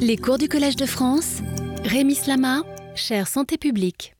Les 0.00 0.16
cours 0.16 0.38
du 0.38 0.48
Collège 0.48 0.76
de 0.76 0.86
France, 0.86 1.40
Rémi 1.84 2.14
Slama, 2.14 2.62
chère 2.94 3.28
santé 3.28 3.58
publique. 3.58 4.14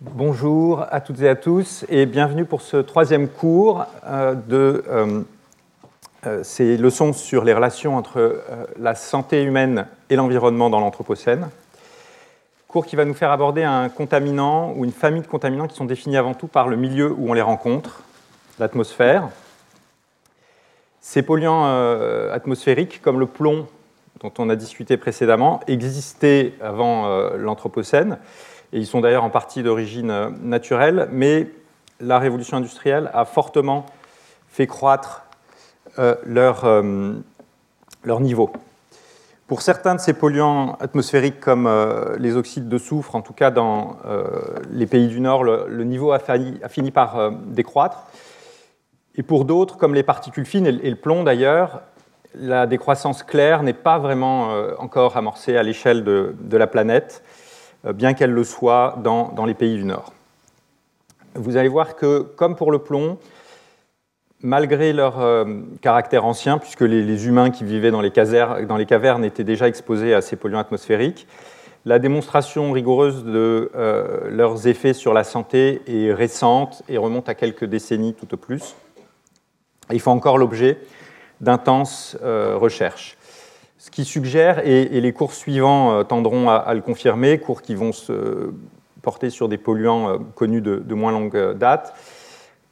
Bonjour 0.00 0.84
à 0.90 1.00
toutes 1.00 1.20
et 1.20 1.28
à 1.28 1.36
tous 1.36 1.84
et 1.88 2.06
bienvenue 2.06 2.44
pour 2.44 2.62
ce 2.62 2.78
troisième 2.78 3.28
cours 3.28 3.84
euh, 4.04 4.34
de 4.34 4.84
euh, 4.88 5.22
euh, 6.26 6.42
ces 6.42 6.76
leçons 6.76 7.12
sur 7.12 7.44
les 7.44 7.52
relations 7.52 7.96
entre 7.96 8.42
la 8.78 8.94
santé 8.94 9.42
humaine 9.42 9.86
et 10.10 10.16
l'environnement 10.16 10.70
dans 10.70 10.80
l'Anthropocène. 10.80 11.48
Cours 12.66 12.86
qui 12.86 12.96
va 12.96 13.04
nous 13.04 13.14
faire 13.14 13.30
aborder 13.30 13.62
un 13.62 13.88
contaminant 13.88 14.72
ou 14.76 14.84
une 14.84 14.92
famille 14.92 15.22
de 15.22 15.26
contaminants 15.26 15.68
qui 15.68 15.76
sont 15.76 15.84
définis 15.84 16.16
avant 16.16 16.34
tout 16.34 16.48
par 16.48 16.68
le 16.68 16.76
milieu 16.76 17.12
où 17.12 17.30
on 17.30 17.34
les 17.34 17.42
rencontre, 17.42 18.02
l'atmosphère. 18.58 19.28
Ces 21.00 21.22
polluants 21.22 21.66
atmosphériques, 22.32 23.00
comme 23.00 23.20
le 23.20 23.26
plomb 23.26 23.68
dont 24.20 24.32
on 24.38 24.48
a 24.48 24.56
discuté 24.56 24.96
précédemment 24.96 25.60
existaient 25.66 26.54
avant 26.60 27.06
euh, 27.06 27.36
l'Anthropocène, 27.36 28.18
et 28.72 28.78
ils 28.78 28.86
sont 28.86 29.00
d'ailleurs 29.00 29.24
en 29.24 29.30
partie 29.30 29.62
d'origine 29.62 30.10
euh, 30.10 30.30
naturelle, 30.42 31.08
mais 31.12 31.50
la 32.00 32.18
révolution 32.18 32.56
industrielle 32.56 33.10
a 33.14 33.24
fortement 33.24 33.86
fait 34.48 34.66
croître 34.66 35.24
euh, 35.98 36.14
leur, 36.24 36.64
niveau. 38.20 38.50
Pour 39.46 39.62
certains 39.62 39.94
de 39.94 40.00
ces 40.00 40.12
polluants 40.12 40.76
atmosphériques 40.80 41.40
comme 41.40 41.70
les 42.18 42.36
oxydes 42.36 42.68
de 42.68 42.78
soufre, 42.78 43.14
en 43.14 43.22
tout 43.22 43.32
cas 43.32 43.50
dans 43.50 43.96
les 44.70 44.86
pays 44.86 45.06
du 45.06 45.20
Nord, 45.20 45.44
le, 45.44 45.84
niveau 45.84 46.10
a, 46.12 46.18
a, 46.18 46.68
fini 46.68 46.90
par 46.90 47.30
décroître. 47.30 48.06
Et 49.14 49.22
pour 49.22 49.44
d'autres, 49.44 49.76
comme 49.76 49.94
les 49.94 50.02
particules 50.02 50.46
fines 50.46 50.66
et 50.66 50.90
le 50.90 50.96
plomb 50.96 51.22
d'ailleurs, 51.22 51.80
la 52.38 52.66
décroissance 52.66 53.22
claire 53.22 53.62
n'est 53.62 53.72
pas 53.72 53.98
vraiment 53.98 54.50
euh, 54.50 54.74
encore 54.78 55.16
amorcée 55.16 55.56
à 55.56 55.62
l'échelle 55.62 56.04
de, 56.04 56.56
la 56.56 56.66
planète, 56.66 57.22
euh, 57.86 57.92
bien 57.92 58.14
qu'elle 58.14 58.30
le 58.30 58.44
soit 58.44 58.96
dans, 59.02 59.44
les 59.46 59.54
pays 59.54 59.76
du 59.76 59.84
Nord. 59.84 60.12
Vous 61.34 61.56
allez 61.56 61.68
voir 61.68 61.96
que, 61.96 62.20
comme 62.20 62.56
pour 62.56 62.70
le 62.70 62.78
plomb, 62.78 63.18
malgré 64.42 64.92
leur 64.92 65.20
euh, 65.20 65.44
caractère 65.80 66.24
ancien, 66.24 66.58
puisque 66.58 66.82
les, 66.82 67.26
humains 67.26 67.50
qui 67.50 67.64
vivaient 67.64 67.90
dans 67.90 68.00
les, 68.00 68.10
dans 68.10 68.76
les, 68.76 68.86
cavernes 68.86 69.24
étaient 69.24 69.44
déjà 69.44 69.68
exposés 69.68 70.14
à 70.14 70.20
ces 70.20 70.36
polluants 70.36 70.60
atmosphériques, 70.60 71.26
la 71.84 71.98
démonstration 72.00 72.72
rigoureuse 72.72 73.24
de 73.24 73.70
leurs 74.28 74.66
effets 74.66 74.92
sur 74.92 75.14
la 75.14 75.22
santé 75.22 75.82
est 75.86 76.12
récente 76.12 76.82
et 76.88 76.98
remonte 76.98 77.28
à 77.28 77.36
quelques 77.36 77.64
décennies 77.64 78.12
tout 78.12 78.34
au 78.34 78.36
plus. 78.36 78.74
il 79.92 80.00
faut 80.00 80.10
encore 80.10 80.36
l'objet 80.36 80.78
d'intenses 81.40 82.16
euh, 82.22 82.56
recherches. 82.56 83.16
Ce 83.78 83.90
qui 83.90 84.04
suggère, 84.04 84.66
et, 84.66 85.00
les 85.00 85.12
cours 85.12 85.32
suivants 85.32 85.92
euh, 85.92 86.02
tendront 86.02 86.48
à, 86.48 86.72
le 86.74 86.80
confirmer, 86.80 87.38
cours 87.38 87.62
qui 87.62 87.74
vont 87.74 87.92
se 87.92 88.50
porter 89.02 89.30
sur 89.30 89.48
des 89.48 89.58
polluants 89.58 90.08
euh, 90.08 90.18
connus 90.34 90.60
de, 90.60 90.94
moins 90.94 91.12
longue 91.12 91.54
date, 91.54 91.94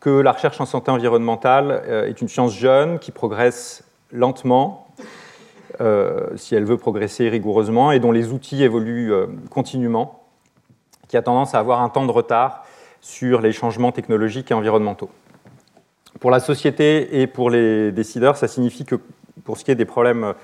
que 0.01 0.11
la 0.11 0.33
recherche 0.33 0.61
en 0.61 0.67
santé 0.67 0.91
environnementale 0.91 1.83
est 2.09 2.21
une 2.21 2.29
science 2.29 2.55
jeune 2.55 2.99
qui 2.99 3.11
progresse 3.11 3.85
lentement, 4.13 4.87
si 6.37 6.55
elle 6.55 6.67
veut 6.67 6.77
progresser 6.77 7.31
rigoureusement, 7.31 7.91
et 7.91 8.01
dont 8.01 8.13
les 8.13 8.31
outils 8.31 8.63
évoluent 8.63 9.15
continuellement, 9.49 10.23
qui 11.09 11.17
a 11.17 11.23
tendance 11.23 11.55
à 11.55 11.59
avoir 11.59 11.81
un 11.81 11.89
temps 11.89 12.05
de 12.05 12.11
retard 12.11 12.67
sur 13.01 13.41
les 13.41 13.53
changements 13.53 13.93
technologiques 13.93 14.51
et 14.51 14.55
environnementaux. 14.55 15.09
Pour 16.21 16.31
la 16.31 16.41
société 16.41 17.21
et 17.21 17.27
pour 17.27 17.51
les 17.51 17.93
décideurs, 17.93 18.37
ça 18.37 18.49
signifie 18.49 18.85
que 18.85 18.97
pour 19.45 19.59
ce 19.59 19.65
qui 19.65 19.71
est 19.71 19.77
des 19.77 19.85
problèmes 19.85 20.35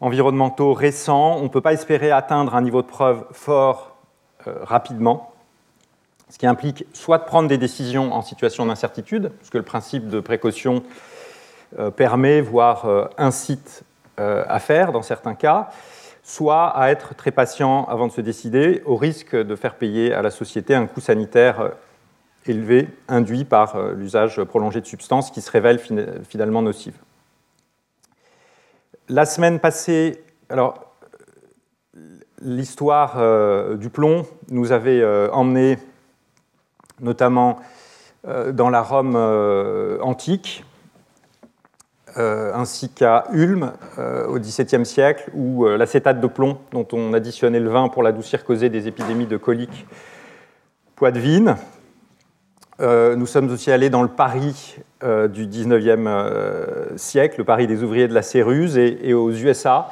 environnementaux 0.00 0.74
récents, 0.74 1.36
on 1.38 1.44
ne 1.44 1.48
peut 1.48 1.60
pas 1.60 1.72
espérer 1.72 2.10
atteindre 2.10 2.54
un 2.54 2.62
niveau 2.62 2.82
de 2.82 2.86
preuve 2.86 3.24
fort 3.32 3.96
euh, 4.46 4.54
rapidement, 4.62 5.32
ce 6.28 6.38
qui 6.38 6.46
implique 6.46 6.84
soit 6.92 7.18
de 7.18 7.24
prendre 7.24 7.48
des 7.48 7.58
décisions 7.58 8.12
en 8.12 8.22
situation 8.22 8.66
d'incertitude, 8.66 9.32
puisque 9.38 9.54
le 9.54 9.62
principe 9.62 10.08
de 10.08 10.20
précaution 10.20 10.82
euh, 11.78 11.90
permet, 11.90 12.40
voire 12.40 12.86
euh, 12.86 13.06
incite 13.18 13.82
à 14.18 14.60
faire 14.60 14.92
dans 14.92 15.02
certains 15.02 15.34
cas, 15.34 15.68
soit 16.22 16.68
à 16.68 16.88
être 16.88 17.14
très 17.14 17.32
patient 17.32 17.84
avant 17.84 18.06
de 18.06 18.12
se 18.12 18.22
décider, 18.22 18.82
au 18.86 18.96
risque 18.96 19.36
de 19.36 19.54
faire 19.54 19.74
payer 19.74 20.14
à 20.14 20.22
la 20.22 20.30
société 20.30 20.74
un 20.74 20.86
coût 20.86 21.02
sanitaire 21.02 21.72
élevé 22.48 22.88
induit 23.08 23.44
par 23.44 23.76
euh, 23.76 23.92
l'usage 23.92 24.42
prolongé 24.44 24.80
de 24.80 24.86
substances 24.86 25.30
qui 25.30 25.40
se 25.40 25.50
révèlent 25.50 25.80
finalement 26.28 26.62
nocives. 26.62 26.98
La 29.08 29.24
semaine 29.24 29.60
passée, 29.60 30.24
alors 30.48 30.92
l'histoire 32.40 33.14
euh, 33.18 33.76
du 33.76 33.90
plomb 33.90 34.26
nous 34.50 34.72
avait 34.72 35.00
euh, 35.00 35.30
emmené 35.32 35.78
notamment 37.00 37.58
dans 38.24 38.70
la 38.70 38.82
Rome 38.82 39.14
antique, 40.00 40.64
ainsi 42.16 42.88
qu'à 42.88 43.24
Ulm 43.30 43.70
au 43.98 44.38
XVIIe 44.40 44.84
siècle, 44.84 45.30
où 45.32 45.64
l'acétate 45.66 46.20
de 46.20 46.26
plomb, 46.26 46.58
dont 46.72 46.88
on 46.92 47.12
additionnait 47.12 47.60
le 47.60 47.68
vin 47.68 47.88
pour 47.88 48.02
l'adoucir, 48.02 48.44
causait 48.44 48.70
des 48.70 48.88
épidémies 48.88 49.26
de 49.26 49.36
coliques 49.36 49.86
poitevines. 50.96 51.56
Euh, 52.80 53.16
nous 53.16 53.26
sommes 53.26 53.50
aussi 53.50 53.70
allés 53.70 53.88
dans 53.88 54.02
le 54.02 54.08
Paris 54.08 54.76
euh, 55.02 55.28
du 55.28 55.46
19e 55.46 56.06
euh, 56.06 56.86
siècle, 56.96 57.36
le 57.38 57.44
Paris 57.44 57.66
des 57.66 57.82
ouvriers 57.82 58.06
de 58.06 58.12
la 58.12 58.22
Céruse, 58.22 58.76
et, 58.76 59.14
aux 59.14 59.30
USA. 59.30 59.88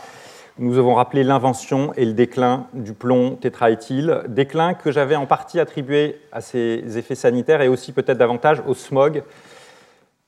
Nous 0.59 0.78
avons 0.78 0.94
rappelé 0.94 1.25
l'invention 1.25 1.93
et 1.97 2.05
le 2.05 2.12
déclin 2.12 2.67
du 2.75 2.93
plomb 2.93 3.37
tétraéthyle, 3.37 4.23
déclin 4.28 4.75
que 4.75 4.93
j'avais 4.93 5.17
en 5.17 5.27
partie 5.27 5.59
attribué 5.59 6.21
à 6.31 6.41
ses 6.41 6.99
effets 6.99 7.17
sanitaires 7.17 7.62
et 7.62 7.69
aussi 7.69 7.93
peut-être 7.93 8.19
davantage 8.19 8.62
au 8.67 8.75
smog 8.75 9.25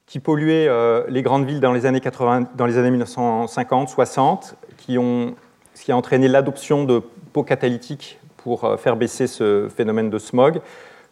qui 0.07 0.19
polluait 0.19 0.69
les 1.09 1.23
grandes 1.23 1.47
villes 1.47 1.61
dans 1.61 1.73
les 1.73 1.87
années, 1.87 2.01
80, 2.01 2.49
dans 2.57 2.67
les 2.67 2.77
années 2.77 2.97
1950-60, 2.99 4.55
qui 4.77 4.99
ont, 4.99 5.37
ce 5.75 5.85
qui 5.85 5.93
a 5.93 5.97
entraîné 5.97 6.27
l'adoption 6.27 6.83
de 6.83 7.01
pots 7.33 7.45
catalytiques 7.45 8.19
pour 8.37 8.81
faire 8.81 8.97
baisser 8.97 9.29
ce 9.29 9.69
phénomène 9.69 10.11
de 10.11 10.19
smog 10.19 10.61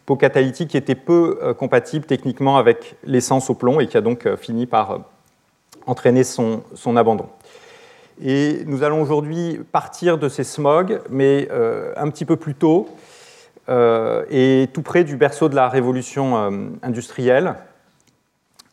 peau 0.05 0.15
catalytique 0.15 0.69
qui 0.69 0.77
était 0.77 0.95
peu 0.95 1.39
euh, 1.41 1.53
compatible 1.53 2.05
techniquement 2.05 2.57
avec 2.57 2.95
l'essence 3.03 3.49
au 3.49 3.55
plomb 3.55 3.79
et 3.79 3.87
qui 3.87 3.97
a 3.97 4.01
donc 4.01 4.25
euh, 4.25 4.37
fini 4.37 4.65
par 4.65 4.91
euh, 4.91 4.97
entraîner 5.87 6.23
son, 6.23 6.63
abandon. 6.95 7.27
Et 8.23 8.63
nous 8.65 8.83
allons 8.83 9.01
aujourd'hui 9.01 9.59
partir 9.71 10.17
de 10.17 10.29
ces 10.29 10.43
smogs, 10.43 11.01
mais 11.09 11.49
un 11.97 12.09
petit 12.09 12.23
peu 12.25 12.37
plus 12.37 12.55
tôt, 12.55 12.87
et 13.69 14.69
tout 14.73 14.81
près 14.81 15.03
du 15.03 15.15
berceau 15.17 15.47
de 15.47 15.55
la 15.55 15.67
révolution 15.67 16.71
industrielle, 16.81 17.55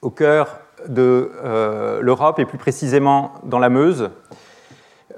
au 0.00 0.08
cœur 0.10 0.60
de 0.86 1.32
l'Europe 2.00 2.38
et 2.38 2.46
plus 2.46 2.56
précisément 2.56 3.32
dans 3.42 3.58
la 3.58 3.68
Meuse, 3.68 4.10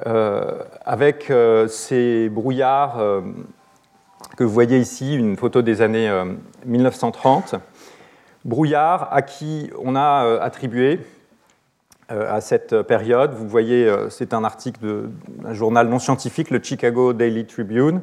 avec 0.05 1.31
ces 1.69 2.29
brouillards 2.31 3.23
que 4.37 4.45
vous 4.45 4.53
voyez 4.53 4.79
ici, 4.79 5.15
une 5.15 5.37
photo 5.37 5.63
des 5.63 5.81
années 5.81 6.11
1930. 6.67 7.55
Euh, 7.55 7.59
Brouillard 8.45 9.09
à 9.11 9.23
qui 9.23 9.71
on 9.83 9.97
a 9.97 10.27
euh, 10.27 10.39
attribué 10.41 11.01
euh, 12.13 12.35
à 12.35 12.43
cette 12.43 12.83
période, 12.83 13.33
vous 13.33 13.49
voyez, 13.49 13.91
c'est 14.11 14.35
un 14.35 14.45
article 14.45 15.09
d'un 15.29 15.55
journal 15.55 15.89
non 15.89 15.99
scientifique, 15.99 16.51
le 16.51 16.63
Chicago 16.63 17.15
Daily 17.15 17.47
Tribune, 17.47 18.03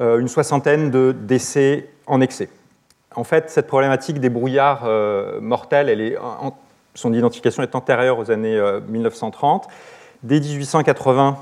une 0.00 0.28
soixantaine 0.28 0.90
de 0.90 1.12
décès 1.12 1.88
en 2.06 2.20
excès. 2.20 2.48
En 3.14 3.24
fait, 3.24 3.50
cette 3.50 3.66
problématique 3.66 4.20
des 4.20 4.28
brouillards 4.28 4.88
mortels, 5.40 6.18
son 6.94 7.12
identification 7.12 7.62
est 7.62 7.74
antérieure 7.74 8.18
aux 8.18 8.30
années 8.30 8.60
1930. 8.88 9.66
Dès 10.22 10.38
1880, 10.38 11.38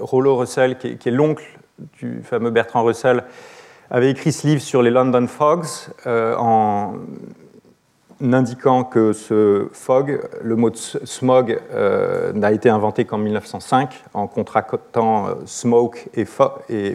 Rollo 0.00 0.36
Russell, 0.36 0.78
qui 0.78 1.08
est 1.08 1.10
l'oncle 1.10 1.59
du 1.98 2.22
fameux 2.22 2.50
Bertrand 2.50 2.82
Russell, 2.82 3.24
avait 3.90 4.10
écrit 4.10 4.32
ce 4.32 4.46
livre 4.46 4.62
sur 4.62 4.82
les 4.82 4.90
London 4.90 5.26
Fogs 5.26 5.66
euh, 6.06 6.36
en 6.36 6.94
indiquant 8.20 8.84
que 8.84 9.12
ce 9.12 9.68
fog, 9.72 10.20
le 10.42 10.54
mot 10.54 10.70
smog, 10.74 11.60
euh, 11.72 12.32
n'a 12.32 12.52
été 12.52 12.68
inventé 12.68 13.04
qu'en 13.04 13.18
1905 13.18 14.04
en 14.14 14.26
contractant 14.26 15.26
euh, 15.26 15.34
smoke 15.46 16.08
et, 16.14 16.24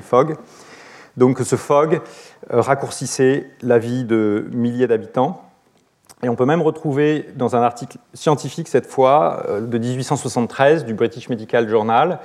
fog. 0.02 0.38
Donc 1.18 1.40
ce 1.40 1.56
fog 1.56 2.02
raccourcissait 2.50 3.50
la 3.62 3.80
vie 3.80 4.04
de 4.04 4.48
milliers 4.52 4.88
d'habitants. 4.88 5.42
Et 6.24 6.30
on 6.30 6.36
peut 6.36 6.46
même 6.46 6.62
retrouver 6.62 7.28
dans 7.36 7.56
un 7.56 7.62
article 7.62 7.98
scientifique 8.14 8.68
cette 8.68 8.86
fois 8.86 9.46
de 9.62 9.78
1873 9.78 10.86
du 10.86 10.94
British 10.94 11.30
Medical 11.30 11.68
Journal 11.70 12.20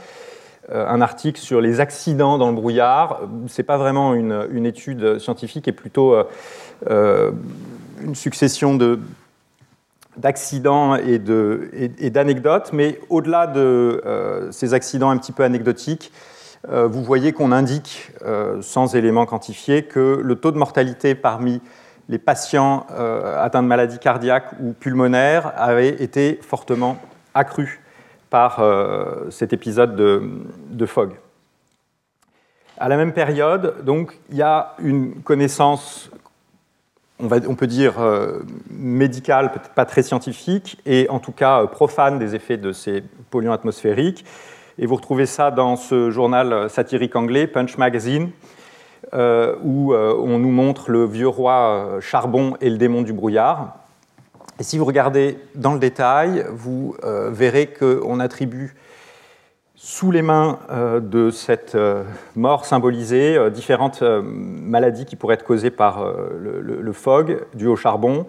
un 0.72 1.00
article 1.00 1.40
sur 1.40 1.60
les 1.60 1.80
accidents 1.80 2.38
dans 2.38 2.48
le 2.48 2.54
brouillard. 2.54 3.20
Ce 3.48 3.60
n'est 3.60 3.66
pas 3.66 3.76
vraiment 3.76 4.14
une, 4.14 4.66
étude 4.66 5.18
scientifique, 5.18 5.68
et 5.68 5.72
plutôt 5.72 6.14
euh, 6.14 6.24
euh, 6.88 7.32
une 8.02 8.14
succession 8.14 8.74
de, 8.74 9.00
d'accidents 10.16 10.96
et 10.96 11.18
d'anecdotes, 12.10 12.70
mais 12.72 13.00
au-delà 13.08 13.46
de 13.46 14.48
ces 14.50 14.74
accidents 14.74 15.10
un 15.10 15.18
petit 15.18 15.32
peu 15.32 15.44
anecdotiques, 15.44 16.12
vous 16.68 17.02
voyez 17.02 17.32
qu'on 17.32 17.52
indique, 17.52 18.10
sans 18.60 18.94
éléments 18.94 19.26
quantifiés, 19.26 19.84
que 19.84 20.20
le 20.22 20.34
taux 20.34 20.50
de 20.50 20.58
mortalité 20.58 21.14
parmi 21.14 21.60
les 22.08 22.18
patients 22.18 22.86
atteints 23.38 23.62
de 23.62 23.68
maladies 23.68 23.98
cardiaques 23.98 24.52
ou 24.60 24.72
pulmonaires 24.72 25.52
avait 25.56 26.02
été 26.02 26.38
fortement 26.42 26.98
accru 27.34 27.80
par 28.30 28.62
cet 29.30 29.52
épisode 29.52 29.96
de, 29.96 30.22
de 30.70 30.86
Fogg. 30.86 31.16
À 32.82 32.88
la 32.88 32.96
même 32.96 33.12
période, 33.12 33.84
donc, 33.84 34.18
il 34.30 34.38
y 34.38 34.42
a 34.42 34.74
une 34.82 35.16
connaissance, 35.16 36.10
on, 37.18 37.54
peut 37.54 37.66
dire 37.66 38.00
euh, 38.00 38.38
médicale, 38.70 39.52
peut-être 39.52 39.74
pas 39.74 39.84
très 39.84 40.02
scientifique, 40.02 40.80
et 40.86 41.06
en 41.10 41.18
tout 41.18 41.32
cas 41.32 41.60
euh, 41.60 41.66
profane 41.66 42.18
des 42.18 42.34
effets 42.34 42.56
de 42.56 42.72
ces 42.72 43.02
polluants 43.28 43.52
atmosphériques. 43.52 44.24
Et 44.78 44.86
vous 44.86 44.96
retrouvez 44.96 45.26
ça 45.26 45.50
dans 45.50 45.76
ce 45.76 46.10
journal 46.10 46.70
satirique 46.70 47.16
anglais, 47.16 47.46
Punch 47.46 47.76
Magazine, 47.76 48.30
euh, 49.12 49.56
où 49.62 49.92
on 49.92 50.38
nous 50.38 50.50
montre 50.50 50.90
le 50.90 51.04
vieux 51.04 51.28
roi 51.28 51.98
charbon 52.00 52.56
et 52.62 52.70
le 52.70 52.78
démon 52.78 53.02
du 53.02 53.12
brouillard. 53.12 53.79
Et 54.60 54.62
si 54.62 54.78
vous 54.78 54.84
regardez 54.84 55.38
dans 55.56 55.72
le 55.72 55.80
détail, 55.80 56.46
vous 56.52 56.94
verrez 57.02 57.66
qu'on 57.66 58.20
attribue 58.20 58.76
sous 59.82 60.10
les 60.10 60.20
mains 60.20 60.58
euh, 60.68 61.00
de 61.00 61.30
cette 61.30 61.74
euh, 61.74 62.04
mort 62.36 62.66
symbolisée 62.66 63.34
euh, 63.34 63.48
différentes 63.48 64.02
maladies 64.02 65.06
qui 65.06 65.16
pourraient 65.16 65.36
être 65.36 65.44
causées 65.44 65.70
par 65.70 66.04
le, 66.04 66.60
le, 66.60 66.92
fog 66.92 67.46
dû 67.54 67.66
au 67.66 67.76
charbon, 67.76 68.26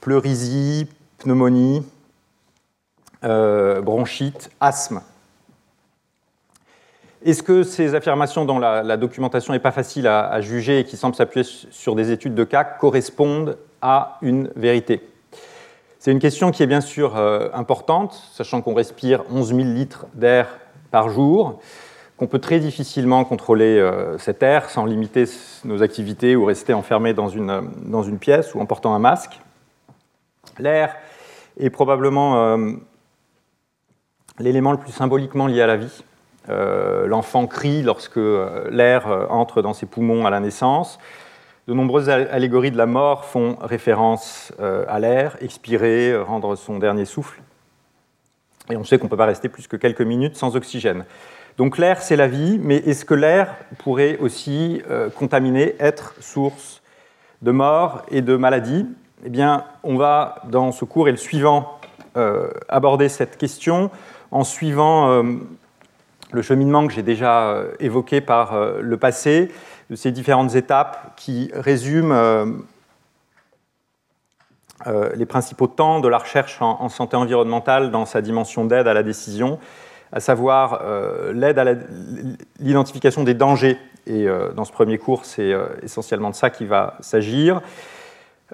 pleurésie, 0.00 0.88
pneumonie, 1.18 1.84
bronchite, 3.22 4.50
asthme. 4.60 5.00
Est-ce 7.24 7.42
que 7.42 7.64
ces 7.64 7.96
affirmations 7.96 8.44
dont 8.44 8.60
la, 8.60 8.96
documentation 8.96 9.52
n'est 9.52 9.58
pas 9.58 9.72
facile 9.72 10.06
à, 10.06 10.28
à, 10.28 10.40
juger 10.40 10.78
et 10.78 10.84
qui 10.84 10.96
semblent 10.96 11.16
s'appuyer 11.16 11.44
sur 11.44 11.96
des 11.96 12.12
études 12.12 12.36
de 12.36 12.44
cas 12.44 12.62
correspondent 12.62 13.58
à 13.82 14.18
une 14.22 14.48
vérité? 14.54 15.07
C'est 15.98 16.12
une 16.12 16.20
question 16.20 16.50
qui 16.50 16.62
est 16.62 16.66
bien 16.66 16.80
sûr 16.80 17.16
importante, 17.54 18.14
sachant 18.32 18.62
qu'on 18.62 18.74
respire 18.74 19.24
11 19.30 19.48
000 19.48 19.58
litres 19.60 20.06
d'air 20.14 20.46
par 20.90 21.08
jour, 21.08 21.60
qu'on 22.18 22.26
peut 22.26 22.40
très 22.40 22.58
difficilement 22.58 23.24
contrôler 23.24 23.78
euh, 23.78 24.18
cet 24.18 24.42
air 24.42 24.68
sans 24.70 24.84
limiter 24.84 25.24
nos 25.64 25.82
activités 25.82 26.34
ou 26.34 26.44
rester 26.44 26.74
enfermé 26.74 27.14
dans 27.14 27.28
une, 27.28 27.70
dans 27.86 28.02
une 28.02 28.18
pièce 28.18 28.54
ou 28.54 28.60
en 28.60 28.66
portant 28.66 28.94
un 28.94 28.98
masque. 28.98 29.40
L'air 30.58 30.96
est 31.58 31.70
probablement 31.70 32.56
euh, 32.56 32.72
l'élément 34.40 34.72
le 34.72 34.78
plus 34.78 34.90
symboliquement 34.90 35.46
lié 35.46 35.62
à 35.62 35.68
la 35.68 35.76
vie. 35.76 36.02
Euh, 36.48 37.06
l'enfant 37.06 37.46
crie 37.46 37.82
lorsque 37.82 38.18
l'air 38.70 39.28
entre 39.30 39.62
dans 39.62 39.74
ses 39.74 39.86
poumons 39.86 40.26
à 40.26 40.30
la 40.30 40.40
naissance. 40.40 40.98
De 41.68 41.74
nombreuses 41.74 42.08
allégories 42.08 42.70
de 42.70 42.78
la 42.78 42.86
mort 42.86 43.26
font 43.26 43.58
référence 43.60 44.54
à 44.58 44.98
l'air, 44.98 45.36
expirer, 45.42 46.16
rendre 46.16 46.56
son 46.56 46.78
dernier 46.78 47.04
souffle. 47.04 47.42
Et 48.70 48.76
on 48.78 48.84
sait 48.84 48.96
qu'on 48.96 49.04
ne 49.04 49.10
peut 49.10 49.18
pas 49.18 49.26
rester 49.26 49.50
plus 49.50 49.66
que 49.66 49.76
quelques 49.76 50.00
minutes 50.00 50.34
sans 50.34 50.56
oxygène. 50.56 51.04
Donc 51.58 51.76
l'air, 51.76 52.00
c'est 52.00 52.16
la 52.16 52.26
vie, 52.26 52.58
mais 52.62 52.76
est-ce 52.76 53.04
que 53.04 53.12
l'air 53.12 53.54
pourrait 53.78 54.16
aussi 54.18 54.80
euh, 54.88 55.10
contaminer, 55.10 55.74
être 55.78 56.14
source 56.20 56.80
de 57.42 57.50
mort 57.50 58.02
et 58.10 58.22
de 58.22 58.36
maladie 58.36 58.86
Eh 59.26 59.28
bien, 59.28 59.64
on 59.82 59.96
va, 59.96 60.36
dans 60.44 60.72
ce 60.72 60.86
cours 60.86 61.08
et 61.08 61.10
le 61.10 61.18
suivant, 61.18 61.78
euh, 62.16 62.48
aborder 62.70 63.10
cette 63.10 63.36
question 63.36 63.90
en 64.30 64.42
suivant 64.42 65.10
euh, 65.10 65.22
le 66.32 66.40
cheminement 66.40 66.86
que 66.86 66.94
j'ai 66.94 67.02
déjà 67.02 67.62
évoqué 67.78 68.22
par 68.22 68.54
le 68.80 68.96
passé, 68.96 69.50
de 69.90 69.96
ces 69.96 70.12
différentes 70.12 70.54
étapes 70.54 71.14
qui 71.16 71.50
résument 71.54 72.12
euh, 74.86 75.10
les 75.16 75.26
principaux 75.26 75.66
temps 75.66 75.98
de 75.98 76.06
la 76.06 76.18
recherche 76.18 76.58
en, 76.60 76.88
santé 76.88 77.16
environnementale 77.16 77.90
dans 77.90 78.06
sa 78.06 78.22
dimension 78.22 78.64
d'aide 78.64 78.86
à 78.86 78.94
la 78.94 79.02
décision, 79.02 79.58
à 80.12 80.20
savoir 80.20 80.82
euh, 80.82 81.32
l'aide 81.32 81.58
à 81.58 81.64
l'identification 82.60 83.24
des 83.24 83.34
dangers. 83.34 83.76
Et 84.06 84.28
euh, 84.28 84.52
dans 84.52 84.64
ce 84.64 84.70
premier 84.70 84.96
cours, 84.98 85.24
c'est 85.24 85.52
essentiellement 85.82 86.30
de 86.30 86.36
ça 86.36 86.50
qu'il 86.50 86.68
va 86.68 86.96
s'agir. 87.00 87.60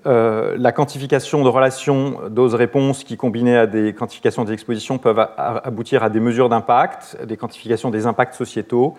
la 0.04 0.72
quantification 0.72 1.44
de 1.44 1.48
relations 1.48 2.20
dose-réponse 2.30 3.04
qui, 3.04 3.18
combinées 3.18 3.58
à 3.58 3.66
des 3.66 3.92
quantifications 3.92 4.44
des 4.44 4.54
expositions, 4.54 4.96
peuvent 4.96 5.28
aboutir 5.36 6.02
à 6.02 6.08
des 6.08 6.20
mesures 6.20 6.48
d'impact, 6.48 7.22
des 7.22 7.36
quantifications 7.36 7.90
des 7.90 8.06
impacts 8.06 8.34
sociétaux, 8.34 8.96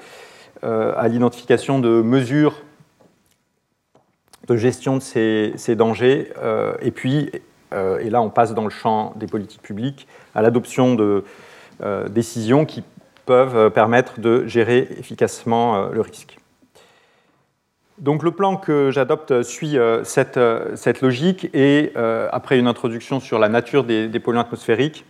à 0.66 1.08
l'identification 1.08 1.80
de 1.80 2.02
mesures 2.02 2.56
de 4.48 4.56
gestion 4.56 4.98
de 4.98 5.02
ces, 5.02 5.76
dangers. 5.76 6.32
Euh, 6.42 6.74
et 6.82 6.92
puis, 6.92 7.32
euh, 7.74 8.00
et 8.00 8.10
là 8.10 8.22
on 8.22 8.30
passe 8.30 8.54
dans 8.54 8.64
le 8.64 8.70
champ 8.70 9.14
des 9.16 9.28
politiques 9.28 9.62
publiques, 9.62 10.08
à 10.34 10.42
l'adoption 10.42 10.96
de 10.96 11.24
euh, 11.84 12.08
décisions 12.08 12.66
qui 12.66 12.84
peuvent 13.26 13.72
permettre 13.72 14.20
de 14.20 14.46
gérer 14.46 14.88
efficacement 15.00 15.90
le 15.90 16.02
risque. 16.02 16.38
Donc 17.98 18.22
le 18.22 18.32
plan 18.32 18.56
que 18.56 18.92
j'adopte 18.92 19.42
suit 19.42 19.78
cette, 20.04 20.40
cette, 20.76 21.02
logique 21.02 21.50
et 21.56 21.92
après 22.32 22.60
une 22.60 22.68
introduction 22.68 23.20
sur 23.20 23.40
la 23.40 23.50
nature 23.50 23.84
des, 23.84 24.20
polluants 24.20 24.42
atmosphériques, 24.42 25.06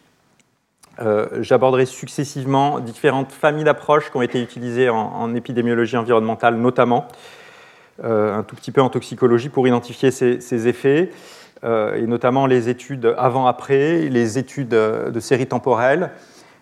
j'aborderai 1.42 1.86
successivement 1.86 2.80
différentes 2.80 3.31
familles 3.31 3.65
d'approches 3.65 4.09
qui 4.12 4.18
ont 4.18 4.21
été 4.21 4.42
utilisées 4.42 4.89
en, 4.89 5.36
épidémiologie 5.36 5.97
environnementale 5.97 6.56
notamment, 6.56 7.07
euh, 8.03 8.38
un 8.38 8.44
tout 8.44 8.57
petit 8.57 8.71
peu 8.71 8.81
en 8.81 8.89
toxicologie 8.89 9.47
pour 9.47 9.65
identifier 9.69 10.12
ces, 10.12 10.68
effets, 10.68 11.12
euh, 11.63 11.95
et 11.95 12.07
notamment 12.07 12.45
les 12.45 12.68
études 12.68 13.15
avant-après, 13.18 14.09
les 14.09 14.38
études 14.38 14.68
de 14.68 15.19
séries 15.21 15.47
temporelles, 15.47 16.12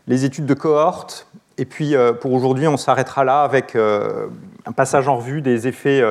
les 0.07 0.25
études 0.25 0.45
de 0.45 0.53
cohorte. 0.53 1.27
Et 1.57 1.65
puis 1.65 1.95
euh, 1.95 2.13
pour 2.13 2.33
aujourd'hui, 2.33 2.68
on 2.68 2.77
s'arrêtera 2.77 3.24
là 3.24 3.41
avec 3.41 3.75
un 3.75 4.71
passage 4.75 5.07
en 5.07 5.18
revue 5.18 5.41
des 5.41 5.68
effets 5.68 6.03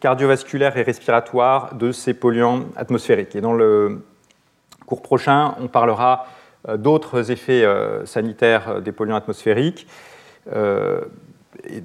cardiovasculaires 0.00 0.76
et 0.76 0.82
respiratoires 0.82 1.74
de 1.74 1.90
ces 1.90 2.12
polluants 2.12 2.64
atmosphériques. 2.76 3.34
Et 3.34 3.40
dans 3.40 3.54
le 3.54 4.04
cours 4.84 5.00
prochain, 5.00 5.54
on 5.60 5.68
parlera 5.68 6.26
d'autres 6.76 7.30
effets 7.30 7.64
sanitaires 8.04 8.80
des 8.80 8.92
polluants 8.92 9.16
atmosphériques 9.16 9.86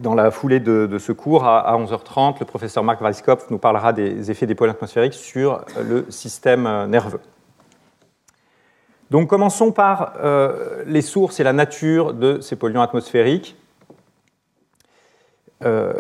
dans 0.02 0.16
la 0.16 0.32
foulée 0.32 0.60
de, 0.60 0.98
ce 0.98 1.12
cours, 1.12 1.46
à, 1.46 1.78
11h30, 1.78 2.40
le 2.40 2.46
professeur 2.46 2.84
Marc 2.84 3.02
Weisskopf 3.02 3.50
nous 3.50 3.58
parlera 3.58 3.94
des 3.94 4.32
effets 4.32 4.46
des 4.46 4.56
polluants 4.56 4.74
atmosphériques 4.74 5.14
sur 5.14 5.64
le 5.82 6.06
système 6.10 6.66
euh, 6.66 6.88
nerveux. 6.88 7.20
Donc 9.12 9.30
commençons 9.30 9.72
par 9.72 10.14
euh, 10.20 10.84
les 10.86 11.02
sources 11.02 11.40
et 11.40 11.44
la 11.44 11.54
nature 11.54 12.14
de 12.14 12.42
ces 12.42 12.56
polluants 12.56 12.82
atmosphériques. 12.82 13.56
Euh, 15.64 15.94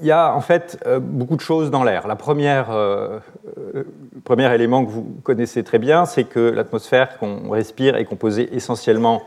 il 0.00 0.06
y 0.06 0.12
a 0.12 0.34
en 0.34 0.40
fait 0.40 0.78
beaucoup 1.00 1.36
de 1.36 1.40
choses 1.40 1.70
dans 1.70 1.84
l'air. 1.84 2.06
La 2.06 2.16
première, 2.16 2.72
le 2.72 3.84
premier 4.24 4.52
élément 4.54 4.84
que 4.84 4.90
vous 4.90 5.06
connaissez 5.22 5.64
très 5.64 5.78
bien, 5.78 6.04
c'est 6.04 6.24
que 6.24 6.38
l'atmosphère 6.38 7.18
qu'on 7.18 7.50
respire 7.50 7.96
est 7.96 8.04
composée 8.04 8.54
essentiellement 8.54 9.22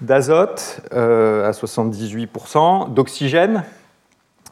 d'azote 0.00 0.80
euh, 0.92 1.48
à 1.48 1.52
78%, 1.52 2.92
d'oxygène 2.92 3.64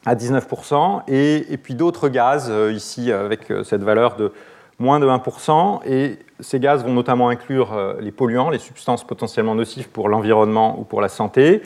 à 0.06 0.14
19%, 0.14 1.02
et, 1.08 1.56
puis 1.58 1.74
d'autres 1.74 2.08
gaz, 2.08 2.48
euh, 2.50 2.72
ici 2.72 3.12
avec 3.12 3.50
euh, 3.50 3.64
cette 3.64 3.82
valeur 3.82 4.16
de 4.16 4.32
moins 4.78 5.00
de 5.00 5.06
1%. 5.06 5.80
Et 5.86 6.18
ces 6.40 6.60
gaz 6.60 6.84
vont 6.84 6.92
notamment 6.92 7.28
inclure 7.28 7.96
les 8.00 8.12
polluants, 8.12 8.48
les 8.48 8.60
substances 8.60 9.04
potentiellement 9.04 9.56
nocives 9.56 9.88
pour 9.88 10.08
l'environnement 10.08 10.78
ou 10.78 10.84
pour 10.84 11.00
la 11.00 11.08
santé, 11.08 11.62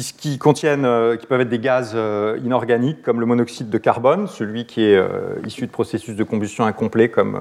qui, 0.00 0.38
contiennent, 0.38 0.88
qui 1.18 1.26
peuvent 1.26 1.40
être 1.40 1.48
des 1.48 1.58
gaz 1.58 1.96
inorganiques 2.42 3.02
comme 3.02 3.20
le 3.20 3.26
monoxyde 3.26 3.70
de 3.70 3.78
carbone, 3.78 4.26
celui 4.26 4.66
qui 4.66 4.82
est 4.82 5.00
issu 5.46 5.66
de 5.66 5.70
processus 5.70 6.16
de 6.16 6.24
combustion 6.24 6.64
incomplet, 6.64 7.08
comme 7.08 7.38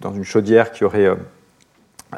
dans 0.00 0.12
une 0.12 0.24
chaudière 0.24 0.72
qui 0.72 0.84
aurait 0.84 1.14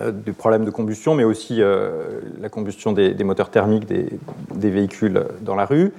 euh, 0.00 0.12
des 0.12 0.32
problèmes 0.32 0.66
de 0.66 0.70
combustion, 0.70 1.14
mais 1.14 1.24
aussi 1.24 1.62
euh, 1.62 2.20
la 2.40 2.50
combustion 2.50 2.92
des, 2.92 3.24
moteurs 3.24 3.50
thermiques 3.50 3.86
des, 3.86 4.70
véhicules 4.70 5.24
dans 5.40 5.54
la 5.54 5.64
rue, 5.64 5.92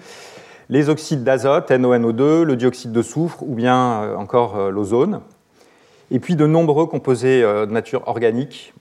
les 0.70 0.90
oxydes 0.90 1.24
d'azote, 1.24 1.72
NONO2, 1.72 2.44
le 2.44 2.56
dioxyde 2.56 2.92
de 2.92 3.02
soufre 3.02 3.42
ou 3.42 3.56
bien 3.56 4.04
euh, 4.04 4.16
encore 4.16 4.70
l'ozone, 4.70 5.22
et 6.12 6.20
puis 6.20 6.36
de 6.36 6.46
nombreux 6.46 6.86
composés 6.86 7.42
de 7.42 7.72
nature 7.72 8.08
organique, 8.08 8.74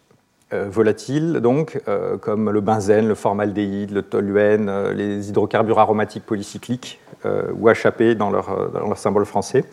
volatiles, 0.50 1.40
donc, 1.40 1.80
comme 2.20 2.50
le 2.50 2.60
benzène, 2.60 3.06
le 3.06 3.14
formaldéhyde, 3.14 3.90
le 3.90 4.02
toluène, 4.02 4.90
les 4.92 5.28
hydrocarbures 5.28 5.78
aromatiques 5.78 6.24
polycycliques, 6.24 7.00
ou 7.24 7.68
HAP 7.68 8.02
dans 8.16 8.30
leur, 8.30 8.96
symbole 8.96 9.26
français 9.26 9.64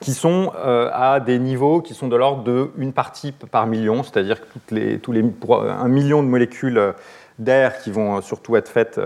qui 0.00 0.12
sont 0.12 0.52
à 0.54 1.20
des 1.20 1.38
niveaux 1.38 1.82
qui 1.82 1.94
sont 1.94 2.08
de 2.08 2.16
l'ordre 2.16 2.44
de 2.44 2.70
une 2.78 2.92
partie 2.92 3.32
par 3.32 3.66
million, 3.66 4.02
c'est-à-dire 4.02 4.40
que 4.40 4.96
tous 4.96 5.12
les, 5.12 5.22
pour 5.22 5.62
un 5.62 5.88
million 5.88 6.22
de 6.22 6.28
molécules 6.28 6.94
d'air 7.38 7.78
qui 7.78 7.90
vont 7.90 8.20
surtout 8.20 8.56
être 8.56 8.68
faites 8.68 9.00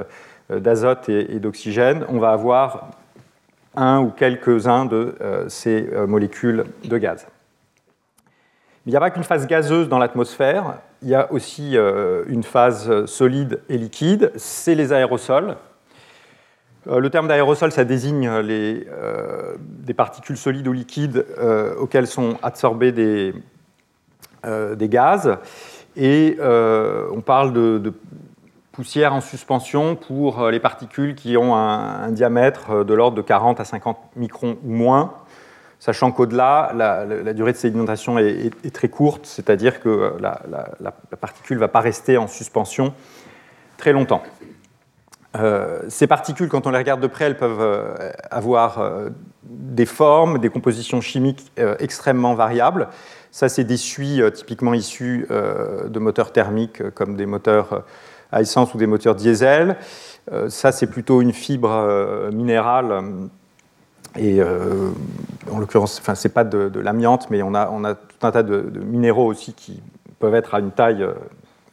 d'azote 0.51 1.09
et, 1.09 1.39
d'oxygène, 1.39 2.05
on 2.09 2.19
va 2.19 2.31
avoir 2.31 2.91
un 3.75 4.01
ou 4.01 4.11
quelques-uns 4.11 4.85
de 4.85 5.15
ces 5.49 5.89
molécules 6.07 6.65
de 6.85 6.99
gaz. 6.99 7.27
il 8.87 8.91
n'y 8.91 8.97
a 8.97 9.01
pas 9.01 9.11
qu'une 9.11 9.25
phase 9.25 9.47
gazeuse 9.47 9.89
dans 9.89 9.99
l'atmosphère, 9.99 10.77
il 11.03 11.09
y 11.09 11.15
a 11.15 11.33
aussi 11.33 11.77
une 12.29 12.43
phase 12.43 13.07
solide 13.07 13.61
et 13.69 13.77
liquide, 13.79 14.33
c'est 14.37 14.75
les 14.75 14.93
aérosols. 14.93 15.57
Euh, 16.89 16.99
le 16.99 17.11
terme 17.11 17.29
d'aérosol, 17.29 17.71
ça 17.71 17.85
désigne 17.85 18.31
les, 18.41 18.87
euh, 18.91 19.55
des 19.59 19.95
particules 19.95 20.37
solides 20.37 20.67
ou 20.67 20.73
liquides 20.73 21.25
euh, 21.39 21.75
auxquelles 21.77 22.09
sont 22.09 22.39
absorbés 22.43 22.93
des, 22.93 23.35
des 24.45 24.89
gaz. 24.89 25.39
Et 25.97 26.39
on 26.41 27.21
parle 27.21 27.53
de, 27.53 27.93
poussière 28.73 29.13
en 29.13 29.21
suspension 29.21 29.97
pour 29.97 30.49
les 30.49 30.59
particules 30.59 31.15
qui 31.15 31.37
ont 31.37 31.55
un, 31.55 32.11
diamètre 32.11 32.85
de 32.85 32.95
l'ordre 32.95 33.17
de 33.19 33.23
40 33.23 33.61
à 33.61 33.65
50 33.65 33.99
microns 34.17 34.57
ou 34.65 34.71
moins, 34.73 35.13
sachant 35.83 36.13
qu'au-delà, 36.13 36.71
la, 36.77 37.33
durée 37.35 37.51
de 37.51 37.57
sédimentation 37.57 38.17
est, 38.17 38.53
est, 38.65 38.73
très 38.73 38.89
courte, 38.89 39.27
c'est-à-dire 39.27 39.81
que 39.81 40.13
la, 40.21 40.41
la 40.79 41.17
particule 41.21 41.57
ne 41.57 41.61
va 41.61 41.67
pas 41.67 41.81
rester 41.81 42.19
en 42.19 42.29
suspension 42.29 42.95
très 43.79 43.93
longtemps. 43.93 44.23
Euh, 45.37 45.81
ces 45.89 46.07
particules, 46.07 46.49
quand 46.49 46.67
on 46.67 46.71
les 46.71 46.79
regarde 46.79 47.01
de 47.01 47.07
près, 47.07 47.25
elles 47.25 47.39
peuvent 47.39 47.61
euh, 47.61 48.13
avoir 48.31 48.79
euh, 48.79 49.09
des 49.45 49.87
formes, 49.87 50.39
des 50.39 50.51
compositions 50.51 51.01
chimiques 51.01 51.53
extrêmement 51.79 52.35
variables. 52.35 52.89
Ça, 53.31 53.49
c'est 53.49 53.65
des 53.65 53.77
suies 53.77 54.23
typiquement 54.35 54.75
issues 54.75 55.27
de 55.31 55.99
moteurs 55.99 56.33
thermiques 56.33 56.91
comme 56.91 57.17
des 57.17 57.27
moteurs 57.27 57.85
à 58.31 58.41
essence 58.41 58.75
ou 58.75 58.79
des 58.79 58.87
moteurs 58.87 59.15
diesel. 59.15 59.77
ça, 60.49 60.71
c'est 60.71 60.87
plutôt 60.87 61.23
une 61.23 61.33
fibre 61.33 62.31
minérale. 62.31 63.03
Et 64.19 64.41
en 65.51 65.59
l'occurrence, 65.59 65.99
enfin, 65.99 66.15
c'est 66.15 66.29
pas 66.29 66.45
de, 66.45 66.79
l'amiante, 66.79 67.29
mais 67.31 67.43
on 67.43 67.55
a, 67.55 67.71
on 67.71 67.85
a, 67.85 67.95
tout 67.95 68.27
un 68.27 68.31
tas 68.31 68.43
de, 68.43 68.71
minéraux 68.85 69.27
aussi 69.27 69.55
qui 69.55 69.83
peuvent 70.19 70.35
être 70.35 70.55
à 70.55 70.61
une 70.61 70.71
taille 70.71 71.07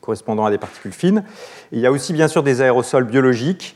correspondant 0.01 0.45
à 0.45 0.49
des 0.49 0.57
particules 0.57 0.93
fines. 0.93 1.23
il 1.71 1.79
y 1.79 1.85
a 1.85 1.91
aussi 1.91 2.13
bien 2.13 2.27
sûr 2.27 2.41
des 2.41 2.61
aérosols 2.61 3.03
biologiques, 3.03 3.75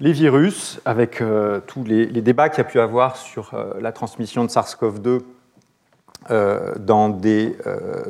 les 0.00 0.12
virus, 0.12 0.80
avec 0.84 1.20
euh, 1.20 1.60
tous 1.66 1.84
les, 1.84 2.06
débats 2.06 2.48
qu'il 2.48 2.58
y 2.58 2.60
a 2.60 2.64
pu 2.64 2.80
avoir 2.80 3.16
sur 3.16 3.54
euh, 3.54 3.74
la 3.80 3.92
transmission 3.92 4.44
de 4.44 4.50
SARS-CoV-2 4.50 5.20
euh, 6.30 6.74
dans 6.78 7.08
des 7.08 7.56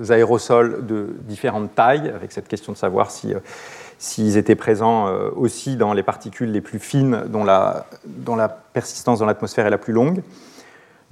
aérosols 0.08 0.84
de 0.86 1.14
différentes 1.20 1.74
tailles, 1.74 2.08
avec 2.08 2.32
cette 2.32 2.48
question 2.48 2.72
de 2.72 2.78
savoir 2.78 3.10
si 3.10 3.34
s'ils 3.98 4.36
étaient 4.36 4.54
présents 4.54 5.10
aussi 5.36 5.76
dans 5.76 5.92
les 5.92 6.02
particules 6.02 6.50
les 6.50 6.60
plus 6.60 6.78
fines 6.78 7.24
dont 7.28 7.44
la, 7.44 7.86
persistance 8.72 9.20
dans 9.20 9.26
l'atmosphère 9.26 9.66
est 9.66 9.70
la 9.70 9.78
plus 9.78 9.92
longue. 9.92 10.22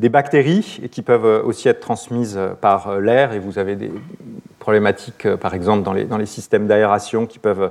Des 0.01 0.09
bactéries 0.09 0.83
qui 0.91 1.03
peuvent 1.03 1.47
aussi 1.47 1.69
être 1.69 1.81
transmises 1.81 2.39
par 2.61 3.01
l'air, 3.01 3.33
et 3.33 3.39
vous 3.39 3.59
avez 3.59 3.77
des 3.77 3.93
problématiques, 4.65 5.27
euh, 5.27 5.37
par 5.37 5.53
exemple, 5.53 5.83
dans 5.83 6.19
les, 6.19 6.27
systèmes 6.27 6.67
d'aération 6.67 7.27
qui 7.27 7.39
peuvent 7.39 7.71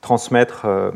transmettre, 0.00 0.64
euh, 0.64 0.92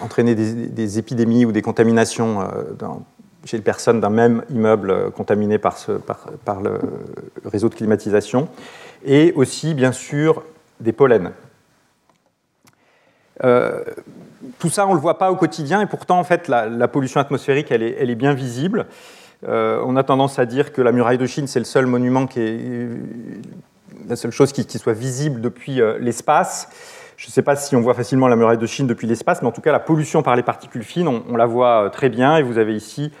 entraîner 0.00 0.36
des, 0.36 0.98
épidémies 0.98 1.44
ou 1.44 1.50
des 1.50 1.60
contaminations 1.60 2.42
euh, 2.42 2.88
chez 3.44 3.56
les 3.56 3.64
personnes 3.64 4.00
d'un 4.00 4.10
même 4.10 4.44
immeuble 4.48 5.10
contaminé 5.10 5.58
par, 5.58 5.76
le 6.62 6.78
réseau 7.44 7.68
de 7.68 7.74
climatisation, 7.74 8.48
et 9.04 9.32
aussi, 9.34 9.74
bien 9.74 9.90
sûr, 9.90 10.44
des 10.80 10.92
pollens. 10.92 11.32
tout 14.58 14.70
ça, 14.70 14.86
on 14.86 14.90
ne 14.90 14.94
le 14.94 15.00
voit 15.00 15.18
pas 15.18 15.30
au 15.30 15.36
quotidien, 15.36 15.80
et 15.80 15.86
pourtant, 15.86 16.18
en 16.18 16.24
fait, 16.24 16.48
la, 16.48 16.88
pollution 16.88 17.20
atmosphérique, 17.20 17.70
elle 17.70 17.82
est, 17.82 18.14
bien 18.14 18.34
visible. 18.34 18.86
Euh, 19.48 19.82
on 19.84 19.96
a 19.96 20.02
tendance 20.02 20.38
à 20.38 20.46
dire 20.46 20.72
que 20.72 20.80
la 20.80 20.92
muraille 20.92 21.18
de 21.18 21.26
Chine, 21.26 21.46
c'est 21.46 21.58
le 21.58 21.64
seul 21.64 21.86
monument 21.86 22.26
qui 22.26 22.40
est 22.40 22.88
la 24.08 24.16
seule 24.16 24.30
chose 24.30 24.52
qui, 24.52 24.78
soit 24.78 24.92
visible 24.92 25.40
depuis 25.40 25.80
euh, 25.80 25.98
l'espace. 25.98 26.68
Je 27.16 27.28
ne 27.28 27.30
sais 27.30 27.42
pas 27.42 27.56
si 27.56 27.76
on 27.76 27.80
voit 27.80 27.94
facilement 27.94 28.28
la 28.28 28.36
muraille 28.36 28.58
de 28.58 28.66
Chine 28.66 28.86
depuis 28.86 29.06
l'espace, 29.06 29.40
mais 29.42 29.48
en 29.48 29.52
tout 29.52 29.60
cas, 29.60 29.72
la 29.72 29.80
pollution 29.80 30.22
par 30.22 30.36
les 30.36 30.42
particules 30.42 30.82
fines, 30.82 31.08
on, 31.08 31.36
la 31.36 31.46
voit 31.46 31.84
euh, 31.84 31.88
très 31.88 32.08
bien. 32.08 32.36
Et 32.36 32.42
vous 32.42 32.58
avez 32.58 32.74
ici 32.74 33.12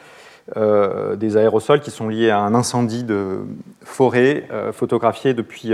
des 1.16 1.38
aérosols 1.38 1.80
qui 1.80 1.90
sont 1.90 2.06
liés 2.06 2.28
à 2.28 2.38
un 2.38 2.54
incendie 2.54 3.02
de 3.02 3.46
forêt 3.82 4.46
photographié 4.72 5.32
depuis, 5.32 5.72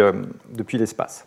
depuis 0.52 0.78
l'espace. 0.78 1.24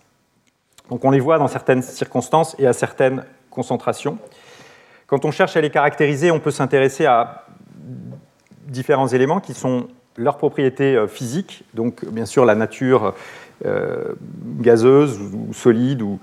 Donc 0.89 1.05
on 1.05 1.11
les 1.11 1.19
voit 1.19 1.37
dans 1.37 1.47
certaines 1.47 1.81
circonstances 1.81 2.55
et 2.59 2.67
à 2.67 2.73
certaines 2.73 3.23
concentrations. 3.49 4.17
Quand 5.07 5.25
on 5.25 5.31
cherche 5.31 5.55
à 5.55 5.61
les 5.61 5.69
caractériser, 5.69 6.31
on 6.31 6.39
peut 6.39 6.51
s'intéresser 6.51 7.05
à 7.05 7.45
différents 8.67 9.07
éléments 9.07 9.39
qui 9.39 9.53
sont 9.53 9.87
leurs 10.17 10.37
propriétés 10.37 10.95
euh, 10.95 11.07
physiques, 11.07 11.63
donc 11.73 12.05
bien 12.05 12.25
sûr 12.25 12.45
la 12.45 12.55
nature 12.55 13.13
euh, 13.65 14.13
gazeuse 14.59 15.19
ou 15.19 15.53
solide 15.53 16.01
ou 16.01 16.19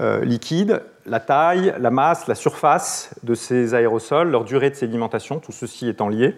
euh, 0.00 0.24
liquide, 0.24 0.82
la 1.06 1.20
taille, 1.20 1.74
la 1.78 1.90
masse, 1.90 2.26
la 2.26 2.34
surface 2.34 3.14
de 3.22 3.34
ces 3.34 3.74
aérosols, 3.74 4.30
leur 4.30 4.44
durée 4.44 4.70
de 4.70 4.74
sédimentation, 4.74 5.38
tout 5.38 5.52
ceci 5.52 5.88
étant 5.88 6.08
lié 6.08 6.36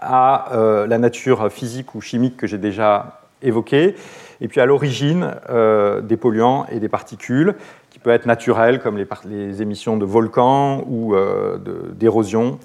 à 0.00 0.86
la 0.88 0.96
nature 0.96 1.50
physique 1.50 1.96
ou 1.96 2.00
chimique 2.00 2.36
que 2.36 2.46
j'ai 2.46 2.56
déjà 2.56 3.22
évoquée, 3.42 3.96
et 4.40 4.48
puis 4.48 4.60
à 4.60 4.66
l'origine 4.66 5.34
des 6.02 6.16
polluants 6.16 6.66
et 6.70 6.80
des 6.80 6.88
particules, 6.88 7.54
qui 7.90 7.98
peuvent 7.98 8.14
être 8.14 8.26
naturelles 8.26 8.80
comme 8.80 8.96
les, 8.96 9.62
émissions 9.62 9.96
de 9.96 10.04
volcans 10.04 10.84
ou 10.86 11.14
d'érosion, 11.94 12.58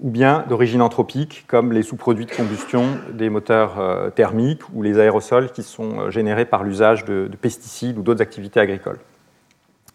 ou 0.00 0.10
bien 0.10 0.44
d'origine 0.48 0.82
anthropique, 0.82 1.44
comme 1.46 1.72
les 1.72 1.82
sous-produits 1.82 2.26
de 2.26 2.32
combustion 2.32 2.84
des 3.12 3.30
moteurs 3.30 3.80
euh, 3.80 4.10
thermiques 4.10 4.62
ou 4.74 4.82
les 4.82 4.98
aérosols 4.98 5.50
qui 5.52 5.62
sont 5.62 6.00
euh, 6.00 6.10
générés 6.10 6.44
par 6.44 6.64
l'usage 6.64 7.04
de, 7.04 7.30
pesticides 7.40 7.96
ou 7.96 8.02
d'autres 8.02 8.20
activités 8.20 8.60
agricoles. 8.60 8.98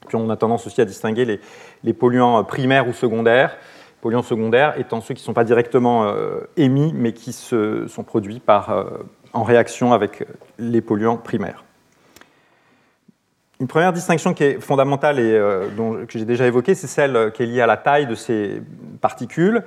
Puis 0.07 0.15
on 0.15 0.29
a 0.29 0.37
tendance 0.37 0.65
aussi 0.65 0.81
à 0.81 0.85
distinguer 0.85 1.39
les, 1.83 1.93
polluants 1.93 2.39
euh, 2.39 2.43
primaires 2.43 2.87
ou 2.87 2.93
secondaires, 2.93 3.57
polluants 4.01 4.23
secondaires 4.23 4.79
étant 4.79 5.01
ceux 5.01 5.13
qui 5.13 5.21
ne 5.21 5.25
sont 5.25 5.33
pas 5.33 5.43
directement 5.43 6.11
émis, 6.57 6.91
mais 6.95 7.13
qui 7.13 7.33
se, 7.33 7.85
sont 7.87 8.01
produits 8.01 8.39
par, 8.39 8.73
en 9.33 9.43
réaction 9.43 9.93
avec 9.93 10.25
les 10.59 10.81
polluants 10.81 11.17
primaires. 11.17 11.63
Une 13.59 13.67
première 13.67 13.93
distinction 13.93 14.33
qui 14.33 14.43
est 14.43 14.59
fondamentale 14.59 15.19
et 15.19 15.39
dont, 15.77 16.05
que 16.07 16.17
j'ai 16.17 16.25
déjà 16.25 16.47
évoquée, 16.47 16.73
c'est 16.73 16.87
celle 16.87 17.31
qui 17.33 17.43
est 17.43 17.45
liée 17.45 17.61
à 17.61 17.67
la 17.67 17.77
taille 17.77 18.07
de 18.07 18.15
ces 18.15 18.61
particules. 19.01 19.63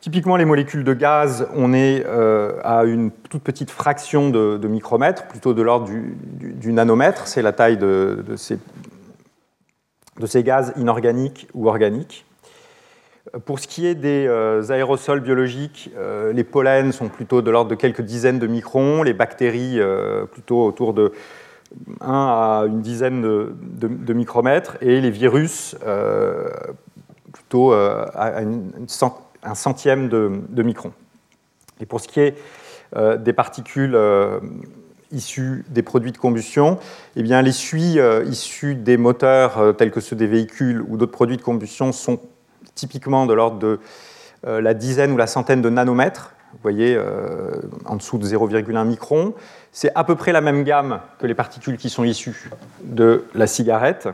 Typiquement, 0.00 0.36
les 0.36 0.44
molécules 0.44 0.84
de 0.84 0.94
gaz, 0.94 1.48
on 1.56 1.72
est 1.72 2.04
euh, 2.06 2.60
à 2.62 2.84
une 2.84 3.10
toute 3.10 3.42
petite 3.42 3.70
fraction 3.70 4.30
de, 4.30 4.68
micromètre, 4.68 5.26
plutôt 5.26 5.54
de 5.54 5.62
l'ordre 5.62 5.88
du, 5.88 6.72
nanomètre. 6.72 7.26
C'est 7.26 7.42
la 7.42 7.52
taille 7.52 7.76
de, 7.76 8.22
ces, 8.36 8.58
gaz 10.44 10.72
inorganiques 10.76 11.48
ou 11.52 11.68
organiques. 11.68 12.26
Pour 13.44 13.58
ce 13.58 13.68
qui 13.68 13.86
est 13.86 13.94
des 13.94 14.26
euh, 14.26 14.70
aérosols 14.70 15.20
biologiques, 15.20 15.90
euh, 15.96 16.32
les 16.32 16.44
pollens 16.44 16.92
sont 16.92 17.08
plutôt 17.08 17.42
de 17.42 17.50
l'ordre 17.50 17.70
de 17.70 17.74
quelques 17.74 18.02
dizaines 18.02 18.38
de 18.38 18.46
microns, 18.46 19.02
les 19.02 19.12
bactéries 19.12 19.80
plutôt 20.32 20.64
autour 20.64 20.94
de 20.94 21.12
1 22.00 22.10
à 22.10 22.64
une 22.66 22.80
dizaine 22.80 23.20
de, 23.22 24.12
micromètres, 24.12 24.78
et 24.80 25.00
les 25.00 25.10
virus 25.10 25.76
plutôt 27.32 27.72
à 27.72 28.42
un 29.42 29.54
centième 29.54 30.08
de, 30.08 30.62
micron. 30.62 30.92
Et 31.80 31.86
pour 31.86 32.00
ce 32.00 32.08
qui 32.08 32.20
est 32.20 32.36
euh, 32.96 33.16
des 33.16 33.32
particules 33.32 33.94
euh, 33.94 34.40
issues 35.12 35.64
des 35.68 35.82
produits 35.82 36.12
de 36.12 36.18
combustion, 36.18 36.78
eh 37.16 37.22
bien, 37.22 37.42
les 37.42 37.52
suies 37.52 37.98
euh, 37.98 38.24
issues 38.24 38.74
des 38.74 38.96
moteurs 38.96 39.76
tels 39.76 39.90
que 39.90 40.00
ceux 40.00 40.16
des 40.16 40.26
véhicules 40.26 40.82
ou 40.88 40.96
d'autres 40.96 41.12
produits 41.12 41.36
de 41.36 41.42
combustion 41.42 41.92
sont 41.92 42.20
typiquement 42.78 43.26
de 43.26 43.34
l'ordre 43.34 43.58
de 43.58 43.80
la 44.44 44.72
dizaine 44.72 45.10
ou 45.12 45.16
la 45.16 45.26
centaine 45.26 45.62
de 45.62 45.68
nanomètres. 45.68 46.32
Vous 46.52 46.58
voyez, 46.62 46.98
en 47.84 47.96
dessous 47.96 48.18
de 48.18 48.26
0,1 48.26 48.86
micron. 48.86 49.34
C'est 49.72 49.90
à 49.94 50.04
peu 50.04 50.14
près 50.14 50.32
la 50.32 50.40
même 50.40 50.62
gamme 50.62 51.00
que 51.18 51.26
les 51.26 51.34
particules 51.34 51.76
qui 51.76 51.90
sont 51.90 52.04
issues 52.04 52.50
de 52.84 53.24
la 53.34 53.46
cigarette. 53.48 54.08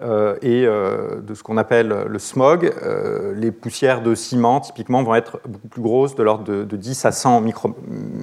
Euh, 0.00 0.36
et 0.42 0.64
euh, 0.64 1.20
de 1.20 1.34
ce 1.34 1.42
qu'on 1.42 1.56
appelle 1.56 1.88
le 1.88 2.18
smog. 2.18 2.72
Euh, 2.82 3.34
les 3.34 3.50
poussières 3.50 4.00
de 4.00 4.14
ciment, 4.14 4.60
typiquement, 4.60 5.02
vont 5.02 5.14
être 5.14 5.40
beaucoup 5.48 5.68
plus 5.68 5.82
grosses, 5.82 6.14
de 6.14 6.22
l'ordre 6.22 6.44
de, 6.44 6.76
10 6.76 7.04
à 7.04 7.12
100 7.12 7.42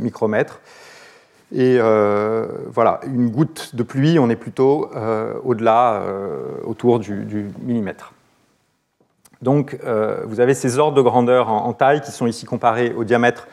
micromètres. 0.02 0.62
Et 1.52 1.78
voilà, 1.78 3.00
une 3.06 3.30
goutte 3.30 3.76
de 3.76 3.84
pluie, 3.84 4.20
on 4.20 4.30
est 4.30 4.36
plutôt 4.36 4.90
au-delà, 5.44 6.04
autour 6.66 7.00
du, 7.00 7.52
millimètre. 7.62 8.14
Donc 9.42 9.78
vous 10.26 10.40
avez 10.40 10.54
ces 10.54 10.80
ordres 10.80 10.98
de 10.98 11.02
grandeur 11.02 11.50
en, 11.50 11.74
taille 11.74 12.02
qui 12.02 12.12
sont 12.12 12.26
ici 12.26 12.46
comparés 12.46 12.94
au 12.96 13.04
diamètre 13.04 13.48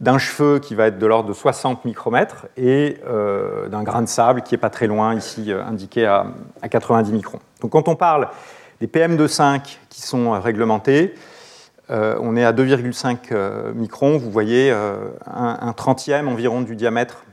d'un 0.00 0.18
cheveu 0.18 0.58
qui 0.58 0.74
va 0.74 0.86
être 0.86 0.98
de 0.98 1.06
l'ordre 1.06 1.28
de 1.28 1.34
60 1.34 1.84
micromètres 1.84 2.46
et 2.56 2.96
d'un 3.70 3.82
grain 3.82 4.02
de 4.02 4.08
sable 4.08 4.42
qui 4.42 4.54
n'est 4.54 4.58
pas 4.58 4.70
très 4.70 4.86
loin, 4.86 5.14
ici 5.14 5.52
indiqué 5.52 6.06
à, 6.06 6.26
à 6.62 6.68
90 6.68 7.12
microns. 7.12 7.40
Donc 7.60 7.72
quand 7.72 7.86
on 7.88 7.96
parle 7.96 8.28
des 8.80 8.86
PM2,5 8.86 9.78
qui 9.90 10.02
sont 10.02 10.32
réglementés, 10.40 11.14
euh, 11.90 12.16
on 12.20 12.36
est 12.36 12.44
à 12.44 12.52
2,5 12.52 13.18
euh, 13.32 13.72
microns, 13.74 14.16
vous 14.16 14.30
voyez 14.30 14.70
euh, 14.70 15.08
un, 15.26 15.72
trentième 15.72 16.28
environ 16.28 16.60
du 16.60 16.76
diamètre 16.76 17.24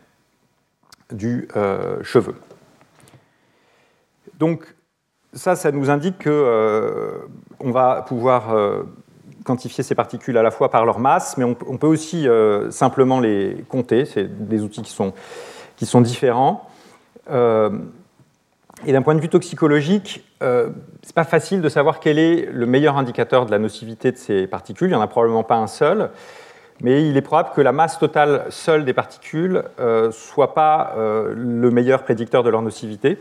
du 1.11 1.47
cheveu. 2.03 2.35
Donc 4.39 4.75
ça, 5.33 5.55
ça 5.55 5.71
nous 5.71 5.89
indique 5.89 6.23
qu'on 6.23 7.71
va 7.71 8.03
pouvoir 8.07 8.55
quantifier 9.43 9.83
ces 9.83 9.95
particules 9.95 10.37
à 10.37 10.43
la 10.43 10.51
fois 10.51 10.69
par 10.71 10.85
leur 10.85 10.99
masse, 10.99 11.37
mais 11.37 11.43
on, 11.43 11.53
peut 11.55 11.87
aussi 11.87 12.27
simplement 12.69 13.19
les 13.19 13.65
compter. 13.69 14.05
C'est 14.05 14.47
des 14.47 14.61
outils 14.63 14.81
qui 14.81 14.91
sont, 14.91 15.13
qui 15.75 15.85
sont 15.85 16.01
différents. 16.01 16.69
Et 18.85 18.91
d'un 18.91 19.01
point 19.01 19.15
de 19.15 19.21
vue 19.21 19.29
toxicologique, 19.29 20.23
euh, 20.43 20.69
ce 21.01 21.07
n'est 21.07 21.13
pas 21.13 21.23
facile 21.23 21.61
de 21.61 21.69
savoir 21.69 21.99
quel 21.99 22.19
est 22.19 22.47
le 22.51 22.65
meilleur 22.67 22.97
indicateur 22.97 23.45
de 23.45 23.51
la 23.51 23.57
nocivité 23.57 24.11
de 24.11 24.17
ces 24.17 24.45
particules. 24.45 24.87
Il 24.87 24.91
n'y 24.91 24.95
en 24.95 25.01
a 25.01 25.07
probablement 25.07 25.43
pas 25.43 25.55
un 25.55 25.67
seul. 25.67 26.11
Mais 26.81 27.07
il 27.09 27.17
est 27.17 27.21
probable 27.21 27.49
que 27.55 27.61
la 27.61 27.71
masse 27.71 27.97
totale 27.97 28.45
seule 28.49 28.85
des 28.85 28.93
particules 28.93 29.63
ne 29.79 29.83
euh, 29.83 30.11
soit 30.11 30.53
pas 30.53 30.93
euh, 30.95 31.33
le 31.35 31.71
meilleur 31.71 32.03
prédicteur 32.03 32.43
de 32.43 32.51
leur 32.51 32.61
nocivité. 32.61 33.17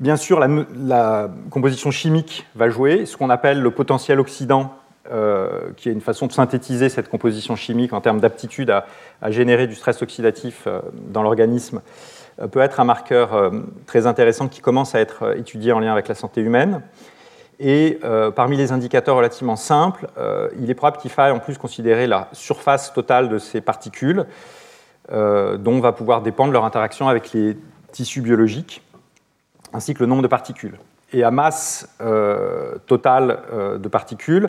Bien 0.00 0.16
sûr, 0.16 0.40
la, 0.40 1.30
composition 1.50 1.90
chimique 1.90 2.46
va 2.54 2.68
jouer, 2.68 3.06
ce 3.06 3.16
qu'on 3.16 3.30
appelle 3.30 3.60
le 3.60 3.70
potentiel 3.70 4.18
oxydant, 4.20 4.74
qui 5.76 5.88
est 5.88 5.92
une 5.92 6.00
façon 6.00 6.26
de 6.26 6.32
synthétiser 6.32 6.88
cette 6.88 7.08
composition 7.08 7.56
chimique 7.56 7.92
en 7.92 8.00
termes 8.00 8.20
d'aptitude 8.20 8.70
à, 8.70 8.86
générer 9.30 9.66
du 9.66 9.74
stress 9.74 10.02
oxydatif 10.02 10.66
dans 11.10 11.22
l'organisme. 11.22 11.80
Euh, 12.40 12.48
peut 12.48 12.60
être 12.60 12.80
un 12.80 12.84
marqueur 12.84 13.34
euh, 13.34 13.50
très 13.86 14.06
intéressant 14.06 14.48
qui 14.48 14.60
commence 14.60 14.94
à 14.94 15.00
être 15.00 15.24
euh, 15.24 15.36
étudié 15.36 15.72
en 15.72 15.80
lien 15.80 15.92
avec 15.92 16.08
la 16.08 16.14
santé 16.14 16.40
humaine. 16.40 16.82
Et 17.60 18.00
parmi 18.34 18.56
les 18.56 18.72
indicateurs 18.72 19.14
relativement 19.14 19.54
simples, 19.54 20.08
il 20.58 20.68
est 20.70 20.74
probable 20.74 20.96
qu'il 20.96 21.12
faille 21.12 21.30
en 21.30 21.38
plus 21.38 21.56
considérer 21.56 22.08
la 22.08 22.28
surface 22.32 22.92
totale 22.92 23.28
de 23.28 23.38
ces 23.38 23.60
particules, 23.60 24.26
dont 25.08 25.78
va 25.78 25.92
pouvoir 25.92 26.20
dépendre 26.20 26.52
leur 26.52 26.64
interaction 26.64 27.08
avec 27.08 27.32
les 27.32 27.56
tissus 27.92 28.22
biologiques, 28.22 28.82
ainsi 29.74 29.92
que 29.92 30.00
le 30.00 30.06
nombre 30.06 30.22
de 30.22 30.28
particules. 30.28 30.78
Et 31.12 31.22
à 31.22 31.30
masse 31.30 31.88
totale 32.86 33.42
de 33.78 33.88
particules, 33.88 34.48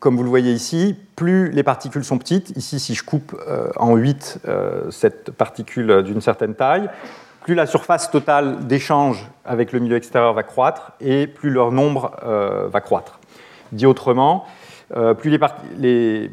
comme 0.00 0.16
vous 0.16 0.22
le 0.22 0.28
voyez 0.28 0.52
ici, 0.52 0.96
plus 1.16 1.50
les 1.50 1.62
particules 1.62 2.04
sont 2.04 2.18
petites, 2.18 2.50
ici 2.56 2.78
si 2.78 2.94
je 2.94 3.02
coupe 3.02 3.34
euh, 3.48 3.70
en 3.76 3.96
8 3.96 4.40
euh, 4.46 4.90
cette 4.90 5.30
particule 5.30 6.02
d'une 6.02 6.20
certaine 6.20 6.54
taille, 6.54 6.90
plus 7.42 7.54
la 7.54 7.66
surface 7.66 8.10
totale 8.10 8.66
d'échange 8.66 9.26
avec 9.44 9.72
le 9.72 9.78
milieu 9.78 9.96
extérieur 9.96 10.34
va 10.34 10.42
croître 10.42 10.92
et 11.00 11.26
plus 11.26 11.50
leur 11.50 11.72
nombre 11.72 12.12
euh, 12.22 12.68
va 12.68 12.80
croître. 12.80 13.18
Dit 13.72 13.86
autrement, 13.86 14.46
plus 15.18 15.38
les, 15.76 16.30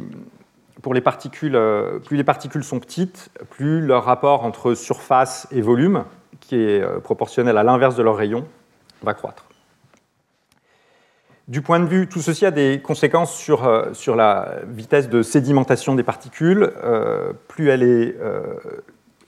pour 0.82 0.94
les 0.94 1.01
particules, 1.01 1.60
plus 2.06 2.15
les 2.15 2.24
particules 2.24 2.63
sont 2.63 2.80
petites, 2.80 3.30
plus 3.50 3.82
leur 3.82 4.06
rapport 4.06 4.46
entre 4.46 4.74
surface 4.74 5.46
et 5.51 5.60
volume, 5.60 6.06
qui 6.39 6.56
est 6.56 6.84
proportionnel 7.01 7.58
à 7.58 7.63
l'inverse 7.63 7.96
de 7.96 8.04
leur 8.04 8.15
rayon, 8.15 8.46
va 9.04 9.13
croître. 9.13 9.46
Du 11.48 11.62
point 11.62 11.80
de 11.80 11.86
vue, 11.86 12.08
tout 12.08 12.22
ceci 12.22 12.44
a 12.48 12.50
des 12.50 12.82
conséquences 12.84 13.36
sur, 13.36 13.68
euh, 13.68 13.94
sur 13.94 14.15
la 14.15 14.56
vitesse 14.68 15.10
de 15.10 15.22
sédimentation 15.22 15.94
des 15.94 16.01
particules. 16.01 16.72
Euh, 16.84 17.34
plus 17.48 17.70
elle 17.70 17.84
est 17.84 18.15
euh, 18.20 18.42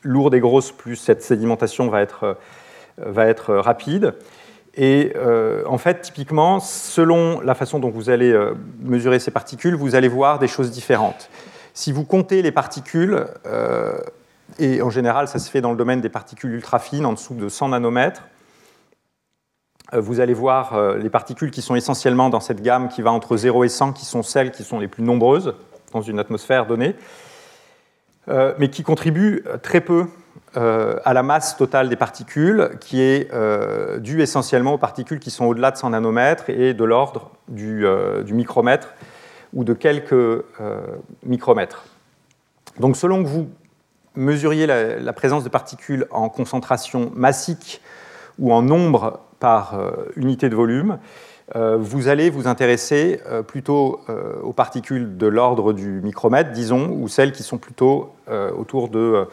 lourde 0.01 0.33
et 0.33 0.39
grosse, 0.39 0.71
plus 0.71 0.95
cette 0.95 1.21
sédimentation 1.21 1.89
va 1.89 2.01
être, 2.01 2.35
va 2.97 3.27
être 3.27 3.53
rapide. 3.53 4.15
Et 4.79 5.13
en 5.65 5.79
fait, 5.79 6.01
typiquement, 6.01 6.59
selon 6.59 7.41
la 7.41 7.55
façon 7.55 7.79
dont 7.79 7.89
vous 7.89 8.11
allez 8.11 8.31
mesurer 8.79 9.17
ces 9.17 9.31
particules, 9.31 9.73
vous 9.73 9.95
allez 9.95 10.07
voir 10.07 10.37
des 10.37 10.47
choses 10.47 10.69
différentes. 10.69 11.31
Si 11.73 11.91
vous 11.91 12.05
comptez 12.05 12.43
les 12.43 12.51
particules, 12.51 13.25
et 14.59 14.81
en 14.81 14.89
général, 14.89 15.27
ça 15.27 15.39
se 15.39 15.49
fait 15.49 15.61
dans 15.61 15.71
le 15.71 15.77
domaine 15.77 16.01
des 16.01 16.09
particules 16.09 16.51
ultra 16.51 16.79
fines, 16.79 17.05
en 17.05 17.13
dessous 17.13 17.35
de 17.35 17.49
100 17.49 17.69
nanomètres, 17.69 18.23
euh, 19.93 20.01
vous 20.01 20.19
allez 20.19 20.33
voir 20.33 20.73
euh, 20.73 20.97
les 20.97 21.09
particules 21.09 21.51
qui 21.51 21.61
sont 21.61 21.75
essentiellement 21.75 22.29
dans 22.29 22.39
cette 22.39 22.61
gamme 22.61 22.89
qui 22.89 23.01
va 23.01 23.11
entre 23.11 23.37
0 23.37 23.63
et 23.63 23.69
100, 23.69 23.93
qui 23.93 24.05
sont 24.05 24.23
celles 24.23 24.51
qui 24.51 24.63
sont 24.63 24.79
les 24.79 24.87
plus 24.87 25.03
nombreuses 25.03 25.55
dans 25.93 26.01
une 26.01 26.19
atmosphère 26.19 26.65
donnée, 26.65 26.95
euh, 28.27 28.53
mais 28.59 28.69
qui 28.69 28.83
contribuent 28.83 29.43
très 29.63 29.81
peu 29.81 30.05
à 30.55 31.13
la 31.13 31.21
masse 31.21 31.55
totale 31.55 31.87
des 31.87 31.95
particules, 31.95 32.71
qui 32.79 32.99
est 32.99 33.29
due 33.99 34.23
essentiellement 34.23 34.73
aux 34.73 34.77
particules 34.79 35.19
qui 35.19 35.29
sont 35.29 35.45
au-delà 35.45 35.69
de 35.69 35.77
100 35.77 35.91
nanomètres 35.91 36.49
et 36.49 36.73
de 36.73 36.83
l'ordre 36.83 37.29
du, 37.47 37.85
micromètre 38.31 38.95
ou 39.53 39.63
de 39.63 39.73
quelques 39.73 40.43
micromètres. 41.23 41.85
Donc 42.79 42.97
selon 42.97 43.23
que 43.23 43.27
vous 43.27 43.49
mesuriez 44.17 44.67
la, 44.67 44.97
la 44.99 45.13
présence 45.13 45.43
de 45.43 45.49
particules 45.49 46.07
en 46.11 46.29
concentration 46.29 47.11
massique 47.15 47.81
ou 48.39 48.53
en 48.53 48.61
nombre 48.61 49.21
par 49.39 49.75
euh, 49.75 49.91
unité 50.15 50.49
de 50.49 50.55
volume, 50.55 50.97
euh, 51.55 51.77
vous 51.79 52.07
allez 52.07 52.29
vous 52.29 52.47
intéresser 52.47 53.21
euh, 53.27 53.41
plutôt 53.41 54.01
aux 54.43 54.53
particules 54.53 55.17
de 55.17 55.27
l'ordre 55.27 55.73
du 55.73 56.01
micromètre, 56.01 56.51
disons, 56.51 56.89
ou 56.89 57.07
celles 57.07 57.31
qui 57.31 57.43
sont 57.43 57.57
plutôt 57.57 58.13
autour 58.57 58.89
de 58.89 59.27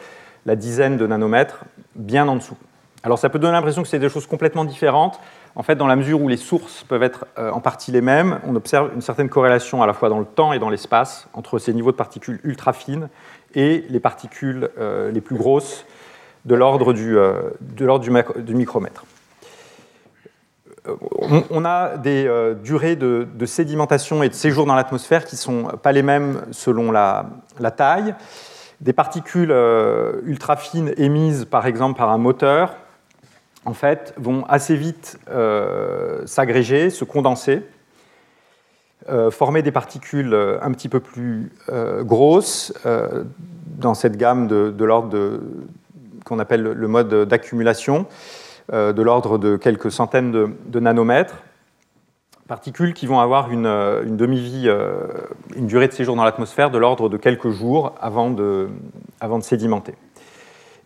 la 0.45 0.55
dizaine 0.55 0.97
de 0.97 1.07
nanomètres, 1.07 1.65
bien 1.95 2.27
en 2.27 2.35
dessous. 2.35 2.57
Alors 3.03 3.19
ça 3.19 3.29
peut 3.29 3.39
donner 3.39 3.53
l'impression 3.53 3.83
que 3.83 3.87
c'est 3.87 3.99
des 3.99 4.09
choses 4.09 4.27
complètement 4.27 4.65
différentes. 4.65 5.19
En 5.55 5.63
fait, 5.63 5.75
dans 5.75 5.87
la 5.87 5.95
mesure 5.95 6.21
où 6.21 6.27
les 6.27 6.37
sources 6.37 6.83
peuvent 6.83 7.03
être 7.03 7.25
en 7.37 7.61
partie 7.61 7.91
les 7.91 8.01
mêmes, 8.01 8.39
on 8.45 8.55
observe 8.55 8.91
une 8.93 9.01
certaine 9.01 9.29
corrélation 9.29 9.83
à 9.83 9.87
la 9.87 9.93
fois 9.93 10.09
dans 10.09 10.19
le 10.19 10.25
temps 10.25 10.53
et 10.53 10.59
dans 10.59 10.69
l'espace 10.69 11.27
entre 11.33 11.59
ces 11.59 11.73
niveaux 11.73 11.91
de 11.91 11.97
particules 11.97 12.39
ultra 12.43 12.73
fines 12.73 13.09
et 13.55 13.85
les 13.89 13.99
particules 13.99 14.69
les 15.11 15.21
plus 15.21 15.35
grosses 15.35 15.85
de 16.45 16.55
l'ordre 16.55 16.93
du, 16.93 17.17
du, 17.61 18.53
micromètre 18.53 19.05
on, 21.49 21.65
a 21.65 21.97
des 21.97 22.25
euh, 22.27 22.53
durées 22.53 22.95
de, 22.95 23.45
sédimentation 23.45 24.23
et 24.23 24.29
de 24.29 24.33
séjour 24.33 24.65
dans 24.65 24.75
l'atmosphère 24.75 25.25
qui 25.25 25.35
ne 25.35 25.39
sont 25.39 25.63
pas 25.81 25.91
les 25.91 26.03
mêmes 26.03 26.41
selon 26.51 26.91
la, 26.91 27.25
taille. 27.75 28.15
Des 28.81 28.93
particules 28.93 29.51
euh, 29.51 30.21
ultra 30.25 30.57
fines 30.57 30.93
émises 30.97 31.45
par 31.45 31.65
exemple 31.65 31.97
par 31.97 32.09
un 32.09 32.17
moteur, 32.17 32.75
en 33.65 33.73
fait, 33.73 34.13
vont 34.17 34.45
assez 34.47 34.75
vite 34.75 35.17
euh, 35.29 36.25
s'agréger, 36.25 36.89
se 36.89 37.03
condenser, 37.03 37.63
former 39.31 39.61
des 39.61 39.71
particules 39.71 40.33
un 40.61 40.71
petit 40.71 40.89
peu 40.89 40.99
plus 40.99 41.51
grosses 42.01 42.73
dans 43.77 43.93
cette 43.93 44.17
gamme 44.17 44.47
de, 44.47 44.83
l'ordre 44.83 45.39
qu'on 46.25 46.39
appelle 46.39 46.63
le 46.63 46.87
mode 46.87 47.13
d'accumulation. 47.27 48.07
Euh, 48.73 48.93
de 48.93 49.03
l'ordre 49.03 49.37
de 49.37 49.57
quelques 49.57 49.91
centaines 49.91 50.31
de, 50.31 50.79
nanomètres, 50.79 51.35
particules 52.47 52.95
qui 52.95 53.05
vont 53.05 53.19
avoir 53.19 53.51
une, 53.51 53.67
euh, 53.67 54.03
demi-vie, 54.05 54.63
euh, 54.65 55.05
une 55.55 55.67
durée 55.67 55.87
de 55.87 55.93
séjour 55.93 56.15
dans 56.15 56.23
l'atmosphère 56.23 56.71
de 56.71 56.79
l'ordre 56.79 57.07
de 57.07 57.17
quelques 57.17 57.51
jours 57.51 57.93
avant 58.01 58.31
de, 58.31 58.69
avant 59.19 59.37
de 59.37 59.43
sédimenter. 59.43 59.93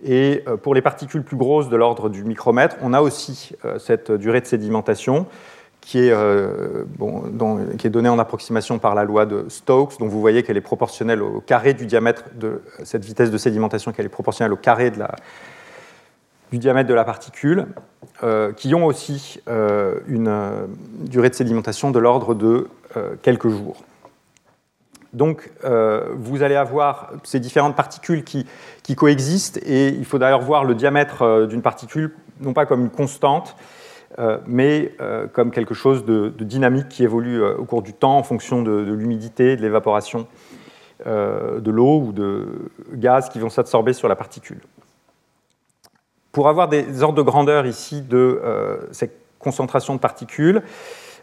Et 0.03 0.43
pour 0.63 0.75
les 0.75 0.81
particules 0.81 1.23
plus 1.23 1.35
grosses 1.35 1.69
de 1.69 1.75
l'ordre 1.75 2.09
du 2.09 2.23
micromètre, 2.23 2.77
on 2.81 2.93
a 2.93 3.01
aussi 3.01 3.51
cette 3.79 4.13
durée 4.13 4.39
de 4.39 4.45
sédimentation 4.45 5.25
qui 5.81 5.99
est, 5.99 6.13
bon, 6.97 7.23
qui 7.77 7.87
est, 7.87 7.89
donnée 7.89 8.09
en 8.09 8.19
approximation 8.19 8.79
par 8.79 8.95
la 8.95 9.03
loi 9.03 9.25
de 9.25 9.45
Stokes, 9.49 9.97
dont 9.99 10.07
vous 10.07 10.21
voyez 10.21 10.43
qu'elle 10.43 10.57
est 10.57 10.61
proportionnelle 10.61 11.21
au 11.21 11.41
carré 11.41 11.73
du 11.73 11.85
diamètre 11.85 12.25
de 12.35 12.61
cette 12.83 13.03
vitesse 13.03 13.31
de 13.31 13.37
sédimentation, 13.37 13.91
qu'elle 13.91 14.05
est 14.05 14.09
proportionnelle 14.09 14.53
au 14.53 14.57
carré 14.57 14.91
la, 14.91 15.15
du 16.51 16.57
diamètre 16.57 16.89
de 16.89 16.93
la 16.93 17.03
particule, 17.03 17.67
euh, 18.23 18.51
qui 18.53 18.73
ont 18.73 18.85
aussi 18.85 19.39
euh, 19.47 19.99
une 20.07 20.27
euh, 20.27 20.65
durée 21.01 21.29
de 21.29 21.35
sédimentation 21.35 21.91
de 21.91 21.99
l'ordre 21.99 22.33
de 22.33 22.67
quelques 23.21 23.49
jours. 23.49 23.83
Donc, 25.13 25.51
vous 25.63 26.41
allez 26.41 26.55
avoir 26.55 27.11
ces 27.23 27.39
différentes 27.39 27.75
particules 27.75 28.23
qui, 28.23 28.47
qui, 28.81 28.95
coexistent, 28.95 29.59
et 29.63 29.89
il 29.89 30.05
faut 30.05 30.17
d'ailleurs 30.17 30.41
voir 30.41 30.63
le 30.63 30.73
diamètre 30.73 31.45
d'une 31.47 31.61
particule 31.61 32.15
non 32.41 32.53
pas 32.53 32.65
comme 32.65 32.81
une 32.81 32.89
constante, 32.89 33.55
mais 34.47 34.93
comme 35.33 35.51
quelque 35.51 35.73
chose 35.73 36.05
de, 36.05 36.29
dynamique 36.39 36.89
qui 36.89 37.03
évolue 37.03 37.43
au 37.43 37.65
cours 37.65 37.81
du 37.81 37.93
temps 37.93 38.17
en 38.17 38.23
fonction 38.23 38.61
de, 38.61 38.93
l'humidité, 38.93 39.55
de 39.55 39.61
l'évaporation 39.61 40.27
de 41.05 41.71
l'eau 41.71 42.01
ou 42.07 42.11
de 42.11 42.47
gaz 42.93 43.29
qui 43.29 43.39
vont 43.39 43.49
s'absorber 43.49 43.93
sur 43.93 44.07
la 44.07 44.15
particule. 44.15 44.59
Pour 46.31 46.49
avoir 46.49 46.67
des 46.67 47.01
ordres 47.01 47.17
de 47.17 47.21
grandeur 47.21 47.65
ici 47.65 48.01
de 48.01 48.41
euh, 48.43 48.77
cette 48.91 49.15
concentration 49.39 49.95
de 49.95 49.99
particules, 49.99 50.61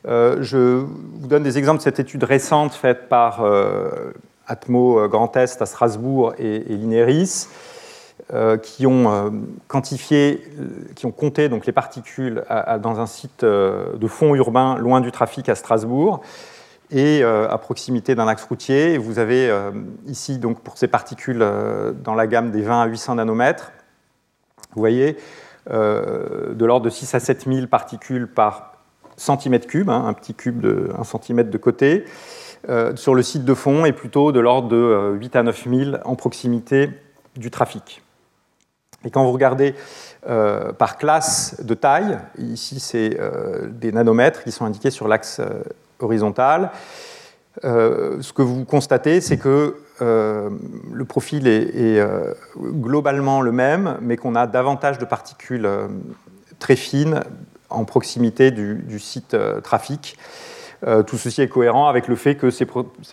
je 0.04 0.84
vous 0.84 1.26
donne 1.26 1.42
des 1.42 1.58
exemples 1.58 1.78
de 1.78 1.82
cette 1.82 1.98
étude 1.98 2.24
récente 2.24 2.72
faite 2.72 3.08
par 3.08 3.44
Atmo 4.46 5.08
Grand 5.08 5.36
Est 5.36 5.60
à 5.60 5.66
Strasbourg 5.66 6.34
et, 6.38 6.72
et 6.72 6.76
l'INERIS. 6.76 7.48
Qui 8.62 8.86
ont 8.86 9.32
quantifié, 9.68 10.42
qui 10.96 11.06
ont 11.06 11.12
compté 11.12 11.48
donc, 11.48 11.66
les 11.66 11.72
particules 11.72 12.44
dans 12.82 12.98
un 12.98 13.06
site 13.06 13.44
de 13.44 14.06
fond 14.08 14.34
urbain 14.34 14.76
loin 14.78 15.00
du 15.00 15.12
trafic 15.12 15.48
à 15.48 15.54
Strasbourg 15.54 16.22
et 16.90 17.22
euh, 17.22 17.48
à 17.48 17.58
proximité 17.58 18.14
d'un 18.14 18.28
axe 18.28 18.44
routier. 18.44 18.98
Vous 18.98 19.18
avez 19.18 19.50
euh, 19.50 19.70
ici, 20.06 20.38
donc, 20.38 20.60
pour 20.60 20.78
ces 20.78 20.88
particules 20.88 21.42
euh, 21.42 21.92
dans 21.92 22.14
la 22.14 22.26
gamme 22.26 22.50
des 22.50 22.62
20 22.62 22.82
à 22.82 22.86
800 22.86 23.16
nanomètres, 23.16 23.72
vous 24.74 24.80
voyez, 24.80 25.16
de 25.68 26.64
l'ordre 26.64 26.84
de 26.84 26.90
6 26.90 27.14
à 27.14 27.20
7 27.20 27.46
000 27.48 27.66
particules 27.66 28.28
par 28.28 28.74
centimètre 29.16 29.66
cube, 29.66 29.90
hein, 29.90 30.04
un 30.06 30.12
petit 30.12 30.34
cube 30.34 30.60
de 30.60 30.92
1 30.96 31.02
cm 31.02 31.50
de 31.50 31.58
côté. 31.58 32.04
sur 32.94 33.14
le 33.16 33.22
site 33.22 33.44
de 33.44 33.54
fond 33.54 33.84
et 33.84 33.92
plutôt 33.92 34.30
de 34.30 34.38
l'ordre 34.38 34.68
de 34.68 35.16
8 35.18 35.34
à 35.34 35.42
9 35.42 35.68
000 35.68 35.96
en 36.04 36.14
proximité 36.14 36.90
du 37.36 37.50
trafic. 37.50 38.02
Et 39.06 39.10
quand 39.10 39.24
vous 39.24 39.32
regardez 39.32 39.74
par 40.26 40.98
classe 40.98 41.56
de 41.62 41.74
taille, 41.74 42.18
ici 42.36 42.80
c'est 42.80 43.16
des 43.70 43.92
nanomètres 43.92 44.42
qui 44.42 44.50
sont 44.50 44.64
indiqués 44.64 44.90
sur 44.90 45.06
l'axe 45.06 45.40
euh, 47.64 48.20
ce 48.20 48.32
que 48.32 48.42
vous 48.42 48.64
constatez, 48.64 49.20
c'est 49.20 49.38
que 49.38 49.76
euh, 50.02 50.50
le 50.92 51.04
profil 51.04 51.46
est, 51.46 51.98
euh, 51.98 52.34
globalement 52.56 53.40
le 53.40 53.52
même, 53.52 53.96
mais 54.02 54.16
qu'on 54.16 54.34
a 54.34 54.46
davantage 54.46 54.98
de 54.98 55.04
particules 55.04 55.68
très 56.58 56.76
fines 56.76 57.22
en 57.70 57.84
proximité 57.84 58.50
du, 58.50 58.98
site 58.98 59.36
trafic. 59.62 60.18
Tout 61.06 61.16
ceci 61.16 61.42
est 61.42 61.48
cohérent 61.48 61.88
avec 61.88 62.06
le 62.06 62.16
fait 62.16 62.34
que 62.34 62.50
ces, 62.50 62.66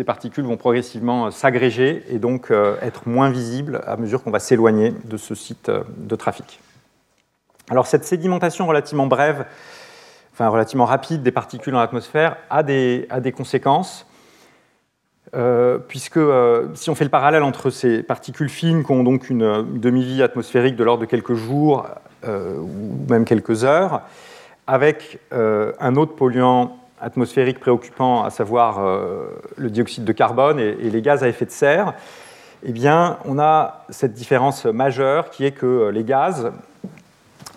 particules 0.04 0.44
vont 0.44 0.58
progressivement 0.58 1.32
s'agréger 1.32 2.04
et 2.10 2.20
donc 2.20 2.52
être 2.82 3.08
moins 3.08 3.30
visibles 3.30 3.82
à 3.88 3.96
mesure 3.96 4.22
qu'on 4.22 4.32
va 4.32 4.40
s'éloigner 4.40 4.94
de 5.06 5.18
ce 5.18 5.34
site 5.34 5.72
de 5.98 6.16
trafic. 6.16 6.60
Alors 7.70 7.88
cette 7.88 8.04
sédimentation 8.04 8.68
relativement 8.68 9.08
brève 9.08 9.46
enfin 10.34 10.50
relativement 10.50 10.86
rapide 10.86 11.22
des 11.22 11.32
particules 11.32 11.74
dans 11.74 11.80
l'atmosphère 11.80 12.38
a 12.50 12.64
des, 12.64 13.08
conséquences. 13.36 14.08
Euh, 15.36 15.80
puisque 15.80 16.18
euh, 16.18 16.68
si 16.76 16.92
on 16.92 16.96
fait 16.96 17.06
le 17.06 17.10
parallèle 17.10 17.42
entre 17.42 17.72
ces 17.72 18.04
particules 18.04 18.50
fines 18.50 18.84
qui 18.84 18.92
ont 18.92 19.04
donc 19.04 19.32
une, 19.32 19.80
demi-vie 19.80 20.22
atmosphérique 20.22 20.76
de 20.76 20.84
l'ordre 20.84 21.02
de 21.02 21.08
quelques 21.08 21.34
jours 21.34 21.88
euh, 22.24 22.58
ou 22.58 23.06
même 23.10 23.26
quelques 23.26 23.64
heures, 23.64 24.02
avec 24.68 25.20
un 25.32 25.96
autre 25.98 26.16
polluant 26.16 26.78
atmosphérique 27.04 27.60
préoccupant, 27.60 28.24
à 28.24 28.30
savoir 28.30 28.82
le 29.58 29.70
dioxyde 29.70 30.06
de 30.06 30.12
carbone 30.12 30.60
et, 30.60 30.90
les 30.90 31.02
gaz 31.02 31.24
à 31.24 31.28
effet 31.28 31.46
de 31.46 31.52
serre, 31.52 31.94
eh 32.66 32.72
bien, 32.72 33.18
on 33.26 33.40
a 33.40 33.86
cette 33.90 34.14
différence 34.14 34.66
majeure 34.66 35.30
qui 35.30 35.46
est 35.46 35.52
que 35.52 35.90
les 35.90 36.04
gaz 36.04 36.52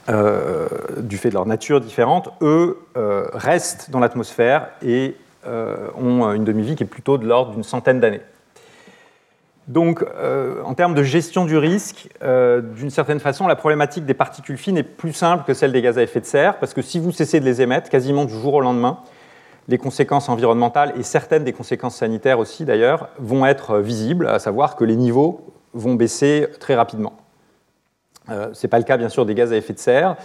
euh, 0.08 0.68
du 0.98 1.18
fait 1.18 1.30
de 1.30 1.34
leur 1.34 1.46
nature 1.46 1.80
différente, 1.80 2.28
eux 2.40 2.78
euh, 2.96 3.26
restent 3.32 3.90
dans 3.90 3.98
l'atmosphère 3.98 4.68
et 4.80 5.16
euh, 5.48 5.88
ont 5.96 6.32
une 6.32 6.44
demi-vie 6.44 6.76
qui 6.76 6.84
est 6.84 6.86
plutôt 6.86 7.18
de 7.18 7.26
l'ordre 7.26 7.52
d'une 7.52 7.64
centaine 7.64 7.98
d'années. 7.98 8.20
Donc, 9.66 10.04
en 10.64 10.74
termes 10.74 10.94
de 10.94 11.02
gestion 11.02 11.44
du 11.44 11.56
risque, 11.56 12.08
d'une 12.22 12.90
certaine 12.90 13.18
façon, 13.18 13.48
la 13.48 13.56
problématique 13.56 14.06
des 14.06 14.14
particules 14.14 14.58
fines 14.58 14.78
est 14.78 14.84
plus 14.84 15.12
simple 15.12 15.42
que 15.44 15.54
celle 15.54 15.72
des 15.72 15.82
gaz 15.82 15.98
à 15.98 16.04
effet 16.04 16.20
de 16.20 16.24
serre, 16.24 16.60
parce 16.60 16.72
que 16.72 16.82
si 16.82 17.00
vous 17.00 17.10
cessez 17.10 17.40
de 17.40 17.44
les 17.44 17.60
émettre 17.60 17.90
quasiment 17.90 18.26
du 18.26 18.32
jour 18.32 18.54
au 18.54 18.60
lendemain, 18.60 19.00
les 19.68 19.78
conséquences 19.78 20.28
environnementales 20.28 20.92
et 20.96 21.02
certaines 21.02 21.44
des 21.44 21.52
conséquences 21.52 21.96
sanitaires 21.96 22.38
aussi 22.38 22.64
d'ailleurs 22.64 23.08
vont 23.18 23.44
être 23.46 23.78
visibles, 23.78 24.28
à 24.28 24.38
savoir 24.38 24.76
que 24.76 24.84
les 24.84 24.96
niveaux 24.96 25.40
vont 25.74 25.94
baisser 25.94 26.48
très 26.60 26.74
rapidement. 26.74 27.14
Euh, 28.30 28.48
Ce 28.52 28.66
n'est 28.66 28.70
pas 28.70 28.78
le 28.78 28.84
cas, 28.84 28.96
bien 28.96 29.08
sûr, 29.08 29.26
des 29.26 29.34
gaz 29.34 29.52
à 29.52 29.56
effet 29.56 29.72
de 29.72 29.78
serre, 29.78 30.16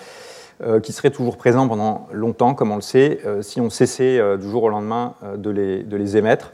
euh, 0.63 0.80
qui 0.80 0.93
seraient 0.93 1.10
toujours 1.10 1.38
présents 1.38 1.67
pendant 1.67 2.08
longtemps, 2.12 2.54
comme 2.54 2.71
on 2.71 2.75
le 2.75 2.82
sait, 2.82 3.19
euh, 3.25 3.41
si 3.41 3.60
on 3.60 3.69
cessait 3.69 4.19
du 4.38 4.49
jour 4.49 4.63
au 4.63 4.69
lendemain 4.69 5.15
de 5.38 5.49
les, 5.49 6.17
émettre. 6.17 6.51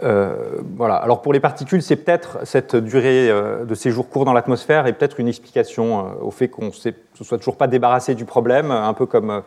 voilà. 0.00 0.96
Alors 0.96 1.22
pour 1.22 1.32
les 1.32 1.40
particules, 1.40 1.82
c'est 1.82 1.96
peut-être 1.96 2.38
cette 2.44 2.76
durée 2.76 3.28
de 3.66 3.74
séjour 3.74 4.08
court 4.08 4.24
dans 4.24 4.32
l'atmosphère 4.34 4.86
et 4.86 4.92
peut-être 4.92 5.20
une 5.20 5.28
explication 5.28 6.18
au 6.22 6.30
fait 6.30 6.48
qu'on 6.48 6.66
ne 6.66 6.70
se 6.70 6.92
soit 7.22 7.38
toujours 7.38 7.56
pas 7.56 7.66
débarrassé 7.66 8.14
du 8.14 8.24
problème, 8.24 8.70
un 8.70 8.94
peu 8.94 9.06
comme 9.06 9.42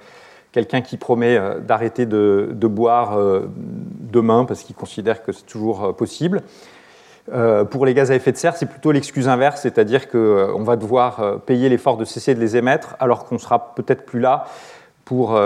quelqu'un 0.52 0.82
qui 0.82 0.98
promet 0.98 1.40
d'arrêter 1.62 2.06
de, 2.06 2.68
boire 2.68 3.18
demain 4.00 4.46
parce 4.46 4.64
qu'il 4.64 4.76
considère 4.76 5.24
que 5.24 5.32
c'est 5.32 5.46
toujours 5.46 5.96
possible. 5.96 6.44
Euh, 7.32 7.64
pour 7.64 7.86
les 7.86 7.94
gaz 7.94 8.12
à 8.12 8.16
effet 8.16 8.32
de 8.32 8.38
serre, 8.38 8.56
c'est 8.56 8.66
plutôt 8.66 8.92
l'excuse 8.92 9.28
inverse, 9.28 9.62
c'est-à-dire 9.62 10.10
qu'on 10.10 10.18
euh, 10.18 10.64
va 10.64 10.76
devoir 10.76 11.20
euh, 11.20 11.38
payer 11.38 11.70
l'effort 11.70 11.98
de 11.98 12.04
cesser 12.04 12.34
de 12.34 12.40
les 12.40 12.58
émettre 12.58 12.96
alors 13.00 13.26
qu'on 13.26 13.38
sera 13.38 13.74
peut-être 13.76 14.06
plus 14.06 14.20
là 14.20 14.46
pour 15.06 15.38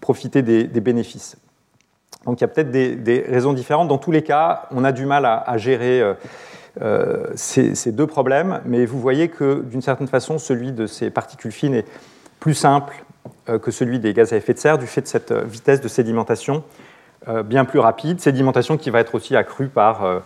profiter 0.00 0.42
des, 0.42 0.66
bénéfices. 0.80 1.36
Donc 2.24 2.40
il 2.40 2.42
y 2.42 2.44
a 2.44 2.48
peut-être 2.48 2.72
des, 2.72 3.24
raisons 3.28 3.52
différentes. 3.52 3.86
Dans 3.86 3.98
tous 3.98 4.10
les 4.10 4.22
cas, 4.22 4.64
on 4.72 4.82
a 4.82 4.90
du 4.90 5.06
mal 5.06 5.24
à, 5.24 5.56
gérer 5.58 6.02
ces, 7.36 7.92
deux 7.92 8.08
problèmes, 8.08 8.60
mais 8.64 8.84
vous 8.84 8.98
voyez 8.98 9.28
que 9.28 9.62
d'une 9.62 9.82
certaine 9.82 10.08
façon, 10.08 10.38
celui 10.38 10.72
de 10.72 10.86
ces 10.86 11.10
particules 11.10 11.52
fines 11.52 11.74
est 11.74 11.86
plus 12.40 12.54
simple 12.54 13.04
que 13.46 13.70
celui 13.70 13.98
des 13.98 14.12
gaz 14.12 14.32
à 14.32 14.36
effet 14.36 14.54
de 14.54 14.58
serre 14.58 14.78
du 14.78 14.86
fait 14.86 15.02
de 15.02 15.06
cette 15.06 15.32
vitesse 15.32 15.80
de 15.80 15.88
sédimentation 15.88 16.62
bien 17.44 17.64
plus 17.64 17.78
rapide, 17.78 18.20
sédimentation 18.20 18.76
qui 18.76 18.90
va 18.90 19.00
être 19.00 19.14
aussi 19.14 19.36
accrue 19.36 19.68
par 19.68 20.22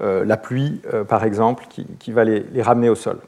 euh, 0.00 0.24
la 0.24 0.36
pluie, 0.36 0.80
euh, 0.92 1.02
par 1.02 1.24
exemple, 1.24 1.64
qui, 1.68 2.12
va 2.12 2.22
les, 2.22 2.62
ramener 2.62 2.88
au 2.88 2.94
sol. 2.94 3.18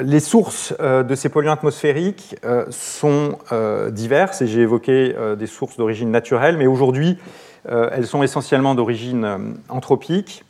Les 0.00 0.20
sources 0.20 0.74
euh, 0.80 1.02
de 1.02 1.14
ces 1.14 1.28
polluants 1.28 1.52
atmosphériques 1.52 2.36
sont 2.70 3.36
diverses, 3.90 4.40
et 4.40 4.46
j'ai 4.46 4.60
évoqué 4.60 5.14
des 5.38 5.46
sources 5.46 5.76
d'origine 5.76 6.10
naturelle, 6.10 6.56
mais 6.56 6.66
aujourd'hui, 6.66 7.18
elles 7.66 8.06
sont 8.06 8.22
essentiellement 8.22 8.74
d'origine 8.74 9.56
anthropique, 9.68 10.44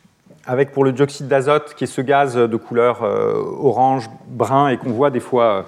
avec 0.45 0.71
pour 0.71 0.85
le 0.85 0.93
dioxyde 0.93 1.27
d'azote, 1.27 1.73
qui 1.75 1.83
est 1.83 1.87
ce 1.87 2.01
gaz 2.01 2.35
de 2.35 2.57
couleur 2.57 3.01
orange, 3.01 4.09
brun, 4.27 4.69
et 4.69 4.77
qu'on 4.77 4.91
voit 4.91 5.09
des 5.09 5.19
fois 5.19 5.65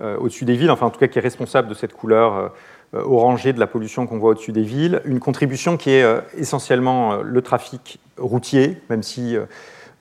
au-dessus 0.00 0.44
des 0.44 0.56
villes, 0.56 0.70
enfin 0.70 0.86
en 0.86 0.90
tout 0.90 0.98
cas 0.98 1.06
qui 1.06 1.18
est 1.18 1.22
responsable 1.22 1.68
de 1.68 1.74
cette 1.74 1.92
couleur 1.92 2.52
euh, 2.94 3.02
orangé 3.04 3.52
de 3.52 3.58
la 3.58 3.66
pollution 3.66 4.06
qu'on 4.06 4.18
voit 4.18 4.30
au-dessus 4.30 4.52
des 4.52 4.62
villes, 4.62 5.00
une 5.04 5.18
contribution 5.18 5.76
qui 5.76 5.90
est 5.90 6.04
euh, 6.04 6.20
essentiellement 6.36 7.14
euh, 7.14 7.22
le 7.24 7.42
trafic 7.42 7.98
routier, 8.18 8.80
même 8.88 9.02
si 9.02 9.36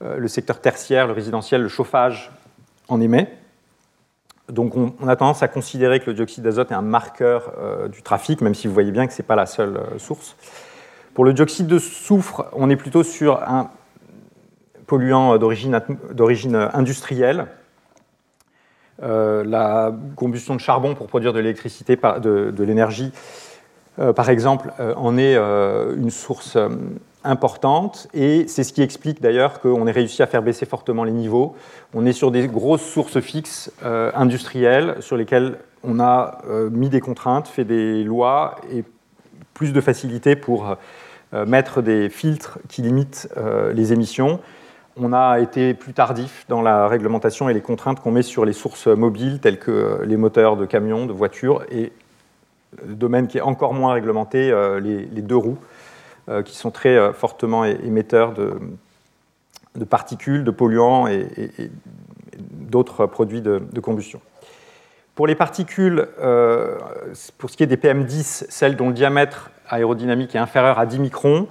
le 0.01 0.27
secteur 0.27 0.60
tertiaire, 0.60 1.08
le 1.08 1.13
résidentiel, 1.13 1.62
le 1.62 1.69
chauffage 1.69 2.32
en 2.89 3.01
émet. 3.01 3.29
Donc 4.49 4.75
on, 4.75 5.08
a 5.08 5.15
tendance 5.15 5.41
à 5.41 5.47
considérer 5.47 5.99
que 5.99 6.08
le 6.08 6.13
dioxyde 6.13 6.43
d'azote 6.43 6.71
est 6.71 6.75
un 6.75 6.82
marqueur 6.82 7.53
du 7.89 8.03
trafic, 8.03 8.41
même 8.41 8.53
si 8.53 8.67
vous 8.67 8.73
voyez 8.73 8.91
bien 8.91 9.08
que 9.08 9.13
ce 9.13 9.21
n'est 9.21 9.25
pas 9.25 9.36
la 9.36 9.45
seule 9.45 9.79
source. 9.97 10.36
Pour 11.13 11.25
le 11.25 11.34
dioxyde 11.34 11.67
de 11.67 11.79
soufre, 11.79 12.45
on 12.51 12.69
est 12.69 12.75
plutôt 12.75 13.03
sur 13.03 13.41
un 13.41 13.71
polluant 14.86 15.38
d'origine 15.38 16.69
industrielle, 16.73 17.47
euh, 19.01 19.43
la 19.43 19.91
combustion 20.15 20.53
de 20.53 20.60
charbon 20.60 20.93
pour 20.93 21.08
produire 21.08 21.34
de 21.34 21.39
l'électricité, 21.39 21.95
de, 21.97 22.63
l'énergie, 22.63 23.12
euh, 23.97 24.13
par 24.13 24.29
exemple, 24.29 24.71
euh, 24.79 24.93
en 24.95 25.17
est 25.17 25.36
une 25.36 26.12
source 26.12 26.58
importante 27.23 28.08
et 28.13 28.45
c'est 28.47 28.63
ce 28.63 28.73
qui 28.73 28.82
explique 28.82 29.21
d'ailleurs 29.21 29.62
qu'on 29.62 29.88
ait 29.88 29.91
réussi 29.91 30.21
à 30.21 30.27
faire 30.27 30.43
baisser 30.43 30.65
fortement 30.65 31.03
les 31.06 31.12
niveaux. 31.12 31.56
On 31.93 32.06
est 32.06 32.13
sur 32.13 32.29
des 32.32 32.47
grosses 32.47 32.84
sources 32.84 33.19
fixes 33.19 33.71
industrielles 33.82 34.97
sur 34.99 35.15
lesquelles 35.15 35.58
on 35.84 35.99
a 35.99 36.39
mis 36.71 36.89
des 36.89 36.99
contraintes, 36.99 37.47
fait 37.47 37.63
des 37.63 38.03
lois 38.03 38.58
et 38.71 38.84
plus 39.53 39.71
de 39.71 39.79
facilité 39.79 40.36
pour 40.36 40.75
mettre 41.32 41.82
des 41.82 42.10
filtres 42.10 42.60
qui 42.67 42.82
limitent 42.82 43.29
les 43.73 43.93
émissions 43.93 44.41
on 44.95 45.13
a 45.13 45.39
été 45.39 45.73
plus 45.73 45.93
tardif 45.93 46.45
dans 46.49 46.62
la 46.62 46.88
réglementation 46.88 47.49
et 47.49 47.53
les 47.53 47.62
contraintes 47.62 47.99
qu'on 47.99 48.12
met 48.12 48.21
sur 48.21 48.45
les 48.45 48.53
sources 48.53 48.88
mobiles 48.88 49.39
telles 49.39 49.60
que 49.60 50.01
les 50.03 50.17
moteurs 50.17 50.56
de 50.56 50.65
camions, 50.65 51.06
de 51.06 51.13
voitures, 51.13 51.63
et 51.71 51.91
le 52.86 52.95
domaine 52.95 53.27
qui 53.27 53.38
est 53.38 53.41
encore 53.41 53.73
moins 53.73 53.93
réglementé, 53.93 54.51
euh, 54.51 54.79
les, 54.79 55.21
deux 55.21 55.36
roues, 55.36 55.58
euh, 56.29 56.41
qui 56.43 56.56
sont 56.56 56.71
très 56.71 56.95
euh, 56.95 57.13
fortement 57.13 57.65
émetteurs 57.65 58.34
de, 58.34 59.86
particules, 59.86 60.43
de 60.43 60.51
polluants 60.51 61.08
et, 61.08 61.27
d'autres 62.38 63.06
produits 63.06 63.41
de, 63.41 63.79
combustion. 63.79 64.21
Pour 65.15 65.27
les 65.27 65.36
particules, 65.36 66.08
pour 67.38 67.49
ce 67.51 67.58
qui 67.58 67.62
est 67.62 67.67
des 67.67 67.77
PM10, 67.77 68.45
celles 68.49 68.75
dont 68.75 68.88
le 68.88 68.95
diamètre 68.95 69.51
aérodynamique 69.69 70.34
est 70.34 70.39
inférieur 70.39 70.79
à 70.79 70.88
10 70.88 70.97
microns, 70.97 71.47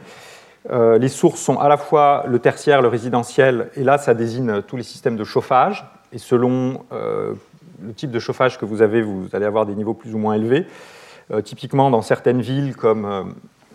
euh, 0.71 0.99
les 0.99 1.09
sources 1.09 1.41
sont 1.41 1.59
à 1.59 1.69
la 1.69 1.77
fois 1.77 2.25
le 2.29 2.39
tertiaire, 2.39 2.83
le 2.83 2.89
résidentiel, 2.89 3.71
et 3.75 3.83
là, 3.83 3.99
ça 3.99 4.15
désigne 4.15 4.63
tous 4.63 4.77
les 4.77 4.83
systèmes 4.83 5.17
de 5.17 5.25
chauffage. 5.25 5.85
Et 6.13 6.19
selon 6.19 6.85
euh, 6.93 7.35
le 7.83 7.93
type 7.93 8.11
de 8.11 8.19
chauffage 8.19 8.59
que 8.59 8.65
vous 8.65 8.83
avez, 8.83 9.03
vous 9.03 9.29
allez 9.33 9.47
avoir 9.47 9.67
des 9.67 9.75
niveaux 9.75 9.95
plus 9.95 10.15
ou 10.15 10.19
moins 10.19 10.35
élevés. 10.35 10.67
typiquement 11.45 11.91
dans 11.91 12.03
certaines 12.03 12.43
villes 12.43 12.77
comme 12.77 13.35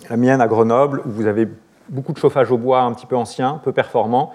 la 0.10 0.18
mienne 0.18 0.42
à 0.42 0.48
Grenoble, 0.48 1.02
où 1.06 1.10
vous 1.10 1.26
avez 1.26 1.48
beaucoup 1.90 2.14
de 2.14 2.20
chauffage 2.20 2.52
au 2.52 2.58
bois 2.58 2.82
un 2.82 2.94
petit 2.94 3.08
peu 3.08 3.16
ancien, 3.16 3.60
peu 3.64 3.72
performant, 3.72 4.34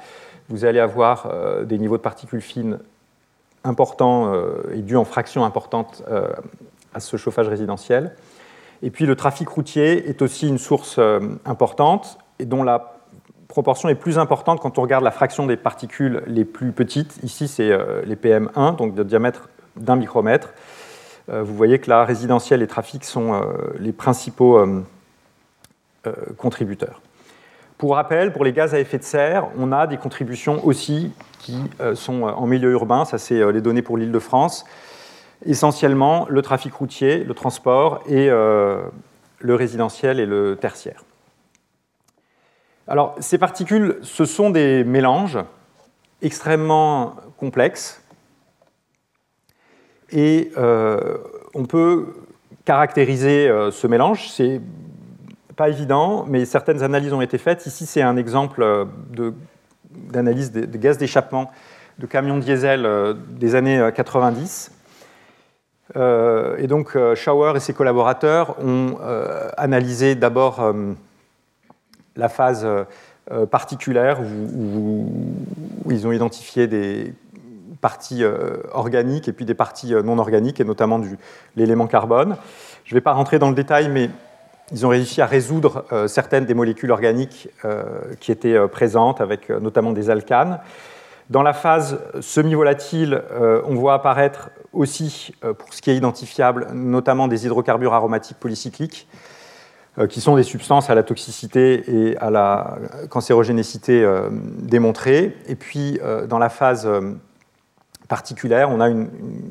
vous 0.49 0.65
allez 0.65 0.81
avoir 0.81 1.29
des 1.65 1.79
niveaux 1.79 1.97
de 1.97 2.03
particules 2.03 2.41
fines 2.41 2.79
importants 3.63 4.33
et 4.75 4.83
dus 4.83 4.97
en 4.97 5.05
fractions 5.05 5.45
importantes 5.45 6.03
à 6.93 7.01
ce 7.01 7.17
chauffage 7.17 7.49
résidentiel. 7.49 8.17
Et 8.83 8.91
puis 8.91 9.07
le 9.07 9.15
trafic 9.15 9.49
routier 9.49 10.09
est 10.09 10.21
aussi 10.21 10.49
une 10.49 10.59
source 10.59 10.99
importante 11.45 12.19
et 12.43 12.45
dont 12.45 12.65
la 12.65 12.93
proportion 13.47 13.89
est 13.89 13.95
plus 13.95 14.19
importante 14.19 14.61
quand 14.61 14.79
on 14.79 14.83
regarde 14.83 15.05
la 15.05 15.13
fraction 15.13 15.47
des 15.47 15.57
particules 15.57 16.23
les 16.27 16.45
plus 16.45 16.73
petites. 16.73 17.19
Ici, 17.23 17.47
c'est 17.47 17.71
euh, 17.71 18.03
les 18.05 18.17
PM1, 18.17 18.77
donc 18.77 18.95
de 18.95 19.03
diamètre 19.05 19.49
d'un 19.77 19.95
micromètre. 19.95 20.53
Euh, 21.31 21.43
vous 21.43 21.55
voyez 21.55 21.79
que 21.79 21.89
la 21.89 22.05
résidentielle 22.05 22.63
et 22.63 22.67
trafic 22.67 23.05
sont 23.05 23.35
euh, 23.35 23.41
les 23.79 23.93
principaux 23.93 24.61
contributeurs. 26.37 27.01
Pour 27.79 27.95
rappel, 27.95 28.33
pour 28.33 28.45
les 28.45 28.53
gaz 28.53 28.75
à 28.75 28.81
effet 28.81 28.99
de 28.99 29.05
serre, 29.05 29.49
on 29.57 29.71
a 29.71 29.87
des 29.87 29.99
contributions 29.99 30.67
aussi 30.67 31.13
qui 31.39 31.59
sont 31.95 32.23
en 32.23 32.47
milieu 32.47 32.73
urbain, 32.73 33.05
ça 33.05 33.19
c'est 33.19 33.53
les 33.53 33.61
données 33.61 33.83
pour 33.83 33.97
l'île 33.97 34.11
de 34.11 34.19
France, 34.19 34.65
essentiellement 35.47 36.27
le 36.29 36.43
trafic 36.43 36.75
routier, 36.75 37.23
le 37.23 37.35
transport 37.35 38.03
et 38.09 38.29
le 38.29 39.55
résidentiel 39.55 40.19
et 40.19 40.27
le 40.27 40.57
tertiaire. 40.57 41.05
Alors, 42.89 43.15
ces 43.21 43.39
particules, 43.39 43.99
ce 44.03 44.25
sont 44.25 44.51
des 44.51 44.83
mélanges 44.83 45.39
extrêmement 46.21 47.15
complexes 47.37 48.03
et 50.11 50.51
euh, 50.57 51.17
on 51.55 51.65
peut 51.65 52.07
caractériser 52.65 53.49
euh, 53.49 53.71
ce 53.71 53.87
mélange. 53.87 54.29
C'est 54.31 54.61
pas 55.57 55.69
évident, 55.69 56.25
mais 56.29 56.45
certaines 56.45 56.83
analyses 56.83 57.13
ont 57.13 57.21
été 57.21 57.39
faites. 57.39 57.67
Ici, 57.67 57.87
c'est 57.87 58.03
un 58.03 58.17
exemple 58.17 58.63
euh, 58.63 58.85
d'analyse 59.91 60.51
de, 60.51 60.65
gaz 60.77 60.99
d'échappement 60.99 61.51
de 61.99 62.07
camions 62.07 62.39
diesel 62.39 62.89
des 63.29 63.55
années 63.55 63.91
90. 63.95 64.73
et 65.95 66.67
donc, 66.67 66.97
Schauer 67.15 67.53
et 67.57 67.61
ses 67.61 67.75
collaborateurs 67.75 68.57
ont 68.65 68.97
analysé 69.59 70.15
d'abord 70.15 70.73
la 72.17 72.29
phase 72.29 72.65
euh, 72.65 72.85
euh, 73.31 73.47
particulière 73.47 74.21
où, 74.21 75.07
ils 75.91 76.07
ont 76.07 76.13
identifié 76.13 76.67
des 76.67 77.15
parties 77.81 78.25
euh, 78.25 78.57
organiques 78.73 79.29
et 79.29 79.33
puis 79.33 79.45
des 79.45 79.55
parties 79.55 79.95
non 79.95 80.19
organiques, 80.19 80.61
et 80.61 80.65
notamment 80.65 81.01
l'élément 81.57 81.87
carbone. 81.87 82.37
Je 82.85 82.95
ne 82.95 82.97
vais 82.97 83.03
pas 83.03 83.13
rentrer 83.13 83.39
dans 83.39 83.49
le 83.49 83.55
détail, 83.55 83.89
mais 83.89 84.11
ils 84.73 84.87
ont 84.87 84.89
réussi 84.89 85.21
à 85.21 85.27
résoudre 85.27 85.85
certaines 86.07 86.47
des 86.47 86.55
molécules 86.55 86.91
organiques 86.91 87.51
qui 88.21 88.33
étaient 88.33 88.57
présentes, 88.69 89.21
avec 89.21 89.51
notamment 89.51 89.93
des 89.93 90.09
alcanes. 90.09 90.61
Dans 91.29 91.43
la 91.43 91.53
phase 91.53 91.99
semi-volatile, 92.21 93.23
on 93.67 93.75
voit 93.75 93.93
apparaître 93.93 94.51
aussi, 94.73 95.35
pour 95.41 95.75
ce 95.75 95.83
qui 95.83 95.91
est 95.91 95.97
identifiable, 95.97 96.69
notamment 96.73 97.29
des 97.29 97.45
hydrocarbures 97.45 97.93
aromatiques 97.93 98.39
polycycliques, 98.39 99.07
qui 100.09 100.21
sont 100.21 100.37
des 100.37 100.43
substances 100.43 100.89
à 100.89 100.95
la 100.95 101.03
toxicité 101.03 101.85
et 101.87 102.17
à 102.17 102.31
la 102.31 102.79
cancérogénécité 103.11 104.03
euh, 104.03 104.31
démontrées. 104.31 105.37
Et 105.49 105.55
puis, 105.55 106.01
euh, 106.03 106.27
dans 106.27 106.39
la 106.39 106.49
phase 106.49 106.89
particulière, 108.09 108.71
on 108.71 108.81
a 108.81 108.89
une, 108.89 109.09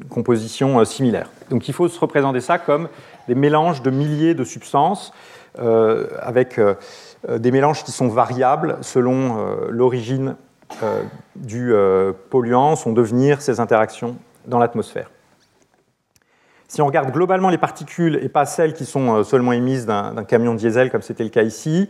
composition 0.09 0.83
similaire. 0.83 1.29
Donc 1.49 1.69
il 1.69 1.73
faut 1.73 1.87
se 1.87 1.99
représenter 1.99 2.41
ça 2.41 2.57
comme 2.59 2.89
des 3.27 3.35
mélanges 3.35 3.81
de 3.81 3.89
milliers 3.89 4.33
de 4.33 4.43
substances 4.43 5.13
avec 5.57 6.59
des 7.27 7.51
mélanges 7.51 7.83
qui 7.83 7.91
sont 7.91 8.09
variables 8.09 8.77
selon 8.81 9.37
l'origine 9.69 10.35
du 11.35 11.73
polluant, 12.29 12.75
son 12.75 12.91
devenir, 12.91 13.41
ses 13.41 13.59
interactions 13.59 14.17
dans 14.47 14.59
l'atmosphère. 14.59 15.09
Si 16.71 16.81
on 16.81 16.85
regarde 16.85 17.11
globalement 17.11 17.49
les 17.49 17.57
particules 17.57 18.17
et 18.23 18.29
pas 18.29 18.45
celles 18.45 18.73
qui 18.73 18.85
sont 18.85 19.13
euh, 19.13 19.23
seulement 19.25 19.51
émises 19.51 19.85
d'un 19.85 20.23
camion 20.23 20.53
diesel, 20.55 20.89
comme 20.89 21.01
c'était 21.01 21.25
le 21.25 21.29
cas 21.29 21.41
ici, 21.41 21.89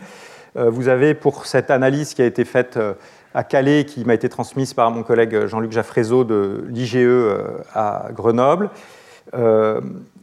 euh, 0.58 0.72
vous 0.72 0.88
avez 0.88 1.14
pour 1.14 1.46
cette 1.46 1.70
analyse 1.70 2.16
qui 2.16 2.24
a 2.24 2.26
été 2.26 2.46
faite 2.46 2.78
euh, 2.78 2.96
à 3.36 3.44
Calais, 3.44 3.86
qui 3.86 4.04
m'a 4.06 4.16
été 4.16 4.28
transmise 4.28 4.74
par 4.74 4.90
mon 4.90 5.04
collègue 5.04 5.46
Jean-Luc 5.46 5.72
Jaffrézo 5.72 6.24
de 6.24 6.66
l'IGE 6.68 6.98
à 7.76 8.08
Grenoble, 8.12 8.72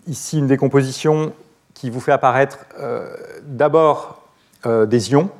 ici 0.09 0.38
une 0.38 0.49
décomposition 0.49 1.33
qui 1.73 1.88
vous 1.88 2.01
fait 2.01 2.11
apparaître 2.11 2.59
d'abord 3.44 4.21
des 4.66 5.12
ions, 5.12 5.31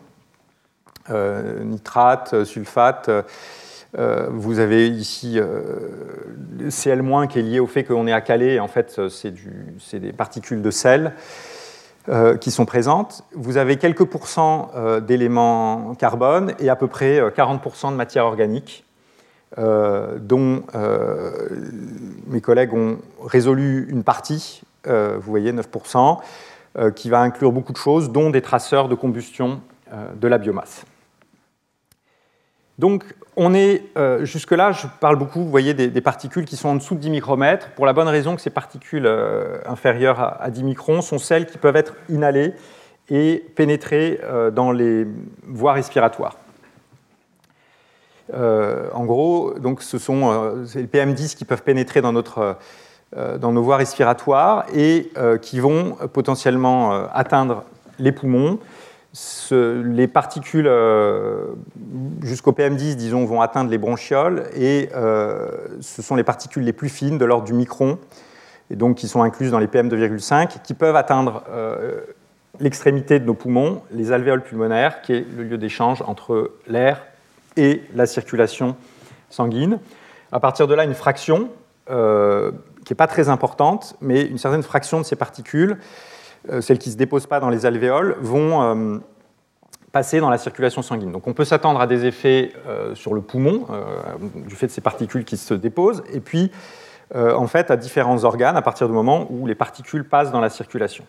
nitrate, 1.11 2.45
sulfate, 2.45 3.09
euh, 3.09 3.23
vous 3.95 4.59
avez 4.59 4.89
ici 4.89 5.39
euh, 5.39 5.63
Cl- 6.69 7.27
qui 7.29 7.39
est 7.39 7.43
lié 7.43 7.61
au 7.61 7.67
fait 7.67 7.85
qu'on 7.85 8.07
est 8.07 8.13
à 8.13 8.21
Calais, 8.21 8.59
en 8.59 8.69
fait, 8.69 9.01
c'est 9.09 10.01
des 10.01 10.13
particules 10.13 10.63
de 10.63 10.71
sel 10.71 11.13
euh, 12.09 12.37
qui 12.37 12.51
sont 12.51 12.67
présentes. 12.67 13.25
Vous 13.35 13.57
avez 13.57 13.77
quelques 13.77 14.05
pourcents 14.05 14.71
d'éléments 15.07 15.95
carbone 15.95 16.55
et 16.59 16.69
à 16.69 16.77
peu 16.77 16.87
près 16.87 17.21
40% 17.21 17.91
de 17.93 17.97
matière 17.97 18.27
organique, 18.27 18.85
dont 19.57 20.63
mes 22.27 22.41
collègues 22.41 22.75
ont 22.75 22.99
résolu 23.25 23.87
une 23.89 24.05
partie, 24.05 24.63
vous 24.87 25.21
voyez 25.21 25.53
9%, 25.53 26.19
qui 26.95 27.09
va 27.09 27.21
inclure 27.21 27.53
beaucoup 27.53 27.73
de 27.73 27.79
choses, 27.79 28.11
dont 28.11 28.31
des 28.31 28.43
traceurs 28.43 28.89
de 28.89 28.95
combustion 28.95 29.61
de 30.15 30.29
la 30.29 30.39
biomasse. 30.39 30.85
Donc, 32.79 33.05
on 33.41 33.55
est, 33.55 33.85
euh, 33.97 34.25
jusque-là, 34.25 34.73
je 34.73 34.89
parle 35.01 35.17
beaucoup, 35.17 35.39
vous 35.39 35.49
voyez, 35.49 35.73
des, 35.73 36.01
particules 36.01 36.45
qui 36.45 36.57
sont 36.57 36.71
en 36.71 36.75
dessous 36.75 36.97
de 36.97 37.01
10 37.01 37.11
micromètres, 37.11 37.71
pour 37.71 37.87
la 37.87 37.93
bonne 37.93 38.09
raison 38.09 38.35
que 38.35 38.43
ces 38.43 38.51
particules 38.51 39.07
euh, 39.07 39.59
inférieures 39.65 40.43
à, 40.43 40.51
10 40.51 40.65
microns 40.65 41.01
sont 41.03 41.19
celles 41.19 41.47
qui 41.47 41.57
peuvent 41.57 41.77
être 41.77 41.95
inhalées 42.09 42.53
et 43.09 43.45
pénétrer 43.55 44.21
euh, 44.25 44.51
dans 44.51 44.73
les 44.73 45.07
voies 45.47 45.73
respiratoires. 45.73 46.37
en 48.35 49.05
gros, 49.05 49.55
ce 49.79 49.99
sont 49.99 50.67
les 50.75 50.87
PM10 50.87 51.37
qui 51.37 51.45
peuvent 51.45 51.63
pénétrer 51.63 52.03
dans 52.03 52.13
nos 52.13 53.63
voies 53.63 53.77
respiratoires 53.77 54.67
et 54.75 55.13
qui 55.41 55.61
vont 55.61 55.97
potentiellement 56.13 57.09
atteindre 57.15 57.65
les 57.99 58.13
poumons, 58.13 58.59
les 59.51 60.09
particules 60.09 60.67
euh, 60.69 61.47
jusqu'au 62.23 62.53
PM10, 62.53 62.97
disons, 62.97 63.25
vont 63.25 63.41
atteindre 63.41 63.71
les 63.71 63.79
bronchioles 63.79 64.45
et 64.55 64.91
euh, 64.95 65.51
ce 65.81 66.03
sont 66.03 66.17
les 66.17 66.25
particules 66.25 66.65
les 66.65 66.73
plus 66.73 66.89
fines 66.89 67.19
de 67.19 67.25
l'ordre 67.25 67.45
du 67.45 67.53
micron, 67.53 67.99
et 68.71 68.77
donc 68.77 68.97
qui 68.97 69.09
sont 69.09 69.23
incluses 69.23 69.51
dans 69.51 69.59
les 69.59 69.67
PM2,5, 69.67 70.63
qui 70.63 70.75
peuvent 70.75 70.97
atteindre 70.97 71.45
euh, 71.51 72.01
l'extrémité 72.61 73.19
de 73.19 73.25
nos 73.25 73.35
poumons, 73.35 73.83
les 73.91 74.13
alvéoles 74.13 74.43
pulmonaires, 74.43 75.03
qui 75.03 75.15
est 75.15 75.27
le 75.37 75.45
lieu 75.45 75.59
d'échange 75.59 76.03
entre 76.07 76.53
l'air 76.67 77.05
et 77.57 77.83
la 77.95 78.07
circulation 78.07 78.77
sanguine. 79.31 79.79
À 80.33 80.41
partir 80.41 80.67
de 80.67 80.75
là, 80.75 80.85
une 80.85 80.95
fraction, 80.95 81.49
qui 81.87 81.95
n'est 81.95 82.97
pas 82.97 83.07
très 83.07 83.31
importante, 83.31 83.97
mais 84.03 84.23
une 84.23 84.37
certaine 84.37 84.63
fraction 84.63 85.01
de 85.01 85.05
ces 85.05 85.17
particules 85.17 85.79
celles 86.61 86.79
qui 86.79 86.89
ne 86.89 86.93
se 86.93 86.99
déposent 86.99 87.27
pas 87.27 87.41
dans 87.41 87.49
les 87.49 87.67
alvéoles, 87.67 88.17
vont 88.21 88.63
euh, 88.63 88.99
passer 89.93 90.21
dans 90.21 90.31
la 90.31 90.39
circulation 90.39 90.83
sanguine. 90.83 91.13
Donc 91.13 91.27
on 91.27 91.33
peut 91.33 91.45
s'attendre 91.45 91.81
à 91.81 91.87
des 91.87 92.05
effets 92.05 92.53
euh, 92.67 92.95
sur 92.95 93.15
le 93.15 93.21
poumon, 93.21 93.67
du 94.47 94.55
fait 94.55 94.67
de 94.67 94.73
ces 94.73 94.81
particules 94.81 95.25
qui 95.25 95.37
se 95.37 95.55
déposent, 95.55 96.03
et 96.13 96.21
puis 96.21 96.51
en 97.15 97.47
fait 97.47 97.71
à 97.71 97.79
différents 97.79 98.25
organes 98.25 98.59
à 98.59 98.61
partir 98.61 98.87
du 98.87 98.93
moment 98.93 99.27
où 99.31 99.47
les 99.47 99.55
particules 99.55 100.07
passent 100.07 100.31
dans 100.31 100.43
la 100.43 100.51
circulation. 100.51 101.05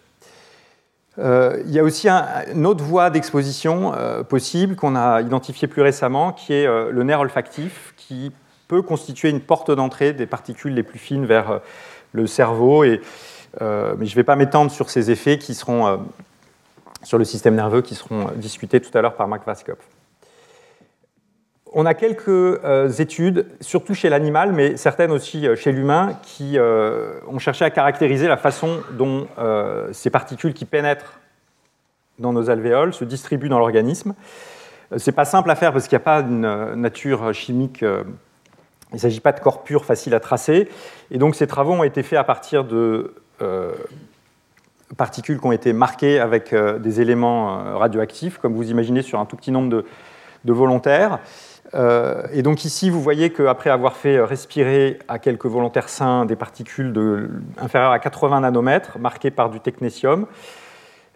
il 1.17 1.71
y 1.71 1.78
a 1.78 1.84
aussi 1.84 2.08
une 2.08 2.65
autre 2.65 2.86
voie 2.86 3.10
d'exposition 3.10 3.91
possible 4.30 4.78
qu'on 4.78 4.95
a 4.95 5.19
identifiée 5.19 5.67
plus 5.67 5.82
récemment, 5.82 6.32
qui 6.32 6.54
est 6.54 6.65
le 6.65 7.04
nerf 7.04 7.19
olfactif, 7.19 7.93
qui 7.97 8.32
peut 8.69 8.82
constituer 8.82 9.30
une 9.30 9.41
porte 9.41 9.71
d'entrée 9.71 10.13
des 10.13 10.25
particules 10.25 10.73
les 10.73 10.84
plus 10.84 10.99
fines 10.99 11.25
vers 11.25 11.60
le 12.13 12.28
cerveau. 12.28 12.84
Et 12.84 13.02
euh, 13.02 13.38
mais 13.60 14.06
je 14.06 14.12
ne 14.12 14.16
vais 14.16 14.24
pas 14.24 14.36
m'étendre 14.36 14.72
sur 14.72 14.90
ces 14.90 15.12
effets 15.12 15.38
qui 15.38 15.54
seront, 15.54 15.88
euh, 15.88 15.98
sur 17.04 17.18
le 17.18 17.26
système 17.26 17.56
nerveux 17.56 17.82
qui 17.82 17.96
seront 17.96 18.28
euh, 18.28 18.32
discutés 18.36 18.80
tout 18.80 18.96
à 18.98 19.02
l'heure 19.02 19.16
par 19.16 19.28
Mark 19.28 19.46
Vaskop. 19.46 19.80
On 21.72 21.86
a 21.86 21.94
quelques 21.94 22.60
études, 23.00 23.46
surtout 23.62 23.94
chez 23.94 24.10
l'animal, 24.10 24.54
mais 24.54 24.76
certaines 24.76 25.12
aussi 25.12 25.48
chez 25.56 25.72
l'humain, 25.72 26.18
qui 26.24 26.58
ont 26.60 27.38
cherché 27.38 27.64
à 27.64 27.70
caractériser 27.70 28.28
la 28.28 28.38
façon 28.38 28.82
dont 28.94 29.28
ces 29.92 30.10
particules 30.10 30.56
qui 30.56 30.66
pénètrent 30.66 31.20
dans 32.18 32.34
nos 32.34 32.50
alvéoles 32.50 32.92
se 32.92 33.06
distribuent 33.06 33.50
dans 33.50 33.60
l'organisme. 33.60 34.16
Ce 34.98 35.12
n'est 35.12 35.16
pas 35.16 35.26
simple 35.26 35.52
à 35.52 35.56
faire 35.56 35.72
parce 35.72 35.88
qu'il 35.88 35.96
n'y 35.96 36.02
a 36.02 36.06
pas 36.06 36.22
une 36.22 36.74
nature 36.74 37.36
chimique 37.36 37.86
il 38.92 38.96
ne 38.96 39.00
s'agit 39.00 39.20
pas 39.20 39.32
de 39.32 39.40
corps 39.40 39.64
purs 39.64 39.86
faciles 39.86 40.16
à 40.16 40.20
tracer. 40.20 40.68
Et 41.12 41.18
donc 41.18 41.36
ces 41.36 41.48
travaux 41.48 41.74
ont 41.74 41.84
été 41.84 42.04
faits 42.04 42.20
à 42.20 42.24
partir 42.24 42.64
de 42.64 42.76
euh, 42.76 43.14
particules 44.97 45.39
qui 45.39 45.45
ont 45.45 45.52
été 45.52 45.73
marquées 45.73 46.19
avec 46.19 46.54
des 46.54 47.02
éléments 47.02 47.78
radioactifs, 47.78 48.38
comme 48.38 48.54
vous 48.54 48.71
imaginez 48.71 49.02
sur 49.02 49.19
un 49.19 49.25
tout 49.25 49.36
petit 49.36 49.52
nombre 49.52 49.84
de 50.45 50.54
volontaires. 50.54 51.19
Euh, 51.75 52.23
et 52.34 52.41
donc 52.41 52.65
ici, 52.65 52.89
vous 52.89 53.02
voyez 53.02 53.32
qu'après 53.32 53.69
avoir 53.69 53.95
fait 53.95 54.19
respirer 54.19 54.99
à 55.08 55.19
quelques 55.19 55.45
volontaires 55.45 55.89
sains 55.89 56.25
des 56.25 56.36
particules 56.36 57.30
inférieures 57.58 57.91
à 57.91 57.99
80 57.99 58.41
nanomètres, 58.41 58.97
marquées 58.99 59.32
par 59.32 59.49
du 59.49 59.60
technétium, 59.60 60.25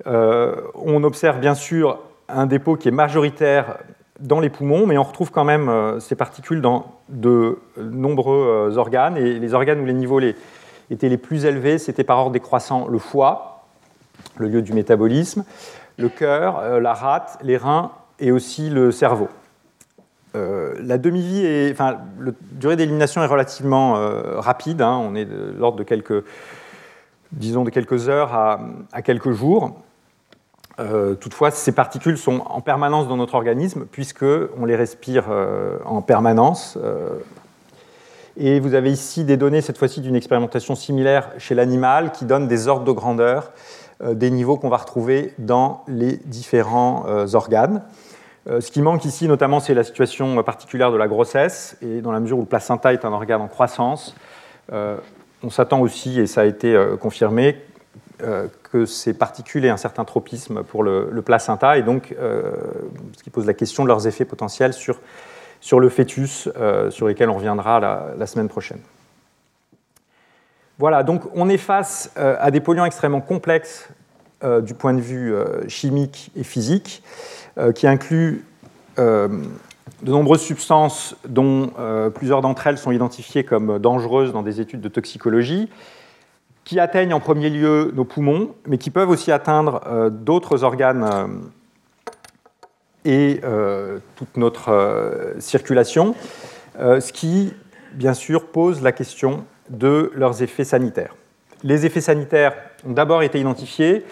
euh, 0.07 0.55
on 0.75 1.03
observe 1.03 1.39
bien 1.39 1.55
sûr 1.55 1.99
un 2.29 2.45
dépôt 2.45 2.75
qui 2.75 2.87
est 2.87 2.91
majoritaire 2.91 3.77
dans 4.19 4.39
les 4.39 4.49
poumons, 4.49 4.85
mais 4.85 4.97
on 4.97 5.03
retrouve 5.03 5.31
quand 5.31 5.43
même 5.43 5.69
euh, 5.69 5.99
ces 5.99 6.15
particules 6.15 6.61
dans 6.61 6.99
de 7.09 7.59
nombreux 7.77 8.77
organes. 8.77 9.17
Et 9.17 9.39
les 9.39 9.53
organes 9.53 9.81
où 9.81 9.85
les 9.85 9.93
niveaux 9.93 10.19
étaient 10.89 11.09
les 11.09 11.17
plus 11.17 11.45
élevés, 11.45 11.77
c'était 11.77 12.03
par 12.03 12.19
ordre 12.19 12.31
décroissant 12.31 12.87
le 12.87 12.99
foie, 12.99 13.65
le 14.37 14.47
lieu 14.47 14.61
du 14.61 14.73
métabolisme, 14.73 15.43
le 15.97 16.09
cœur, 16.09 16.79
la 16.79 16.93
rate, 16.93 17.37
les 17.43 17.57
reins 17.57 17.91
et 18.19 18.31
aussi 18.31 18.69
le 18.69 18.91
cerveau. 18.91 19.29
Euh, 20.35 20.73
la 20.79 20.97
demi-vie, 20.97 21.45
est, 21.45 21.71
enfin, 21.71 21.97
la 22.19 22.31
durée 22.53 22.75
d'élimination 22.75 23.21
est 23.23 23.27
relativement 23.27 23.97
euh, 23.97 24.39
rapide. 24.39 24.81
Hein. 24.81 24.99
on 25.01 25.13
est 25.15 25.25
de 25.25 25.53
l'ordre 25.57 25.77
de 25.77 25.83
quelques, 25.83 26.23
disons, 27.31 27.63
de 27.63 27.69
quelques 27.69 28.09
heures 28.09 28.33
à, 28.33 29.01
quelques 29.03 29.31
jours. 29.31 29.79
Euh, 30.79 31.13
toutefois, 31.13 31.51
ces 31.51 31.71
particules 31.71 32.17
sont 32.17 32.41
en 32.47 32.61
permanence 32.61 33.07
dans 33.07 33.17
notre 33.17 33.35
organisme 33.35 33.85
puisque 33.91 34.25
on 34.57 34.65
les 34.65 34.75
respire 34.75 35.25
en 35.85 36.01
permanence. 36.01 36.79
Et 38.37 38.59
vous 38.59 38.73
avez 38.73 38.91
ici 38.91 39.23
des 39.23 39.37
données, 39.37 39.61
cette 39.61 39.77
fois-ci 39.77 40.01
d'une 40.01 40.15
expérimentation 40.15 40.75
similaire 40.75 41.29
chez 41.37 41.55
l'animal, 41.55 42.11
qui 42.11 42.25
donne 42.25 42.47
des 42.47 42.67
ordres 42.67 42.85
de 42.85 42.91
grandeur 42.91 43.51
des 44.03 44.31
niveaux 44.31 44.57
qu'on 44.57 44.69
va 44.69 44.77
retrouver 44.77 45.33
dans 45.37 45.83
les 45.87 46.17
différents 46.25 47.05
organes. 47.33 47.83
Euh, 48.49 48.59
ce 48.59 48.71
qui 48.71 48.81
manque 48.81 49.05
ici, 49.05 49.27
notamment, 49.27 49.59
c'est 49.59 49.73
la 49.73 49.83
situation 49.83 50.41
particulière 50.43 50.91
de 50.91 50.97
la 50.97 51.07
grossesse, 51.07 51.77
et 51.81 52.01
dans 52.01 52.11
la 52.11 52.19
mesure 52.19 52.37
où 52.37 52.41
le 52.41 52.47
placenta 52.47 52.93
est 52.93 53.05
un 53.05 53.13
organe 53.13 53.41
en 53.41 53.47
croissance, 53.47 54.15
euh, 54.71 54.97
on 55.43 55.49
s'attend 55.49 55.79
aussi, 55.79 56.19
et 56.19 56.27
ça 56.27 56.41
a 56.41 56.45
été 56.45 56.75
euh, 56.75 56.97
confirmé, 56.97 57.57
que 58.71 58.85
ces 58.85 59.13
particules 59.13 59.65
aient 59.65 59.69
un 59.69 59.75
certain 59.75 60.05
tropisme 60.05 60.63
pour 60.63 60.81
le, 60.81 61.21
placenta, 61.25 61.77
et 61.77 61.81
donc 61.81 62.15
ce 62.17 63.23
qui 63.23 63.29
pose 63.29 63.45
la 63.45 63.53
question 63.53 63.83
de 63.83 63.89
leurs 63.89 64.07
effets 64.07 64.23
potentiels 64.23 64.71
sur, 64.71 65.01
sur 65.63 65.79
le 65.79 65.87
fœtus, 65.87 66.49
sur 66.89 67.07
lesquels 67.07 67.29
on 67.29 67.35
reviendra 67.35 67.79
la, 67.79 68.27
semaine 68.27 68.49
prochaine. 68.49 68.81
Voilà, 70.77 71.03
donc 71.03 71.21
on 71.35 71.47
est 71.47 71.57
face 71.57 72.11
à 72.17 72.51
des 72.51 72.59
polluants 72.59 72.83
extrêmement 72.83 73.21
complexes 73.21 73.87
du 74.43 74.73
point 74.73 74.93
de 74.93 74.99
vue 74.99 75.33
chimique 75.69 76.31
et 76.35 76.43
physique. 76.43 77.01
Euh, 77.59 77.71
qui 77.71 77.85
inclut 77.85 78.43
euh, 78.97 79.27
de 80.01 80.09
nombreuses 80.09 80.41
substances 80.41 81.15
dont 81.27 81.69
euh, 81.77 82.09
plusieurs 82.09 82.41
d'entre 82.41 82.65
elles 82.65 82.79
sont 82.79 82.91
identifiées 82.91 83.43
comme 83.43 83.77
dangereuses 83.77 84.33
dans 84.33 84.41
des 84.41 84.59
études 84.59 84.81
de 84.81 84.89
toxicologie, 84.89 85.69
qui 86.63 86.79
atteignent 86.79 87.13
en 87.13 87.19
premier 87.19 87.51
lieu 87.51 87.91
nos 87.93 88.05
poumons, 88.05 88.55
mais 88.65 88.79
qui 88.79 88.89
peuvent 88.89 89.09
aussi 89.11 89.31
atteindre 89.31 90.09
d'autres 90.09 90.63
organes 90.63 91.07
et 93.05 93.41
toute 94.15 94.37
notre 94.37 95.33
circulation, 95.39 96.15
ce 96.77 97.11
qui, 97.11 97.53
bien 97.93 98.13
sûr, 98.13 98.47
pose 98.47 98.81
la 98.81 98.91
question 98.91 99.45
de 99.69 100.11
leurs 100.15 100.41
effets 100.41 100.63
sanitaires. 100.63 101.15
Les 101.63 101.85
effets 101.85 102.01
sanitaires 102.01 102.53
ont 102.85 102.91
d'abord 102.91 103.23
été 103.23 103.39
identifiés 103.39 104.03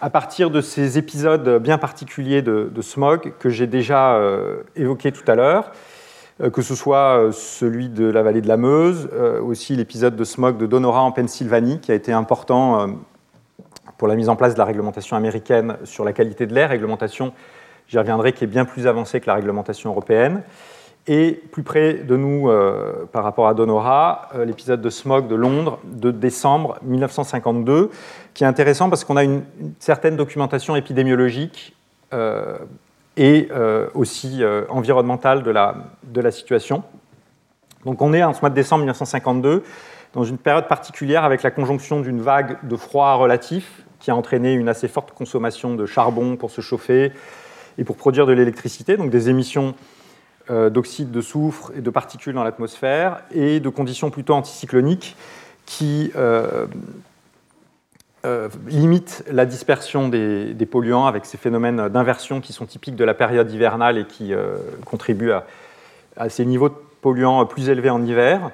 à 0.00 0.10
partir 0.10 0.50
de 0.50 0.60
ces 0.60 0.98
épisodes 0.98 1.58
bien 1.62 1.78
particuliers 1.78 2.42
de, 2.42 2.82
smog 2.82 3.32
que 3.38 3.48
j'ai 3.48 3.66
déjà 3.66 4.14
euh, 4.16 4.62
évoqués 4.76 5.12
tout 5.12 5.30
à 5.30 5.34
l'heure, 5.34 5.72
euh, 6.42 6.50
que 6.50 6.62
ce 6.62 6.74
soit 6.74 7.18
euh, 7.18 7.32
celui 7.32 7.88
de 7.88 8.06
la 8.06 8.22
vallée 8.22 8.42
de 8.42 8.48
la 8.48 8.56
Meuse, 8.56 9.08
aussi 9.42 9.74
l'épisode 9.76 10.16
de 10.16 10.24
smog 10.24 10.58
de 10.58 10.66
Donora 10.66 11.02
en 11.02 11.12
Pennsylvanie, 11.12 11.80
qui 11.80 11.92
a 11.92 11.94
été 11.94 12.12
important 12.12 12.88
pour 13.98 14.08
la 14.08 14.14
mise 14.14 14.28
en 14.28 14.36
place 14.36 14.54
de 14.54 14.58
la 14.58 14.66
réglementation 14.66 15.16
américaine 15.16 15.76
sur 15.84 16.04
la 16.04 16.12
qualité 16.12 16.46
de 16.46 16.54
l'air, 16.54 16.68
réglementation, 16.68 17.32
j'y 17.88 17.98
reviendrai, 17.98 18.32
qui 18.32 18.44
est 18.44 18.48
bien 18.48 18.64
plus 18.64 18.86
avancée 18.86 19.20
que 19.20 19.26
la 19.26 19.34
réglementation 19.34 19.90
européenne. 19.90 20.42
Et 21.08 21.40
plus 21.52 21.62
près 21.62 21.94
de 21.94 22.16
nous 22.16 22.50
par 23.12 23.22
rapport 23.22 23.46
à 23.46 23.54
Donora, 23.54 24.28
l'épisode 24.44 24.82
de 24.82 24.90
smog 24.90 25.28
de 25.28 25.36
Londres 25.36 25.78
de 25.84 26.10
décembre 26.10 26.78
1952, 26.82 27.92
qui 28.34 28.42
est 28.42 28.46
intéressant 28.46 28.90
parce 28.90 29.04
qu'on 29.04 29.16
a 29.16 29.22
une, 29.22 29.44
certaine 29.78 30.16
documentation 30.16 30.74
épidémiologique 30.74 31.76
euh, 32.12 32.58
et 33.16 33.48
euh, 33.50 33.88
aussi 33.94 34.42
euh, 34.42 34.64
environnementale 34.68 35.42
de 35.42 36.20
la 36.20 36.30
situation. 36.30 36.82
Donc 37.86 38.02
on 38.02 38.12
est 38.12 38.22
en 38.22 38.34
ce 38.34 38.40
mois 38.40 38.50
de 38.50 38.54
décembre 38.54 38.80
1952 38.80 39.62
dans 40.12 40.24
une 40.24 40.38
période 40.38 40.68
particulière 40.68 41.24
avec 41.24 41.42
la 41.42 41.50
conjonction 41.50 42.00
d'une 42.00 42.20
vague 42.20 42.58
de 42.62 42.76
froid 42.76 43.14
relatif 43.14 43.84
qui 44.00 44.10
a 44.10 44.16
entraîné 44.16 44.52
une 44.52 44.68
assez 44.68 44.88
forte 44.88 45.12
consommation 45.12 45.74
de 45.74 45.86
charbon 45.86 46.36
pour 46.36 46.50
se 46.50 46.60
chauffer 46.60 47.12
et 47.78 47.84
pour 47.84 47.96
produire 47.96 48.26
de 48.26 48.32
l'électricité, 48.32 48.96
donc 48.96 49.10
des 49.10 49.28
émissions 49.28 49.74
d'oxyde 50.48 51.10
de 51.10 51.20
soufre 51.20 51.72
et 51.76 51.80
de 51.80 51.90
particules 51.90 52.32
dans 52.32 52.44
l'atmosphère, 52.44 53.22
et 53.32 53.58
de 53.58 53.68
conditions 53.68 54.10
plutôt 54.10 54.32
anticycloniques 54.32 55.16
qui 55.64 56.12
euh, 58.26 58.48
limite 58.66 59.22
la 59.30 59.46
dispersion 59.46 60.08
des, 60.08 60.68
polluants 60.68 61.06
avec 61.06 61.26
ces 61.26 61.36
phénomènes 61.36 61.88
d'inversion 61.88 62.40
qui 62.40 62.52
sont 62.52 62.66
typiques 62.66 62.96
de 62.96 63.04
la 63.04 63.14
période 63.14 63.48
hivernale 63.52 63.98
et 63.98 64.04
qui 64.04 64.34
euh, 64.34 64.56
contribuent 64.84 65.30
à, 66.16 66.28
ces 66.28 66.44
niveaux 66.44 66.68
de 66.68 66.74
polluants 67.02 67.46
plus 67.46 67.68
élevés 67.68 67.90
en 67.90 68.02
hiver, 68.02 68.50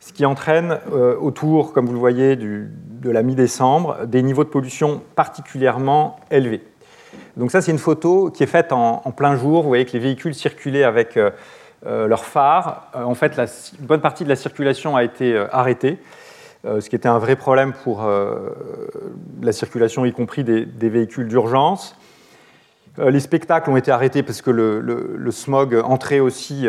ce 0.00 0.12
qui 0.12 0.26
entraîne 0.26 0.78
euh, 0.92 1.16
autour, 1.16 1.72
comme 1.72 1.86
vous 1.86 1.94
le 1.94 1.98
voyez, 1.98 2.36
de 2.36 3.10
la 3.10 3.22
mi-décembre, 3.22 4.04
des 4.04 4.22
niveaux 4.22 4.44
de 4.44 4.50
pollution 4.50 5.00
particulièrement 5.14 6.18
élevés. 6.30 6.62
Donc 7.36 7.50
ça, 7.50 7.60
c'est 7.60 7.72
une 7.72 7.78
photo 7.78 8.30
qui 8.30 8.42
est 8.42 8.48
faite 8.48 8.72
en, 8.72 8.98
plein 9.16 9.36
jour. 9.36 9.62
Vous 9.62 9.68
voyez 9.68 9.84
que 9.84 9.92
les 9.92 9.98
véhicules 9.98 10.34
circulaient 10.34 10.84
avec 10.84 11.18
leurs 11.84 12.24
phares. 12.24 12.90
en 12.94 13.14
fait, 13.14 13.38
une 13.78 13.86
bonne 13.86 14.00
partie 14.00 14.24
de 14.24 14.28
la 14.28 14.36
circulation 14.36 14.96
a 14.96 15.04
été 15.04 15.36
arrêtée. 15.52 15.98
Euh, 16.66 16.80
ce 16.80 16.88
qui 16.88 16.96
était 16.96 17.08
un 17.08 17.18
vrai 17.18 17.36
problème 17.36 17.74
pour 17.74 18.04
euh, 18.04 18.48
la 19.42 19.52
circulation, 19.52 20.06
y 20.06 20.12
compris 20.12 20.44
des, 20.44 20.88
véhicules 20.88 21.28
d'urgence. 21.28 21.94
Euh, 22.98 23.10
les 23.10 23.20
spectacles 23.20 23.68
ont 23.68 23.76
été 23.76 23.90
arrêtés 23.90 24.22
parce 24.22 24.40
que 24.40 24.50
le, 24.50 25.30
smog 25.30 25.74
entrait 25.84 26.20
aussi 26.20 26.66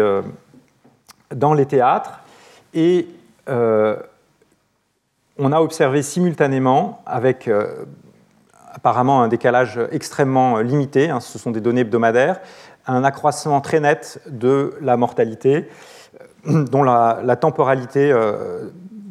dans 1.34 1.54
les 1.54 1.66
théâtres. 1.66 2.20
Et 2.74 3.08
on 3.48 4.02
a 5.52 5.62
observé 5.62 6.02
simultanément, 6.02 7.02
avec 7.06 7.50
apparemment 8.76 9.24
un 9.24 9.28
décalage 9.28 9.80
extrêmement 9.92 10.60
limité, 10.60 11.10
hein, 11.10 11.20
ce 11.20 11.40
sont 11.40 11.50
des 11.50 11.62
données 11.62 11.82
hebdomadaires, 11.82 12.40
un 12.86 13.04
accroissement 13.04 13.62
très 13.62 13.80
net 13.80 14.22
de 14.30 14.76
la 14.82 14.98
mortalité, 14.98 15.68
dont 16.46 16.84
la, 16.84 17.36
temporalité 17.36 18.14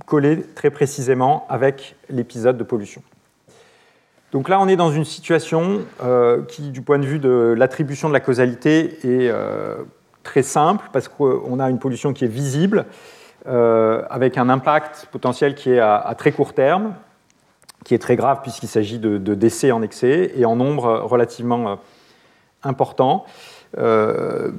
collé 0.07 0.43
très 0.55 0.71
précisément 0.71 1.47
avec 1.49 1.97
l'épisode 2.09 2.57
de 2.57 2.63
pollution. 2.63 3.03
Donc 4.35 4.49
là, 4.49 4.61
on 4.61 4.67
est 4.67 4.75
dans 4.75 4.91
une 4.91 5.05
situation 5.05 5.83
euh, 6.03 6.43
qui, 6.43 6.71
du 6.71 6.83
point 6.83 6.99
de 6.99 7.07
vue 7.07 7.21
de 7.21 7.55
l'attribution 7.57 8.09
de 8.09 8.13
la 8.13 8.19
causalité, 8.19 8.99
est 9.05 9.31
euh, 9.31 9.77
très 10.25 10.43
simple 10.43 10.89
parce 10.93 11.07
qu'on 11.07 11.61
a 11.61 11.71
une 11.71 11.79
pollution 11.79 12.13
qui 12.13 12.25
est 12.25 12.29
visible, 12.29 12.85
euh, 13.47 14.03
avec 14.11 14.37
un 14.37 14.49
impact 14.49 15.07
potentiel 15.13 15.55
qui 15.55 15.71
est 15.71 15.79
à, 15.79 16.13
très 16.19 16.33
court 16.33 16.53
terme, 16.53 16.95
qui 17.85 17.95
est 17.95 17.99
très 17.99 18.17
grave 18.17 18.41
puisqu'il 18.43 18.69
s'agit 18.69 18.99
de, 18.99 19.35
décès 19.35 19.71
en 19.71 19.83
excès 19.83 20.33
et 20.37 20.45
en 20.45 20.57
nombre 20.57 21.01
relativement 21.05 21.79
important. 22.63 23.25
Euh, 23.79 24.51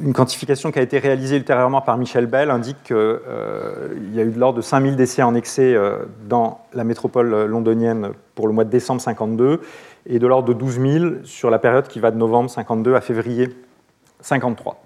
une 0.00 0.14
quantification 0.14 0.72
qui 0.72 0.78
a 0.78 0.82
été 0.82 0.98
réalisée 0.98 1.36
ultérieurement 1.36 1.82
par 1.82 1.98
Michel 1.98 2.26
Bell 2.26 2.50
indique 2.50 2.82
qu'il 2.84 2.96
euh, 2.96 3.88
y 4.12 4.20
a 4.20 4.24
eu 4.24 4.30
de 4.30 4.38
l'ordre 4.38 4.56
de 4.56 4.62
5000 4.62 4.96
décès 4.96 5.22
en 5.22 5.34
excès 5.34 5.74
euh, 5.74 6.04
dans 6.28 6.60
la 6.72 6.84
métropole 6.84 7.44
londonienne 7.44 8.10
pour 8.34 8.48
le 8.48 8.54
mois 8.54 8.64
de 8.64 8.70
décembre 8.70 9.00
52 9.00 9.60
et 10.06 10.18
de 10.18 10.26
l'ordre 10.26 10.48
de 10.48 10.54
12 10.54 10.80
000 10.80 11.04
sur 11.24 11.50
la 11.50 11.58
période 11.58 11.88
qui 11.88 12.00
va 12.00 12.10
de 12.10 12.16
novembre 12.16 12.50
52 12.50 12.94
à 12.94 13.00
février 13.00 13.50
53. 14.20 14.83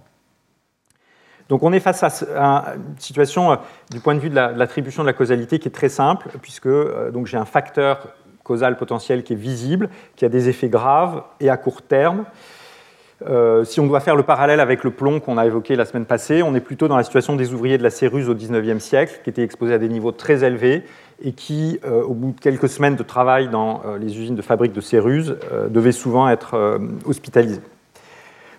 Donc 1.49 1.63
on 1.63 1.73
est 1.73 1.81
face 1.81 2.03
à 2.37 2.75
une 2.77 2.99
situation 2.99 3.57
du 3.91 4.01
point 4.01 4.15
de 4.15 4.21
vue 4.21 4.31
de 4.31 4.35
l'attribution 4.35 5.03
de 5.03 5.07
la 5.07 5.15
causalité 5.15 5.59
qui 5.59 5.69
est 5.69 5.73
très 5.73 5.89
simple, 5.89 6.29
puisque 6.43 6.69
donc 7.13 7.27
j'ai 7.27 7.39
un 7.39 7.47
facteur 7.47 8.09
causal 8.43 8.77
potentiel 8.77 9.23
qui 9.23 9.33
est 9.33 9.37
visible, 9.37 9.89
qui 10.17 10.25
a 10.25 10.29
des 10.29 10.49
effets 10.49 10.69
graves 10.69 11.23
et 11.41 11.49
à 11.49 11.57
court 11.57 11.83
terme. 11.83 12.25
si 13.65 13.81
on 13.81 13.87
doit 13.87 14.01
faire 14.01 14.17
le 14.17 14.23
parallèle 14.25 14.61
avec 14.61 14.85
le 14.85 14.91
plomb 14.91 15.21
qu'on 15.21 15.39
a 15.39 15.47
évoqué 15.47 15.75
la 15.75 15.87
semaine 15.87 16.05
passée, 16.05 16.43
on 16.43 16.55
est 16.55 16.61
plutôt 16.61 16.87
dans 16.87 16.99
la 16.99 17.03
situation 17.03 17.35
des 17.35 17.55
ouvriers 17.55 17.79
de 17.79 17.83
la 17.83 17.91
Céruse 17.91 18.29
au 18.29 18.35
XIXe 18.35 18.83
siècle, 18.83 19.21
qui 19.25 19.31
étaient 19.31 19.43
exposés 19.43 19.75
à 19.75 19.79
des 19.79 19.89
niveaux 19.89 20.13
très 20.13 20.45
élevés 20.45 20.83
et 21.23 21.33
qui, 21.33 21.81
au 21.85 22.15
bout 22.15 22.33
de 22.33 22.41
quelques 22.41 22.69
semaines 22.69 22.97
de 22.97 23.03
travail 23.03 23.49
dans 23.49 23.83
les 23.99 24.19
usines 24.19 24.37
de 24.37 24.43
fabrique 24.43 24.73
de 24.73 24.83
Céruse, 24.83 25.37
devaient 25.71 25.93
souvent 25.93 26.29
être 26.29 26.79
hospitalisés. 27.07 27.63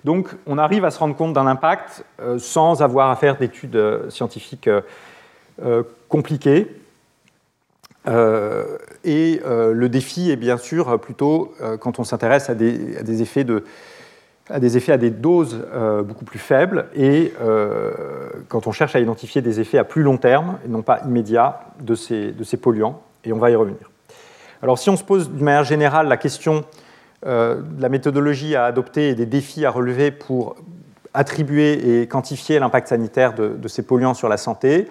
Donc 0.06 0.30
on 0.48 0.58
arrive 0.58 0.86
à 0.86 0.92
se 0.92 1.00
rendre 1.00 1.16
compte 1.16 1.34
d'un 1.34 1.48
impact 1.48 2.06
sans 2.38 2.82
avoir 2.82 3.10
à 3.12 3.16
faire 3.16 3.38
d'études 3.38 3.80
scientifiques 4.10 4.70
compliquées. 6.08 6.68
Euh, 8.08 8.78
et 9.04 9.42
euh, 9.46 9.74
le 9.74 9.90
défi 9.90 10.32
est 10.32 10.38
bien 10.38 10.58
sûr 10.58 11.00
plutôt 11.00 11.54
euh, 11.62 11.78
quand 11.78 12.00
on 12.00 12.04
s'intéresse 12.04 12.50
à, 12.50 12.56
des, 12.56 13.22
effets 13.22 13.46
à 14.50 14.98
des 14.98 15.10
doses 15.10 15.62
beaucoup 16.06 16.26
plus 16.26 16.40
faibles 16.40 16.88
et 16.96 17.34
quand 18.48 18.68
on 18.68 18.72
cherche 18.72 18.96
à 18.96 19.00
identifier 19.00 19.42
des 19.42 19.60
effets 19.60 19.78
à 19.78 19.84
plus 19.84 20.04
long 20.04 20.18
terme 20.18 20.58
et 20.66 20.70
non 20.70 20.82
pas 20.82 21.02
immédiats 21.06 21.62
de 21.82 21.96
ces 21.96 22.58
polluants. 22.62 23.02
Et 23.26 23.34
on 23.34 23.38
va 23.38 23.52
y 23.52 23.56
revenir. 23.56 23.92
Alors 24.62 24.80
si 24.80 24.90
on 24.90 24.98
se 24.98 25.04
pose 25.04 25.30
d'une 25.30 25.44
manière 25.44 25.66
générale 25.66 26.08
la 26.08 26.18
question 26.18 26.64
de 27.26 27.82
la 27.82 27.90
méthodologie 27.90 28.56
à 28.56 28.66
adopter 28.66 29.10
et 29.10 29.16
des 29.16 29.26
défis 29.26 29.66
à 29.66 29.72
relever 29.72 30.12
pour 30.12 30.56
attribuer 31.14 32.02
et 32.02 32.08
quantifier 32.08 32.60
l'impact 32.60 32.88
sanitaire 32.88 33.34
de, 33.34 33.68
ces 33.68 33.82
polluants 33.82 34.14
sur 34.14 34.30
la 34.30 34.38
santé, 34.38 34.88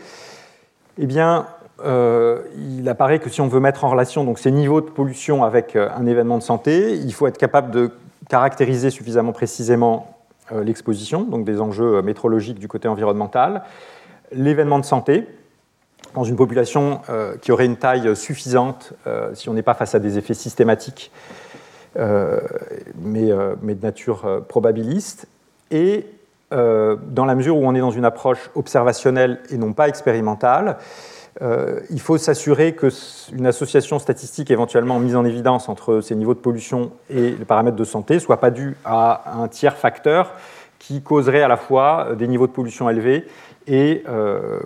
eh 0.99 1.07
bien, 1.07 1.47
euh, 1.85 2.43
il 2.57 2.89
apparaît 2.89 3.21
que 3.21 3.31
si 3.31 3.41
on 3.41 3.49
veut 3.49 3.61
mettre 3.61 3.85
en 3.85 3.91
relation 3.91 4.25
donc, 4.25 4.39
ces 4.39 4.51
niveaux 4.51 4.81
de 4.81 4.91
pollution 4.91 5.45
avec 5.45 5.77
euh, 5.77 5.89
un 5.97 6.07
événement 6.07 6.39
de 6.39 6.43
santé, 6.43 6.95
il 6.95 7.13
faut 7.13 7.27
être 7.27 7.39
capable 7.39 7.71
de 7.71 7.93
caractériser 8.29 8.91
suffisamment 8.91 9.33
précisément 9.33 10.19
euh, 10.51 10.65
l'exposition, 10.65 11.23
donc 11.23 11.45
des 11.45 11.61
enjeux 11.61 12.03
métrologiques 12.03 12.59
du 12.59 12.69
côté 12.69 12.89
environnemental, 12.89 13.63
l'événement 14.33 14.81
de 14.81 14.85
santé, 14.85 15.27
dans 16.15 16.25
une 16.25 16.37
population 16.37 17.03
qui 17.43 17.53
aurait 17.53 17.67
une 17.67 17.77
taille 17.77 18.17
suffisante 18.17 18.95
si 19.35 19.49
on 19.51 19.53
n'est 19.53 19.63
pas 19.63 19.75
face 19.75 19.95
à 19.95 19.99
des 19.99 20.17
effets 20.17 20.33
systématiques, 20.33 21.13
mais, 21.99 23.31
mais, 23.63 23.75
de 23.75 23.83
nature 23.83 24.45
probabiliste, 24.49 25.27
et 25.71 26.07
dans 26.51 27.25
la 27.27 27.35
mesure 27.35 27.57
où 27.57 27.67
on 27.67 27.75
est 27.75 27.81
dans 27.81 27.91
une 27.91 28.05
approche 28.05 28.51
observationnelle 28.55 29.41
et 29.51 29.59
non 29.59 29.73
pas 29.73 29.89
expérimentale, 29.89 30.79
euh, 31.41 31.81
il 31.91 32.01
faut 32.01 32.19
s'assurer 32.19 32.75
qu'une 32.75 33.47
association 33.47 33.99
statistique 33.99 34.51
éventuellement 34.51 34.99
mise 34.99 35.15
en 35.15 35.25
évidence 35.25 35.69
entre 35.69 36.01
ces 36.01 36.17
niveaux 36.17 36.35
de 36.35 36.41
pollution 36.41 36.91
et 37.11 37.31
les 37.31 37.45
paramètres 37.45 37.77
de 37.77 37.85
santé 37.85 38.15
ne 38.15 38.19
soit 38.19 38.41
pas 38.41 38.51
due 38.51 38.77
à 38.85 39.41
un 39.41 39.47
tiers 39.47 39.77
facteur 39.77 40.35
qui 40.81 41.01
causerait 41.01 41.43
à 41.43 41.49
la 41.49 41.57
fois 41.57 42.09
des 42.17 42.27
niveaux 42.27 42.49
de 42.49 42.53
pollution 42.53 42.91
élevés 42.91 43.27
et 43.69 44.03
euh, 44.09 44.59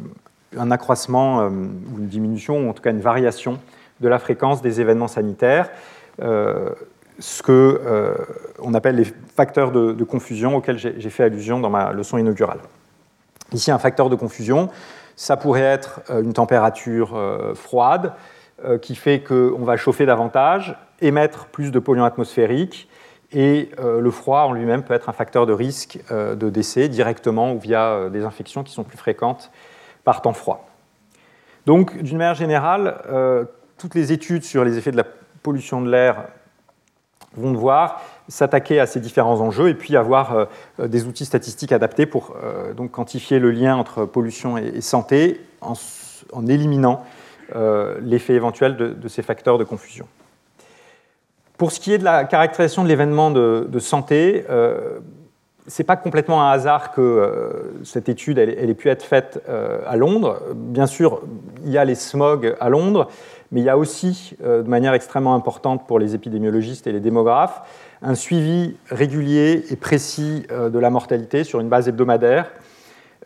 un 0.57 0.71
accroissement 0.71 1.43
euh, 1.43 1.49
ou 1.49 1.99
une 1.99 2.07
diminution, 2.07 2.67
ou 2.67 2.71
en 2.71 2.73
tout 2.73 2.83
cas 2.83 2.91
une 2.91 3.01
variation 3.01 3.59
de 4.01 4.09
la 4.09 4.19
fréquence 4.19 4.63
des 4.63 4.81
événements 4.81 5.09
sanitaires, 5.09 5.71
ce 7.19 7.43
qu'on 7.43 8.75
appelle 8.75 8.97
les 8.97 9.05
facteurs 9.05 9.71
de, 9.73 10.05
confusion 10.05 10.57
auxquels 10.57 10.79
j'ai 10.79 11.11
fait 11.11 11.25
allusion 11.25 11.61
dans 11.61 11.71
ma 11.71 11.93
leçon 11.93 12.19
inaugurale. 12.19 12.61
Ici, 13.53 13.71
un 13.71 13.79
facteur 13.79 14.09
de 14.09 14.17
confusion, 14.17 14.71
ça 15.17 15.37
pourrait 15.37 15.61
être 15.61 16.01
euh, 16.11 16.23
une 16.23 16.33
température 16.33 17.15
euh, 17.15 17.55
froide 17.55 18.15
euh, 18.65 18.79
qui 18.79 18.95
fait 18.95 19.21
qu'on 19.21 19.65
va 19.65 19.77
chauffer 19.77 20.07
davantage, 20.07 20.77
émettre 21.01 21.47
plus 21.47 21.71
de 21.71 21.79
polluants 21.79 22.05
atmosphériques, 22.05 22.89
et 23.35 23.71
le 23.79 24.11
froid 24.11 24.41
en 24.41 24.53
lui-même 24.53 24.83
peut 24.83 24.93
être 24.93 25.09
un 25.09 25.15
facteur 25.15 25.47
de 25.47 25.55
risque 25.55 25.99
de 26.11 26.51
décès 26.51 26.91
directement 26.91 27.55
ou 27.55 27.59
via 27.59 28.11
des 28.11 28.25
infections 28.25 28.63
qui 28.63 28.75
sont 28.75 28.85
plus 28.85 28.99
fréquentes 28.99 29.51
par 30.05 30.21
temps 30.21 30.35
froid. 30.35 30.69
Donc, 31.65 31.97
d'une 32.03 32.19
manière 32.19 32.35
générale, 32.35 32.99
toutes 33.79 33.95
les 33.95 34.13
études 34.13 34.45
sur 34.45 34.67
les 34.67 34.77
effets 34.77 34.91
de 34.91 34.99
la 34.99 35.07
pollution 35.43 35.81
de 35.81 35.91
l'air 35.91 36.27
vont 37.37 37.53
devoir 37.53 38.03
s'attaquer 38.29 38.81
à 38.81 38.87
ces 38.87 39.01
différents 39.01 39.41
enjeux 39.41 39.69
et 39.69 39.75
puis 39.75 39.97
avoir 39.97 40.49
euh, 40.81 40.89
des 40.89 41.07
outils 41.07 41.25
statistiques 41.25 41.73
adaptés 41.73 42.07
pour 42.07 42.35
euh, 42.43 42.73
donc 42.73 42.93
quantifier 42.93 43.39
le 43.39 43.51
lien 43.51 43.77
entre 43.77 44.05
pollution 44.05 44.59
et, 44.59 44.81
santé 44.81 45.41
en, 45.61 46.47
éliminant 46.47 47.05
euh, 47.55 47.99
l'effet 48.03 48.35
éventuel 48.35 48.77
de, 48.77 49.09
ces 49.09 49.23
facteurs 49.23 49.59
de 49.59 49.65
confusion. 49.65 50.07
Pour 51.59 51.73
ce 51.73 51.81
qui 51.81 51.93
est 51.93 51.99
de 51.99 52.05
la 52.05 52.25
caractérisation 52.25 52.83
de 52.83 52.89
l'événement 52.89 53.31
de, 53.31 53.79
santé, 53.79 54.45
ce 54.49 55.03
n'est 55.79 55.87
pas 55.87 55.97
complètement 55.97 56.43
un 56.43 56.51
hasard 56.51 56.91
que 56.91 57.71
cette 57.85 58.09
étude 58.09 58.39
ait, 58.39 58.69
ait, 58.69 58.75
pu 58.75 58.89
être 58.89 59.05
faite 59.05 59.41
à 59.87 59.97
Londres. 59.97 60.41
Bien 60.55 60.87
sûr, 60.87 61.21
il 61.65 61.71
y 61.71 61.79
a 61.79 61.85
les 61.85 61.95
smogs 61.95 62.57
à 62.59 62.69
Londres, 62.69 63.09
mais 63.53 63.61
il 63.61 63.65
y 63.65 63.69
a 63.69 63.79
aussi, 63.79 64.35
de 64.43 64.63
manière 64.63 64.95
extrêmement 64.95 65.35
importante 65.35 65.87
pour 65.87 65.99
les 65.99 66.15
épidémiologistes 66.15 66.87
et 66.87 66.93
les 66.93 67.01
démographes, 67.01 67.63
un 68.03 68.15
suivi 68.15 68.77
régulier 68.91 69.65
et 69.71 69.77
précis 69.77 70.45
euh, 70.51 70.69
de 70.69 70.79
la 70.79 70.91
mortalité 70.91 71.45
sur 71.45 71.61
une 71.61 71.69
base 71.69 71.89
hebdomadaire 71.89 72.51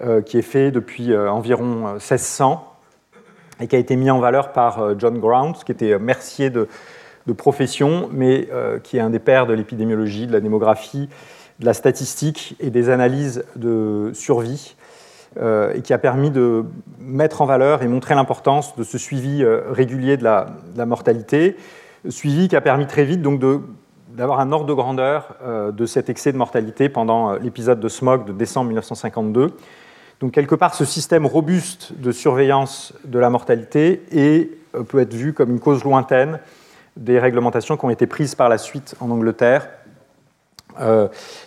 euh, 0.03 0.21
qui 0.21 0.39
est 0.39 0.43
fait 0.43 0.71
depuis 0.71 1.13
euh, 1.13 1.31
environ 1.31 1.95
1600 1.95 2.73
et 3.61 3.69
qui 3.69 3.77
a 3.77 3.79
été 3.79 3.97
mis 3.97 4.11
en 4.11 4.21
valeur 4.21 4.53
par 4.53 4.99
John 4.99 5.19
Grounds, 5.19 5.65
qui 5.65 5.73
était 5.73 5.99
mercier 5.99 6.51
de, 6.51 6.69
profession, 7.39 8.11
mais 8.13 8.51
qui 8.85 8.99
est 8.99 9.01
un 9.01 9.09
des 9.09 9.19
pères 9.19 9.47
de 9.47 9.55
l'épidémiologie, 9.55 10.27
de 10.27 10.33
la 10.33 10.41
démographie, 10.41 11.09
de 11.59 11.65
la 11.65 11.73
statistique 11.73 12.55
et 12.61 12.69
des 12.69 12.91
analyses 12.91 13.47
de 13.57 14.11
survie, 14.13 14.77
et 15.39 15.83
qui 15.83 15.93
a 15.93 15.99
permis 15.99 16.31
de 16.31 16.65
mettre 16.99 17.43
en 17.43 17.47
valeur 17.47 17.83
et 17.83 17.89
montrer 17.89 18.15
l'importance 18.15 18.75
de 18.77 18.85
ce 18.85 18.97
suivi 18.97 19.45
régulier 19.45 20.17
de 20.17 20.25
la, 20.25 20.87
mortalité, 20.87 21.57
suivi 22.09 22.49
qui 22.49 22.57
a 22.57 22.61
permis 22.61 22.87
très 22.87 23.05
vite 23.05 23.21
donc 23.21 23.41
d'avoir 24.17 24.41
un 24.41 24.51
ordre 24.51 24.67
de 24.67 24.73
grandeur 24.73 25.37
euh, 25.43 25.71
de 25.71 25.85
cet 25.85 26.09
excès 26.09 26.33
de 26.33 26.39
mortalité 26.39 26.89
pendant 26.89 27.33
euh, 27.33 27.39
l'épisode 27.39 27.81
de 27.81 27.89
smog 27.89 28.25
de 28.25 28.33
décembre 28.33 28.69
1952. 28.69 29.53
Donc 30.21 30.33
quelque 30.33 30.55
part, 30.55 30.75
ce 30.75 30.87
système 30.87 31.27
robuste 31.27 31.93
de 31.99 32.11
surveillance 32.13 32.95
de 33.05 33.19
la 33.19 33.29
mortalité 33.29 34.03
euh, 34.15 34.83
peut 34.85 35.01
être 35.01 35.13
vu 35.13 35.35
comme 35.35 35.51
une 35.51 35.61
cause 35.61 35.85
lointaine 35.85 36.41
des 36.97 37.19
réglementations 37.19 37.77
qui 37.77 37.85
ont 37.85 37.91
été 37.91 38.07
prises 38.07 38.35
par 38.35 38.49
la 38.49 38.57
suite 38.57 38.95
en 39.01 39.11
Angleterre 39.11 39.69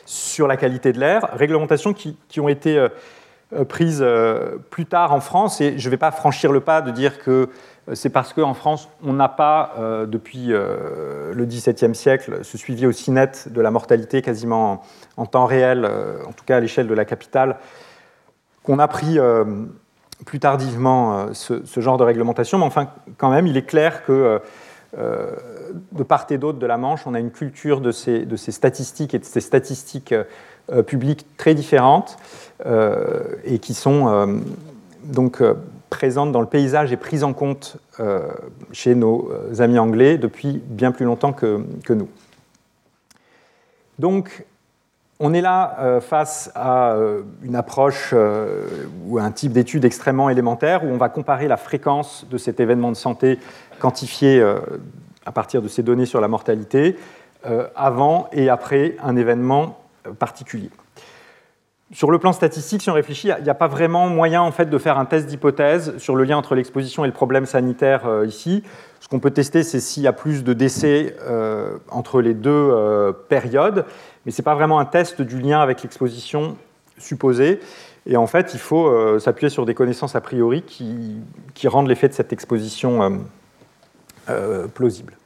sur 0.06 0.48
la 0.48 0.58
qualité 0.58 0.92
de 0.92 1.00
l'air, 1.00 1.30
réglementations 1.34 1.94
qui 1.94 2.40
ont 2.40 2.50
été 2.50 2.88
prises 3.68 4.06
plus 4.70 4.86
tard 4.86 5.14
en 5.14 5.20
France, 5.20 5.62
et 5.62 5.78
je 5.78 5.88
ne 5.88 5.92
vais 5.92 5.98
pas 5.98 6.12
franchir 6.12 6.52
le 6.52 6.60
pas 6.60 6.82
de 6.82 6.92
dire 6.92 7.20
que 7.20 7.50
c'est 7.94 8.10
parce 8.10 8.34
qu'en 8.34 8.54
France, 8.54 8.90
on 9.04 9.14
n'a 9.14 9.30
pas, 9.30 9.74
euh, 9.78 10.06
depuis 10.06 10.48
euh, 10.50 11.34
le 11.34 11.46
XVIIe 11.46 11.96
siècle, 11.96 12.40
ce 12.44 12.58
suivi 12.58 12.86
aussi 12.86 13.12
net 13.12 13.48
de 13.52 13.62
la 13.62 13.72
mortalité 13.72 14.22
quasiment 14.22 14.84
en, 15.18 15.26
temps 15.26 15.46
réel, 15.46 15.86
euh, 15.86 16.24
en 16.28 16.32
tout 16.32 16.46
cas 16.46 16.58
à 16.58 16.60
l'échelle 16.60 16.88
de 16.88 16.94
la 16.94 17.06
capitale, 17.06 17.58
qu'on 18.64 18.80
a 18.80 18.88
pris 18.88 19.18
plus 20.26 20.40
tardivement 20.40 21.34
ce, 21.34 21.64
genre 21.78 21.98
de 21.98 22.04
réglementation. 22.04 22.58
Mais 22.60 22.66
enfin, 22.66 22.90
quand 23.18 23.32
même, 23.32 23.48
il 23.48 23.58
est 23.58 23.66
clair 23.66 24.06
que 24.06 24.42
de 25.92 26.04
part 26.04 26.28
et 26.30 26.38
d'autre 26.38 26.60
de 26.60 26.66
la 26.66 26.78
Manche, 26.78 27.06
on 27.06 27.14
a 27.14 27.20
une 27.20 27.32
culture 27.32 27.82
de 27.82 27.92
ces, 27.92 28.26
statistiques 28.50 29.14
et 29.14 29.20
de 29.20 29.26
ces 29.26 29.42
statistiques 29.42 30.14
publiques 30.86 31.26
très 31.38 31.56
différentes 31.56 32.18
et 32.66 33.60
qui 33.60 33.74
sont 33.74 34.40
donc 35.04 35.42
présente 35.90 36.32
dans 36.32 36.42
le 36.42 36.48
paysage 36.48 36.92
et 36.92 36.98
prise 36.98 37.24
en 37.24 37.34
compte 37.34 37.78
euh, 38.00 38.30
chez 38.72 38.96
nos 38.96 39.32
euh, 39.32 39.62
amis 39.62 39.80
anglais 39.80 40.18
depuis 40.18 40.62
bien 40.66 40.92
plus 40.92 41.06
longtemps 41.06 41.34
que, 41.34 41.64
nous. 41.90 42.08
Donc, 43.98 44.46
on 45.20 45.34
est 45.34 45.42
là 45.42 45.76
euh, 45.80 46.00
face 46.00 46.52
à 46.56 46.96
une 47.44 47.56
approche 47.56 48.14
ou 49.06 49.20
un 49.20 49.32
type 49.32 49.52
d'étude 49.52 49.84
extrêmement 49.84 50.30
élémentaire 50.30 50.84
où 50.84 50.88
on 50.88 50.98
va 50.98 51.10
comparer 51.10 51.48
la 51.48 51.58
fréquence 51.58 52.26
de 52.30 52.38
cet 52.38 52.60
événement 52.60 52.92
de 52.92 52.98
santé 52.98 53.40
quantifié 53.80 54.42
à 55.30 55.32
partir 55.32 55.62
de 55.62 55.68
ces 55.68 55.84
données 55.84 56.08
sur 56.08 56.20
la 56.20 56.28
mortalité 56.28 56.98
avant 57.76 58.28
et 58.34 58.50
après 58.50 58.98
un 59.02 59.16
événement 59.16 59.80
particulier 60.18 60.72
sur 61.92 62.12
le 62.12 62.20
plan 62.20 62.34
statistique, 62.34 62.82
si 62.84 62.90
on 62.90 62.94
réfléchit, 62.94 63.30
il 63.38 63.44
n'y 63.44 63.50
a 63.50 63.56
pas 63.56 63.68
vraiment 63.68 64.08
moyen 64.10 64.42
en 64.42 64.52
fait, 64.52 64.68
de 64.68 64.78
faire 64.78 65.00
un 65.00 65.06
test 65.06 65.26
d'hypothèse 65.26 65.98
sur 65.98 66.16
le 66.16 66.24
lien 66.24 66.38
entre 66.38 66.54
l'exposition 66.54 67.04
et 67.04 67.08
le 67.08 67.14
problème 67.14 67.46
sanitaire 67.46 68.06
euh, 68.06 68.28
ici. 68.28 68.64
Ce 69.00 69.08
qu'on 69.08 69.20
peut 69.20 69.32
tester, 69.32 69.64
c'est 69.64 69.80
s'il 69.80 70.04
y 70.04 70.08
a 70.08 70.14
plus 70.14 70.44
de 70.44 70.54
décès 70.54 71.16
euh, 71.24 71.78
entre 71.90 72.22
les 72.22 72.36
deux 72.36 72.52
euh, 72.52 73.12
périodes, 73.12 73.86
mais 74.26 74.32
ce 74.32 74.42
n'est 74.42 74.44
pas 74.44 74.56
vraiment 74.56 74.80
un 74.80 74.86
test 74.86 75.22
du 75.22 75.40
lien 75.40 75.62
avec 75.62 75.82
l'exposition 75.82 76.58
supposée. 77.00 77.60
Et 78.06 78.18
en 78.18 78.28
fait, 78.28 78.54
il 78.54 78.60
faut 78.60 79.20
s'appuyer 79.20 79.50
sur 79.50 79.66
des 79.66 79.76
connaissances 79.76 80.16
a 80.16 80.22
priori 80.22 80.64
qui 80.64 81.68
rendent 81.68 81.88
l'effet 81.88 82.08
de 82.08 82.14
cette 82.14 82.34
exposition 82.34 83.22
plausible. 84.74 85.19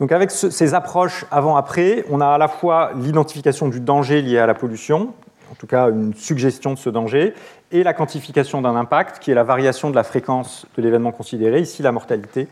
Donc 0.00 0.12
avec 0.12 0.30
ces 0.30 0.72
approches 0.72 1.26
avant-après, 1.30 2.06
on 2.10 2.22
a 2.22 2.28
à 2.28 2.38
la 2.38 2.48
fois 2.48 2.92
l'identification 2.96 3.68
du 3.68 3.80
danger 3.80 4.22
lié 4.22 4.38
à 4.38 4.46
la 4.46 4.54
pollution, 4.54 5.12
en 5.52 5.54
tout 5.56 5.66
cas 5.66 5.90
une 5.90 6.14
suggestion 6.14 6.72
de 6.72 6.78
ce 6.78 6.88
danger, 6.88 7.34
et 7.70 7.82
la 7.82 7.92
quantification 7.92 8.62
d'un 8.62 8.76
impact, 8.76 9.18
qui 9.18 9.30
est 9.30 9.34
la 9.34 9.42
variation 9.42 9.90
de 9.90 9.94
la 9.94 10.02
fréquence 10.02 10.66
de 10.74 10.82
l'événement 10.82 11.12
considéré, 11.12 11.60
ici 11.60 11.82
la 11.82 11.92
mortalité, 11.92 12.48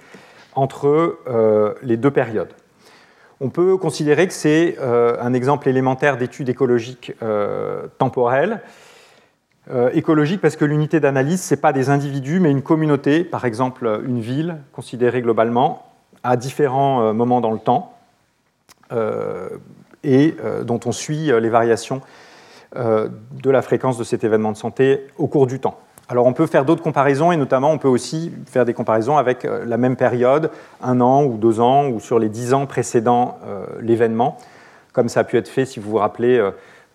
entre 0.54 1.16
euh, 1.26 1.72
les 1.82 1.96
deux 1.96 2.10
périodes. 2.10 2.52
On 3.40 3.48
peut 3.48 3.78
considérer 3.78 4.26
que 4.26 4.34
c'est 4.34 4.76
euh, 4.78 5.16
un 5.18 5.32
exemple 5.32 5.70
élémentaire 5.70 6.18
d'étude 6.18 6.50
écologique 6.50 7.12
euh, 7.22 7.86
temporelle. 7.96 8.60
écologique 9.94 10.40
parce 10.42 10.56
que 10.56 10.66
l'unité 10.66 11.00
d'analyse, 11.00 11.42
ce 11.42 11.54
n'est 11.54 11.60
pas 11.60 11.72
des 11.72 11.88
individus, 11.88 12.40
mais 12.40 12.50
une 12.50 12.62
communauté, 12.62 13.24
par 13.24 13.46
exemple 13.46 14.02
une 14.04 14.20
ville 14.20 14.58
considérée 14.72 15.22
globalement, 15.22 15.87
à 16.22 16.36
différents 16.36 17.12
moments 17.14 17.40
dans 17.40 17.52
le 17.52 17.58
temps, 17.58 17.94
et 20.04 20.36
dont 20.64 20.80
on 20.86 20.92
suit 20.92 21.30
les 21.40 21.48
variations 21.48 22.00
euh, 22.76 23.08
de 23.42 23.48
la 23.48 23.62
fréquence 23.62 23.96
de 23.96 24.04
cet 24.04 24.24
événement 24.24 24.52
de 24.52 24.56
santé 24.58 25.06
au 25.16 25.26
cours 25.26 25.46
du 25.46 25.58
temps. 25.58 25.78
Alors 26.10 26.26
on 26.26 26.34
peut 26.34 26.46
faire 26.46 26.66
d'autres 26.66 26.82
comparaisons 26.82 27.32
et 27.32 27.38
notamment 27.38 27.70
on 27.70 27.78
peut 27.78 27.88
aussi 27.88 28.30
faire 28.44 28.66
des 28.66 28.74
comparaisons 28.74 29.16
avec 29.16 29.46
euh, 29.46 29.64
la 29.64 29.78
même 29.78 29.96
période, 29.96 30.50
un 30.82 31.00
an 31.00 31.24
ou 31.24 31.38
deux 31.38 31.60
ans 31.60 31.88
ou 31.88 31.98
sur 31.98 32.18
les 32.18 32.28
dix 32.28 32.52
ans 32.52 32.66
précédant 32.66 33.38
euh, 33.46 33.64
l'événement, 33.80 34.36
comme 34.92 35.08
ça 35.08 35.20
a 35.20 35.24
pu 35.24 35.38
être 35.38 35.48
fait 35.48 35.64
si 35.64 35.80
vous 35.80 35.92
vous 35.92 35.96
rappelez 35.96 36.46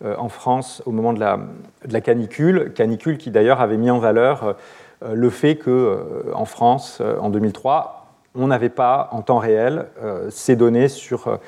en 0.03 0.29
France 0.29 0.83
au 0.85 0.91
moment 0.91 1.11
de 1.11 1.19
la, 1.19 1.39
de 1.87 1.93
la 1.93 2.01
canicule, 2.01 2.71
canicule 2.75 3.17
qui 3.17 3.31
d'ailleurs 3.31 3.59
avait 3.59 3.77
mis 3.77 3.89
en 3.89 3.97
valeur 3.97 4.55
le 5.01 5.29
fait 5.31 5.55
qu'en 5.55 6.45
France 6.45 7.01
en 7.19 7.29
2003 7.29 8.02
on 8.35 8.47
n'avait 8.47 8.69
pas 8.69 9.09
en 9.11 9.21
temps 9.21 9.37
réel 9.37 9.87
ces 10.29 10.55
données 10.55 10.87
sur 10.87 11.39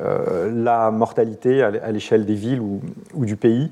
euh, 0.00 0.50
la 0.52 0.90
mortalité 0.90 1.62
à 1.62 1.90
l'échelle 1.90 2.26
des 2.26 2.34
villes 2.34 2.60
ou, 2.60 2.80
du 3.24 3.36
pays, 3.36 3.70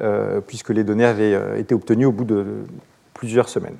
euh, 0.00 0.40
puisque 0.40 0.70
les 0.70 0.84
données 0.84 1.04
avaient 1.04 1.34
euh, 1.34 1.58
été 1.58 1.74
obtenues 1.74 2.04
au 2.04 2.12
bout 2.12 2.24
de 2.24 2.44
plusieurs 3.14 3.48
semaines. 3.48 3.76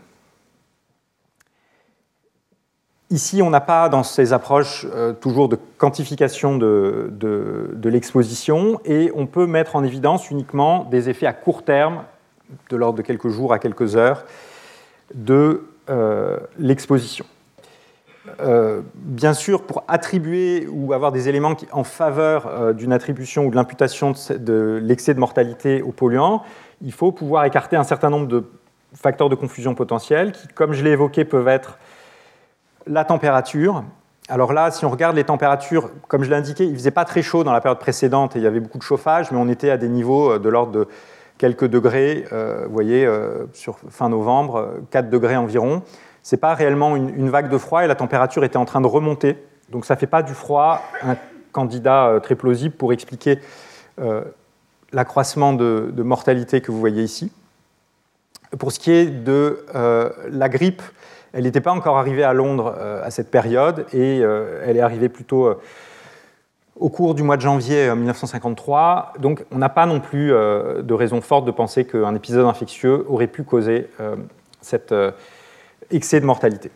Ici, 3.10 3.42
on 3.42 3.50
n'a 3.50 3.60
pas 3.60 3.90
dans 3.90 4.04
ces 4.04 4.32
approches 4.32 4.86
toujours 5.20 5.50
de 5.50 5.58
quantification 5.76 6.56
de 6.56 7.88
l'exposition 7.88 8.80
et 8.86 9.12
on 9.14 9.26
peut 9.26 9.46
mettre 9.46 9.76
en 9.76 9.84
évidence 9.84 10.30
uniquement 10.30 10.84
des 10.84 11.10
effets 11.10 11.26
à 11.26 11.34
court 11.34 11.62
terme, 11.62 12.04
de 12.70 12.76
l'ordre 12.76 12.96
de 12.96 13.02
quelques 13.02 13.28
jours 13.28 13.52
à 13.52 13.58
quelques 13.58 13.96
heures, 13.96 14.24
de 15.14 15.66
l'exposition. 16.58 17.26
Euh, 18.40 18.82
bien 18.94 19.34
sûr, 19.34 19.64
pour 19.64 19.82
attribuer 19.88 20.68
ou 20.70 20.92
avoir 20.92 21.10
des 21.10 21.28
éléments 21.28 21.54
en 21.72 21.82
faveur 21.82 22.46
euh, 22.46 22.72
d'une 22.72 22.92
attribution 22.92 23.46
ou 23.46 23.50
de 23.50 23.56
l'imputation 23.56 24.12
de, 24.30 24.78
l'excès 24.80 25.12
de 25.12 25.18
mortalité 25.18 25.82
aux 25.82 25.90
polluants, 25.90 26.42
il 26.82 26.92
faut 26.92 27.10
pouvoir 27.10 27.44
écarter 27.44 27.74
un 27.74 27.82
certain 27.82 28.10
nombre 28.10 28.28
de 28.28 28.44
facteurs 28.94 29.28
de 29.28 29.34
confusion 29.34 29.74
potentiels 29.74 30.32
qui, 30.32 30.46
comme 30.48 30.72
je 30.72 30.84
l'ai 30.84 30.90
évoqué, 30.90 31.24
peuvent 31.24 31.48
être 31.48 31.78
la 32.86 33.04
température. 33.04 33.82
Alors 34.28 34.52
là, 34.52 34.70
si 34.70 34.84
on 34.84 34.90
regarde 34.90 35.16
les 35.16 35.24
températures, 35.24 35.90
comme 36.06 36.22
je 36.22 36.30
l'ai 36.30 36.36
indiqué, 36.36 36.64
il 36.64 36.72
ne 36.72 36.76
faisait 36.76 36.92
pas 36.92 37.04
très 37.04 37.22
chaud 37.22 37.42
dans 37.42 37.52
la 37.52 37.60
période 37.60 37.80
précédente 37.80 38.36
et 38.36 38.38
il 38.38 38.42
y 38.42 38.46
avait 38.46 38.60
beaucoup 38.60 38.78
de 38.78 38.84
chauffage, 38.84 39.32
mais 39.32 39.38
on 39.38 39.48
était 39.48 39.70
à 39.70 39.76
des 39.76 39.88
niveaux 39.88 40.32
euh, 40.32 40.38
de 40.38 40.48
l'ordre 40.48 40.72
de 40.72 40.88
quelques 41.38 41.66
degrés, 41.66 42.24
vous 42.30 42.72
voyez, 42.72 43.08
sur 43.52 43.76
fin 43.88 44.08
novembre, 44.08 44.74
4 44.92 45.10
degrés 45.10 45.36
environ 45.36 45.82
n'est 46.30 46.38
pas 46.38 46.54
réellement 46.54 46.96
une, 46.96 47.30
vague 47.30 47.48
de 47.48 47.58
froid 47.58 47.84
et 47.84 47.86
la 47.86 47.94
température 47.94 48.44
était 48.44 48.56
en 48.56 48.64
train 48.64 48.80
de 48.80 48.86
remonter. 48.86 49.36
Donc 49.70 49.84
ça 49.84 49.94
ne 49.94 49.98
fait 49.98 50.06
pas 50.06 50.22
du 50.22 50.34
froid 50.34 50.82
un 51.02 51.16
candidat 51.50 52.06
euh, 52.06 52.20
très 52.20 52.34
plausible 52.34 52.74
pour 52.74 52.92
expliquer 52.92 53.38
euh, 54.00 54.22
l'accroissement 54.92 55.52
de, 55.52 55.92
mortalité 55.96 56.60
que 56.60 56.70
vous 56.70 56.78
voyez 56.78 57.02
ici. 57.02 57.32
Pour 58.58 58.72
ce 58.72 58.78
qui 58.78 58.92
est 58.92 59.06
de 59.06 59.64
euh, 59.74 60.10
la 60.30 60.48
grippe, 60.48 60.82
elle 61.32 61.44
n'était 61.44 61.60
pas 61.60 61.72
encore 61.72 61.98
arrivée 61.98 62.24
à 62.24 62.34
Londres 62.34 62.76
à 63.02 63.10
cette 63.10 63.30
période 63.30 63.86
et 63.94 64.18
elle 64.18 64.76
est 64.76 64.82
arrivée 64.82 65.08
plutôt 65.08 65.50
au 66.78 66.90
cours 66.90 67.14
du 67.14 67.22
mois 67.22 67.38
de 67.38 67.40
janvier 67.40 67.94
1953. 67.94 69.14
Donc 69.18 69.46
on 69.50 69.56
n'a 69.56 69.70
pas 69.70 69.86
non 69.86 70.00
plus 70.00 70.28
de 70.28 70.92
raison 70.92 71.22
forte 71.22 71.46
de 71.46 71.50
penser 71.50 71.86
qu'un 71.86 72.14
épisode 72.14 72.44
infectieux 72.44 73.06
aurait 73.08 73.28
pu 73.28 73.44
causer 73.44 73.88
cette 74.60 74.92
excès 75.92 76.20
de 76.20 76.26
mortalité. 76.26 76.70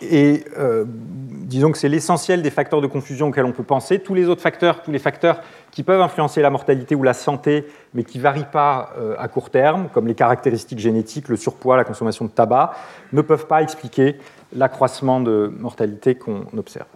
Et 0.00 0.44
euh, 0.56 0.84
disons 0.86 1.72
que 1.72 1.78
c'est 1.78 1.88
l'essentiel 1.88 2.42
des 2.42 2.50
facteurs 2.50 2.80
de 2.80 2.86
confusion 2.86 3.28
auxquels 3.28 3.44
on 3.44 3.52
peut 3.52 3.64
penser. 3.64 3.98
Tous 3.98 4.14
les 4.14 4.28
autres 4.28 4.42
facteurs, 4.42 4.82
tous 4.82 4.92
les 4.92 4.98
facteurs 4.98 5.40
qui 5.72 5.82
peuvent 5.82 6.00
influencer 6.00 6.40
la 6.40 6.50
mortalité 6.50 6.94
ou 6.94 7.02
la 7.02 7.14
santé, 7.14 7.66
mais 7.94 8.04
qui 8.04 8.18
ne 8.18 8.22
varient 8.22 8.50
pas 8.50 8.92
euh, 8.98 9.16
à 9.18 9.26
court 9.28 9.50
terme, 9.50 9.88
comme 9.92 10.06
les 10.06 10.14
caractéristiques 10.14 10.78
génétiques, 10.78 11.28
le 11.28 11.36
surpoids, 11.36 11.76
la 11.76 11.84
consommation 11.84 12.24
de 12.24 12.30
tabac, 12.30 12.74
ne 13.12 13.22
peuvent 13.22 13.46
pas 13.46 13.62
expliquer 13.62 14.18
l'accroissement 14.54 15.20
de 15.20 15.52
mortalité 15.58 16.14
qu'on 16.14 16.46
observe. 16.56 16.86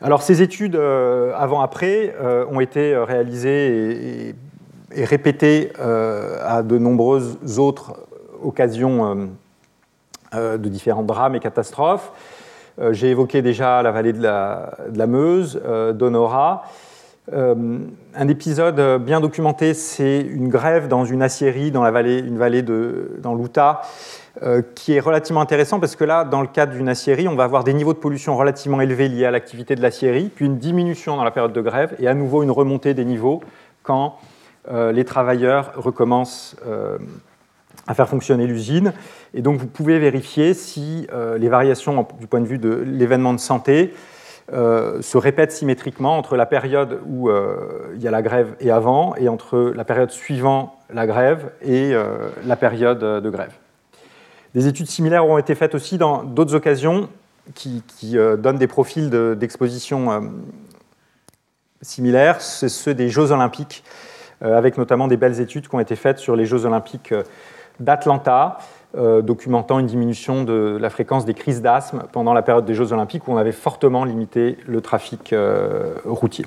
Alors 0.00 0.22
ces 0.22 0.42
études 0.42 0.74
euh, 0.74 1.32
avant-après 1.36 2.16
ont 2.50 2.58
été 2.58 2.96
réalisées 2.96 4.28
et, 4.30 4.34
et 4.96 5.04
répétées 5.04 5.70
à 5.78 6.64
de 6.64 6.78
nombreuses 6.78 7.38
autres 7.58 7.94
occasion 8.42 9.04
euh, 9.04 9.26
euh, 10.34 10.58
de 10.58 10.68
différents 10.68 11.02
drames 11.02 11.34
et 11.34 11.40
catastrophes. 11.40 12.12
Euh, 12.80 12.92
j'ai 12.92 13.10
évoqué 13.10 13.42
déjà 13.42 13.82
la 13.82 13.90
vallée 13.90 14.12
de 14.12 14.22
la, 14.22 15.06
Meuse, 15.06 15.60
d'Honora. 15.94 16.64
un 17.30 18.28
épisode 18.28 19.02
bien 19.02 19.20
documenté, 19.20 19.74
c'est 19.74 20.20
une 20.20 20.48
grève 20.48 20.88
dans 20.88 21.04
une 21.04 21.22
aciérie 21.22 21.70
dans 21.70 21.82
la 21.82 21.90
vallée, 21.90 22.18
une 22.18 22.38
vallée 22.38 22.62
de, 22.62 23.18
dans 23.22 23.34
l'Utah, 23.34 23.82
qui 24.74 24.94
est 24.94 25.00
relativement 25.00 25.42
intéressant 25.42 25.78
parce 25.78 25.94
que 25.94 26.04
là, 26.04 26.24
dans 26.24 26.40
le 26.40 26.46
cadre 26.46 26.72
d'une 26.72 26.88
aciérie, 26.88 27.28
on 27.28 27.36
va 27.36 27.44
avoir 27.44 27.64
des 27.64 27.74
niveaux 27.74 27.92
de 27.92 27.98
pollution 27.98 28.34
relativement 28.34 28.80
élevés 28.80 29.08
liés 29.08 29.26
à 29.26 29.30
l'activité 29.30 29.76
de 29.76 29.82
l'aciérie, 29.82 30.30
puis 30.34 30.46
une 30.46 30.56
diminution 30.56 31.16
dans 31.16 31.24
la 31.24 31.30
période 31.30 31.52
de 31.52 31.60
grève 31.60 31.94
et 31.98 32.08
à 32.08 32.14
nouveau 32.14 32.42
une 32.42 32.50
remontée 32.50 32.94
des 32.94 33.04
niveaux 33.04 33.42
quand 33.82 34.16
les 34.70 35.04
travailleurs 35.04 35.72
recommencent 35.76 36.56
à 37.86 37.94
faire 37.94 38.08
fonctionner 38.08 38.46
l'usine. 38.46 38.92
Et 39.34 39.42
donc 39.42 39.58
vous 39.58 39.66
pouvez 39.66 39.98
vérifier 39.98 40.54
si 40.54 41.06
euh, 41.12 41.38
les 41.38 41.48
variations 41.48 42.06
du 42.20 42.26
point 42.26 42.40
de 42.40 42.46
vue 42.46 42.58
de 42.58 42.70
l'événement 42.86 43.32
de 43.32 43.40
santé 43.40 43.92
euh, 44.52 45.00
se 45.02 45.18
répètent 45.18 45.52
symétriquement 45.52 46.18
entre 46.18 46.36
la 46.36 46.46
période 46.46 47.00
où 47.06 47.28
euh, 47.28 47.92
il 47.94 48.02
y 48.02 48.08
a 48.08 48.10
la 48.10 48.22
grève 48.22 48.54
et 48.60 48.70
avant, 48.70 49.14
et 49.16 49.28
entre 49.28 49.72
la 49.74 49.84
période 49.84 50.10
suivant 50.10 50.78
la 50.92 51.06
grève 51.06 51.52
et 51.62 51.94
la 52.44 52.56
période 52.56 52.98
de 52.98 53.30
grève. 53.30 53.52
Des 54.54 54.66
études 54.66 54.88
similaires 54.88 55.24
ont 55.24 55.38
été 55.38 55.54
faites 55.54 55.74
aussi 55.74 55.96
dans 55.96 56.22
d'autres 56.22 56.54
occasions 56.54 57.08
qui, 57.54 57.82
donnent 58.36 58.58
des 58.58 58.66
profils 58.66 59.08
d'exposition 59.08 60.30
similaires. 61.80 62.42
C'est 62.42 62.68
ceux 62.68 62.92
des 62.92 63.08
Jeux 63.08 63.32
olympiques, 63.32 63.84
avec 64.42 64.76
notamment 64.76 65.08
des 65.08 65.16
belles 65.16 65.40
études 65.40 65.66
qui 65.66 65.74
ont 65.74 65.80
été 65.80 65.96
faites 65.96 66.18
sur 66.18 66.36
les 66.36 66.44
Jeux 66.44 66.66
olympiques 66.66 67.14
d'Atlanta, 67.80 68.58
euh, 68.94 69.22
documentant 69.22 69.78
une 69.78 69.86
diminution 69.86 70.44
de 70.44 70.76
la 70.78 70.90
fréquence 70.90 71.24
des 71.24 71.32
crises 71.32 71.62
d'asthme 71.62 72.02
pendant 72.12 72.34
la 72.34 72.42
période 72.42 72.66
des 72.66 72.74
Jeux 72.74 72.92
olympiques 72.92 73.26
où 73.26 73.32
on 73.32 73.38
avait 73.38 73.52
fortement 73.52 74.04
limité 74.04 74.58
le 74.66 74.82
trafic 74.82 75.32
euh, 75.32 75.94
routier. 76.04 76.44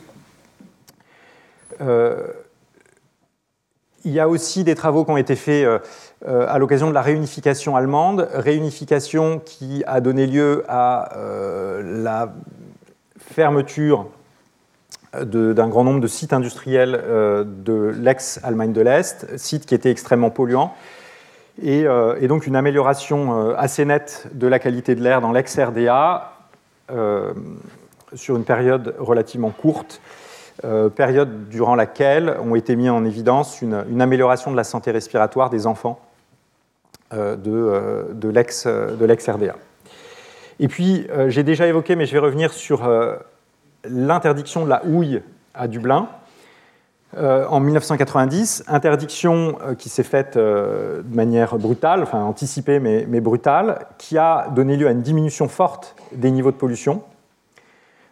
Euh, 1.82 2.28
il 4.04 4.12
y 4.12 4.20
a 4.20 4.30
aussi 4.30 4.64
des 4.64 4.76
travaux 4.76 5.04
qui 5.06 5.10
ont 5.10 5.18
été 5.18 5.36
faits 5.36 5.68
à 6.28 6.60
l'occasion 6.60 6.88
de 6.88 6.94
la 6.94 7.02
réunification 7.02 7.76
allemande, 7.76 8.30
réunification 8.32 9.42
qui 9.44 9.84
a 9.88 10.00
donné 10.00 10.28
lieu 10.28 10.64
à 10.70 11.10
la 11.82 12.32
fermeture 13.18 14.06
d'un 15.20 15.68
grand 15.68 15.84
nombre 15.84 16.02
de 16.02 16.08
sites 16.08 16.34
industriels 16.34 16.92
de 16.94 17.96
l'ex-Allemagne 17.98 18.74
de 18.74 18.82
l'Est, 18.82 19.40
sites 19.40 19.66
qui 19.66 19.74
étaient 19.74 19.90
extrêmement 19.90 20.30
polluants, 20.30 20.76
euh, 21.64 22.18
et, 22.20 22.28
donc 22.28 22.48
une 22.48 22.56
amélioration 22.56 23.50
euh, 23.50 23.54
assez 23.58 23.86
nette 23.86 24.28
de 24.34 24.48
la 24.48 24.60
qualité 24.60 24.96
de 24.96 25.02
l'air 25.02 25.22
dans 25.22 25.32
l'ex-RDA 25.32 26.34
euh, 26.92 27.34
sur 28.14 28.36
une 28.36 28.44
période 28.44 28.96
relativement 29.00 29.50
courte, 29.50 30.02
période 30.96 31.50
durant 31.50 31.76
laquelle 31.76 32.38
ont 32.42 32.56
été 32.56 32.78
mis 32.78 32.90
en 32.90 33.04
évidence 33.04 33.62
une, 33.62 34.02
amélioration 34.02 34.52
de 34.52 34.56
la 34.56 34.64
santé 34.64 34.90
respiratoire 34.92 35.50
des 35.50 35.68
enfants 35.68 36.00
de, 37.12 38.08
de 38.14 38.30
l'ex-RDA. 39.06 39.56
Et 40.62 40.70
puis, 40.70 41.08
j'ai 41.28 41.44
déjà 41.44 41.68
évoqué, 41.68 41.98
mais 41.98 42.06
je 42.06 42.14
vais 42.14 42.20
revenir 42.20 42.54
sur 42.54 42.90
l'interdiction 43.84 44.64
de 44.64 44.70
la 44.70 44.86
houille 44.86 45.22
à 45.54 45.68
Dublin. 45.68 46.08
En 47.18 47.60
1990, 47.62 48.66
interdiction 48.68 49.58
qui 49.78 49.88
s'est 49.88 50.04
faite 50.04 50.38
de 50.38 51.04
manière 51.10 51.58
brutale, 51.58 52.04
enfin 52.04 52.22
anticipée 52.22 52.80
mais, 52.80 53.22
brutale, 53.22 53.86
qui 53.98 54.18
a 54.18 54.48
donné 54.54 54.76
lieu 54.76 54.88
à 54.88 54.92
une 54.92 55.02
diminution 55.02 55.48
forte 55.48 55.96
des 56.12 56.30
niveaux 56.30 56.52
de 56.52 56.58
pollution. 56.58 57.04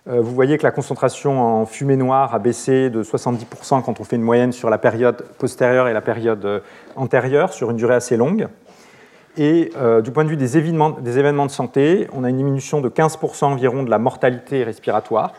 vous 0.05 0.33
voyez 0.33 0.57
que 0.57 0.63
la 0.63 0.71
concentration 0.71 1.41
en 1.41 1.65
fumée 1.65 1.97
noire 1.97 2.33
a 2.33 2.39
baissé 2.39 2.89
de 2.89 3.03
70% 3.03 3.83
quand 3.83 3.99
on 3.99 4.03
fait 4.05 4.15
une 4.15 4.21
moyenne 4.21 4.53
sur 4.53 4.69
la 4.69 4.77
période 4.77 5.25
postérieure 5.37 5.89
et 5.89 5.93
la 5.93 6.01
période 6.01 6.63
antérieure, 6.95 7.51
sur 7.51 7.71
une 7.71 7.77
durée 7.77 7.95
assez 7.95 8.15
longue. 8.15 8.47
Et 9.37 9.71
euh, 9.77 10.01
du 10.01 10.11
point 10.11 10.23
de 10.23 10.29
vue 10.29 10.37
des 10.37 10.57
événements, 10.57 10.91
de 10.91 11.51
santé, 11.51 12.07
on 12.13 12.23
a 12.23 12.29
une 12.29 12.37
diminution 12.37 12.81
de 12.81 12.89
15% 12.89 13.45
environ 13.45 13.83
de 13.83 13.89
la 13.89 13.97
mortalité 13.97 14.63
respiratoire 14.63 15.33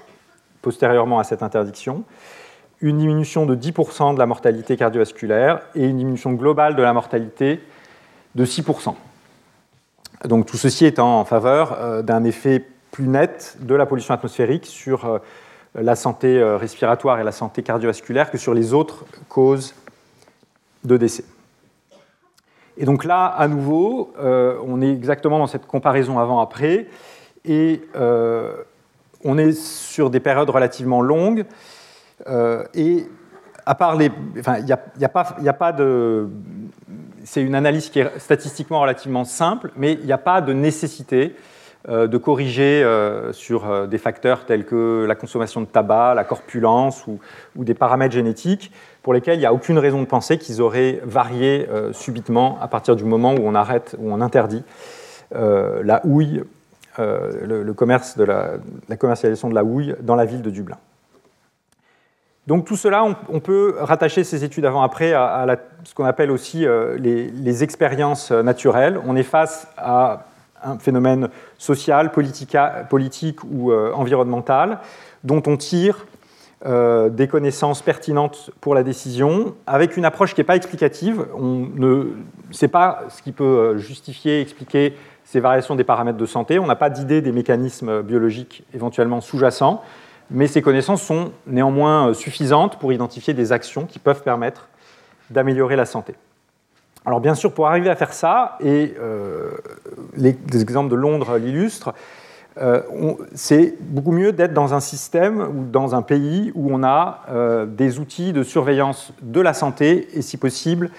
postérieurement 0.62 1.18
à 1.18 1.24
cette 1.24 1.42
interdiction, 1.42 2.04
une 2.86 2.98
diminution 2.98 3.46
de 3.46 3.56
10% 3.56 4.14
de 4.14 4.18
la 4.18 4.26
mortalité 4.26 4.76
cardiovasculaire 4.76 5.60
et 5.74 5.84
une 5.84 5.98
diminution 5.98 6.32
globale 6.32 6.76
de 6.76 6.82
la 6.82 6.92
mortalité 6.92 7.60
de 8.34 8.44
6%. 8.44 8.94
Donc 10.24 10.46
tout 10.46 10.56
ceci 10.56 10.84
est 10.84 10.98
en 10.98 11.24
faveur 11.24 11.78
euh, 11.80 12.02
d'un 12.02 12.24
effet 12.24 12.64
plus 12.90 13.08
net 13.08 13.56
de 13.60 13.74
la 13.74 13.86
pollution 13.86 14.14
atmosphérique 14.14 14.66
sur 14.66 15.04
euh, 15.04 15.18
la 15.74 15.96
santé 15.96 16.40
respiratoire 16.42 17.18
et 17.18 17.24
la 17.24 17.32
santé 17.32 17.64
cardiovasculaire 17.64 18.30
que 18.30 18.38
sur 18.38 18.54
les 18.54 18.72
autres 18.74 19.04
causes 19.28 19.74
de 20.84 20.96
décès. 20.96 21.24
Et 22.76 22.84
donc 22.84 23.04
là, 23.04 23.26
à 23.26 23.46
nouveau, 23.46 24.12
euh, 24.18 24.58
on 24.66 24.82
est 24.82 24.90
exactement 24.90 25.38
dans 25.38 25.46
cette 25.46 25.66
comparaison 25.66 26.18
avant-après, 26.18 26.88
et 27.44 27.82
euh, 27.94 28.52
on 29.22 29.38
est 29.38 29.52
sur 29.52 30.10
des 30.10 30.20
périodes 30.20 30.50
relativement 30.50 31.00
longues, 31.00 31.40
euh, 31.40 31.44
et 32.74 33.06
à 33.66 33.74
part 33.74 33.96
les... 33.96 34.10
Enfin, 34.38 34.58
il 34.58 34.64
n'y 34.64 34.72
a, 34.72 34.80
a, 35.02 35.52
pas, 35.52 35.72
de... 35.72 36.28
C'est 37.24 37.42
une 37.42 37.54
analyse 37.54 37.88
qui 37.88 38.00
est 38.00 38.18
statistiquement 38.18 38.80
relativement 38.80 39.24
simple, 39.24 39.70
mais 39.76 39.92
il 39.94 40.06
n'y 40.06 40.12
a 40.12 40.18
pas 40.18 40.40
de 40.40 40.52
nécessité 40.52 41.34
de 41.88 42.16
corriger 42.16 42.82
sur 43.32 43.86
des 43.86 43.98
facteurs 43.98 44.46
tels 44.46 44.64
que 44.64 45.04
la 45.06 45.14
consommation 45.14 45.60
de 45.60 45.66
tabac, 45.66 46.14
la 46.14 46.24
corpulence 46.24 47.06
ou, 47.06 47.18
ou 47.56 47.64
des 47.64 47.74
paramètres 47.74 48.14
génétiques 48.14 48.72
pour 49.04 49.12
lesquels 49.12 49.36
il 49.36 49.40
n'y 49.40 49.46
a 49.46 49.52
aucune 49.52 49.78
raison 49.78 50.00
de 50.00 50.06
penser 50.06 50.38
qu'ils 50.38 50.62
auraient 50.62 51.00
varié 51.04 51.68
euh, 51.70 51.92
subitement 51.92 52.58
à 52.60 52.68
partir 52.68 52.96
du 52.96 53.04
moment 53.04 53.34
où 53.34 53.42
on 53.42 53.54
arrête, 53.54 53.94
où 53.98 54.10
on 54.10 54.20
interdit 54.22 54.64
euh, 55.34 55.82
la 55.84 56.00
houille, 56.04 56.42
euh, 56.98 57.62
le, 57.62 57.74
commerce 57.74 58.16
de 58.16 58.24
la, 58.24 58.56
commercialisation 58.96 59.50
de 59.50 59.54
la 59.54 59.62
houille 59.62 59.94
dans 60.00 60.16
la 60.16 60.24
ville 60.24 60.40
de 60.40 60.48
Dublin. 60.48 60.78
Donc 62.46 62.66
tout 62.66 62.76
cela, 62.76 63.04
on, 63.30 63.40
peut 63.40 63.76
rattacher 63.78 64.22
ces 64.22 64.44
études 64.44 64.66
avant-après 64.66 65.14
à, 65.14 65.46
ce 65.84 65.94
qu'on 65.94 66.04
appelle 66.04 66.30
aussi 66.30 66.66
les, 66.98 67.30
les, 67.30 67.62
expériences 67.64 68.32
naturelles. 68.32 69.00
On 69.06 69.16
est 69.16 69.22
face 69.22 69.66
à 69.78 70.26
un 70.62 70.78
phénomène 70.78 71.30
social, 71.56 72.12
politique 72.12 73.44
ou 73.44 73.72
environnemental 73.72 74.80
dont 75.24 75.42
on 75.46 75.56
tire 75.56 76.04
euh, 76.66 77.10
des 77.10 77.28
connaissances 77.28 77.82
pertinentes 77.82 78.50
pour 78.62 78.74
la 78.74 78.82
décision, 78.82 79.54
avec 79.66 79.98
une 79.98 80.06
approche 80.06 80.34
qui 80.34 80.40
n'est 80.40 80.46
pas 80.46 80.56
explicative. 80.56 81.26
On 81.34 81.68
ne 81.74 82.04
sait 82.52 82.68
pas 82.68 83.02
ce 83.10 83.20
qui 83.20 83.32
peut 83.32 83.44
euh, 83.44 83.76
justifier, 83.76 84.40
expliquer 84.40 84.96
ces 85.24 85.40
variations 85.40 85.74
des 85.74 85.84
paramètres 85.84 86.16
de 86.16 86.24
santé. 86.24 86.58
On 86.58 86.66
n'a 86.66 86.74
pas 86.74 86.88
d'idée 86.88 87.20
des 87.20 87.32
mécanismes 87.32 88.00
biologiques 88.00 88.64
éventuellement 88.72 89.20
sous-jacents, 89.20 89.82
mais 90.34 90.46
ces 90.46 90.60
connaissances 90.60 91.02
sont 91.02 91.32
néanmoins 91.46 92.08
euh, 92.08 92.14
suffisantes 92.14 92.78
pour 92.78 92.92
identifier 92.92 93.32
des 93.32 93.52
actions 93.52 93.86
qui 93.86 93.98
peuvent 93.98 94.22
permettre 94.22 94.68
d'améliorer 95.30 95.76
la 95.76 95.86
santé. 95.86 96.14
Alors 97.06 97.20
bien 97.20 97.34
sûr, 97.34 97.54
pour 97.54 97.66
arriver 97.66 97.88
à 97.88 97.96
faire 97.96 98.12
ça, 98.12 98.58
et 98.60 98.94
les, 100.16 100.36
les 100.50 100.62
exemples 100.62 100.90
de 100.90 100.96
Londres 100.96 101.36
l'illustrent, 101.36 101.92
euh, 102.60 102.82
c'est 103.34 103.76
beaucoup 103.80 104.12
mieux 104.12 104.32
d'être 104.32 104.54
dans 104.54 104.74
un 104.74 104.80
système 104.80 105.40
ou 105.40 105.64
dans 105.64 105.94
un 105.94 106.02
pays 106.02 106.52
où 106.54 106.72
on 106.72 106.84
a 106.84 107.22
euh, 107.30 107.66
des 107.66 107.98
outils 107.98 108.32
de 108.32 108.44
surveillance 108.44 109.12
de 109.22 109.40
la 109.40 109.54
santé 109.54 110.08
et, 110.16 110.22
si 110.22 110.36
possible, 110.36 110.90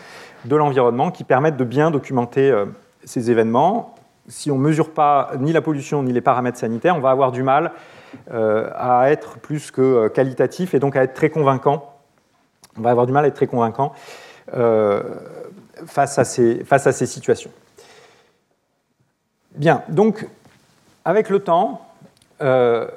de 0.44 0.56
l'environnement 0.56 1.12
qui 1.12 1.24
permettent 1.24 1.58
de 1.58 1.64
bien 1.64 1.92
documenter 1.92 2.52
euh, 2.52 2.66
ces 3.06 3.32
événements. 3.32 3.96
Si 4.28 4.52
on 4.52 4.58
ne 4.58 4.64
mesure 4.64 4.90
pas 4.90 5.32
ni 5.40 5.54
la 5.54 5.62
pollution 5.62 6.04
ni 6.04 6.12
les 6.12 6.22
paramètres 6.22 6.58
sanitaires, 6.58 6.98
on 6.98 7.02
va 7.02 7.12
avoir 7.12 7.32
du 7.32 7.44
mal 7.44 7.72
à 8.32 9.12
être 9.12 9.38
plus 9.40 9.72
que 9.72 10.08
qualitatif 10.10 10.74
et 10.74 10.80
donc 10.80 10.96
à 10.96 11.04
être 11.04 11.14
très 11.14 11.30
convaincant. 11.30 11.94
On 12.78 12.82
va 12.82 12.92
avoir 12.92 13.06
du 13.06 13.14
mal 13.14 13.26
à 13.26 13.28
être 13.28 13.36
très 13.36 13.48
convaincant 13.48 13.94
face, 15.86 16.20
à 16.20 16.24
ces, 16.24 16.64
face 16.64 16.88
à 16.88 16.92
ces 16.92 17.06
situations. 17.06 17.52
Bien, 19.56 19.84
donc 19.88 20.28
avec 21.06 21.30
le 21.30 21.40
temps, 21.40 21.82
euh, 22.42 22.88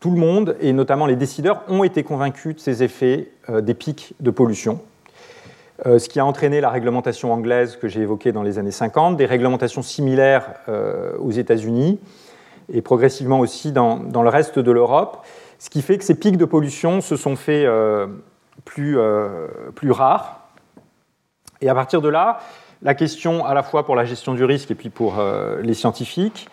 tout 0.00 0.10
le 0.10 0.16
monde, 0.16 0.56
et 0.60 0.72
notamment 0.72 1.06
les 1.06 1.16
décideurs, 1.16 1.62
ont 1.68 1.84
été 1.84 2.02
convaincus 2.02 2.56
de 2.56 2.60
ces 2.60 2.82
effets 2.82 3.30
euh, 3.48 3.60
des 3.60 3.74
pics 3.74 4.14
de 4.20 4.30
pollution, 4.30 4.80
euh, 5.84 5.98
ce 5.98 6.08
qui 6.08 6.18
a 6.18 6.24
entraîné 6.24 6.60
la 6.60 6.70
réglementation 6.70 7.32
anglaise 7.32 7.76
que 7.76 7.88
j'ai 7.88 8.00
évoquée 8.00 8.32
dans 8.32 8.42
les 8.42 8.58
années 8.58 8.72
50, 8.72 9.16
des 9.16 9.26
réglementations 9.26 9.82
similaires 9.82 10.54
aux 11.20 11.30
États-Unis 11.30 12.00
et 12.72 12.82
progressivement 12.82 13.40
aussi 13.40 13.72
dans, 13.72 13.98
le 13.98 14.28
reste 14.28 14.58
de 14.58 14.70
l'Europe, 14.70 15.24
ce 15.58 15.70
qui 15.70 15.82
fait 15.82 15.98
que 15.98 16.04
ces 16.04 16.14
pics 16.14 16.36
de 16.36 16.44
pollution 16.44 17.00
se 17.00 17.16
sont 17.16 17.36
faits 17.36 17.68
plus, 18.64 18.98
plus 19.74 19.90
rares. 19.90 20.40
Et 21.60 21.68
à 21.68 21.74
partir 21.74 22.02
de 22.02 22.08
là, 22.08 22.40
la 22.82 22.94
question 22.94 23.44
à 23.44 23.54
la 23.54 23.62
fois 23.62 23.84
pour 23.84 23.96
la 23.96 24.04
gestion 24.04 24.34
du 24.34 24.44
risque 24.44 24.70
et 24.70 24.74
puis 24.74 24.90
pour 24.90 25.18
euh, 25.18 25.60
les 25.62 25.74
scientifiques, 25.74 26.48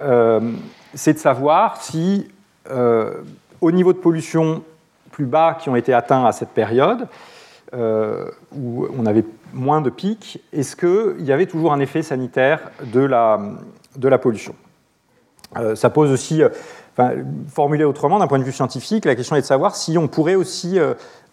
euh, 0.00 0.52
c'est 0.94 1.14
de 1.14 1.18
savoir 1.18 1.82
si, 1.82 2.28
euh, 2.70 3.14
au 3.60 3.72
niveau 3.72 3.92
de 3.92 3.98
pollution 3.98 4.62
plus 5.10 5.26
bas 5.26 5.58
qui 5.60 5.68
ont 5.68 5.76
été 5.76 5.92
atteints 5.92 6.24
à 6.24 6.32
cette 6.32 6.50
période, 6.50 7.08
où 7.72 8.88
on 8.98 9.06
avait 9.06 9.24
moins 9.52 9.80
de 9.80 9.90
pics, 9.90 10.42
est-ce 10.52 10.74
qu'il 10.74 11.24
y 11.24 11.30
avait 11.30 11.46
toujours 11.46 11.72
un 11.72 11.78
effet 11.78 12.02
sanitaire 12.02 12.72
de 12.82 13.00
la 13.04 14.18
pollution? 14.18 14.56
Ça 15.74 15.90
pose 15.90 16.12
aussi, 16.12 16.42
enfin, 16.92 17.12
formulé 17.48 17.84
autrement, 17.84 18.18
d'un 18.18 18.28
point 18.28 18.38
de 18.38 18.44
vue 18.44 18.52
scientifique, 18.52 19.04
la 19.04 19.16
question 19.16 19.34
est 19.36 19.40
de 19.40 19.46
savoir 19.46 19.74
si 19.74 19.98
on 19.98 20.06
pourrait 20.06 20.36
aussi 20.36 20.78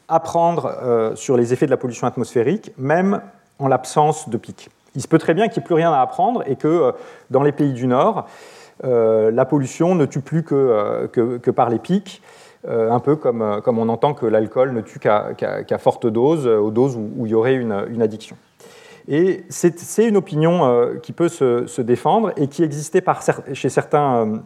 apprendre 0.07 1.13
sur 1.15 1.37
les 1.37 1.53
effets 1.53 1.67
de 1.67 1.71
la 1.71 1.77
pollution 1.77 2.07
atmosphérique, 2.07 2.71
même 2.77 3.21
en 3.59 3.67
l'absence 3.67 4.29
de 4.29 4.37
pics. 4.37 4.69
Il 4.95 5.01
se 5.01 5.07
peut 5.07 5.19
très 5.19 5.33
bien 5.33 5.47
qu'il 5.47 5.61
n'y 5.61 5.65
ait 5.65 5.67
plus 5.67 5.75
rien 5.75 5.91
à 5.91 6.01
apprendre 6.01 6.43
et 6.47 6.55
que 6.55 6.67
euh, 6.67 6.91
dans 7.29 7.43
les 7.43 7.51
pays 7.51 7.73
du 7.73 7.87
Nord, 7.87 8.25
euh, 8.83 9.31
la 9.31 9.45
pollution 9.45 9.95
ne 9.95 10.05
tue 10.05 10.21
plus 10.21 10.43
que, 10.43 10.55
euh, 10.55 11.07
que, 11.07 11.51
par 11.51 11.69
les 11.69 11.79
pics, 11.79 12.21
un 12.67 12.99
peu 12.99 13.15
comme, 13.15 13.61
comme 13.63 13.79
on 13.79 13.87
entend 13.87 14.13
que 14.13 14.25
l'alcool 14.25 14.73
ne 14.73 14.81
tue 14.81 14.99
qu'à 14.99 15.77
forte 15.77 16.05
dose, 16.05 16.45
aux 16.47 16.71
doses 16.71 16.97
où, 16.97 17.25
il 17.25 17.31
y 17.31 17.33
aurait 17.33 17.53
une 17.53 18.01
addiction. 18.01 18.35
Et 19.07 19.43
c'est 19.49 20.05
une 20.05 20.17
opinion 20.17 20.91
qui 21.01 21.13
peut 21.13 21.29
se, 21.29 21.81
défendre 21.81 22.33
et 22.35 22.47
qui 22.47 22.63
existait 22.63 23.03
chez 23.53 23.69
certains 23.69 24.41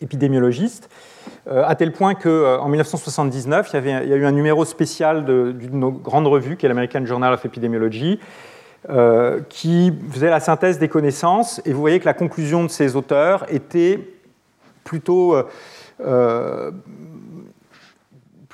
épidémiologistes, 0.00 0.90
à 1.48 1.74
tel 1.76 1.92
point 1.92 2.14
qu'en 2.14 2.68
1979, 2.68 3.70
il 3.74 3.86
y, 3.86 3.92
a 3.92 4.16
eu 4.16 4.24
un 4.24 4.32
numéro 4.32 4.64
spécial 4.64 5.24
d'une 5.24 5.90
grande 5.90 6.26
revue, 6.26 6.56
qui 6.56 6.66
est 6.66 6.68
l'American 6.68 7.06
Journal 7.06 7.32
of 7.32 7.44
Epidemiology, 7.44 8.18
euh, 8.88 9.40
qui 9.48 9.92
faisait 10.12 10.30
la 10.30 10.38
synthèse 10.38 10.78
des 10.78 10.86
connaissances, 10.86 11.60
et 11.64 11.72
vous 11.72 11.80
voyez 11.80 11.98
que 11.98 12.04
la 12.04 12.14
conclusion 12.14 12.62
de 12.62 12.68
ces 12.68 12.94
auteurs 12.94 13.44
était 13.52 13.98
plutôt, 14.84 15.34
euh, 16.00 16.70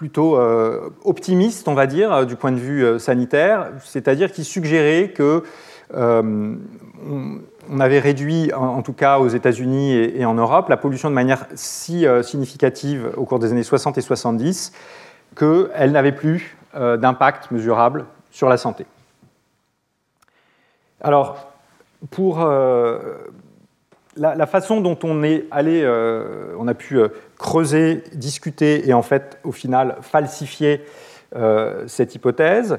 euh, 0.02 0.88
plutôt 0.88 1.08
optimiste, 1.08 1.68
on 1.68 1.74
va 1.74 1.86
dire, 1.86 2.26
du 2.26 2.36
point 2.36 2.52
de 2.52 2.58
vue 2.58 2.98
sanitaire, 2.98 3.70
c'est-à-dire 3.84 4.32
qu'ils 4.32 4.44
suggéraient 4.44 5.12
que 5.14 5.44
on 7.70 7.80
avait 7.80 8.00
réduit, 8.00 8.52
en, 8.52 8.82
tout 8.82 8.92
cas 8.92 9.18
aux 9.18 9.28
États-Unis 9.28 9.92
et, 9.94 10.24
en 10.24 10.34
Europe, 10.34 10.68
la 10.68 10.76
pollution 10.76 11.08
de 11.10 11.14
manière 11.14 11.46
si 11.54 12.06
euh, 12.06 12.22
significative 12.22 13.12
au 13.16 13.24
cours 13.24 13.38
des 13.38 13.52
années 13.52 13.62
60 13.62 13.98
et 13.98 14.00
70 14.00 14.72
qu'elle 15.36 15.92
n'avait 15.92 16.12
plus 16.12 16.56
euh, 16.74 16.96
d'impact 16.96 17.50
mesurable 17.50 18.06
sur 18.30 18.48
la 18.48 18.56
santé. 18.56 18.86
Alors, 21.00 21.52
pour 22.10 22.40
euh, 24.20 24.34
la, 24.34 24.46
façon 24.46 24.80
dont 24.80 24.98
on 25.04 25.22
est 25.22 25.44
allé, 25.50 25.86
on 26.58 26.68
a 26.68 26.74
pu 26.74 26.98
creuser, 27.38 28.02
discuter 28.14 28.88
et 28.88 28.92
en 28.92 29.02
fait, 29.02 29.38
au 29.44 29.52
final, 29.52 29.96
falsifier 30.00 30.82
cette 31.86 32.14
hypothèse, 32.14 32.78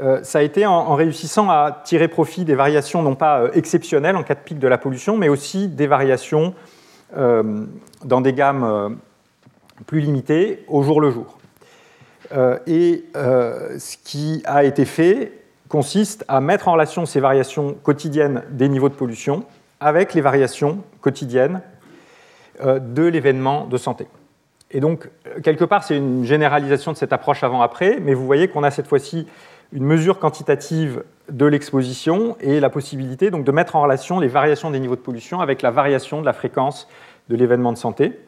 euh, 0.00 0.20
ça 0.22 0.38
a 0.38 0.42
été 0.42 0.66
en, 0.66 0.94
réussissant 0.94 1.50
à 1.50 1.82
tirer 1.84 2.06
profit 2.06 2.44
des 2.44 2.54
variations 2.54 3.02
non 3.02 3.16
pas 3.16 3.40
euh, 3.40 3.50
exceptionnelles 3.54 4.14
en 4.14 4.22
cas 4.22 4.36
de 4.36 4.40
pic 4.40 4.58
de 4.58 4.68
la 4.68 4.78
pollution, 4.78 5.16
mais 5.16 5.28
aussi 5.28 5.66
des 5.66 5.88
variations 5.88 6.54
euh, 7.16 7.66
dans 8.04 8.20
des 8.20 8.32
gammes 8.32 8.98
plus 9.86 10.00
limitées 10.00 10.64
au 10.68 10.82
jour 10.82 11.00
le 11.00 11.10
jour. 11.10 11.38
et 12.66 13.04
ce 13.14 13.96
qui 14.04 14.42
a 14.44 14.62
été 14.62 14.84
fait 14.84 15.32
consiste 15.68 16.24
à 16.28 16.40
mettre 16.40 16.68
en 16.68 16.74
relation 16.74 17.06
ces 17.06 17.18
variations 17.18 17.74
quotidiennes 17.82 18.42
des 18.50 18.68
niveaux 18.68 18.90
de 18.90 18.94
pollution 18.94 19.44
avec 19.80 20.14
les 20.14 20.20
variations 20.20 20.82
quotidiennes 21.00 21.62
de 22.62 23.04
l'événement 23.04 23.64
de 23.64 23.78
santé. 23.78 24.06
Et 24.70 24.80
donc, 24.80 25.08
quelque 25.42 25.64
part, 25.64 25.82
c'est 25.82 25.96
une 25.96 26.24
généralisation 26.24 26.92
de 26.92 26.96
cette 26.96 27.12
approche 27.12 27.42
avant-après, 27.42 27.98
mais 28.00 28.14
vous 28.14 28.26
voyez 28.26 28.48
qu'on 28.48 28.62
a 28.62 28.70
cette 28.70 28.86
fois-ci 28.86 29.26
une 29.72 29.84
mesure 29.84 30.18
quantitative 30.18 31.04
de 31.30 31.46
l'exposition 31.46 32.36
et 32.40 32.60
la 32.60 32.70
possibilité 32.70 33.30
donc, 33.30 33.44
de 33.44 33.52
mettre 33.52 33.76
en 33.76 33.82
relation 33.82 34.18
les 34.18 34.28
variations 34.28 34.70
des 34.70 34.80
niveaux 34.80 34.96
de 34.96 35.00
pollution 35.00 35.40
avec 35.40 35.62
la 35.62 35.70
variation 35.70 36.20
de 36.20 36.26
la 36.26 36.32
fréquence 36.32 36.88
de 37.28 37.36
l'événement 37.36 37.72
de 37.72 37.78
santé. 37.78 38.18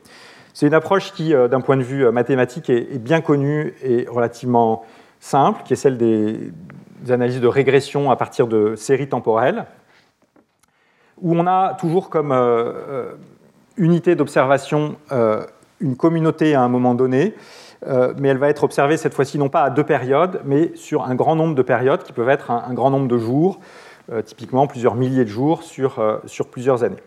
C'est 0.54 0.66
une 0.66 0.74
approche 0.74 1.12
qui, 1.12 1.34
euh, 1.34 1.48
d'un 1.48 1.60
point 1.60 1.76
de 1.76 1.82
vue 1.82 2.06
euh, 2.06 2.12
mathématique, 2.12 2.70
est 2.70 2.98
bien 2.98 3.20
connue 3.20 3.74
et 3.82 4.06
relativement 4.08 4.84
simple, 5.18 5.62
qui 5.64 5.72
est 5.72 5.76
celle 5.76 5.96
des, 5.96 6.52
analyses 7.08 7.40
de 7.40 7.48
régression 7.48 8.10
à 8.10 8.16
partir 8.16 8.46
de 8.46 8.76
séries 8.76 9.08
temporelles, 9.08 9.64
où 11.22 11.34
on 11.34 11.46
a 11.46 11.74
toujours 11.74 12.10
comme 12.10 12.32
euh, 12.32 13.12
unité 13.76 14.14
d'observation 14.14 14.96
une 15.82 15.96
communauté 15.96 16.54
à 16.54 16.62
un 16.62 16.68
moment 16.68 16.94
donné, 16.94 17.34
euh, 17.86 18.14
mais 18.16 18.28
elle 18.28 18.38
va 18.38 18.48
être 18.48 18.64
observée 18.64 18.96
cette 18.96 19.14
fois-ci 19.14 19.38
non 19.38 19.48
pas 19.48 19.62
à 19.62 19.70
deux 19.70 19.84
périodes, 19.84 20.40
mais 20.44 20.70
sur 20.76 21.04
un 21.04 21.14
grand 21.14 21.36
nombre 21.36 21.54
de 21.54 21.62
périodes 21.62 22.04
qui 22.04 22.12
peuvent 22.12 22.28
être 22.28 22.50
un, 22.50 22.72
grand 22.72 22.90
nombre 22.90 23.08
de 23.08 23.18
jours, 23.18 23.58
euh, 24.10 24.22
typiquement 24.22 24.66
plusieurs 24.66 24.94
milliers 24.94 25.24
de 25.24 25.30
jours 25.30 25.62
sur, 25.62 25.98
euh, 25.98 26.18
sur 26.26 26.48
plusieurs 26.48 26.84
années. 26.84 27.02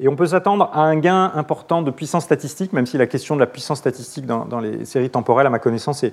Et 0.00 0.08
on 0.08 0.14
peut 0.14 0.26
s'attendre 0.26 0.70
à 0.72 0.82
un 0.82 0.96
gain 0.96 1.32
important 1.34 1.82
de 1.82 1.90
puissance 1.90 2.24
statistique, 2.24 2.72
même 2.72 2.86
si 2.86 2.98
la 2.98 3.06
question 3.06 3.34
de 3.34 3.40
la 3.40 3.46
puissance 3.46 3.78
statistique 3.78 4.26
dans, 4.26 4.44
dans 4.44 4.60
les 4.60 4.84
séries 4.84 5.10
temporelles, 5.10 5.46
à 5.46 5.50
ma 5.50 5.58
connaissance, 5.58 6.04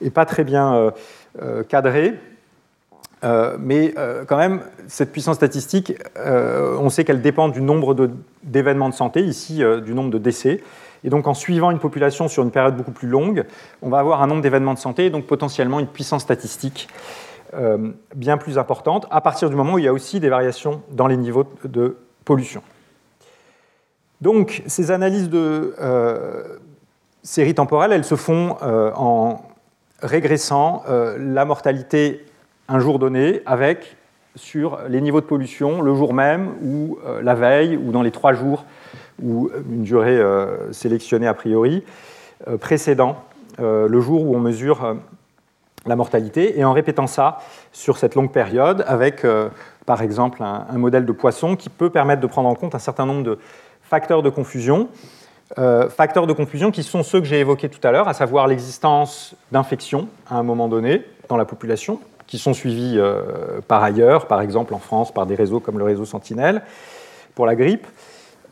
n'est 0.00 0.10
pas 0.10 0.24
très 0.24 0.42
bien 0.42 0.92
cadrée. 1.68 2.18
Mais 3.22 3.94
quand 4.26 4.36
même, 4.36 4.60
cette 4.86 5.12
puissance 5.12 5.36
statistique, 5.36 5.94
on 6.16 6.88
sait 6.88 7.04
qu'elle 7.04 7.22
dépend 7.22 7.48
du 7.48 7.60
nombre 7.60 8.08
d'événements 8.42 8.88
de, 8.88 8.94
santé, 8.94 9.22
ici 9.22 9.62
du 9.84 9.94
nombre 9.94 10.10
de 10.10 10.18
décès. 10.18 10.60
Et 11.04 11.10
donc 11.10 11.26
en 11.26 11.34
suivant 11.34 11.70
une 11.70 11.78
population 11.78 12.28
sur 12.28 12.42
une 12.42 12.50
période 12.50 12.76
beaucoup 12.76 12.90
plus 12.90 13.08
longue, 13.08 13.44
on 13.82 13.88
va 13.88 13.98
avoir 13.98 14.22
un 14.22 14.26
nombre 14.26 14.42
d'événements 14.42 14.74
de 14.74 14.78
santé 14.78 15.06
et 15.06 15.10
donc 15.10 15.26
potentiellement 15.26 15.80
une 15.80 15.86
puissance 15.86 16.22
statistique 16.22 16.88
euh, 17.54 17.92
bien 18.14 18.36
plus 18.36 18.58
importante 18.58 19.06
à 19.10 19.20
partir 19.20 19.48
du 19.48 19.56
moment 19.56 19.74
où 19.74 19.78
il 19.78 19.84
y 19.84 19.88
a 19.88 19.92
aussi 19.92 20.20
des 20.20 20.28
variations 20.28 20.82
dans 20.90 21.06
les 21.06 21.16
niveaux 21.16 21.46
de 21.64 21.96
pollution. 22.24 22.62
Donc 24.20 24.62
ces 24.66 24.90
analyses 24.90 25.30
de 25.30 25.74
euh, 25.80 26.58
séries 27.22 27.54
temporelles, 27.54 27.92
elles 27.92 28.04
se 28.04 28.16
font 28.16 28.56
euh, 28.62 28.90
en 28.94 29.42
régressant 30.02 30.84
la 31.18 31.44
mortalité 31.44 32.24
un 32.68 32.78
jour 32.78 32.98
donné 32.98 33.42
avec 33.46 33.96
sur 34.36 34.78
les 34.88 35.00
niveaux 35.00 35.20
de 35.20 35.26
pollution 35.26 35.82
le 35.82 35.94
jour 35.94 36.14
même 36.14 36.50
ou 36.62 36.98
la 37.22 37.34
veille 37.34 37.76
ou 37.76 37.90
dans 37.90 38.02
les 38.02 38.10
trois 38.10 38.34
jours 38.34 38.64
ou 39.22 39.50
une 39.70 39.82
durée 39.82 40.18
euh, 40.18 40.72
sélectionnée 40.72 41.26
a 41.26 41.34
priori, 41.34 41.84
euh, 42.46 42.56
précédant 42.56 43.16
euh, 43.60 43.88
le 43.88 44.00
jour 44.00 44.22
où 44.22 44.36
on 44.36 44.40
mesure 44.40 44.96
la 45.86 45.96
mortalité, 45.96 46.58
et 46.58 46.64
en 46.64 46.72
répétant 46.72 47.06
ça 47.06 47.38
sur 47.72 47.98
cette 47.98 48.14
longue 48.14 48.32
période 48.32 48.84
avec, 48.86 49.24
par 49.86 50.02
exemple, 50.02 50.42
un, 50.42 50.76
modèle 50.76 51.06
de 51.06 51.12
poisson 51.12 51.56
qui 51.56 51.70
peut 51.70 51.88
permettre 51.88 52.20
de 52.20 52.26
prendre 52.26 52.48
en 52.48 52.54
compte 52.54 52.74
un 52.74 52.80
certain 52.80 53.06
nombre 53.06 53.22
de 53.22 53.38
facteurs 53.80 54.22
de 54.22 54.28
confusion. 54.28 54.88
facteurs 55.56 56.26
de 56.26 56.32
confusion 56.34 56.72
qui 56.72 56.82
sont 56.82 57.02
ceux 57.02 57.20
que 57.20 57.26
j'ai 57.26 57.38
évoqués 57.38 57.70
tout 57.70 57.86
à 57.86 57.92
l'heure, 57.92 58.08
à 58.08 58.12
savoir 58.12 58.48
l'existence 58.48 59.34
d'infections 59.50 60.08
à 60.28 60.36
un 60.36 60.42
moment 60.42 60.68
donné 60.68 61.04
dans 61.28 61.38
la 61.38 61.46
population, 61.46 62.00
qui 62.28 62.38
sont 62.38 62.54
suivies 62.54 63.00
par 63.66 63.82
ailleurs, 63.82 64.26
par 64.26 64.40
exemple 64.40 64.74
en 64.74 64.78
France 64.78 65.12
par 65.12 65.26
des 65.26 65.34
réseaux 65.34 65.58
comme 65.58 65.78
le 65.78 65.84
réseau 65.84 66.04
Sentinelle 66.04 66.62
pour 67.34 67.46
la 67.46 67.54
grippe, 67.54 67.86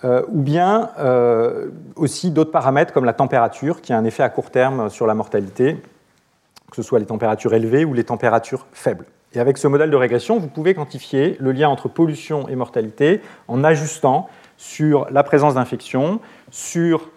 euh, 0.05 0.23
ou 0.29 0.43
bien 0.43 0.91
euh, 0.99 1.71
aussi 1.97 2.31
d'autres 2.31 2.53
paramètres 2.53 2.93
comme 2.93 3.05
la 3.05 3.15
température, 3.15 3.81
qui 3.81 3.93
a 3.93 3.99
un 3.99 4.05
effet 4.05 4.23
à 4.23 4.29
court 4.29 4.51
terme 4.51 4.91
sur 4.91 5.07
la 5.07 5.15
mortalité, 5.15 5.83
que 6.71 6.77
ce 6.77 6.83
soit 6.83 6.99
les 6.99 7.07
températures 7.07 7.55
élevées 7.55 7.85
ou 7.85 7.95
les 7.95 8.05
températures 8.05 8.67
faibles. 8.73 9.07
Et 9.33 9.41
avec 9.41 9.59
ce 9.59 9.67
modèle 9.67 9.91
de 9.91 9.97
régression, 9.97 10.39
vous 10.39 10.47
pouvez 10.49 10.75
quantifier 10.75 11.37
le 11.41 11.51
lien 11.51 11.69
entre 11.69 11.89
pollution 11.89 12.47
et 12.49 12.55
mortalité 12.55 13.23
en 13.49 13.65
ajustant 13.65 14.29
sur 14.57 15.09
la 15.11 15.25
présence 15.25 15.55
d'infection, 15.55 16.21
sur 16.51 17.11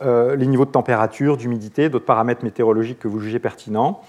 euh, 0.00 0.34
les 0.34 0.46
niveaux 0.46 0.64
de 0.64 0.70
température, 0.70 1.36
d'humidité, 1.36 1.88
d'autres 1.88 2.06
paramètres 2.06 2.42
météorologiques 2.42 3.00
que 3.00 3.08
vous 3.08 3.20
jugez 3.20 3.38
pertinents, 3.38 4.00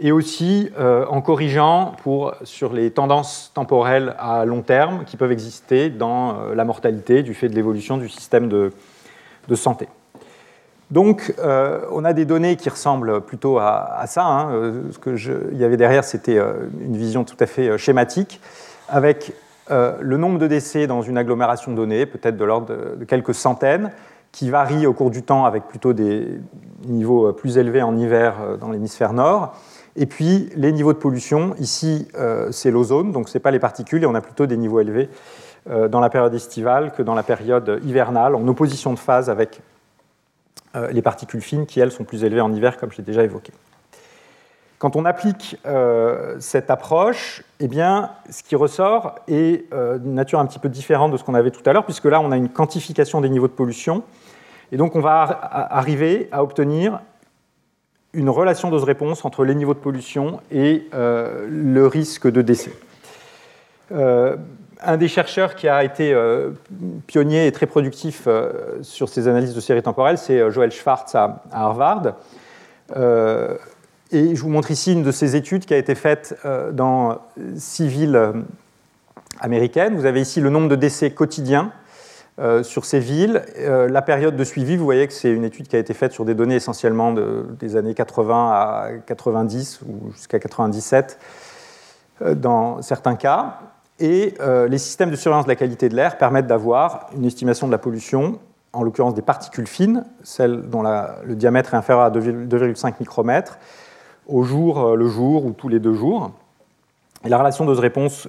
et 0.00 0.12
aussi 0.12 0.70
euh, 0.78 1.04
en 1.08 1.20
corrigeant 1.20 1.94
pour, 2.02 2.34
sur 2.42 2.72
les 2.72 2.90
tendances 2.90 3.52
temporelles 3.54 4.16
à 4.18 4.46
long 4.46 4.62
terme 4.62 5.04
qui 5.04 5.18
peuvent 5.18 5.30
exister 5.30 5.90
dans 5.90 6.30
euh, 6.30 6.54
la 6.54 6.64
mortalité 6.64 7.22
du 7.22 7.34
fait 7.34 7.48
de 7.48 7.54
l'évolution 7.54 7.98
du 7.98 8.08
système 8.08 8.48
de, 8.48 8.72
santé. 9.54 9.88
Donc, 10.92 11.34
euh, 11.40 11.80
on 11.90 12.04
a 12.04 12.12
des 12.12 12.24
données 12.24 12.54
qui 12.54 12.68
ressemblent 12.68 13.20
plutôt 13.20 13.58
à, 13.58 14.04
ça. 14.06 14.24
Hein. 14.24 14.72
Ce 14.92 14.98
qu'il 14.98 15.58
y 15.58 15.64
avait 15.64 15.76
derrière, 15.76 16.04
c'était 16.04 16.38
une 16.38 16.96
vision 16.96 17.24
tout 17.24 17.36
à 17.40 17.46
fait 17.46 17.76
schématique, 17.76 18.40
avec 18.88 19.32
le 19.68 20.16
nombre 20.16 20.38
de 20.38 20.46
décès 20.46 20.86
dans 20.86 21.02
une 21.02 21.18
agglomération 21.18 21.72
donnée, 21.72 22.06
peut-être 22.06 22.36
de 22.36 22.44
l'ordre 22.44 22.96
de, 22.96 23.04
quelques 23.04 23.34
centaines, 23.34 23.90
qui 24.30 24.50
varie 24.50 24.86
au 24.86 24.92
cours 24.92 25.10
du 25.10 25.24
temps 25.24 25.46
avec 25.46 25.64
plutôt 25.64 25.92
des 25.92 26.28
niveaux 26.84 27.32
plus 27.32 27.58
élevés 27.58 27.82
en 27.82 27.96
hiver 27.96 28.36
dans 28.60 28.70
l'hémisphère 28.70 29.12
nord, 29.12 29.56
et 29.96 30.06
puis 30.06 30.50
les 30.54 30.72
niveaux 30.72 30.92
de 30.92 30.98
pollution, 30.98 31.54
ici 31.58 32.08
euh, 32.14 32.52
c'est 32.52 32.70
l'ozone, 32.70 33.12
donc 33.12 33.28
ce 33.28 33.36
n'est 33.36 33.42
pas 33.42 33.50
les 33.50 33.58
particules, 33.58 34.02
et 34.02 34.06
on 34.06 34.14
a 34.14 34.20
plutôt 34.20 34.46
des 34.46 34.56
niveaux 34.56 34.80
élevés 34.80 35.08
euh, 35.68 35.88
dans 35.88 36.00
la 36.00 36.10
période 36.10 36.32
estivale 36.34 36.92
que 36.92 37.02
dans 37.02 37.14
la 37.14 37.22
période 37.22 37.80
hivernale, 37.84 38.34
en 38.34 38.46
opposition 38.46 38.92
de 38.92 38.98
phase 38.98 39.28
avec 39.28 39.60
euh, 40.76 40.90
les 40.92 41.02
particules 41.02 41.40
fines 41.40 41.66
qui, 41.66 41.80
elles, 41.80 41.90
sont 41.90 42.04
plus 42.04 42.24
élevées 42.24 42.40
en 42.40 42.52
hiver, 42.52 42.76
comme 42.76 42.92
j'ai 42.92 43.02
déjà 43.02 43.24
évoqué. 43.24 43.52
Quand 44.78 44.96
on 44.96 45.04
applique 45.04 45.58
cette 46.38 46.70
approche, 46.70 47.44
eh 47.58 47.68
bien, 47.68 48.12
ce 48.30 48.42
qui 48.42 48.56
ressort 48.56 49.16
est 49.28 49.70
d'une 49.70 50.14
nature 50.14 50.40
un 50.40 50.46
petit 50.46 50.58
peu 50.58 50.70
différente 50.70 51.12
de 51.12 51.18
ce 51.18 51.24
qu'on 51.24 51.34
avait 51.34 51.50
tout 51.50 51.60
à 51.66 51.74
l'heure, 51.74 51.84
puisque 51.84 52.06
là, 52.06 52.18
on 52.18 52.32
a 52.32 52.36
une 52.38 52.48
quantification 52.48 53.20
des 53.20 53.28
niveaux 53.28 53.46
de 53.46 53.52
pollution, 53.52 54.04
et 54.72 54.78
donc 54.78 54.96
on 54.96 55.00
va 55.00 55.20
arriver 55.70 56.30
à 56.32 56.42
obtenir 56.42 57.00
une 58.12 58.28
relation 58.28 58.70
dose-réponse 58.70 59.24
entre 59.24 59.44
les 59.44 59.54
niveaux 59.54 59.74
de 59.74 59.78
pollution 59.78 60.40
et 60.50 60.88
euh, 60.94 61.46
le 61.48 61.86
risque 61.86 62.30
de 62.30 62.42
décès. 62.42 62.72
Euh, 63.92 64.36
un 64.82 64.96
des 64.96 65.08
chercheurs 65.08 65.54
qui 65.54 65.68
a 65.68 65.84
été 65.84 66.12
euh, 66.12 66.50
pionnier 67.06 67.46
et 67.46 67.52
très 67.52 67.66
productif 67.66 68.26
sur 68.82 69.08
ces 69.08 69.28
analyses 69.28 69.54
de 69.54 69.60
séries 69.60 69.82
temporelles, 69.82 70.18
c'est 70.18 70.50
Joël 70.50 70.72
Schwartz 70.72 71.14
à, 71.14 71.42
Harvard. 71.52 72.14
et 72.96 74.34
je 74.34 74.40
vous 74.40 74.48
montre 74.48 74.70
ici 74.70 74.94
une 74.94 75.02
de 75.02 75.12
ces 75.12 75.36
études 75.36 75.66
qui 75.66 75.74
a 75.74 75.76
été 75.76 75.94
faite 75.94 76.34
dans 76.72 77.18
six 77.56 77.88
villes 77.88 78.32
américaines. 79.38 79.96
Vous 79.96 80.06
avez 80.06 80.22
ici 80.22 80.40
le 80.40 80.48
nombre 80.48 80.68
de 80.68 80.76
décès 80.76 81.10
quotidiens 81.10 81.72
euh, 82.40 82.62
sur 82.62 82.86
ces 82.86 83.00
villes. 83.00 83.42
Euh, 83.58 83.86
la 83.86 84.00
période 84.00 84.34
de 84.34 84.44
suivi, 84.44 84.78
vous 84.78 84.84
voyez 84.84 85.06
que 85.06 85.12
c'est 85.12 85.30
une 85.30 85.44
étude 85.44 85.68
qui 85.68 85.76
a 85.76 85.78
été 85.78 85.92
faite 85.92 86.12
sur 86.12 86.24
des 86.24 86.34
données 86.34 86.54
essentiellement 86.54 87.12
des 87.12 87.76
années 87.76 87.92
80 87.92 88.50
à 88.50 88.88
90 89.04 89.80
ou 89.82 90.10
jusqu'à 90.12 90.38
97 90.38 91.18
euh, 92.22 92.34
dans 92.34 92.80
certains 92.80 93.16
cas. 93.16 93.58
Et 93.98 94.36
les 94.70 94.78
systèmes 94.78 95.10
de 95.10 95.16
surveillance 95.16 95.44
de 95.44 95.50
la 95.50 95.56
qualité 95.56 95.90
de 95.90 95.96
l'air 95.96 96.16
permettent 96.16 96.46
d'avoir 96.46 97.10
une 97.14 97.26
estimation 97.26 97.66
de 97.66 97.72
la 97.72 97.76
pollution, 97.76 98.38
en 98.72 98.82
l'occurrence 98.82 99.12
des 99.12 99.20
particules 99.20 99.66
fines, 99.66 100.06
celles 100.22 100.62
dont 100.70 100.82
le 100.82 101.34
diamètre 101.34 101.74
est 101.74 101.76
inférieur 101.76 102.04
à 102.04 102.10
2,5 102.10 102.94
micromètres, 103.00 103.58
au 104.26 104.44
jour 104.44 104.96
le 104.96 105.06
jour 105.06 105.44
ou 105.44 105.52
tous 105.52 105.68
les 105.68 105.80
deux 105.80 105.92
jours. 105.92 106.30
Et 107.26 107.28
la 107.28 107.36
relation 107.36 107.66
dose-réponse 107.66 108.28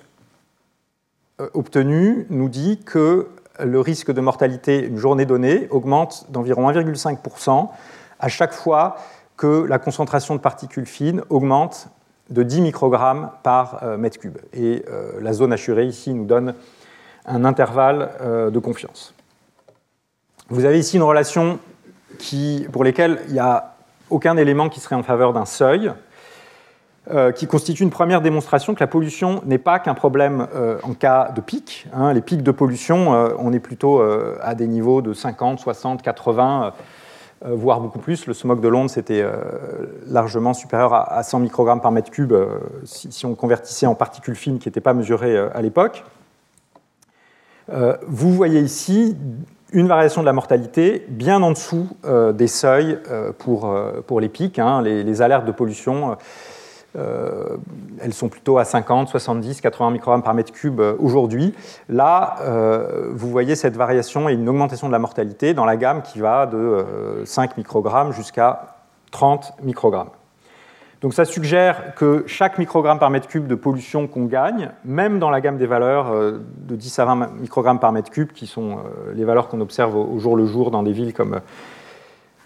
obtenue 1.53 2.25
nous 2.29 2.49
dit 2.49 2.81
que 2.83 3.29
le 3.63 3.79
risque 3.79 4.11
de 4.11 4.21
mortalité 4.21 4.85
une 4.85 4.97
journée 4.97 5.25
donnée 5.25 5.67
augmente 5.69 6.25
d'environ 6.29 6.69
1,5% 6.71 7.69
à 8.19 8.27
chaque 8.27 8.53
fois 8.53 8.97
que 9.37 9.65
la 9.67 9.79
concentration 9.79 10.35
de 10.35 10.39
particules 10.39 10.85
fines 10.85 11.23
augmente 11.29 11.87
de 12.29 12.43
10 12.43 12.61
microgrammes 12.61 13.31
par 13.43 13.83
euh, 13.83 13.97
mètre 13.97 14.19
cube. 14.19 14.37
Et 14.53 14.85
euh, 14.89 15.13
la 15.21 15.33
zone 15.33 15.51
assurée 15.53 15.85
ici 15.85 16.13
nous 16.13 16.25
donne 16.25 16.53
un 17.25 17.45
intervalle 17.45 18.11
euh, 18.21 18.49
de 18.49 18.59
confiance. 18.59 19.13
Vous 20.49 20.65
avez 20.65 20.79
ici 20.79 20.97
une 20.97 21.03
relation 21.03 21.59
pour 22.71 22.83
laquelle 22.83 23.21
il 23.27 23.33
n'y 23.33 23.39
a 23.39 23.75
aucun 24.09 24.37
élément 24.37 24.69
qui 24.69 24.79
serait 24.79 24.95
en 24.95 25.03
faveur 25.03 25.33
d'un 25.33 25.45
seuil. 25.45 25.91
Euh, 27.13 27.33
qui 27.33 27.45
constitue 27.45 27.83
une 27.83 27.89
première 27.89 28.21
démonstration 28.21 28.73
que 28.73 28.79
la 28.79 28.87
pollution 28.87 29.41
n'est 29.45 29.57
pas 29.57 29.79
qu'un 29.79 29.95
problème 29.95 30.47
euh, 30.55 30.77
en 30.83 30.93
cas 30.93 31.33
de 31.35 31.41
pic. 31.41 31.87
Hein. 31.93 32.13
Les 32.13 32.21
pics 32.21 32.41
de 32.41 32.51
pollution, 32.51 33.13
euh, 33.13 33.33
on 33.37 33.51
est 33.51 33.59
plutôt 33.59 34.01
à 34.41 34.55
des 34.55 34.67
niveaux 34.67 35.01
de 35.01 35.13
50, 35.13 35.59
60, 35.59 36.01
80 36.01 36.73
voire 37.43 37.81
beaucoup 37.81 37.97
plus. 37.97 38.27
Le 38.27 38.33
smog 38.33 38.61
de 38.61 38.67
Londres, 38.67 38.91
c'était 38.91 39.25
largement 40.07 40.53
supérieur 40.53 40.93
à 40.93 41.23
100 41.23 41.39
microgrammes 41.39 41.81
par 41.81 41.91
mètre 41.91 42.11
cube 42.11 42.33
si, 42.83 43.25
on 43.25 43.33
convertissait 43.33 43.87
en 43.87 43.95
particules 43.95 44.35
fines 44.35 44.59
qui 44.59 44.67
n'étaient 44.67 44.79
pas 44.79 44.93
mesurées 44.93 45.37
à 45.37 45.59
l'époque. 45.63 46.03
vous 47.67 48.31
voyez 48.31 48.59
ici 48.59 49.17
une 49.73 49.87
variation 49.87 50.21
de 50.21 50.27
la 50.27 50.33
mortalité 50.33 51.03
bien 51.09 51.41
en 51.41 51.49
dessous 51.49 51.89
des 52.33 52.47
seuils 52.47 52.99
pour, 53.39 53.75
pour 54.05 54.19
les 54.21 54.29
pics, 54.29 54.59
hein, 54.59 54.83
les, 54.83 55.03
les, 55.03 55.21
alertes 55.23 55.45
de 55.45 55.51
pollution 55.51 56.17
euh, 56.97 57.57
elles 58.01 58.13
sont 58.13 58.27
plutôt 58.27 58.57
à 58.57 58.65
50, 58.65 59.07
70, 59.07 59.61
80 59.61 59.91
microgrammes 59.91 60.23
par 60.23 60.33
mètre 60.33 60.51
cube 60.51 60.81
euh, 60.81 60.95
aujourd'hui. 60.99 61.53
Là, 61.87 62.35
euh, 62.41 63.09
vous 63.13 63.29
voyez 63.29 63.55
cette 63.55 63.77
variation 63.77 64.27
et 64.27 64.33
une 64.33 64.49
augmentation 64.49 64.87
de 64.87 64.91
la 64.91 64.99
mortalité 64.99 65.53
dans 65.53 65.65
la 65.65 65.77
gamme 65.77 66.01
qui 66.01 66.19
va 66.19 66.45
de 66.45 67.23
5 67.25 67.57
microgrammes 67.57 68.11
jusqu'à 68.11 68.75
30 69.11 69.53
microgrammes. 69.63 70.09
Donc 71.01 71.13
ça 71.13 71.25
suggère 71.25 71.95
que 71.95 72.23
chaque 72.27 72.59
microgramme 72.59 72.99
par 72.99 73.09
mètre 73.09 73.27
cube 73.27 73.47
de 73.47 73.55
pollution 73.55 74.07
qu'on 74.07 74.25
gagne, 74.25 74.69
même 74.85 75.17
dans 75.17 75.31
la 75.31 75.41
gamme 75.41 75.57
des 75.57 75.65
valeurs 75.65 76.13
de 76.13 76.75
10 76.75 76.99
à 76.99 77.05
20 77.05 77.15
microgrammes 77.39 77.79
par 77.79 77.91
mètre 77.91 78.11
cube, 78.11 78.31
qui 78.33 78.45
sont 78.45 78.77
les 79.15 79.25
valeurs 79.25 79.47
qu'on 79.47 79.61
observe 79.61 79.95
au 79.95 80.19
jour 80.19 80.35
le 80.35 80.45
jour 80.45 80.69
dans 80.69 80.83
des 80.83 80.91
villes 80.91 81.13
comme 81.13 81.39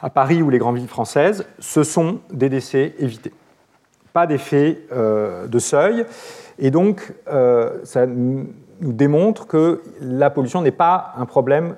à 0.01 0.09
Paris 0.09 0.41
ou 0.41 0.49
les 0.49 0.57
grandes 0.57 0.77
villes 0.77 0.87
françaises, 0.87 1.45
ce 1.59 1.83
sont 1.83 2.19
des 2.31 2.47
décès 2.47 2.95
évités 2.99 3.33
pas 4.15 4.27
d'effet 4.27 4.79
euh, 4.93 5.45
de 5.45 5.59
seuil. 5.59 6.05
Et 6.57 6.71
donc, 6.71 7.13
euh, 7.27 7.79
ça 7.83 8.05
nous 8.05 8.47
démontre 8.79 9.45
que 9.45 9.81
la 9.99 10.29
pollution 10.29 10.61
n'est 10.61 10.71
pas 10.71 11.13
un 11.17 11.25
problème 11.25 11.75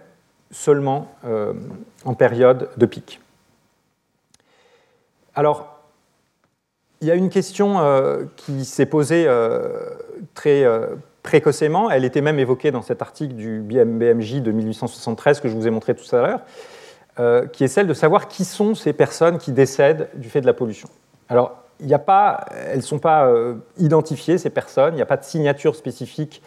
seulement 0.52 1.12
euh, 1.26 1.54
en 2.06 2.14
période 2.14 2.70
de 2.78 2.86
pic. 2.86 3.20
Alors, 5.34 5.80
il 7.02 7.08
y 7.08 7.12
a 7.12 7.16
une 7.16 7.30
question 7.30 7.80
qui 8.36 8.66
s'est 8.66 8.88
posée 8.88 9.28
très 10.34 10.66
précocement, 11.22 11.92
elle 11.92 12.06
était 12.06 12.22
même 12.22 12.40
évoquée 12.40 12.72
dans 12.72 12.82
cet 12.82 13.04
article 13.04 13.36
du 13.36 13.60
BMJ 13.60 14.42
de 14.42 14.52
1873 14.52 15.40
que 15.40 15.48
je 15.48 15.54
vous 15.54 15.68
ai 15.68 15.70
montré 15.70 15.94
tout 15.94 16.16
à 16.16 16.22
l'heure, 17.18 17.52
qui 17.52 17.64
est 17.64 17.68
celle 17.68 17.86
de 17.86 17.94
savoir 17.94 18.28
qui 18.28 18.46
sont 18.46 18.74
ces 18.74 18.94
personnes 18.94 19.38
qui 19.38 19.52
décèdent 19.52 20.10
du 20.16 20.28
fait 20.28 20.42
de 20.42 20.48
la 20.48 20.56
pollution. 20.56 20.90
Alors, 21.30 21.67
elles 21.80 22.78
ne 22.78 22.82
sont 22.82 23.00
pas 23.00 23.28
euh, 23.28 23.56
identifiées, 23.78 24.38
ces 24.38 24.50
personnes, 24.50 24.94
il 24.94 24.98
n'y 24.98 25.02
a 25.02 25.08
pas 25.08 25.18
de 25.18 25.24
signature 25.24 25.76
spécifique 25.76 26.42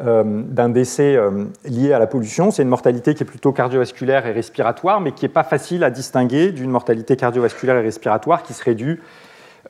euh, 0.00 0.22
d'un 0.24 0.68
décès 0.68 1.16
euh, 1.16 1.44
lié 1.64 1.92
à 1.92 1.98
la 1.98 2.06
pollution. 2.06 2.50
C'est 2.50 2.62
une 2.62 2.68
mortalité 2.68 3.14
qui 3.14 3.22
est 3.22 3.26
plutôt 3.26 3.52
cardiovasculaire 3.52 4.26
et 4.26 4.32
respiratoire, 4.32 5.00
mais 5.00 5.12
qui 5.12 5.24
n'est 5.24 5.30
pas 5.30 5.44
facile 5.44 5.84
à 5.84 5.90
distinguer 5.90 6.52
d'une 6.52 6.70
mortalité 6.70 7.16
cardiovasculaire 7.16 7.76
et 7.76 7.82
respiratoire 7.82 8.42
qui 8.42 8.54
serait 8.54 8.74
due 8.74 9.02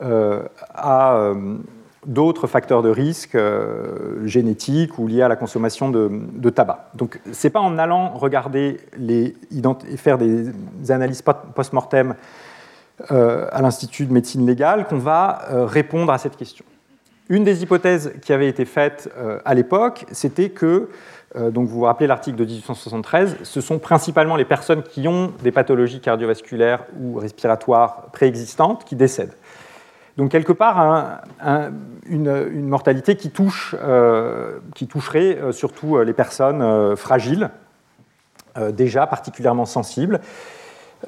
à 0.01 1.31
d'autres 2.05 2.47
facteurs 2.47 2.81
de 2.81 2.89
risque 2.89 3.37
génétiques 4.25 4.99
ou 4.99 5.07
liés 5.07 5.21
à 5.21 5.29
la 5.29 5.37
consommation 5.37 5.89
de, 5.89 6.49
tabac. 6.49 6.89
Donc, 6.95 7.21
ce 7.31 7.47
n'est 7.47 7.51
pas 7.51 7.61
en 7.61 7.77
allant 7.77 8.09
regarder 8.09 8.81
les, 8.97 9.37
faire 9.95 10.17
des 10.17 10.51
analyses 10.89 11.21
post-mortem 11.21 12.15
à 13.09 13.61
l'Institut 13.61 14.05
de 14.05 14.13
médecine 14.13 14.45
légale 14.45 14.85
qu'on 14.87 14.97
va 14.97 15.41
euh, 15.51 15.65
répondre 15.65 16.11
à 16.11 16.17
cette 16.17 16.37
question. 16.37 16.65
Une 17.27 17.43
des 17.43 17.63
hypothèses 17.63 18.13
qui 18.21 18.33
avait 18.33 18.47
été 18.47 18.65
faite 18.65 19.11
euh, 19.17 19.39
à 19.45 19.53
l'époque, 19.53 20.05
c'était 20.11 20.49
que, 20.49 20.89
donc 21.35 21.67
vous 21.67 21.79
vous 21.79 21.85
rappelez 21.85 22.07
l'article 22.07 22.37
de 22.37 22.45
1873, 22.45 23.39
ce 23.43 23.59
sont 23.59 23.77
principalement 23.77 24.37
les 24.37 24.45
personnes 24.45 24.83
qui 24.83 25.05
ont 25.09 25.33
des 25.43 25.51
pathologies 25.51 25.99
cardiovasculaires 25.99 26.85
ou 26.97 27.15
respiratoires 27.15 28.03
préexistantes 28.13 28.85
qui 28.85 28.95
décèdent. 28.95 29.33
Donc 30.15 30.31
quelque 30.31 30.53
part, 30.53 31.23
une, 32.09 32.61
mortalité 32.61 33.17
qui, 33.17 33.31
touche, 33.31 33.75
qui 34.75 34.87
toucherait 34.87 35.39
surtout 35.51 35.99
les 35.99 36.13
personnes 36.13 36.95
fragiles, 36.95 37.49
déjà 38.71 39.05
particulièrement 39.05 39.65
sensibles, 39.65 40.21
euh, 40.21 40.21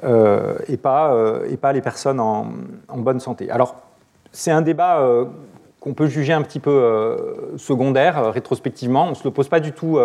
et, 0.02 0.76
pas, 0.76 1.12
euh, 1.12 1.46
et 1.50 1.56
pas 1.56 1.72
les 1.72 1.80
personnes 1.80 2.20
en, 2.20 2.46
bonne 2.96 3.20
santé. 3.20 3.50
Alors, 3.50 3.76
c'est 4.32 4.50
un 4.50 4.62
débat 4.62 5.00
euh, 5.00 5.24
qu'on 5.80 5.94
peut 5.94 6.06
juger 6.06 6.32
un 6.32 6.42
petit 6.42 6.60
peu 6.60 7.54
secondaire 7.56 8.32
rétrospectivement. 8.32 9.06
On 9.06 9.10
ne 9.10 9.14
se 9.14 9.24
le 9.24 9.30
pose 9.30 9.48
pas 9.48 9.60
du 9.60 9.72
tout 9.72 9.98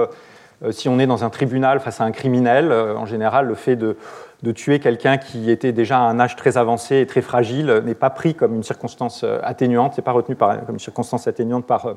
si 0.69 0.87
on 0.87 0.99
est 0.99 1.07
dans 1.07 1.23
un 1.23 1.29
tribunal 1.29 1.79
face 1.79 1.99
à 1.99 2.03
un 2.03 2.11
criminel. 2.11 2.71
en 2.71 3.07
général, 3.07 3.47
le 3.47 3.55
fait 3.55 3.75
de, 3.75 3.97
de 4.43 4.51
tuer 4.51 4.79
quelqu'un 4.79 5.17
qui 5.17 5.49
était 5.49 5.71
déjà 5.71 5.97
à 5.97 6.01
un 6.01 6.19
âge 6.19 6.35
très 6.35 6.57
avancé 6.57 6.97
et 6.97 7.07
très 7.07 7.21
fragile 7.21 7.81
n'est 7.85 7.95
pas 7.95 8.11
pris 8.11 8.35
comme 8.35 8.53
une 8.53 8.61
circonstance 8.61 9.25
atténuante, 9.41 9.97
n'est 9.97 10.03
pas 10.03 10.11
retenu 10.11 10.35
comme 10.35 10.75
une 10.75 10.79
circonstance 10.79 11.27
atténuante 11.27 11.65
par 11.65 11.95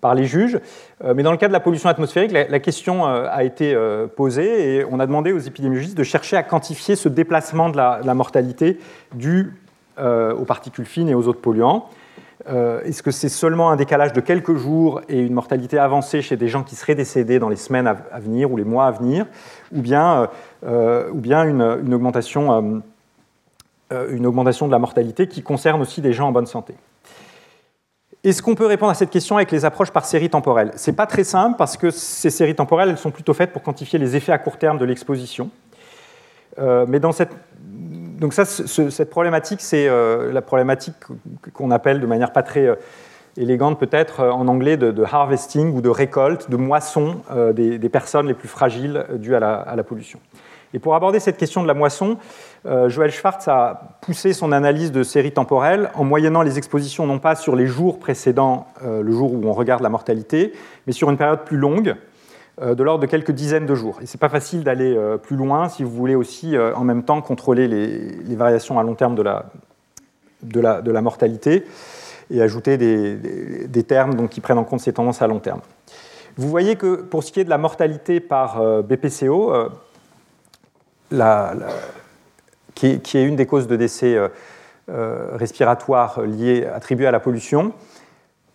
par 0.00 0.14
les 0.14 0.24
juges. 0.24 0.58
Euh, 1.04 1.14
mais 1.14 1.22
dans 1.22 1.32
le 1.32 1.38
cas 1.38 1.48
de 1.48 1.52
la 1.52 1.60
pollution 1.60 1.88
atmosphérique, 1.88 2.32
la, 2.32 2.60
question 2.60 3.06
euh, 3.06 3.26
a 3.30 3.44
été 3.44 3.74
euh, 3.74 4.06
posée 4.06 4.76
et 4.76 4.84
on 4.90 5.00
a 5.00 5.06
demandé 5.06 5.32
aux 5.32 5.38
épidémiologistes 5.38 5.96
de 5.96 6.02
chercher 6.02 6.36
à 6.36 6.42
quantifier 6.42 6.96
ce 6.96 7.08
déplacement 7.08 7.68
de 7.68 7.76
la, 7.76 8.14
mortalité 8.14 8.78
dû 9.14 9.54
aux 9.98 10.44
particules 10.46 10.86
fines 10.86 11.08
et 11.10 11.14
aux 11.14 11.28
autres 11.28 11.40
polluants. 11.40 11.88
Est-ce 12.48 13.02
que 13.02 13.10
c'est 13.10 13.28
seulement 13.28 13.70
un 13.70 13.76
décalage 13.76 14.14
de 14.14 14.20
quelques 14.20 14.56
jours 14.56 15.02
et 15.08 15.20
une 15.20 15.34
mortalité 15.34 15.78
avancée 15.78 16.22
chez 16.22 16.36
des 16.36 16.48
gens 16.48 16.62
qui 16.62 16.74
seraient 16.74 16.94
décédés 16.94 17.38
dans 17.38 17.50
les 17.50 17.56
semaines 17.56 17.86
à, 17.86 18.18
venir 18.18 18.50
ou 18.50 18.56
les 18.56 18.64
mois 18.64 18.86
à 18.86 18.90
venir, 18.90 19.26
ou 19.72 19.82
bien, 19.82 20.28
une 20.62 21.92
augmentation 21.92 22.56
de 23.92 24.72
la 24.72 24.78
mortalité 24.78 25.28
qui 25.28 25.42
concerne 25.42 25.82
aussi 25.82 26.00
des 26.00 26.14
gens 26.14 26.28
en 26.28 26.32
bonne 26.32 26.46
santé? 26.46 26.74
Est-ce 28.22 28.42
qu'on 28.42 28.54
peut 28.54 28.66
répondre 28.66 28.90
à 28.90 28.94
cette 28.94 29.10
question 29.10 29.36
avec 29.36 29.50
les 29.50 29.64
approches 29.64 29.90
par 29.90 30.04
série 30.04 30.28
temporelle? 30.28 30.72
Ce 30.76 30.90
n'est 30.90 30.96
pas 30.96 31.06
très 31.06 31.24
simple 31.24 31.56
parce 31.56 31.76
que 31.76 31.90
ces 31.90 32.30
séries 32.30 32.54
temporelles 32.54 32.90
elles 32.90 32.98
sont 32.98 33.10
plutôt 33.10 33.32
faites 33.32 33.52
pour 33.52 33.62
quantifier 33.62 33.98
les 33.98 34.14
effets 34.14 34.32
à 34.32 34.38
court 34.38 34.58
terme 34.58 34.78
de 34.78 34.84
l'exposition. 34.84 35.50
Euh, 36.58 36.84
mais 36.86 37.00
cette, 37.12 37.30
donc 37.62 38.34
ça, 38.34 38.44
cette 38.44 39.08
problématique, 39.08 39.62
c'est 39.62 39.88
euh, 39.88 40.32
la 40.32 40.42
problématique 40.42 40.96
qu'on 41.54 41.70
appelle 41.70 42.00
de 42.00 42.06
manière 42.06 42.32
pas 42.32 42.42
très 42.42 42.66
euh, 42.66 42.74
élégante 43.38 43.78
peut-être 43.78 44.22
en 44.24 44.48
anglais 44.48 44.76
de, 44.76 45.02
harvesting 45.02 45.72
ou 45.74 45.80
de 45.80 45.88
récolte, 45.88 46.50
de 46.50 46.56
moisson 46.56 47.22
des, 47.54 47.88
personnes 47.88 48.26
les 48.26 48.34
plus 48.34 48.48
fragiles 48.48 49.06
dues 49.14 49.36
à 49.36 49.74
la 49.76 49.82
pollution. 49.84 50.18
Et 50.72 50.78
pour 50.78 50.94
aborder 50.94 51.18
cette 51.18 51.36
question 51.36 51.62
de 51.62 51.66
la 51.66 51.74
moisson, 51.74 52.16
euh, 52.66 52.88
Joël 52.88 53.10
Schwartz 53.10 53.48
a 53.48 53.96
poussé 54.00 54.32
son 54.32 54.52
analyse 54.52 54.92
de 54.92 55.02
séries 55.02 55.32
temporelles 55.32 55.90
en 55.94 56.04
moyennant 56.04 56.42
les 56.42 56.58
expositions 56.58 57.06
non 57.06 57.18
pas 57.18 57.34
sur 57.34 57.56
les 57.56 57.66
jours 57.66 57.98
précédents, 57.98 58.68
euh, 58.84 59.02
le 59.02 59.12
jour 59.12 59.32
où 59.32 59.42
on 59.44 59.52
regarde 59.52 59.82
la 59.82 59.88
mortalité, 59.88 60.52
mais 60.86 60.92
sur 60.92 61.10
une 61.10 61.16
période 61.16 61.40
plus 61.44 61.56
longue, 61.56 61.96
euh, 62.60 62.74
de 62.74 62.82
l'ordre 62.84 63.02
de 63.02 63.06
quelques 63.06 63.32
dizaines 63.32 63.66
de 63.66 63.74
jours. 63.74 63.98
Et 64.00 64.06
ce 64.06 64.16
n'est 64.16 64.20
pas 64.20 64.28
facile 64.28 64.62
d'aller 64.62 64.96
plus 65.22 65.36
loin 65.36 65.68
si 65.68 65.82
vous 65.82 65.90
voulez 65.90 66.14
aussi 66.14 66.56
en 66.58 66.84
même 66.84 67.02
temps 67.02 67.20
contrôler 67.20 67.66
les, 67.66 68.36
variations 68.36 68.78
à 68.78 68.84
long 68.84 68.94
terme 68.94 69.16
de 69.16 69.22
la, 69.22 71.00
mortalité 71.00 71.64
et 72.30 72.40
ajouter 72.40 72.78
des, 72.78 73.16
des, 73.66 73.82
termes 73.82 74.14
donc, 74.14 74.30
qui 74.30 74.40
prennent 74.40 74.58
en 74.58 74.64
compte 74.64 74.80
ces 74.80 74.92
tendances 74.92 75.20
à 75.20 75.26
long 75.26 75.40
terme. 75.40 75.60
Vous 76.36 76.48
voyez 76.48 76.76
que 76.76 76.94
pour 76.94 77.24
ce 77.24 77.32
qui 77.32 77.40
est 77.40 77.44
de 77.44 77.50
la 77.50 77.58
mortalité 77.58 78.20
par 78.20 78.62
BPCO, 78.82 79.52
qui, 82.74 82.86
est, 82.86 83.24
une 83.24 83.36
des 83.36 83.46
causes 83.46 83.66
de 83.66 83.76
décès 83.76 84.16
euh, 84.16 84.28
euh, 84.88 85.30
respiratoires 85.34 86.22
liées, 86.22 86.66
attribuées 86.66 87.06
à 87.06 87.10
la 87.10 87.20
pollution. 87.20 87.72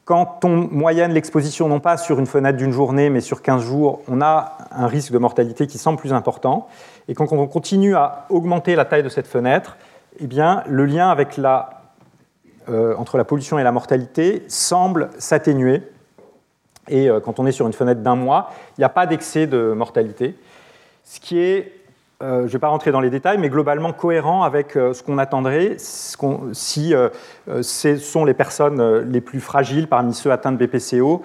Quand 0.05 0.45
on 0.45 0.67
moyenne 0.71 1.11
l'exposition 1.11 1.67
non 1.67 1.79
pas 1.79 1.97
sur 1.97 2.19
une 2.19 2.27
fenêtre 2.27 2.57
d'une 2.57 2.71
journée, 2.71 3.09
mais 3.09 3.21
sur 3.21 3.41
15 3.41 3.63
jours, 3.63 4.01
on 4.07 4.21
a 4.21 4.57
un 4.71 4.87
risque 4.87 5.11
de 5.11 5.17
mortalité 5.17 5.67
qui 5.67 5.77
semble 5.77 5.97
plus 5.97 6.13
important. 6.13 6.67
Et 7.07 7.13
quand 7.13 7.31
on 7.31 7.47
continue 7.47 7.95
à 7.95 8.25
augmenter 8.29 8.75
la 8.75 8.85
taille 8.85 9.03
de 9.03 9.09
cette 9.09 9.27
fenêtre, 9.27 9.77
eh 10.19 10.27
bien, 10.27 10.63
le 10.67 10.85
lien 10.85 11.15
euh, 12.69 12.95
entre 12.95 13.17
la 13.17 13.23
pollution 13.23 13.57
et 13.57 13.63
la 13.63 13.71
mortalité 13.71 14.43
semble 14.47 15.09
s'atténuer. 15.17 15.81
Et 16.87 17.09
quand 17.23 17.39
on 17.39 17.47
est 17.47 17.51
sur 17.51 17.65
une 17.65 17.73
fenêtre 17.73 18.01
d'un 18.01 18.15
mois, 18.15 18.51
il 18.77 18.81
n'y 18.81 18.85
a 18.85 18.89
pas 18.89 19.07
d'excès 19.07 19.47
de 19.47 19.73
mortalité, 19.75 20.35
ce 21.03 21.19
qui 21.19 21.39
est 21.39 21.84
euh, 22.25 22.39
je 22.39 22.43
ne 22.43 22.47
vais 22.47 22.59
pas 22.59 22.69
rentrer 22.69 22.91
dans 22.91 23.01
les 23.01 23.11
détails, 23.11 23.37
mais 23.37 23.49
globalement 23.49 23.93
cohérent 23.93 24.41
avec 24.43 24.75
euh, 24.75 24.93
ce 24.93 25.03
qu'on 25.03 25.19
attendrait 25.19 25.75
si 25.77 26.95
euh, 26.95 27.09
ce 27.61 27.97
sont 27.97 28.25
les 28.25 28.33
personnes 28.33 28.99
les 29.11 29.21
plus 29.21 29.39
fragiles 29.39 29.87
parmi 29.87 30.13
ceux 30.13 30.31
atteints 30.31 30.51
de 30.51 30.65
BPCO 30.65 31.21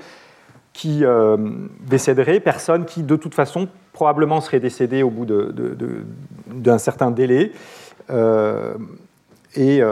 qui 0.72 1.02
décéderaient, 1.80 2.38
personnes 2.38 2.84
qui 2.84 3.02
de 3.02 3.16
toute 3.16 3.34
façon 3.34 3.68
probablement 3.92 4.40
seraient 4.40 4.60
décédées 4.60 5.02
au 5.02 5.10
bout 5.10 5.26
d'un 6.46 6.78
certain 6.78 7.10
délai. 7.10 7.52
et 9.56 9.82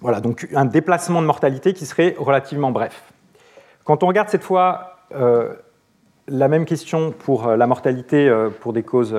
voilà, 0.00 0.20
donc 0.20 0.48
un 0.54 0.64
déplacement 0.64 1.20
de 1.20 1.26
mortalité 1.26 1.72
qui 1.74 1.86
serait 1.86 2.14
relativement 2.18 2.70
bref. 2.70 3.02
Quand 3.84 4.04
on 4.04 4.06
regarde 4.06 4.28
cette 4.28 4.44
fois 4.44 5.00
la 5.10 6.48
même 6.48 6.64
question 6.64 7.10
pour 7.10 7.48
la 7.48 7.66
mortalité 7.66 8.32
pour 8.60 8.72
des 8.72 8.84
causes 8.84 9.16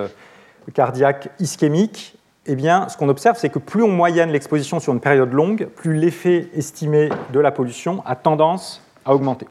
cardiaque 0.71 1.29
ischémique, 1.39 2.17
eh 2.45 2.55
bien, 2.55 2.89
ce 2.89 2.97
qu'on 2.97 3.09
observe, 3.09 3.37
c'est 3.37 3.49
que 3.49 3.59
plus 3.59 3.83
on 3.83 3.89
moyenne 3.89 4.31
l'exposition 4.31 4.79
sur 4.79 4.93
une 4.93 4.99
période 4.99 5.31
longue, 5.33 5.67
plus 5.75 5.93
l'effet 5.93 6.49
estimé 6.53 7.09
de 7.31 7.39
la 7.39 7.51
pollution 7.51 8.01
a 8.05 8.15
tendance 8.15 8.81
à 9.05 9.13
augmenter. 9.13 9.47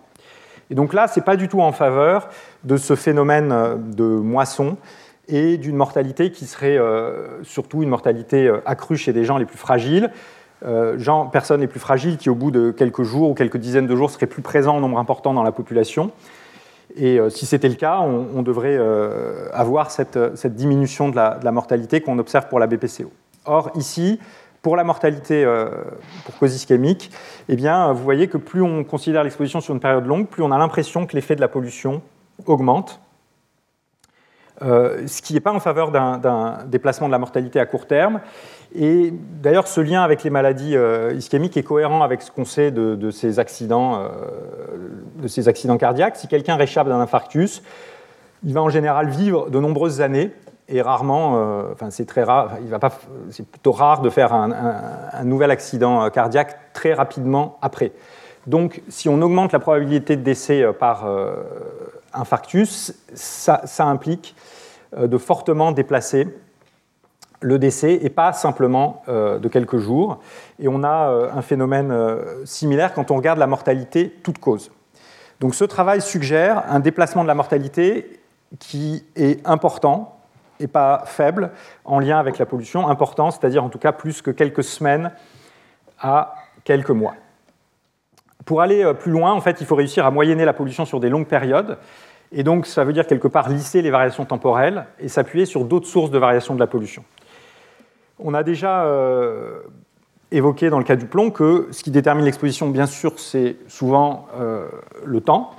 Et 0.70 0.74
donc 0.74 0.92
là, 0.92 1.08
ce 1.08 1.18
n'est 1.18 1.24
pas 1.24 1.36
du 1.36 1.48
tout 1.48 1.60
en 1.60 1.72
faveur 1.72 2.28
de 2.64 2.76
ce 2.76 2.94
phénomène 2.94 3.54
de 3.94 4.04
moisson 4.04 4.76
et 5.28 5.58
d'une 5.58 5.76
mortalité 5.76 6.30
qui 6.30 6.46
serait 6.46 6.78
euh, 6.78 7.42
surtout 7.44 7.82
une 7.82 7.88
mortalité 7.90 8.46
euh, 8.46 8.60
accrue 8.66 8.96
chez 8.96 9.12
des 9.12 9.24
gens 9.24 9.38
les 9.38 9.44
plus 9.44 9.58
fragiles. 9.58 10.10
Euh, 10.64 10.98
gens, 10.98 11.26
personnes 11.26 11.60
les 11.60 11.66
plus 11.66 11.80
fragiles 11.80 12.16
qui, 12.16 12.30
au 12.30 12.34
bout 12.34 12.50
de 12.50 12.70
quelques 12.70 13.02
jours 13.02 13.30
ou 13.30 13.34
quelques 13.34 13.58
dizaines 13.58 13.86
de 13.86 13.94
jours, 13.94 14.10
seraient 14.10 14.26
plus 14.26 14.42
présents 14.42 14.76
en 14.76 14.80
nombre 14.80 14.98
important 14.98 15.34
dans 15.34 15.42
la 15.42 15.52
population. 15.52 16.10
Et 16.96 17.18
si 17.28 17.44
c'était 17.46 17.68
le 17.68 17.74
cas, 17.74 18.00
on, 18.00 18.42
devrait 18.42 18.78
avoir 19.52 19.90
cette, 19.90 20.18
diminution 20.46 21.08
de 21.10 21.16
la, 21.16 21.52
mortalité 21.52 22.00
qu'on 22.00 22.18
observe 22.18 22.48
pour 22.48 22.58
la 22.58 22.66
BPCO. 22.66 23.12
Or, 23.44 23.70
ici, 23.74 24.18
pour 24.62 24.74
la 24.74 24.84
mortalité 24.84 25.44
pour 26.24 26.36
cause 26.38 26.54
ischémique, 26.54 27.10
eh 27.48 27.56
bien, 27.56 27.92
vous 27.92 28.02
voyez 28.02 28.26
que 28.28 28.38
plus 28.38 28.62
on 28.62 28.84
considère 28.84 29.22
l'exposition 29.22 29.60
sur 29.60 29.74
une 29.74 29.80
période 29.80 30.06
longue, 30.06 30.28
plus 30.28 30.42
on 30.42 30.50
a 30.50 30.58
l'impression 30.58 31.06
que 31.06 31.14
l'effet 31.14 31.36
de 31.36 31.40
la 31.42 31.48
pollution 31.48 32.00
augmente. 32.46 33.00
Euh, 34.62 35.06
ce 35.06 35.22
qui 35.22 35.34
n'est 35.34 35.40
pas 35.40 35.52
en 35.52 35.60
faveur 35.60 35.92
d'un 35.92 36.64
déplacement 36.66 37.06
de 37.06 37.12
la 37.12 37.18
mortalité 37.18 37.60
à 37.60 37.66
court 37.66 37.86
terme. 37.86 38.20
Et 38.74 39.12
d'ailleurs, 39.42 39.66
ce 39.66 39.80
lien 39.80 40.02
avec 40.02 40.22
les 40.22 40.30
maladies 40.30 40.76
euh, 40.76 41.12
ischémiques 41.14 41.56
est 41.56 41.62
cohérent 41.62 42.02
avec 42.02 42.22
ce 42.22 42.30
qu'on 42.30 42.44
sait 42.44 42.70
de, 42.70 43.10
ces 43.10 43.38
accidents, 43.38 43.96
euh, 43.96 44.08
de 45.16 45.28
ces 45.28 45.48
accidents 45.48 45.78
cardiaques. 45.78 46.16
Si 46.16 46.28
quelqu'un 46.28 46.56
réchappe 46.56 46.88
d'un 46.88 47.00
infarctus, 47.00 47.62
il 48.44 48.52
va 48.52 48.62
en 48.62 48.68
général 48.68 49.08
vivre 49.08 49.50
de 49.50 49.58
nombreuses 49.58 50.00
années 50.00 50.32
et 50.68 50.82
rarement, 50.82 51.62
enfin 51.72 51.90
c'est 51.90 52.04
très 52.04 52.22
rare, 52.22 52.58
il 52.60 52.68
va 52.68 52.78
pas, 52.78 52.92
c'est 53.30 53.46
plutôt 53.46 53.72
rare 53.72 54.02
de 54.02 54.10
faire 54.10 54.34
un, 54.34 55.24
nouvel 55.24 55.50
accident 55.50 56.10
cardiaque 56.10 56.74
très 56.74 56.92
rapidement 56.92 57.56
après. 57.62 57.92
Donc, 58.46 58.82
si 58.88 59.08
on 59.08 59.22
augmente 59.22 59.52
la 59.52 59.60
probabilité 59.60 60.14
de 60.14 60.22
décès 60.22 60.62
par 60.78 61.06
infarctus, 62.12 62.94
ça, 63.14 63.62
implique 63.78 64.34
euh, 64.96 65.06
de 65.06 65.18
fortement 65.18 65.72
déplacer 65.72 66.28
le 67.40 67.58
décès 67.58 67.98
et 68.02 68.10
pas 68.10 68.32
simplement 68.32 69.02
euh, 69.08 69.38
de 69.38 69.48
quelques 69.48 69.78
jours. 69.78 70.18
Et 70.58 70.68
on 70.68 70.82
a 70.82 71.10
euh, 71.10 71.30
un 71.32 71.42
phénomène 71.42 71.94
similaire 72.44 72.94
quand 72.94 73.10
on 73.10 73.16
regarde 73.16 73.38
la 73.38 73.46
mortalité 73.46 74.10
toute 74.22 74.38
cause. 74.38 74.70
Donc 75.40 75.54
ce 75.54 75.64
travail 75.64 76.00
suggère 76.00 76.64
un 76.68 76.80
déplacement 76.80 77.22
de 77.22 77.28
la 77.28 77.34
mortalité 77.34 78.20
qui 78.58 79.04
est 79.14 79.46
important 79.46 80.16
et 80.58 80.66
pas 80.66 81.02
faible 81.06 81.50
en 81.84 82.00
lien 82.00 82.18
avec 82.18 82.38
la 82.38 82.46
pollution, 82.46 82.88
important, 82.88 83.30
c'est-à-dire 83.30 83.62
en 83.62 83.68
tout 83.68 83.78
cas 83.78 83.92
plus 83.92 84.22
que 84.22 84.32
quelques 84.32 84.64
semaines 84.64 85.12
à 86.00 86.34
quelques 86.64 86.90
mois. 86.90 87.14
Pour 88.44 88.62
aller 88.62 88.92
plus 88.98 89.12
loin, 89.12 89.32
en 89.32 89.40
fait, 89.40 89.60
il 89.60 89.66
faut 89.66 89.76
réussir 89.76 90.06
à 90.06 90.10
moyenner 90.10 90.44
la 90.44 90.54
pollution 90.54 90.84
sur 90.84 90.98
des 90.98 91.10
longues 91.10 91.26
périodes. 91.26 91.78
Et 92.32 92.42
donc, 92.42 92.66
ça 92.66 92.84
veut 92.84 92.92
dire 92.92 93.06
quelque 93.06 93.28
part 93.28 93.48
lisser 93.48 93.82
les 93.82 93.90
variations 93.90 94.24
temporelles 94.24 94.86
et 94.98 95.08
s'appuyer 95.08 95.46
sur 95.46 95.64
d'autres 95.64 95.86
sources 95.86 96.10
de 96.10 96.18
variation 96.18 96.54
de 96.54 96.60
la 96.60 96.66
pollution. 96.66 97.04
On 98.20 98.34
a 98.34 98.42
déjà 98.42 98.84
euh, 98.84 99.60
évoqué 100.32 100.70
dans 100.70 100.78
le 100.78 100.84
cas 100.84 100.96
du 100.96 101.06
plomb 101.06 101.30
que 101.30 101.68
ce 101.70 101.84
qui 101.84 101.90
détermine 101.90 102.24
l'exposition, 102.24 102.68
bien 102.68 102.86
sûr, 102.86 103.18
c'est 103.18 103.56
souvent 103.68 104.26
euh, 104.38 104.68
le 105.04 105.20
temps, 105.20 105.52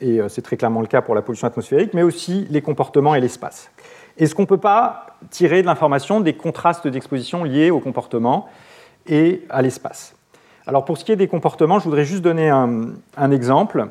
et 0.00 0.20
euh, 0.20 0.28
c'est 0.28 0.42
très 0.42 0.56
clairement 0.56 0.80
le 0.80 0.88
cas 0.88 1.02
pour 1.02 1.14
la 1.14 1.22
pollution 1.22 1.46
atmosphérique, 1.46 1.94
mais 1.94 2.02
aussi 2.02 2.46
les 2.50 2.62
comportements 2.62 3.14
et 3.14 3.20
l'espace. 3.20 3.70
Est-ce 4.18 4.34
qu'on 4.34 4.42
ne 4.42 4.48
peut 4.48 4.58
pas 4.58 5.06
tirer 5.30 5.62
de 5.62 5.66
l'information 5.66 6.20
des 6.20 6.34
contrastes 6.34 6.88
d'exposition 6.88 7.44
liés 7.44 7.70
au 7.70 7.78
comportement 7.78 8.48
et 9.06 9.42
à 9.48 9.62
l'espace? 9.62 10.16
Alors 10.66 10.84
pour 10.84 10.98
ce 10.98 11.04
qui 11.04 11.12
est 11.12 11.16
des 11.16 11.28
comportements, 11.28 11.78
je 11.78 11.84
voudrais 11.84 12.04
juste 12.04 12.22
donner 12.22 12.50
un, 12.50 13.30
exemple. 13.30 13.86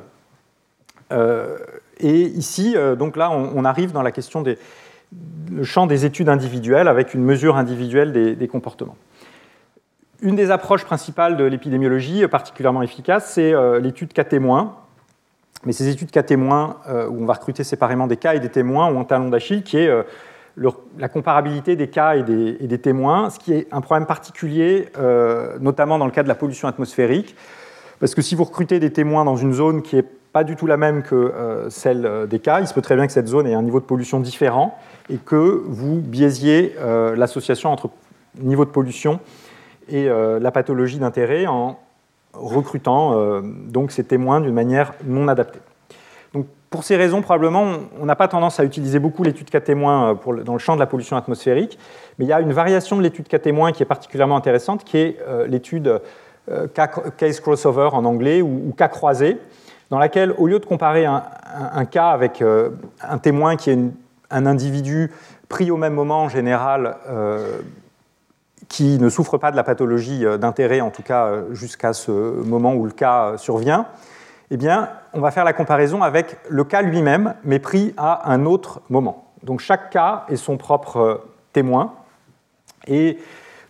Et 1.99 2.21
ici, 2.21 2.75
donc 2.97 3.17
là, 3.17 3.31
on, 3.31 3.65
arrive 3.65 3.91
dans 3.91 4.03
la 4.03 4.11
question 4.11 4.41
des 4.41 4.59
le 5.51 5.63
champ 5.63 5.87
des 5.87 6.05
études 6.05 6.29
individuelles 6.29 6.87
avec 6.87 7.13
une 7.13 7.23
mesure 7.23 7.57
individuelle 7.57 8.11
des, 8.11 8.47
comportements. 8.47 8.95
Une 10.21 10.35
des 10.35 10.51
approches 10.51 10.85
principales 10.85 11.37
de 11.37 11.43
l'épidémiologie, 11.43 12.27
particulièrement 12.27 12.81
efficace, 12.81 13.31
c'est 13.33 13.53
euh, 13.53 13.79
l'étude 13.79 14.13
cas 14.13 14.23
témoins. 14.23 14.75
Mais 15.65 15.71
ces 15.71 15.89
études 15.89 16.11
cas 16.11 16.23
témoins, 16.23 16.77
euh, 16.87 17.07
où 17.07 17.21
on 17.21 17.25
va 17.25 17.33
recruter 17.33 17.63
séparément 17.63 18.07
des 18.07 18.17
cas 18.17 18.35
et 18.35 18.39
des 18.39 18.49
témoins, 18.49 18.87
ont 18.87 19.01
un 19.01 19.05
talon 19.05 19.29
d'Achille 19.29 19.63
qui 19.63 19.77
est 19.77 19.91
la 20.97 21.07
comparabilité 21.07 21.75
des 21.75 21.87
cas 21.87 22.15
et 22.15 22.23
des, 22.23 22.57
et 22.59 22.67
des, 22.67 22.79
témoins, 22.79 23.29
ce 23.29 23.39
qui 23.39 23.53
est 23.53 23.67
un 23.71 23.81
problème 23.81 24.05
particulier, 24.05 24.89
notamment 25.61 25.97
dans 25.97 26.05
le 26.05 26.11
cas 26.11 26.23
de 26.23 26.27
la 26.27 26.35
pollution 26.35 26.67
atmosphérique. 26.67 27.35
Parce 27.99 28.13
que 28.13 28.21
si 28.21 28.35
vous 28.35 28.43
recrutez 28.43 28.79
des 28.79 28.91
témoins 28.91 29.23
dans 29.25 29.37
une 29.37 29.53
zone 29.53 29.81
qui 29.81 29.97
est 29.97 30.05
pas 30.31 30.43
du 30.43 30.55
tout 30.55 30.67
la 30.67 30.77
même 30.77 31.03
que 31.03 31.15
euh, 31.15 31.69
celle 31.69 32.05
euh, 32.05 32.25
des 32.25 32.39
cas. 32.39 32.59
Il 32.59 32.67
se 32.67 32.73
peut 32.73 32.81
très 32.81 32.95
bien 32.95 33.07
que 33.07 33.13
cette 33.13 33.27
zone 33.27 33.47
ait 33.47 33.53
un 33.53 33.63
niveau 33.63 33.79
de 33.79 33.85
pollution 33.85 34.19
différent 34.19 34.77
et 35.09 35.17
que 35.17 35.63
vous 35.65 35.99
biaisiez 36.01 36.75
euh, 36.79 37.15
l'association 37.15 37.71
entre 37.71 37.89
niveau 38.39 38.65
de 38.65 38.69
pollution 38.69 39.19
et 39.91 40.07
la 40.07 40.51
pathologie 40.51 40.99
d'intérêt 40.99 41.47
en 41.47 41.79
recrutant 42.33 43.41
donc 43.41 43.91
ces 43.91 44.03
témoins 44.03 44.39
d'une 44.39 44.53
manière 44.53 44.93
non 45.03 45.27
adaptée. 45.27 45.61
Donc, 46.35 46.45
pour 46.69 46.83
ces 46.83 46.95
raisons, 46.95 47.23
probablement, 47.23 47.65
on 47.99 48.05
n'a 48.05 48.15
pas 48.15 48.27
tendance 48.27 48.59
à 48.59 48.65
utiliser 48.65 48.99
beaucoup 48.99 49.23
l'étude 49.23 49.49
cas 49.49 49.61
témoin 49.61 50.15
dans 50.45 50.53
le 50.53 50.59
champ 50.59 50.75
de 50.75 50.79
la 50.79 50.85
pollution 50.85 51.17
atmosphérique, 51.17 51.79
mais 52.19 52.25
il 52.25 52.27
y 52.27 52.33
a 52.33 52.39
une 52.39 52.53
variation 52.53 52.97
de 52.97 53.01
l'étude 53.01 53.27
cas 53.27 53.39
témoin 53.39 53.71
qui 53.71 53.81
est 53.81 53.87
particulièrement 53.87 54.37
intéressante, 54.37 54.83
qui 54.83 54.97
est 54.97 55.17
l'étude 55.47 55.99
case 57.17 57.39
crossover 57.39 57.89
en 57.91 58.05
anglais 58.05 58.43
ou, 58.43 58.73
cas 58.77 58.89
croisé, 58.89 59.39
dans 59.89 59.99
laquelle, 59.99 60.33
au 60.37 60.47
lieu 60.47 60.59
de 60.59 60.65
comparer 60.65 61.05
un, 61.05 61.85
cas 61.85 62.09
avec 62.09 62.41
euh, 62.41 62.69
un 63.01 63.17
témoin 63.17 63.55
qui 63.55 63.71
est 63.71 63.79
un 64.29 64.45
individu 64.45 65.11
pris 65.47 65.71
au 65.71 65.77
même 65.77 65.93
moment 65.93 66.23
en 66.23 66.29
général, 66.29 66.97
euh, 67.07 67.59
qui 68.67 68.99
ne 68.99 69.09
souffre 69.09 69.37
pas 69.37 69.51
de 69.51 69.55
la 69.55 69.63
pathologie 69.63 70.25
euh, 70.25 70.37
d'intérêt, 70.37 70.81
en 70.81 70.91
tout 70.91 71.03
cas 71.03 71.31
jusqu'à 71.51 71.93
ce 71.93 72.11
moment 72.11 72.73
où 72.75 72.85
le 72.85 72.91
cas 72.91 73.37
survient, 73.37 73.87
eh 74.51 74.57
bien, 74.57 74.89
on 75.13 75.21
va 75.21 75.31
faire 75.31 75.43
la 75.43 75.53
comparaison 75.53 76.01
avec 76.01 76.37
le 76.49 76.63
cas 76.63 76.81
lui-même, 76.81 77.35
mais 77.43 77.59
pris 77.59 77.93
à 77.97 78.31
un 78.31 78.45
autre 78.45 78.81
moment. 78.89 79.25
Donc 79.43 79.59
chaque 79.59 79.89
cas 79.89 80.25
est 80.29 80.37
son 80.37 80.57
propre 80.57 81.21
témoin. 81.53 81.93
Et 82.87 83.19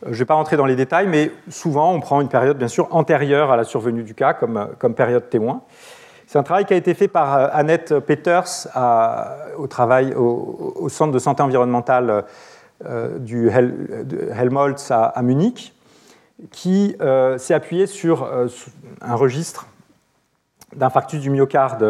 je 0.03 0.10
ne 0.10 0.16
vais 0.16 0.26
pas 0.26 0.36
rentrer 0.36 0.55
dans 0.55 0.66
les 0.66 0.76
détails, 0.76 1.07
mais 1.07 1.32
souvent 1.49 1.93
on 1.93 1.99
prend 1.99 2.22
une 2.22 2.30
période 2.30 2.57
bien 2.57 2.68
sûr 2.68 2.88
antérieure 2.91 3.51
à 3.51 3.57
la 3.57 3.66
survenue 3.66 4.03
du 4.03 4.16
cas 4.16 4.34
comme, 4.34 4.70
comme 4.80 4.93
période 4.93 5.30
témoin. 5.30 5.62
C'est 6.30 6.38
un 6.38 6.44
travail 6.44 6.66
qui 6.66 6.76
a 6.76 6.78
été 6.78 6.94
fait 6.94 7.08
par 7.08 7.36
euh, 7.36 7.48
Annette 7.52 7.98
Peters 8.02 8.68
au, 9.58 9.66
travail, 9.66 10.14
au, 10.14 10.88
Centre 10.88 11.12
de 11.12 11.18
santé 11.18 11.42
environnementale 11.42 12.24
euh, 12.86 13.18
du 13.18 13.50
Helmholtz 13.50 14.92
à, 14.92 15.20
Munich, 15.24 15.74
qui 16.52 16.96
euh, 17.02 17.40
s'est 17.40 17.56
appuyé 17.56 17.88
sur 17.88 18.30
un 19.02 19.16
registre 19.16 19.66
d'infarctus 20.76 21.20
du 21.20 21.32
myocarde 21.32 21.84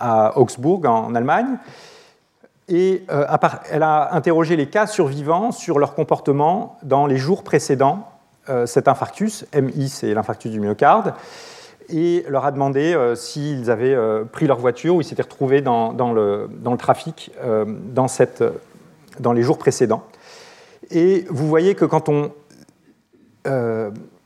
à 0.00 0.38
Augsbourg, 0.38 0.86
en 0.86 1.14
Allemagne. 1.14 1.58
Et 2.68 3.04
elle 3.70 3.82
a 3.82 4.14
interrogé 4.14 4.56
les 4.56 4.70
cas 4.70 4.86
survivants 4.86 5.52
sur 5.52 5.78
leur 5.78 5.94
comportement 5.94 6.78
dans 6.82 7.06
les 7.06 7.18
jours 7.18 7.44
précédant 7.44 8.08
cet 8.64 8.88
infarctus. 8.88 9.44
MI, 9.54 9.90
c'est 9.90 10.14
l'infarctus 10.14 10.50
du 10.50 10.58
myocarde 10.58 11.12
et 11.88 12.24
leur 12.28 12.44
a 12.44 12.52
demandé 12.52 12.94
euh, 12.94 13.14
s'ils 13.14 13.70
avaient 13.70 13.94
euh, 13.94 14.24
pris 14.24 14.46
leur 14.46 14.58
voiture 14.58 14.96
ou 14.96 15.00
ils 15.00 15.04
s'étaient 15.04 15.22
retrouvés 15.22 15.60
dans, 15.60 15.92
le, 16.12 16.48
dans 16.50 16.72
le, 16.72 16.78
trafic 16.78 17.30
euh, 17.42 17.64
dans, 17.66 19.32
les 19.32 19.42
jours 19.42 19.58
précédents. 19.58 20.04
Et 20.90 21.26
vous 21.30 21.46
voyez 21.48 21.74
que 21.74 21.84
quand 21.84 22.08
on 22.08 22.32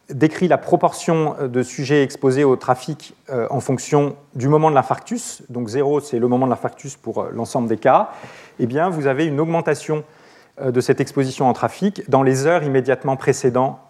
décrit 0.08 0.48
la 0.48 0.56
proportion 0.56 1.36
de 1.46 1.62
sujets 1.62 2.02
exposés 2.02 2.42
au 2.42 2.56
trafic 2.56 3.14
en 3.50 3.60
fonction 3.60 4.16
du 4.34 4.48
moment 4.48 4.70
de 4.70 4.74
l'infarctus, 4.74 5.42
donc 5.50 5.68
zéro 5.68 6.00
c'est 6.00 6.18
le 6.18 6.26
moment 6.26 6.46
de 6.46 6.50
l'infarctus 6.50 6.96
pour 6.96 7.24
l'ensemble 7.30 7.68
des 7.68 7.76
cas, 7.76 8.10
eh 8.58 8.66
bien 8.66 8.88
vous 8.88 9.06
avez 9.06 9.26
une 9.26 9.38
augmentation 9.38 10.04
de 10.62 10.80
cette 10.80 11.02
exposition 11.02 11.48
en 11.48 11.52
trafic 11.52 12.08
dans 12.08 12.22
les 12.22 12.46
heures 12.46 12.62
immédiatement 12.62 13.16
précédant 13.16 13.80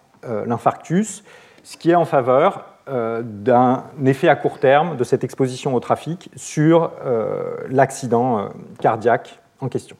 l'infarctus, 0.45 1.23
ce 1.63 1.77
qui 1.77 1.91
est 1.91 1.95
en 1.95 2.05
faveur 2.05 2.70
d'un 2.87 3.83
effet 4.05 4.27
à 4.27 4.35
court 4.35 4.59
terme 4.59 4.97
de 4.97 5.03
cette 5.03 5.23
exposition 5.23 5.75
au 5.75 5.79
trafic 5.79 6.29
sur 6.35 6.91
euh, 7.05 7.55
l'accident 7.69 8.39
euh, 8.39 8.49
cardiaque 8.79 9.39
en 9.59 9.69
question. 9.69 9.95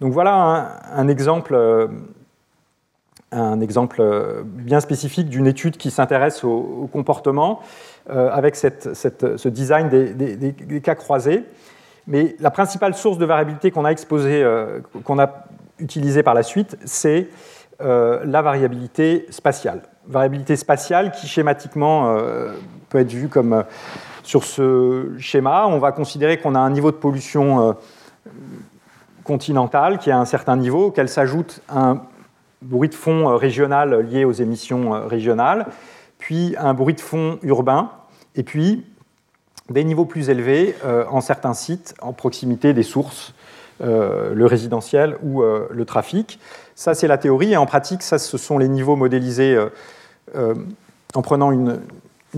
Donc 0.00 0.12
voilà 0.12 0.80
un, 0.92 1.08
exemple, 1.08 1.56
un 3.32 3.60
exemple 3.60 4.02
bien 4.44 4.80
spécifique 4.80 5.28
d'une 5.28 5.46
étude 5.46 5.76
qui 5.76 5.90
s'intéresse 5.90 6.44
au, 6.44 6.88
comportement 6.92 7.60
avec 8.08 8.54
ce 8.54 9.48
design 9.48 9.88
des, 9.88 10.80
cas 10.82 10.94
croisés. 10.94 11.44
Mais 12.06 12.36
la 12.38 12.52
principale 12.52 12.94
source 12.94 13.18
de 13.18 13.24
variabilité 13.24 13.72
qu'on 13.72 13.84
a 13.84 13.90
exposée, 13.90 14.46
qu'on 15.02 15.18
a 15.18 15.46
utilisé 15.80 16.22
par 16.22 16.34
la 16.34 16.44
suite, 16.44 16.78
c'est 16.84 17.26
la 17.80 18.42
variabilité 18.42 19.26
spatiale. 19.30 19.82
Variabilité 20.08 20.56
spatiale 20.56 21.12
qui 21.12 21.26
schématiquement 21.26 22.16
peut 22.88 22.98
être 22.98 23.12
vue 23.12 23.28
comme 23.28 23.64
sur 24.22 24.44
ce 24.44 25.10
schéma. 25.18 25.66
On 25.66 25.78
va 25.78 25.92
considérer 25.92 26.38
qu'on 26.38 26.54
a 26.54 26.58
un 26.58 26.70
niveau 26.70 26.90
de 26.90 26.96
pollution 26.96 27.76
continental 29.22 29.98
qui 29.98 30.10
a 30.10 30.18
un 30.18 30.24
certain 30.24 30.56
niveau, 30.56 30.86
auquel 30.86 31.10
s'ajoute 31.10 31.60
un 31.68 32.00
bruit 32.62 32.88
de 32.88 32.94
fond 32.94 33.36
régional 33.36 34.00
lié 34.08 34.24
aux 34.24 34.32
émissions 34.32 35.06
régionales, 35.06 35.66
puis 36.18 36.54
un 36.58 36.74
bruit 36.74 36.94
de 36.94 37.00
fond 37.00 37.38
urbain, 37.42 37.90
et 38.34 38.42
puis 38.42 38.84
des 39.70 39.84
niveaux 39.84 40.04
plus 40.04 40.30
élevés 40.30 40.74
euh, 40.84 41.04
en 41.10 41.20
certains 41.20 41.54
sites 41.54 41.94
en 42.00 42.12
proximité 42.12 42.72
des 42.72 42.82
sources, 42.82 43.34
euh, 43.80 44.34
le 44.34 44.46
résidentiel 44.46 45.16
ou 45.22 45.42
euh, 45.42 45.68
le 45.70 45.84
trafic. 45.84 46.40
Ça, 46.74 46.94
c'est 46.94 47.06
la 47.06 47.18
théorie, 47.18 47.52
et 47.52 47.56
en 47.56 47.66
pratique, 47.66 48.02
ça, 48.02 48.18
ce 48.18 48.38
sont 48.38 48.58
les 48.58 48.68
niveaux 48.68 48.96
modélisés 48.96 49.58
en 51.14 51.22
prenant 51.22 51.52
une, 51.52 51.80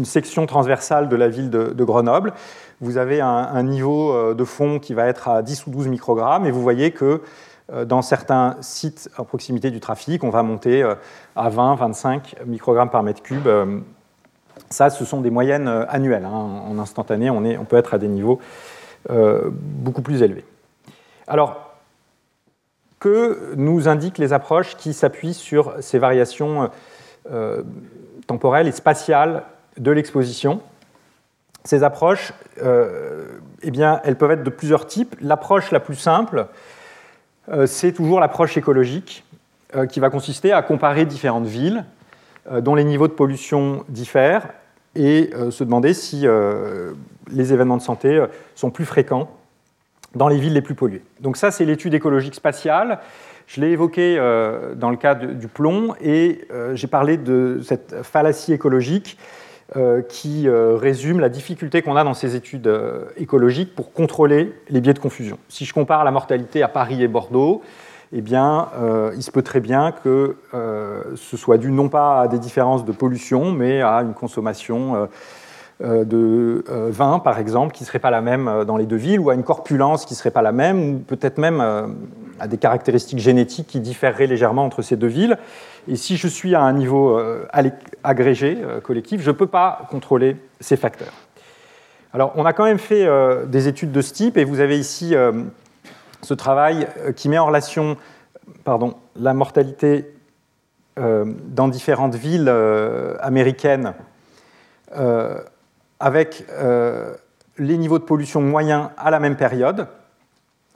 section 0.04 0.46
transversale 0.46 1.08
de 1.08 1.16
la 1.16 1.28
ville 1.28 1.50
de, 1.50 1.84
Grenoble. 1.84 2.32
Vous 2.80 2.96
avez 2.96 3.20
un, 3.20 3.62
niveau 3.64 4.34
de 4.34 4.44
fond 4.44 4.78
qui 4.78 4.94
va 4.94 5.06
être 5.06 5.28
à 5.28 5.42
10 5.42 5.66
ou 5.66 5.70
12 5.70 5.88
microgrammes, 5.88 6.46
et 6.46 6.50
vous 6.52 6.62
voyez 6.62 6.92
que 6.92 7.20
dans 7.86 8.00
certains 8.00 8.56
sites 8.60 9.10
en 9.18 9.24
proximité 9.24 9.70
du 9.70 9.80
trafic, 9.80 10.22
on 10.22 10.30
va 10.30 10.42
monter 10.42 10.88
à 11.34 11.48
20, 11.48 11.74
25 11.74 12.36
microgrammes 12.46 12.90
par 12.90 13.02
mètre 13.02 13.22
cube 13.22 13.48
ça, 14.68 14.90
ce 14.90 15.04
sont 15.04 15.20
des 15.20 15.30
moyennes 15.30 15.68
euh, 15.68 15.84
annuelles. 15.88 16.24
Hein. 16.24 16.62
En 16.66 16.78
instantané, 16.78 17.30
on, 17.30 17.64
peut 17.64 17.76
être 17.76 17.94
à 17.94 17.98
des 17.98 18.08
niveaux 18.08 18.40
euh, 19.10 19.50
beaucoup 19.50 20.02
plus 20.02 20.22
élevés. 20.22 20.44
Alors, 21.26 21.74
que 22.98 23.54
nous 23.56 23.88
indiquent 23.88 24.18
les 24.18 24.32
approches 24.32 24.76
qui 24.76 24.92
s'appuient 24.92 25.34
sur 25.34 25.74
ces 25.80 25.98
variations 25.98 26.70
euh, 27.30 27.62
temporelles 28.26 28.68
et 28.68 28.72
spatiales 28.72 29.44
de 29.76 29.90
l'exposition 29.90 30.60
Ces 31.64 31.82
approches, 31.82 32.32
eh 33.62 33.70
bien, 33.70 34.00
elles 34.04 34.16
peuvent 34.16 34.32
être 34.32 34.42
de 34.42 34.50
plusieurs 34.50 34.86
types. 34.86 35.16
L'approche 35.20 35.70
la 35.70 35.80
plus 35.80 35.94
simple, 35.94 36.46
c'est 37.66 37.92
toujours 37.92 38.20
l'approche 38.20 38.56
écologique, 38.56 39.24
qui 39.88 40.00
va 40.00 40.10
consister 40.10 40.52
à 40.52 40.62
comparer 40.62 41.06
différentes 41.06 41.46
villes 41.46 41.84
dont 42.50 42.74
les 42.74 42.84
niveaux 42.84 43.08
de 43.08 43.12
pollution 43.12 43.84
diffèrent 43.88 44.48
et 44.94 45.30
euh, 45.34 45.50
se 45.50 45.64
demander 45.64 45.94
si 45.94 46.26
euh, 46.26 46.92
les 47.30 47.52
événements 47.52 47.76
de 47.76 47.82
santé 47.82 48.16
euh, 48.16 48.26
sont 48.54 48.70
plus 48.70 48.84
fréquents 48.84 49.30
dans 50.14 50.28
les 50.28 50.38
villes 50.38 50.54
les 50.54 50.62
plus 50.62 50.74
polluées. 50.74 51.04
Donc 51.20 51.36
ça, 51.36 51.50
c'est 51.50 51.64
l'étude 51.64 51.94
écologique 51.94 52.34
spatiale. 52.34 52.98
Je 53.52 53.60
l'ai 53.60 53.70
évoqué 53.70 54.14
dans 54.76 54.90
le 54.90 54.96
cas 54.96 55.16
du 55.16 55.48
plomb 55.48 55.96
et 56.00 56.46
j'ai 56.74 56.86
parlé 56.86 57.16
de 57.16 57.58
cette 57.64 58.04
fallacie 58.04 58.52
écologique 58.52 59.18
qui 60.08 60.48
résume 60.48 61.18
la 61.18 61.28
difficulté 61.28 61.82
qu'on 61.82 61.96
a 61.96 62.04
dans 62.04 62.14
ces 62.14 62.36
études 62.36 62.72
écologiques 63.16 63.74
pour 63.74 63.92
contrôler 63.92 64.54
les 64.68 64.80
biais 64.80 64.94
de 64.94 65.00
confusion. 65.00 65.36
Si 65.48 65.64
je 65.64 65.74
compare 65.74 66.04
la 66.04 66.12
mortalité 66.12 66.62
à 66.62 66.68
Paris 66.68 67.02
et 67.02 67.08
Bordeaux, 67.08 67.60
eh 68.12 68.22
bien, 68.22 68.68
euh, 68.76 69.12
il 69.14 69.22
se 69.22 69.30
peut 69.30 69.42
très 69.42 69.60
bien 69.60 69.92
que 69.92 70.36
euh, 70.52 71.02
ce 71.14 71.36
soit 71.36 71.58
dû 71.58 71.70
non 71.70 71.88
pas 71.88 72.22
à 72.22 72.28
des 72.28 72.38
différences 72.38 72.84
de 72.84 72.92
pollution, 72.92 73.52
mais 73.52 73.82
à 73.82 73.98
une 73.98 74.14
consommation 74.14 74.96
euh, 74.96 75.06
de 75.80 76.62
vin, 76.90 77.18
par 77.18 77.38
exemple, 77.38 77.74
qui 77.74 77.82
ne 77.84 77.86
serait 77.86 77.98
pas 77.98 78.10
la 78.10 78.20
même 78.20 78.64
dans 78.66 78.76
les 78.76 78.86
deux 78.86 78.96
villes, 78.96 79.20
ou 79.20 79.30
à 79.30 79.34
une 79.34 79.42
corpulence 79.42 80.04
qui 80.04 80.14
ne 80.14 80.18
serait 80.18 80.30
pas 80.30 80.42
la 80.42 80.52
même, 80.52 80.94
ou 80.94 80.98
peut-être 80.98 81.38
même 81.38 81.60
à 82.38 82.46
des 82.46 82.58
caractéristiques 82.58 83.18
génétiques 83.18 83.66
qui 83.66 83.80
différeraient 83.80 84.26
légèrement 84.26 84.64
entre 84.64 84.82
ces 84.82 84.96
deux 84.96 85.06
villes. 85.06 85.38
Et 85.88 85.96
si 85.96 86.16
je 86.16 86.28
suis 86.28 86.54
à 86.54 86.60
un 86.60 86.74
niveau 86.74 87.18
agrégé, 88.02 88.58
collectif, 88.82 89.22
je 89.22 89.30
ne 89.30 89.36
peux 89.36 89.46
pas 89.46 89.86
contrôler 89.90 90.36
ces 90.60 90.76
facteurs. 90.76 91.14
Alors, 92.12 92.32
on 92.36 92.44
a 92.44 92.52
quand 92.52 92.64
même 92.64 92.78
fait 92.78 93.08
des 93.46 93.68
études 93.68 93.92
de 93.92 94.02
ce 94.02 94.12
type, 94.12 94.36
et 94.36 94.44
vous 94.44 94.60
avez 94.60 94.78
ici 94.78 95.14
ce 96.22 96.34
travail 96.34 96.86
euh, 96.98 97.12
qui 97.12 97.28
met 97.28 97.38
en 97.38 97.46
relation 97.46 97.96
pardon, 98.64 98.94
la 99.16 99.34
mortalité 99.34 100.14
euh, 100.98 101.24
dans 101.46 101.68
différentes 101.68 102.14
villes 102.14 102.48
euh, 102.48 103.16
avec 106.00 106.44
les 107.58 107.78
niveaux 107.78 107.98
de 107.98 108.04
pollution 108.04 108.40
moyens 108.40 108.88
à 108.96 109.10
la 109.10 109.20
même 109.20 109.36
période. 109.36 109.86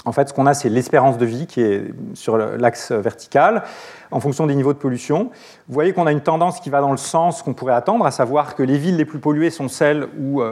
En 0.05 0.12
fait, 0.12 0.29
ce 0.29 0.35
qu'on 0.35 0.45
a, 0.45 0.53
c'est 0.53 0.68
l'espérance 0.68 1.16
de 1.16 1.25
vie 1.25 1.47
qui 1.47 1.62
est 1.62 1.95
sur 2.12 2.37
l'axe 2.37 2.93
vertical 2.93 3.62
en 4.11 4.20
fonction 4.20 4.47
des 4.47 4.55
niveaux 4.55 4.75
de 4.75 4.79
pollution. 4.79 5.31
Vous 5.66 5.75
voyez 5.75 5.95
qu'on 5.95 6.07
a 6.07 6.12
une 6.12 6.20
tendance 6.20 6.61
qui 6.61 6.68
va 6.68 6.83
dans 6.83 6.91
le 6.91 6.99
sens 6.99 7.43
qu'on 7.43 7.55
pourrait 7.55 7.75
attendre, 7.75 8.05
à 8.05 8.11
savoir 8.11 8.55
que 8.55 8.62
les 8.62 8.77
villes 8.77 8.97
les 8.97 9.07
plus 9.07 9.18
polluées 9.18 9.49
sont 9.51 9.68
celles 9.68 10.07
où 10.20 10.43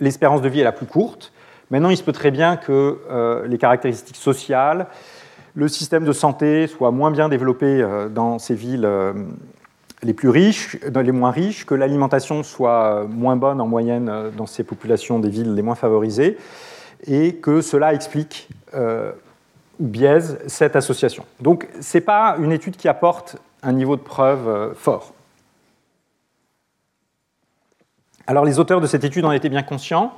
l'espérance 0.00 0.42
de 0.42 0.48
vie 0.48 0.60
est 0.60 0.64
la 0.64 0.72
plus 0.72 0.86
courte. 0.86 1.32
Maintenant, 1.72 1.88
il 1.88 1.96
se 1.96 2.02
peut 2.02 2.12
très 2.12 2.30
bien 2.30 2.58
que 2.58 2.98
euh, 3.10 3.46
les 3.46 3.56
caractéristiques 3.56 4.16
sociales, 4.16 4.88
le 5.54 5.68
système 5.68 6.04
de 6.04 6.12
santé 6.12 6.66
soit 6.66 6.90
moins 6.90 7.10
bien 7.10 7.30
développé 7.30 7.80
euh, 7.80 8.10
dans 8.10 8.38
ces 8.38 8.54
villes 8.54 8.84
euh, 8.84 9.14
les 10.02 10.14
plus 10.14 10.28
riches, 10.28 10.78
dans 10.88 11.00
les 11.00 11.12
moins 11.12 11.30
riches, 11.30 11.64
que 11.64 11.74
l'alimentation 11.74 12.42
soit 12.42 13.04
moins 13.08 13.36
bonne 13.36 13.60
en 13.60 13.66
moyenne 13.66 14.30
dans 14.36 14.46
ces 14.46 14.64
populations 14.64 15.18
des 15.18 15.30
villes 15.30 15.54
les 15.54 15.62
moins 15.62 15.74
favorisées, 15.74 16.38
et 17.06 17.36
que 17.36 17.60
cela 17.60 17.94
explique 17.94 18.48
ou 18.74 19.86
biaise 19.86 20.38
cette 20.46 20.76
association. 20.76 21.24
Donc, 21.40 21.68
ce 21.80 21.96
n'est 21.96 22.02
pas 22.02 22.36
une 22.38 22.52
étude 22.52 22.76
qui 22.76 22.88
apporte 22.88 23.36
un 23.62 23.72
niveau 23.72 23.96
de 23.96 24.02
preuve 24.02 24.74
fort. 24.74 25.12
Alors, 28.26 28.44
les 28.44 28.58
auteurs 28.58 28.80
de 28.80 28.86
cette 28.86 29.04
étude 29.04 29.24
en 29.24 29.32
étaient 29.32 29.48
bien 29.48 29.62
conscients. 29.62 30.12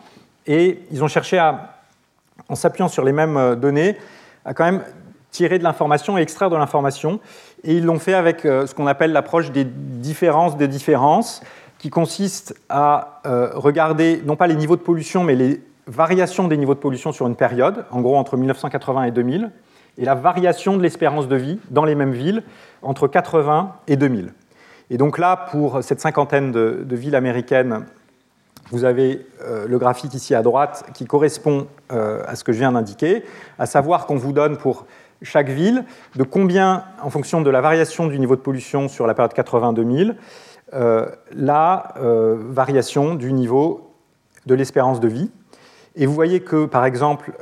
Et 0.46 0.80
ils 0.90 1.02
ont 1.02 1.08
cherché 1.08 1.38
à, 1.38 1.76
en 2.48 2.54
s'appuyant 2.54 2.88
sur 2.88 3.04
les 3.04 3.12
mêmes 3.12 3.36
euh, 3.36 3.56
données, 3.56 3.96
à 4.44 4.52
quand 4.52 4.64
même 4.64 4.84
tirer 5.30 5.58
de 5.58 5.64
l'information 5.64 6.18
et 6.18 6.22
extraire 6.22 6.50
de 6.50 6.56
l'information. 6.56 7.18
Et 7.64 7.74
ils 7.74 7.84
l'ont 7.84 7.98
fait 7.98 8.14
avec 8.14 8.44
euh, 8.44 8.66
ce 8.66 8.74
qu'on 8.74 8.86
appelle 8.86 9.12
l'approche 9.12 9.50
des 9.50 9.64
différences 9.64 10.56
des 10.56 10.68
différences, 10.68 11.42
qui 11.78 11.90
consiste 11.90 12.54
à 12.68 13.20
euh, 13.26 13.50
regarder 13.54 14.22
non 14.24 14.36
pas 14.36 14.46
les 14.46 14.54
niveaux 14.54 14.76
de 14.76 14.82
pollution, 14.82 15.24
mais 15.24 15.34
les 15.34 15.60
variations 15.86 16.46
des 16.46 16.56
niveaux 16.56 16.74
de 16.74 16.78
pollution 16.78 17.12
sur 17.12 17.26
une 17.26 17.36
période, 17.36 17.84
en 17.90 18.00
gros 18.00 18.16
entre 18.16 18.36
1980 18.36 19.04
et 19.04 19.10
2000, 19.10 19.50
et 19.98 20.04
la 20.04 20.14
variation 20.14 20.76
de 20.76 20.82
l'espérance 20.82 21.28
de 21.28 21.36
vie 21.36 21.58
dans 21.70 21.84
les 21.84 21.94
mêmes 21.94 22.12
villes 22.12 22.42
entre 22.82 23.06
80 23.06 23.74
et 23.86 23.96
2000. 23.96 24.32
Et 24.90 24.96
donc 24.98 25.18
là, 25.18 25.36
pour 25.50 25.82
cette 25.82 26.00
cinquantaine 26.00 26.52
de, 26.52 26.84
villes 26.90 27.16
américaines 27.16 27.84
vous 28.70 28.84
avez 28.84 29.26
euh, 29.42 29.66
le 29.68 29.78
graphique 29.78 30.14
ici 30.14 30.34
à 30.34 30.40
droite 30.40 30.86
qui 30.94 31.04
correspond 31.04 31.66
à 31.90 32.34
ce 32.34 32.42
que 32.42 32.52
je 32.52 32.58
viens 32.58 32.72
d'indiquer, 32.72 33.24
à 33.58 33.66
savoir 33.66 34.06
qu'on 34.06 34.16
vous 34.16 34.32
donne 34.32 34.56
pour 34.56 34.86
chaque 35.24 35.48
ville 35.48 35.84
de 36.14 36.22
combien, 36.22 36.84
en 37.02 37.10
fonction 37.10 37.40
de 37.40 37.50
la 37.50 37.60
variation 37.60 38.06
du 38.06 38.18
niveau 38.18 38.36
de 38.36 38.40
pollution 38.40 38.88
sur 38.88 39.06
la 39.06 39.14
période 39.14 39.32
80-2000, 39.32 40.14
euh, 40.72 41.06
la 41.32 41.94
variation 41.96 43.14
du 43.14 43.32
niveau 43.32 43.90
de 44.46 44.54
l'espérance 44.54 45.00
de 45.00 45.08
vie. 45.08 45.30
Et 45.96 46.06
vous 46.06 46.14
voyez 46.14 46.40
que, 46.40 46.66
par 46.66 46.84
exemple, 46.84 47.32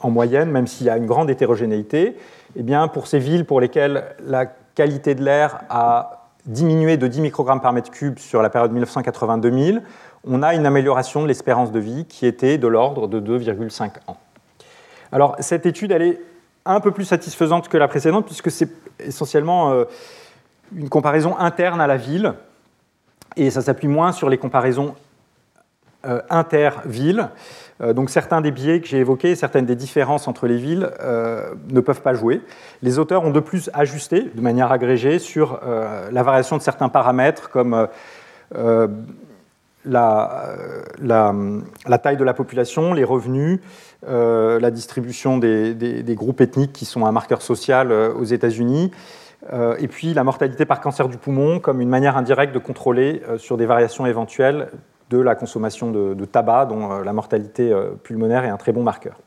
en 0.00 0.10
moyenne, 0.10 0.50
même 0.50 0.66
s'il 0.66 0.86
y 0.86 0.90
a 0.90 0.96
une 0.96 1.06
grande 1.06 1.28
hétérogénéité, 1.28 2.16
eh 2.56 2.62
bien, 2.62 2.88
pour 2.88 3.06
ces 3.06 3.18
villes 3.18 3.44
pour 3.44 3.60
lesquelles 3.60 4.04
la 4.24 4.46
qualité 4.46 5.14
de 5.14 5.22
l'air 5.22 5.60
a 5.68 6.18
diminué 6.46 6.96
de 6.96 7.06
10 7.06 7.20
microgrammes 7.20 7.60
par 7.60 7.72
mètre 7.72 7.90
cube 7.90 8.18
sur 8.18 8.42
la 8.42 8.50
période 8.50 8.72
1980-2000, 8.72 9.82
on 10.24 10.42
a 10.42 10.54
une 10.54 10.66
amélioration 10.66 11.22
de 11.22 11.28
l'espérance 11.28 11.70
de 11.70 11.78
vie 11.78 12.06
qui 12.06 12.26
était 12.26 12.58
de 12.58 12.66
l'ordre 12.66 13.06
de 13.06 13.20
2,5 13.20 13.90
ans. 14.06 14.16
Alors 15.12 15.36
cette 15.40 15.66
étude, 15.66 15.92
elle 15.92 16.02
est 16.02 16.20
un 16.68 16.80
peu 16.80 16.92
plus 16.92 17.06
satisfaisante 17.06 17.68
que 17.68 17.76
la 17.76 17.88
précédente 17.88 18.26
puisque 18.26 18.50
c'est 18.50 18.68
essentiellement 19.00 19.72
euh, 19.72 19.84
une 20.76 20.88
comparaison 20.88 21.36
interne 21.38 21.80
à 21.80 21.86
la 21.86 21.96
ville 21.96 22.34
et 23.36 23.50
ça 23.50 23.62
s'appuie 23.62 23.88
moins 23.88 24.12
sur 24.12 24.28
les 24.28 24.36
comparaisons 24.36 24.94
euh, 26.06 26.20
inter-villes. 26.28 27.30
Euh, 27.80 27.94
donc 27.94 28.10
certains 28.10 28.42
des 28.42 28.50
biais 28.50 28.80
que 28.80 28.86
j'ai 28.86 28.98
évoqués, 28.98 29.34
certaines 29.34 29.64
des 29.64 29.76
différences 29.76 30.28
entre 30.28 30.46
les 30.46 30.58
villes 30.58 30.90
ne 31.70 31.80
peuvent 31.80 32.02
pas 32.02 32.14
jouer. 32.14 32.42
Les 32.82 32.98
auteurs 32.98 33.24
ont 33.24 33.30
de 33.30 33.40
plus 33.40 33.70
ajusté 33.72 34.30
de 34.34 34.40
manière 34.40 34.70
agrégée 34.70 35.18
sur 35.18 35.60
la 36.10 36.22
variation 36.22 36.56
de 36.56 36.62
certains 36.62 36.88
paramètres 36.88 37.50
comme 37.50 37.88
la, 39.84 40.54
la, 41.00 41.98
taille 41.98 42.16
de 42.16 42.24
la 42.24 42.34
population, 42.34 42.92
les 42.92 43.04
revenus, 43.04 43.60
euh, 44.06 44.60
la 44.60 44.70
distribution 44.70 45.38
des, 45.38 46.04
groupes 46.10 46.40
ethniques 46.40 46.72
qui 46.72 46.84
sont 46.84 47.04
un 47.04 47.10
marqueur 47.10 47.42
social 47.42 47.90
euh, 47.90 48.12
aux 48.14 48.24
États-Unis, 48.24 48.92
euh, 49.52 49.74
et 49.80 49.88
puis 49.88 50.14
la 50.14 50.22
mortalité 50.22 50.64
par 50.66 50.80
cancer 50.80 51.08
du 51.08 51.16
poumon 51.16 51.58
comme 51.58 51.80
une 51.80 51.88
manière 51.88 52.16
indirecte 52.16 52.54
de 52.54 52.60
contrôler 52.60 53.22
sur 53.38 53.56
des 53.56 53.66
variations 53.66 54.06
éventuelles 54.06 54.70
de 55.10 55.18
la 55.18 55.34
consommation 55.34 55.90
de, 55.90 56.24
tabac, 56.26 56.66
dont 56.66 57.00
la 57.00 57.12
mortalité 57.12 57.74
pulmonaire 58.02 58.44
est 58.44 58.50
un 58.50 58.56
très 58.56 58.72
bon 58.72 58.82
marqueur. 58.82 59.18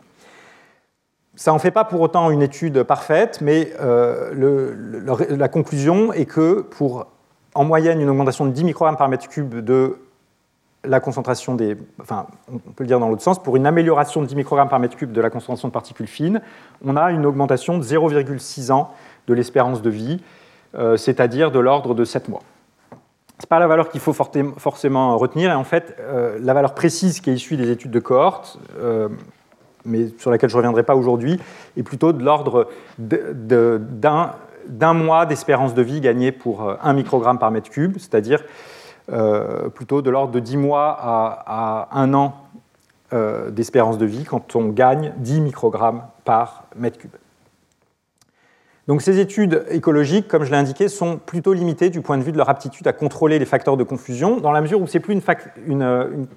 ça 1.36 1.52
n'en 1.52 1.60
fait 1.60 1.72
pas 1.72 1.86
pour 1.86 2.02
autant 2.02 2.30
une 2.30 2.44
étude 2.44 2.84
parfaite, 2.84 3.40
mais 3.42 3.74
la 3.82 5.48
conclusion 5.48 6.14
est 6.14 6.26
que 6.26 6.62
pour 6.62 7.08
en 7.56 7.64
moyenne 7.66 8.00
une 8.00 8.10
augmentation 8.10 8.46
de 8.46 8.52
10 8.52 8.64
microgrammes 8.64 8.98
par 8.98 9.10
mètre 9.10 9.28
cube 9.28 9.56
de 9.56 9.98
la 10.84 11.00
concentration 11.00 11.56
des. 11.56 11.78
Enfin, 12.02 12.28
on 12.52 12.58
peut 12.58 12.84
le 12.84 12.88
dire 12.88 13.00
dans 13.00 13.10
l'autre 13.10 13.22
sens, 13.22 13.42
pour 13.42 13.56
une 13.56 13.66
amélioration 13.66 14.22
de 14.22 14.26
10 14.26 14.36
microgrammes 14.36 14.70
par 14.70 14.80
mètre 14.80 14.96
cube 14.96 15.12
de 15.12 15.22
la 15.22 15.30
concentration 15.30 15.68
de 15.68 15.74
particules 15.74 16.08
fines, 16.08 16.42
on 16.84 16.98
a 16.98 17.12
une 17.12 17.26
augmentation 17.26 17.78
de 17.78 17.84
0,6 17.84 18.72
ans 18.72 18.92
de 19.28 19.34
l'espérance 19.34 19.82
de 19.82 19.90
vie, 19.90 20.22
euh, 20.76 20.98
c'est-à-dire 20.98 21.52
de 21.52 21.60
l'ordre 21.60 21.94
de 21.94 22.04
7 22.04 22.30
mois. 22.30 22.42
Ce 22.92 23.46
n'est 23.46 23.50
pas 23.50 23.60
la 23.60 23.68
valeur 23.68 23.90
qu'il 23.90 24.02
faut 24.02 24.14
forcément 24.14 25.18
retenir, 25.18 25.52
et 25.52 25.56
en 25.56 25.64
fait, 25.64 25.96
euh, 26.00 26.38
la 26.42 26.54
valeur 26.54 26.74
précise 26.74 27.22
qui 27.22 27.30
est 27.30 27.34
issue 27.34 27.58
des 27.58 27.70
études 27.72 27.92
de 27.92 28.00
cohorte, 28.00 28.60
euh, 28.80 29.10
mais 29.86 30.10
sur 30.20 30.30
laquelle 30.30 30.50
je 30.50 30.56
ne 30.56 30.60
reviendrai 30.60 30.84
pas 30.84 30.96
aujourd'hui, 30.96 31.40
est 31.76 31.84
plutôt 31.84 32.14
de 32.14 32.24
l'ordre 32.24 32.68
d'un 33.00 34.94
mois 34.94 35.26
d'espérance 35.26 35.74
de 35.74 35.82
vie 35.82 36.02
gagnée 36.02 36.32
pour 36.32 36.72
1 36.84 36.94
microgramme 36.94 37.40
par 37.40 37.50
mètre 37.50 37.72
cube, 37.72 37.98
c'est-à-dire 37.98 38.44
plutôt 39.76 40.02
de 40.02 40.10
l'ordre 40.10 40.32
de 40.32 40.40
10 40.40 40.58
mois 40.58 40.98
à, 41.00 41.90
1 41.92 42.14
an 42.14 42.34
euh, 43.14 43.52
d'espérance 43.52 43.98
de 43.98 44.06
vie 44.06 44.24
quand 44.24 44.56
on 44.56 44.70
gagne 44.70 45.12
10 45.18 45.42
microgrammes 45.42 46.04
par 46.24 46.64
mètre 46.78 46.98
cube. 46.98 47.12
Donc 48.88 49.02
ces 49.02 49.20
études 49.20 49.66
écologiques, 49.70 50.30
comme 50.30 50.46
je 50.46 50.52
l'ai 50.52 50.56
indiqué, 50.56 50.88
sont 50.88 51.18
plutôt 51.18 51.52
limitées 51.52 51.90
du 51.90 52.00
point 52.00 52.18
de 52.18 52.24
vue 52.24 52.32
de 52.32 52.38
leur 52.38 52.48
aptitude 52.48 52.88
à 52.88 52.94
contrôler 52.94 53.38
les 53.38 53.44
facteurs 53.44 53.76
de 53.76 53.84
confusion, 53.84 54.38
dans 54.38 54.54
la 54.54 54.62
mesure 54.62 54.82
où 54.82 54.88
ce 54.88 54.98
n'est 54.98 55.02
plus 55.02 55.22
une, 55.68 56.28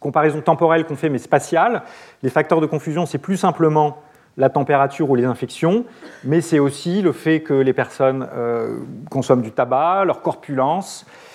comparaison 0.00 0.40
temporelle 0.40 0.84
qu'on 0.84 0.96
fait, 0.96 1.10
mais 1.10 1.18
spatiale. 1.18 1.84
Les 2.24 2.30
facteurs 2.30 2.60
de 2.60 2.66
confusion, 2.66 3.06
c'est 3.06 3.18
plus 3.18 3.36
simplement 3.36 3.98
la 4.36 4.50
température 4.50 5.08
ou 5.08 5.14
les 5.14 5.26
infections, 5.26 5.84
mais 6.24 6.40
c'est 6.40 6.58
aussi 6.58 7.02
le 7.02 7.12
fait 7.12 7.40
que 7.40 7.54
les 7.54 7.72
personnes 7.72 8.28
euh, 8.34 8.80
consomment 9.10 9.42
du 9.42 9.52
tabac, 9.52 10.04
leur 10.06 10.22
corpulence, 10.22 11.06
euh, 11.06 11.25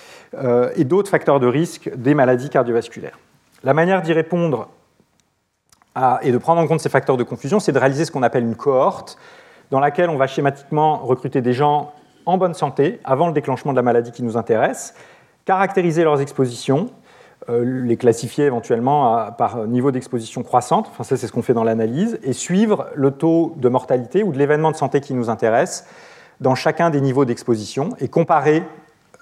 et 0.76 0.84
d'autres 0.84 1.10
facteurs 1.10 1.40
de 1.40 1.46
risque 1.46 1.90
des 1.94 2.14
maladies 2.14 2.48
cardiovasculaires. 2.48 3.18
La 3.64 3.74
manière 3.74 4.02
d'y 4.02 4.12
répondre 4.12 4.68
et 6.22 6.32
de 6.32 6.38
prendre 6.38 6.60
en 6.60 6.66
compte 6.66 6.80
ces 6.80 6.88
facteurs 6.88 7.16
de 7.16 7.22
confusion, 7.22 7.60
c'est 7.60 7.72
de 7.72 7.78
réaliser 7.78 8.04
ce 8.04 8.10
qu'on 8.10 8.22
appelle 8.22 8.44
une 8.44 8.56
cohorte, 8.56 9.18
dans 9.70 9.80
laquelle 9.80 10.10
on 10.10 10.16
va 10.16 10.26
schématiquement 10.26 10.96
recruter 10.98 11.40
des 11.40 11.52
gens 11.52 11.92
en 12.26 12.38
bonne 12.38 12.54
santé 12.54 13.00
avant 13.04 13.26
le 13.26 13.32
déclenchement 13.32 13.72
de 13.72 13.76
la 13.76 13.82
maladie 13.82 14.12
qui 14.12 14.22
nous 14.22 14.36
intéresse, 14.36 14.94
caractériser 15.44 16.04
leurs 16.04 16.20
expositions, 16.20 16.90
euh, 17.48 17.64
les 17.64 17.96
classifier 17.96 18.44
éventuellement 18.44 19.32
par 19.32 19.66
niveau 19.66 19.90
d'exposition 19.90 20.42
croissante, 20.42 20.88
enfin 20.90 21.02
ça 21.02 21.16
c'est 21.16 21.26
ce 21.26 21.32
qu'on 21.32 21.42
fait 21.42 21.54
dans 21.54 21.64
l'analyse, 21.64 22.18
et 22.22 22.32
suivre 22.32 22.86
le 22.94 23.10
taux 23.10 23.54
de 23.56 23.68
mortalité 23.68 24.22
ou 24.22 24.32
de 24.32 24.38
l'événement 24.38 24.70
de 24.70 24.76
santé 24.76 25.00
qui 25.00 25.14
nous 25.14 25.28
intéresse 25.28 25.86
dans 26.40 26.54
chacun 26.54 26.90
des 26.90 27.00
niveaux 27.00 27.24
d'exposition 27.24 27.90
et 27.98 28.08
comparer 28.08 28.62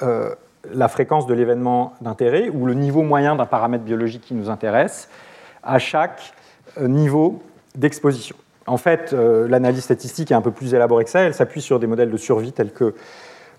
euh, 0.02 0.34
la 0.72 0.88
fréquence 0.88 1.26
de 1.26 1.34
l'événement 1.34 1.94
d'intérêt 2.00 2.48
ou 2.50 2.66
le 2.66 2.74
niveau 2.74 3.02
moyen 3.02 3.36
d'un 3.36 3.46
paramètre 3.46 3.84
biologique 3.84 4.22
qui 4.22 4.34
nous 4.34 4.50
intéresse 4.50 5.08
à 5.62 5.78
chaque 5.78 6.34
euh, 6.78 6.88
niveau 6.88 7.42
d'exposition. 7.74 8.36
En 8.66 8.76
fait, 8.76 9.12
euh, 9.12 9.48
l'analyse 9.48 9.82
statistique 9.84 10.30
est 10.30 10.34
un 10.34 10.42
peu 10.42 10.50
plus 10.50 10.74
élaborée 10.74 11.04
que 11.04 11.10
ça. 11.10 11.20
Elle 11.20 11.34
s'appuie 11.34 11.62
sur 11.62 11.78
des 11.78 11.86
modèles 11.86 12.10
de 12.10 12.16
survie 12.16 12.52
tels 12.52 12.72
que 12.72 12.94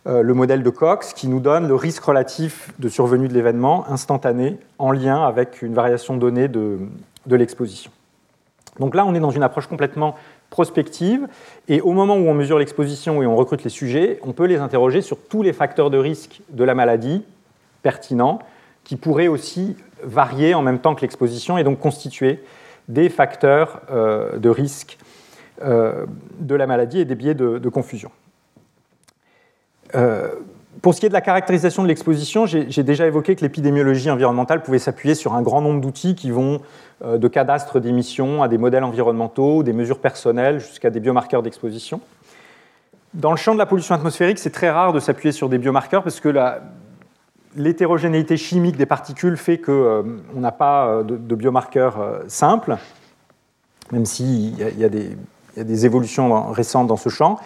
euh, 0.08 0.22
le 0.22 0.34
modèle 0.34 0.64
de 0.64 0.70
Cox, 0.70 1.14
qui 1.14 1.28
nous 1.28 1.40
donne 1.40 1.68
le 1.68 1.76
risque 1.76 2.04
relatif 2.04 2.72
de 2.80 2.90
survenue 2.90 3.28
de 3.28 3.34
l'événement 3.34 3.88
instantané 3.90 4.58
en 4.80 4.92
lien 4.92 5.24
avec 5.24 5.62
une 5.62 5.74
variation 5.74 6.18
donnée 6.18 6.48
de, 6.48 6.80
de 7.26 7.36
l'exposition. 7.36 7.92
Donc 8.80 8.96
là, 8.96 9.06
on 9.06 9.14
est 9.14 9.20
dans 9.20 9.32
une 9.32 9.44
approche 9.44 9.68
complètement 9.68 10.16
prospective. 10.52 11.28
Et 11.68 11.82
au 11.82 11.94
moment 11.94 12.16
où 12.16 12.28
on 12.28 12.36
mesure 12.36 12.60
l'exposition 12.60 13.24
et 13.24 13.26
on 13.26 13.36
recrute 13.36 13.64
les 13.64 13.72
sujets, 13.72 14.20
on 14.22 14.34
peut 14.34 14.46
les 14.46 14.58
interroger 14.58 15.02
sur 15.02 15.18
tous 15.18 15.42
les 15.42 15.54
facteurs 15.54 15.90
de 15.90 15.98
risque 15.98 16.42
de 16.50 16.64
la 16.64 16.76
maladie 16.76 17.26
pertinents, 17.82 18.38
qui 18.84 18.96
pourraient 18.96 19.28
aussi 19.28 19.76
varier 20.04 20.54
en 20.54 20.62
même 20.62 20.80
temps 20.80 20.94
que 20.94 21.02
l'exposition 21.02 21.58
et 21.58 21.64
donc 21.64 21.80
constituer 21.80 22.44
des 22.88 23.10
facteurs 23.10 23.82
euh, 23.90 24.38
de 24.38 24.50
risque 24.50 24.98
euh, 25.64 26.06
de 26.40 26.56
la 26.56 26.68
maladie 26.68 27.00
et 27.00 27.06
des 27.06 27.16
biais 27.16 27.34
de, 27.36 27.70
confusion. 27.70 28.12
Euh, 29.96 30.30
pour 30.82 30.94
ce 30.94 31.00
qui 31.00 31.06
est 31.06 31.10
de 31.10 31.14
la 31.14 31.22
caractérisation 31.22 31.84
de 31.84 31.88
l'exposition, 31.88 32.46
j'ai 32.46 32.84
déjà 32.84 33.06
évoqué 33.06 33.36
que 33.36 33.42
l'épidémiologie 33.42 34.10
environnementale 34.10 34.64
pouvait 34.64 34.80
s'appuyer 34.80 35.16
sur 35.16 35.34
un 35.34 35.42
grand 35.42 35.62
nombre 35.62 35.82
d'outils 35.82 36.16
qui 36.16 36.32
vont 36.32 36.62
euh, 37.04 37.18
de 37.18 37.28
cadastres 37.28 37.80
d'émissions 37.80 38.42
à 38.42 38.48
des 38.48 38.58
modèles 38.58 38.84
environnementaux, 38.84 39.64
des 39.64 39.74
mesures 39.74 40.00
personnelles 40.00 40.60
jusqu'à 40.60 40.90
des 40.90 41.02
biomarqueurs 41.02 41.44
d'exposition. 41.44 42.00
Dans 43.14 43.32
le 43.32 43.38
champ 43.38 43.54
de 43.54 43.60
la 43.60 43.66
pollution 43.66 43.94
atmosphérique, 43.94 44.40
c'est 44.40 44.52
très 44.52 44.70
rare 44.70 44.94
de 44.94 45.02
s'appuyer 45.02 45.34
sur 45.34 45.50
des 45.50 45.58
biomarqueurs 45.58 46.04
parce 46.04 46.22
que 46.22 46.34
l'hétérogénéité 47.58 48.38
chimique 48.38 48.78
des 48.78 48.86
particules 48.86 49.36
fait 49.36 49.58
qu'on 49.58 49.72
euh, 49.74 50.04
n'a 50.36 50.54
pas 50.54 50.88
euh, 50.88 51.04
de, 51.04 51.36
biomarqueurs 51.36 52.22
simples, 52.28 52.78
même 53.92 54.06
s'il 54.06 54.58
y, 54.58 54.86
a 54.86 54.90
des 54.90 55.86
évolutions 55.86 56.50
récentes 56.52 56.88
dans 56.88 56.96
ce 56.96 57.10
champ. 57.10 57.40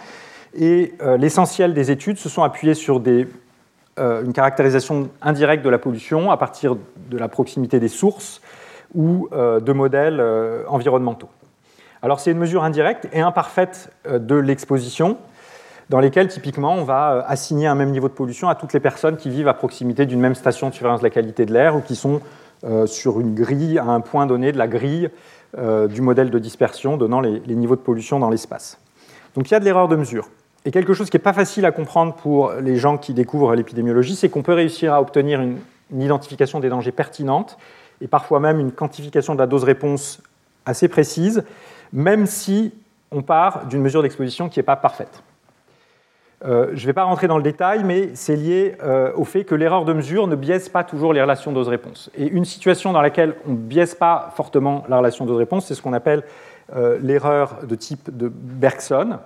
Et 0.54 0.94
euh, 1.02 1.16
l'essentiel 1.16 1.74
des 1.74 1.90
études 1.90 2.18
se 2.18 2.28
sont 2.28 2.42
appuyées 2.42 2.74
sur 2.74 3.02
euh, 3.06 4.24
une 4.24 4.32
caractérisation 4.32 5.10
indirecte 5.22 5.64
de 5.64 5.70
la 5.70 5.78
pollution 5.78 6.30
à 6.30 6.36
partir 6.36 6.76
de 7.10 7.18
la 7.18 7.28
proximité 7.28 7.80
des 7.80 7.88
sources 7.88 8.40
ou 8.94 9.28
euh, 9.32 9.60
de 9.60 9.72
modèles 9.72 10.22
environnementaux. 10.68 11.28
Alors 12.02 12.20
c'est 12.20 12.30
une 12.30 12.38
mesure 12.38 12.62
indirecte 12.62 13.08
et 13.12 13.20
imparfaite 13.20 13.90
de 14.08 14.36
l'exposition, 14.36 15.16
dans 15.88 15.98
lesquelles 15.98 16.28
typiquement 16.28 16.74
on 16.74 16.84
va 16.84 17.24
assigner 17.26 17.66
un 17.66 17.74
même 17.74 17.90
niveau 17.90 18.08
de 18.08 18.12
pollution 18.12 18.48
à 18.48 18.54
toutes 18.54 18.72
les 18.72 18.80
personnes 18.80 19.16
qui 19.16 19.30
vivent 19.30 19.48
à 19.48 19.54
proximité 19.54 20.06
d'une 20.06 20.20
même 20.20 20.34
station 20.34 20.68
de 20.68 20.74
surveillance 20.74 21.00
de 21.00 21.04
la 21.06 21.10
qualité 21.10 21.46
de 21.46 21.52
l'air 21.52 21.74
ou 21.74 21.80
qui 21.80 21.96
sont 21.96 22.20
sur 22.86 23.20
une 23.20 23.34
grille 23.34 23.78
à 23.78 23.84
un 23.84 24.00
point 24.00 24.26
donné 24.26 24.52
de 24.52 24.58
la 24.58 24.68
grille 24.68 25.10
du 25.56 26.00
modèle 26.00 26.30
de 26.30 26.38
dispersion 26.38 26.96
donnant 26.96 27.20
les 27.20 27.54
niveaux 27.54 27.76
de 27.76 27.80
pollution 27.80 28.18
dans 28.18 28.30
l'espace. 28.30 28.78
Donc 29.36 29.48
il 29.48 29.52
y 29.52 29.54
a 29.54 29.60
de 29.60 29.64
l'erreur 29.64 29.86
de 29.86 29.96
mesure. 29.96 30.28
Et 30.64 30.72
quelque 30.72 30.94
chose 30.94 31.10
qui 31.10 31.16
n'est 31.16 31.22
pas 31.22 31.32
facile 31.32 31.64
à 31.64 31.70
comprendre 31.70 32.14
pour 32.14 32.52
les 32.54 32.76
gens 32.76 32.98
qui 32.98 33.14
découvrent 33.14 33.54
l'épidémiologie, 33.54 34.16
c'est 34.16 34.28
qu'on 34.28 34.42
peut 34.42 34.54
réussir 34.54 34.92
à 34.92 35.00
obtenir 35.00 35.40
une, 35.40 35.58
identification 36.00 36.58
des 36.58 36.68
dangers 36.68 36.90
pertinente 36.90 37.58
et 38.00 38.08
parfois 38.08 38.40
même 38.40 38.58
une 38.58 38.72
quantification 38.72 39.34
de 39.34 39.38
la 39.38 39.46
dose-réponse 39.46 40.20
assez 40.64 40.88
précise, 40.88 41.44
même 41.92 42.26
si 42.26 42.74
on 43.12 43.22
part 43.22 43.66
d'une 43.66 43.82
mesure 43.82 44.02
d'exposition 44.02 44.48
qui 44.48 44.58
n'est 44.58 44.64
pas 44.64 44.74
parfaite. 44.74 45.22
Euh, 46.44 46.70
je 46.74 46.82
ne 46.82 46.86
vais 46.86 46.92
pas 46.92 47.04
rentrer 47.04 47.28
dans 47.28 47.36
le 47.36 47.44
détail, 47.44 47.84
mais 47.84 48.10
c'est 48.14 48.34
lié 48.34 48.74
euh, 48.82 49.12
au 49.14 49.24
fait 49.24 49.44
que 49.44 49.54
l'erreur 49.54 49.84
de 49.84 49.92
mesure 49.92 50.26
ne 50.26 50.34
biaise 50.34 50.68
pas 50.68 50.82
toujours 50.82 51.12
les 51.12 51.22
relations 51.22 51.52
dose-réponse. 51.52 52.10
Et 52.18 52.26
une 52.26 52.44
situation 52.44 52.92
dans 52.92 53.00
laquelle 53.00 53.36
on 53.46 53.52
ne 53.52 53.56
biaise 53.56 53.94
pas 53.94 54.32
fortement 54.34 54.82
la 54.88 54.98
relation 54.98 55.24
dose-réponse, 55.24 55.66
c'est 55.66 55.74
ce 55.76 55.82
qu'on 55.82 55.92
appelle 55.92 56.24
l'erreur 56.74 57.58
de 57.62 57.74
type 57.74 58.16
de 58.16 58.28
Bergson, 58.28 59.18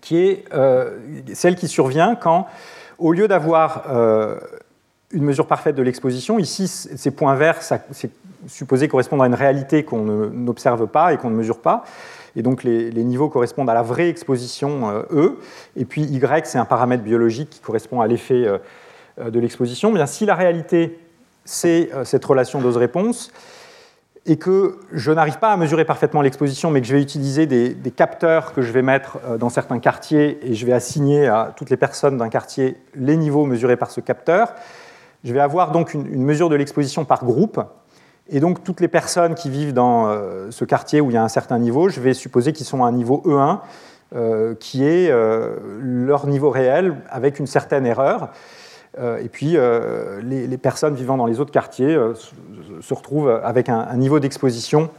qui 0.00 0.18
est 0.18 0.44
euh, 0.54 0.98
celle 1.34 1.56
qui 1.56 1.68
survient 1.68 2.14
quand, 2.14 2.46
au 2.98 3.12
lieu 3.12 3.28
d'avoir 3.28 3.84
euh, 3.90 4.38
une 5.12 5.24
mesure 5.24 5.46
parfaite 5.46 5.74
de 5.76 5.82
l'exposition, 5.82 6.38
ici, 6.38 6.68
ces 6.68 7.10
points 7.10 7.34
verts, 7.34 7.62
c'est 7.62 8.10
supposé 8.46 8.88
correspondre 8.88 9.22
à 9.22 9.26
une 9.26 9.34
réalité 9.34 9.84
qu'on 9.84 10.04
n'observe 10.04 10.86
pas 10.86 11.12
et 11.12 11.16
qu'on 11.16 11.30
ne 11.30 11.36
mesure 11.36 11.60
pas. 11.60 11.84
Et 12.36 12.42
donc 12.42 12.62
les, 12.62 12.92
niveaux 13.04 13.28
correspondent 13.28 13.70
à 13.70 13.74
la 13.74 13.82
vraie 13.82 14.08
exposition 14.08 15.04
E. 15.10 15.38
Et 15.76 15.84
puis 15.84 16.02
Y, 16.02 16.46
c'est 16.46 16.58
un 16.58 16.66
paramètre 16.66 17.02
biologique 17.02 17.50
qui 17.50 17.60
correspond 17.60 18.00
à 18.00 18.06
l'effet 18.06 18.46
de 19.18 19.40
l'exposition. 19.40 19.92
Bien, 19.92 20.06
si 20.06 20.26
la 20.26 20.34
réalité, 20.34 21.00
c'est 21.44 21.90
cette 22.04 22.24
relation 22.24 22.60
dose-réponse, 22.60 23.32
et 24.28 24.36
que 24.36 24.76
je 24.92 25.10
n'arrive 25.10 25.38
pas 25.38 25.52
à 25.52 25.56
mesurer 25.56 25.86
parfaitement 25.86 26.20
l'exposition, 26.20 26.70
mais 26.70 26.82
que 26.82 26.86
je 26.86 26.94
vais 26.94 27.00
utiliser 27.00 27.46
des, 27.46 27.74
capteurs 27.90 28.52
que 28.52 28.60
je 28.60 28.70
vais 28.72 28.82
mettre 28.82 29.18
euh, 29.26 29.38
dans 29.38 29.48
certains 29.48 29.78
quartiers 29.78 30.38
et 30.42 30.54
je 30.54 30.66
vais 30.66 30.74
assigner 30.74 31.26
à 31.26 31.54
toutes 31.56 31.70
les 31.70 31.78
personnes 31.78 32.18
d'un 32.18 32.28
quartier 32.28 32.76
les 32.94 33.16
niveaux 33.16 33.46
mesurés 33.46 33.78
par 33.78 33.90
ce 33.90 34.00
capteur, 34.02 34.52
je 35.24 35.32
vais 35.32 35.40
avoir 35.40 35.72
donc 35.72 35.94
une, 35.94 36.22
mesure 36.22 36.50
de 36.50 36.56
l'exposition 36.56 37.06
par 37.06 37.24
groupe. 37.24 37.60
Et 38.28 38.40
donc 38.40 38.62
toutes 38.62 38.82
les 38.82 38.88
personnes 38.88 39.34
qui 39.34 39.48
vivent 39.48 39.72
dans 39.72 40.08
euh, 40.08 40.50
ce 40.50 40.66
quartier 40.66 41.00
où 41.00 41.10
il 41.10 41.14
y 41.14 41.16
a 41.16 41.24
un 41.24 41.28
certain 41.28 41.58
niveau, 41.58 41.88
je 41.88 42.00
vais 42.00 42.12
supposer 42.12 42.52
qu'ils 42.52 42.66
sont 42.66 42.84
à 42.84 42.88
un 42.88 42.92
niveau 42.92 43.22
E1, 43.24 43.60
euh, 44.14 44.54
qui 44.60 44.84
est 44.84 45.10
leur 45.80 46.26
niveau 46.26 46.50
réel 46.50 46.96
avec 47.08 47.38
une 47.38 47.46
certaine 47.46 47.86
erreur. 47.86 48.28
Euh, 48.98 49.18
et 49.18 49.28
puis, 49.28 49.52
euh, 49.56 50.20
les, 50.22 50.58
personnes 50.58 50.94
vivant 50.94 51.16
dans 51.16 51.26
les 51.26 51.40
autres 51.40 51.52
quartiers 51.52 51.94
euh, 51.94 52.14
se 52.80 52.94
retrouvent 52.94 53.30
avec 53.30 53.68
un, 53.68 53.96
niveau 53.96 54.18
d'exposition 54.18 54.90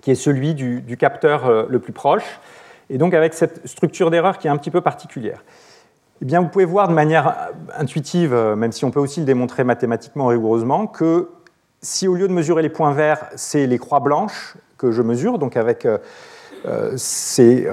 qui 0.00 0.10
est 0.10 0.16
celui 0.16 0.54
du, 0.54 0.96
capteur 0.96 1.68
le 1.68 1.78
plus 1.78 1.92
proche, 1.92 2.40
et 2.90 2.98
donc 2.98 3.14
avec 3.14 3.34
cette 3.34 3.66
structure 3.68 4.10
d'erreur 4.10 4.38
qui 4.38 4.48
est 4.48 4.50
un 4.50 4.56
petit 4.56 4.72
peu 4.72 4.80
particulière. 4.80 5.44
Eh 6.20 6.24
bien, 6.24 6.40
vous 6.40 6.48
pouvez 6.48 6.64
voir 6.64 6.88
de 6.88 6.92
manière 6.92 7.50
intuitive, 7.76 8.34
même 8.34 8.72
si 8.72 8.84
on 8.84 8.90
peut 8.90 8.98
aussi 8.98 9.20
le 9.20 9.26
démontrer 9.26 9.62
mathématiquement 9.62 10.26
rigoureusement, 10.26 10.88
que 10.88 11.28
si 11.82 12.08
au 12.08 12.14
lieu 12.14 12.26
de 12.26 12.32
mesurer 12.32 12.62
les 12.62 12.68
points 12.68 12.92
verts, 12.92 13.28
c'est 13.36 13.68
les 13.68 13.78
croix 13.78 14.00
blanches 14.00 14.56
que 14.76 14.90
je 14.90 15.02
mesure, 15.02 15.38
donc 15.38 15.56
avec 15.56 15.86
ces 16.96 17.68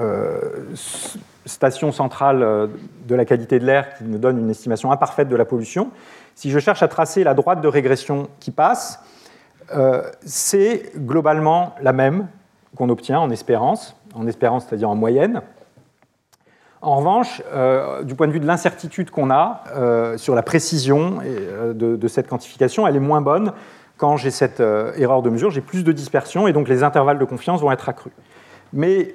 stations 1.50 1.92
centrales 1.92 2.70
de 3.06 3.14
la 3.14 3.24
qualité 3.24 3.58
de 3.58 3.66
l'air 3.66 3.94
qui 3.94 4.04
nous 4.04 4.18
donnent 4.18 4.38
une 4.38 4.50
estimation 4.50 4.92
imparfaite 4.92 5.28
de 5.28 5.36
la 5.36 5.44
pollution. 5.44 5.90
Si 6.34 6.50
je 6.50 6.58
cherche 6.58 6.82
à 6.82 6.88
tracer 6.88 7.24
la 7.24 7.34
droite 7.34 7.60
de 7.60 7.68
régression 7.68 8.28
qui 8.40 8.50
passe, 8.50 9.00
c'est 10.24 10.92
globalement 10.96 11.74
la 11.82 11.92
même 11.92 12.28
qu'on 12.76 12.88
obtient 12.88 13.20
en 13.20 13.30
espérance, 13.30 13.96
en 14.14 14.26
espérance 14.26 14.66
c'est-à-dire 14.66 14.90
en 14.90 14.96
moyenne. 14.96 15.42
En 16.82 16.96
revanche, 16.96 17.42
euh, 17.52 18.02
du 18.04 18.14
point 18.14 18.26
de 18.26 18.32
vue 18.32 18.40
de 18.40 18.46
l'incertitude 18.46 19.10
qu'on 19.10 19.30
a 19.30 19.64
euh, 19.74 20.16
sur 20.16 20.34
la 20.34 20.42
précision 20.42 21.18
euh, 21.22 21.74
de, 21.74 22.08
cette 22.08 22.26
quantification, 22.26 22.86
elle 22.86 22.96
est 22.96 23.00
moins 23.00 23.20
bonne 23.20 23.52
quand 23.98 24.16
j'ai 24.16 24.30
cette 24.30 24.60
erreur 24.60 25.20
de 25.20 25.28
mesure, 25.28 25.50
j'ai 25.50 25.60
plus 25.60 25.84
de 25.84 25.92
dispersion 25.92 26.48
et 26.48 26.54
donc 26.54 26.70
les 26.70 26.82
intervalles 26.82 27.18
de 27.18 27.24
confiance 27.26 27.60
vont 27.60 27.70
être 27.70 27.86
accrus. 27.86 28.14
Mais 28.72 29.14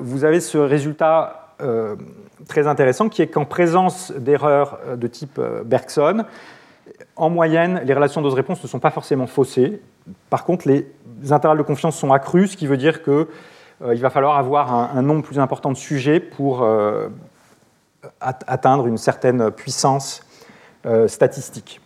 vous 0.00 0.24
avez 0.24 0.40
ce 0.40 0.58
résultat 0.58 1.43
très 2.48 2.66
intéressant 2.66 3.08
qui 3.08 3.22
est 3.22 3.28
qu'en 3.28 3.44
présence 3.44 4.12
d'erreurs 4.12 4.78
de 4.96 5.06
type 5.06 5.40
Bergson, 5.64 6.24
en 7.16 7.30
moyenne, 7.30 7.80
les 7.84 7.94
relations 7.94 8.22
dose-réponse 8.22 8.62
ne 8.62 8.68
sont 8.68 8.80
pas 8.80 8.90
forcément 8.90 9.26
faussées. 9.26 9.80
Par 10.30 10.44
contre, 10.44 10.68
les 10.68 10.86
intervalles 11.30 11.58
de 11.58 11.62
confiance 11.62 11.96
sont 11.96 12.12
accrus, 12.12 12.52
ce 12.52 12.56
qui 12.56 12.66
veut 12.66 12.76
dire 12.76 13.02
que 13.02 13.28
euh, 13.82 13.94
il 13.94 14.00
va 14.00 14.10
falloir 14.10 14.36
avoir 14.36 14.72
un, 14.72 15.02
nombre 15.02 15.22
plus 15.22 15.38
important 15.38 15.70
de 15.70 15.76
sujets 15.76 16.20
pour 16.20 16.62
euh, 16.62 17.08
atteindre 18.20 18.86
une 18.86 18.98
certaine 18.98 19.50
puissance 19.50 20.22
euh, 20.86 21.08
statistique. 21.08 21.80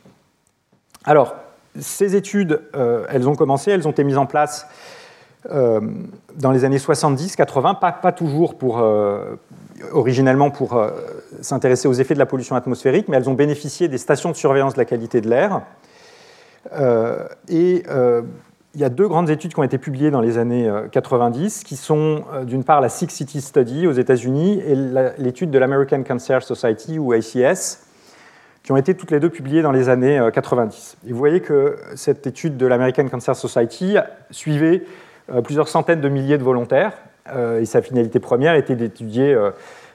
Alors, 1.04 1.34
ces 1.78 2.16
études, 2.16 2.60
elles 3.08 3.28
ont 3.28 3.36
commencé, 3.36 3.70
elles 3.70 3.86
ont 3.86 3.92
été 3.92 4.02
mises 4.02 4.18
en 4.18 4.26
place 4.26 4.66
dans 5.44 6.50
les 6.50 6.64
années 6.64 6.78
70-80, 6.78 7.78
pas, 7.78 8.12
toujours 8.12 8.56
pour, 8.56 8.84
originellement 9.92 10.50
pour 10.50 10.82
s'intéresser 11.40 11.88
aux 11.88 11.92
effets 11.92 12.14
de 12.14 12.18
la 12.18 12.26
pollution 12.26 12.56
atmosphérique, 12.56 13.08
mais 13.08 13.16
elles 13.16 13.30
ont 13.30 13.34
bénéficié 13.34 13.88
des 13.88 13.98
stations 13.98 14.30
de 14.30 14.36
surveillance 14.36 14.74
de 14.74 14.78
la 14.78 14.84
qualité 14.84 15.20
de 15.20 15.30
l'air. 15.30 15.62
et 17.48 17.84
il 18.74 18.80
y 18.80 18.84
a 18.84 18.90
deux 18.90 19.08
grandes 19.08 19.30
études 19.30 19.54
qui 19.54 19.60
ont 19.60 19.64
été 19.64 19.78
publiées 19.78 20.10
dans 20.10 20.20
les 20.20 20.38
années 20.38 20.70
90, 20.92 21.62
euh, 21.62 21.66
qui 21.66 21.74
sont 21.76 22.24
euh, 22.32 22.44
d'une 22.44 22.64
part 22.64 22.80
la 22.80 22.88
Six 22.88 23.08
City 23.08 23.40
Study 23.40 23.86
aux 23.86 23.92
États-Unis 23.92 24.62
et 24.64 24.76
l'étude 25.18 25.50
de 25.50 25.58
l'American 25.58 26.02
Cancer 26.04 26.42
Society 26.42 26.98
ou 26.98 27.12
ACS, 27.12 27.80
qui 28.62 28.72
ont 28.72 28.76
été 28.76 28.94
toutes 28.94 29.10
les 29.10 29.20
deux 29.20 29.30
publiées 29.30 29.62
dans 29.62 29.72
les 29.72 29.88
années 29.88 30.20
90. 30.32 30.96
Euh, 31.02 31.08
et 31.08 31.12
vous 31.12 31.18
voyez 31.18 31.40
que 31.40 31.76
cette 31.96 32.26
étude 32.26 32.56
de 32.56 32.66
l'American 32.66 33.08
Cancer 33.08 33.34
Society 33.34 33.96
suivait 34.30 34.84
plusieurs 35.44 35.68
centaines 35.68 36.00
de 36.00 36.08
milliers 36.08 36.38
de 36.38 36.42
volontaires, 36.42 36.92
et 37.60 37.66
sa 37.66 37.82
finalité 37.82 38.20
première 38.20 38.54
était 38.54 38.74
d'étudier 38.74 39.36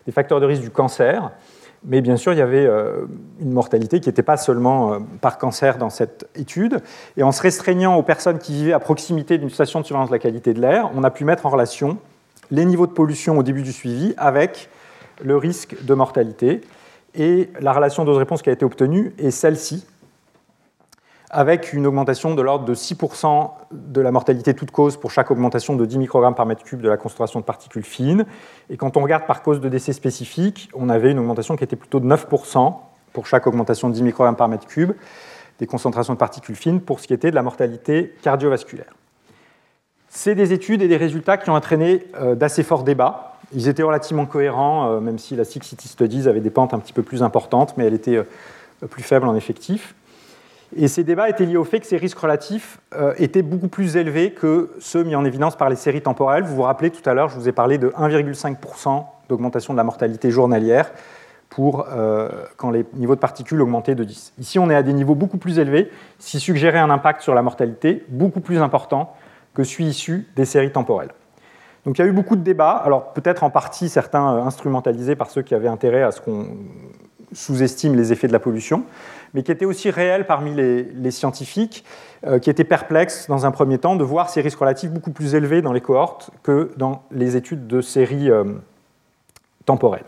des 0.05 0.11
facteurs 0.11 0.39
de 0.39 0.45
risque 0.45 0.61
du 0.61 0.69
cancer 0.69 1.31
mais 1.85 2.01
bien 2.01 2.15
sûr, 2.15 2.31
il 2.31 2.39
y 2.39 2.41
avait 2.41 2.65
euh, 2.65 3.05
une 3.41 3.51
mortalité 3.51 3.99
qui 3.99 4.07
n'était 4.07 4.23
pas 4.23 4.37
seulement 4.37 4.93
euh, 4.93 4.99
par 5.21 5.37
cancer 5.37 5.77
dans 5.77 5.89
cette 5.89 6.27
étude. 6.35 6.79
Et 7.17 7.23
en 7.23 7.31
se 7.31 7.41
restreignant 7.41 7.95
aux 7.95 8.03
personnes 8.03 8.39
qui 8.39 8.53
vivaient 8.53 8.73
à 8.73 8.79
proximité 8.79 9.37
d'une 9.37 9.49
station 9.49 9.81
de 9.81 9.85
surveillance 9.85 10.09
de 10.09 10.15
la 10.15 10.19
qualité 10.19 10.53
de 10.53 10.61
l'air, 10.61 10.89
on 10.95 11.03
a 11.03 11.11
pu 11.11 11.25
mettre 11.25 11.45
en 11.45 11.49
relation 11.49 11.97
les 12.51 12.65
niveaux 12.65 12.87
de 12.87 12.93
pollution 12.93 13.37
au 13.37 13.43
début 13.43 13.63
du 13.63 13.73
suivi 13.73 14.13
avec 14.17 14.69
le 15.21 15.35
risque 15.35 15.75
de 15.83 15.93
mortalité. 15.93 16.61
Et 17.15 17.49
la 17.59 17.73
relation 17.73 18.05
dose-réponse 18.05 18.41
qui 18.41 18.49
a 18.49 18.53
été 18.53 18.65
obtenue 18.65 19.13
est 19.17 19.31
celle-ci, 19.31 19.85
avec 21.33 21.73
une 21.73 21.87
augmentation 21.87 22.35
de 22.35 22.41
l'ordre 22.43 22.63
de 22.63 22.75
6% 22.75 23.49
de 23.71 24.01
la 24.01 24.11
mortalité 24.11 24.53
toute 24.53 24.69
cause 24.69 24.97
pour 24.97 25.09
chaque 25.09 25.31
augmentation 25.31 25.75
de 25.75 25.83
10 25.83 25.97
microgrammes 25.97 26.35
par 26.35 26.45
mètre 26.45 26.63
cube 26.63 26.79
de 26.79 26.87
la 26.87 26.95
concentration 26.95 27.39
de 27.39 27.45
particules 27.45 27.83
fines. 27.83 28.25
Et 28.69 28.77
quand 28.77 28.97
on 28.97 29.01
regarde 29.01 29.25
par 29.25 29.41
cause 29.41 29.59
de 29.59 29.67
décès 29.67 29.93
spécifique, 29.93 30.69
on 30.75 30.89
avait 30.89 31.11
une 31.11 31.17
augmentation 31.17 31.55
qui 31.55 31.63
était 31.63 31.75
plutôt 31.75 31.99
de 31.99 32.07
9% 32.07 32.75
pour 33.13 33.25
chaque 33.25 33.47
augmentation 33.47 33.89
de 33.89 33.95
10 33.95 34.03
microgrammes 34.03 34.35
par 34.35 34.47
mètre 34.47 34.67
cube 34.67 34.93
des 35.57 35.65
concentrations 35.65 36.13
de 36.13 36.19
particules 36.19 36.55
fines 36.55 36.81
pour 36.81 36.99
ce 36.99 37.07
qui 37.07 37.13
était 37.13 37.31
de 37.31 37.35
la 37.35 37.43
mortalité 37.43 38.15
cardiovasculaire. 38.21 38.93
C'est 40.09 40.35
des 40.35 40.53
études 40.53 40.83
et 40.83 40.87
des 40.87 40.97
résultats 40.97 41.37
qui 41.37 41.49
ont 41.49 41.55
entraîné 41.55 42.05
euh, 42.15 42.35
d'assez 42.35 42.61
forts 42.61 42.83
débats. 42.83 43.37
Ils 43.55 43.67
étaient 43.67 43.81
relativement 43.81 44.27
cohérents, 44.27 44.87
euh, 44.87 44.99
même 44.99 45.17
si 45.17 45.35
la 45.35 45.45
Six 45.45 45.63
City 45.63 45.87
Studies 45.87 46.27
avait 46.27 46.41
des 46.41 46.51
pentes 46.51 46.75
un 46.75 46.79
petit 46.79 46.93
peu 46.93 47.01
plus 47.01 47.23
importantes, 47.23 47.73
mais 47.75 47.85
elle 47.85 47.95
était 47.95 48.17
euh, 48.17 48.87
plus 48.87 49.01
faible 49.01 49.27
en 49.27 49.35
effectif. 49.35 49.95
Et 50.75 50.87
ces 50.87 51.03
débats 51.03 51.29
étaient 51.29 51.45
liés 51.45 51.57
au 51.57 51.63
fait 51.63 51.79
que 51.79 51.85
ces 51.85 51.97
risques 51.97 52.19
relatifs 52.19 52.79
euh, 52.95 53.13
étaient 53.17 53.41
beaucoup 53.41 53.67
plus 53.67 53.97
élevés 53.97 54.31
que 54.31 54.71
ceux 54.79 55.03
mis 55.03 55.15
en 55.15 55.25
évidence 55.25 55.55
par 55.55 55.69
les 55.69 55.75
séries 55.75 56.01
temporelles. 56.01 56.43
Vous 56.43 56.55
vous 56.55 56.61
rappelez 56.63 56.89
tout 56.89 57.07
à 57.07 57.13
l'heure, 57.13 57.29
je 57.29 57.35
vous 57.35 57.47
ai 57.47 57.51
parlé 57.51 57.77
de 57.77 57.89
1,5% 57.89 59.05
d'augmentation 59.29 59.73
de 59.73 59.77
la 59.77 59.83
mortalité 59.83 60.31
journalière 60.31 60.91
euh, 61.59 62.29
quand 62.57 62.71
les 62.71 62.85
niveaux 62.95 63.15
de 63.15 63.19
particules 63.19 63.61
augmentaient 63.61 63.95
de 63.95 64.03
10. 64.03 64.33
Ici, 64.39 64.59
on 64.59 64.69
est 64.69 64.75
à 64.75 64.83
des 64.83 64.93
niveaux 64.93 65.15
beaucoup 65.15 65.37
plus 65.37 65.59
élevés, 65.59 65.91
ce 66.19 66.31
qui 66.31 66.39
suggérait 66.39 66.79
un 66.79 66.89
impact 66.89 67.21
sur 67.21 67.35
la 67.35 67.41
mortalité 67.41 68.03
beaucoup 68.09 68.39
plus 68.39 68.59
important 68.59 69.13
que 69.53 69.63
celui 69.63 69.85
issu 69.85 70.27
des 70.35 70.45
séries 70.45 70.71
temporelles. 70.71 71.11
Donc 71.85 71.97
il 71.97 72.01
y 72.01 72.03
a 72.05 72.07
eu 72.07 72.13
beaucoup 72.13 72.35
de 72.35 72.41
débats, 72.41 72.71
alors 72.71 73.13
peut-être 73.13 73.43
en 73.43 73.49
partie 73.49 73.89
certains 73.89 74.35
euh, 74.35 74.41
instrumentalisés 74.41 75.15
par 75.15 75.29
ceux 75.29 75.41
qui 75.41 75.53
avaient 75.53 75.67
intérêt 75.67 76.01
à 76.01 76.11
ce 76.11 76.21
qu'on 76.21 76.47
sous-estime 77.33 77.95
les 77.95 78.11
effets 78.13 78.27
de 78.27 78.33
la 78.33 78.39
pollution, 78.39 78.85
mais 79.33 79.43
qui 79.43 79.51
était 79.51 79.65
aussi 79.65 79.89
réel 79.89 80.25
parmi 80.25 80.53
les, 80.53 81.11
scientifiques, 81.11 81.83
euh, 82.25 82.39
qui 82.39 82.49
étaient 82.49 82.63
perplexes 82.63 83.27
dans 83.27 83.45
un 83.45 83.51
premier 83.51 83.77
temps 83.77 83.95
de 83.95 84.03
voir 84.03 84.29
ces 84.29 84.41
risques 84.41 84.59
relatifs 84.59 84.91
beaucoup 84.91 85.11
plus 85.11 85.35
élevés 85.35 85.61
dans 85.61 85.73
les 85.73 85.81
cohortes 85.81 86.29
que 86.43 86.71
dans 86.77 87.03
les 87.11 87.35
études 87.35 87.67
de 87.67 87.81
séries 87.81 88.29
euh, 88.29 88.43
temporelles. 89.65 90.05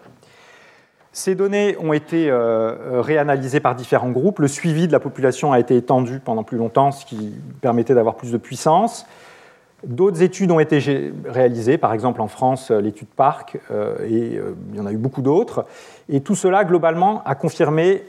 Ces 1.12 1.34
données 1.34 1.78
ont 1.80 1.94
été 1.94 2.30
euh, 2.30 3.02
réanalysées 3.02 3.62
par 3.62 3.74
différents 3.74 4.12
groupes. 4.12 4.40
Le 4.40 4.50
suivi 4.50 4.88
de 4.88 4.92
la 4.92 5.00
population 5.00 5.54
a 5.54 5.60
été 5.60 5.76
étendu 5.78 6.20
pendant 6.20 6.44
plus 6.44 6.58
longtemps, 6.58 6.92
ce 6.92 7.06
qui 7.06 7.34
permettait 7.62 7.94
d'avoir 7.94 8.16
plus 8.16 8.32
de 8.32 8.38
puissance. 8.38 9.06
D'autres 9.86 10.24
études 10.24 10.52
ont 10.52 10.60
été 10.60 11.14
réalisées, 11.26 11.78
par 11.78 11.94
exemple 11.94 12.20
en 12.22 12.28
France, 12.28 12.72
l'étude 12.72 13.08
Parc, 13.08 13.58
et 14.08 14.40
il 14.72 14.76
y 14.76 14.80
en 14.80 14.86
a 14.88 14.92
eu 14.92 14.98
beaucoup 14.98 15.22
d'autres. 15.22 15.66
Et 16.10 16.22
tout 16.22 16.34
cela, 16.34 16.64
globalement, 16.64 17.22
a 17.24 17.36
confirmé 17.36 18.04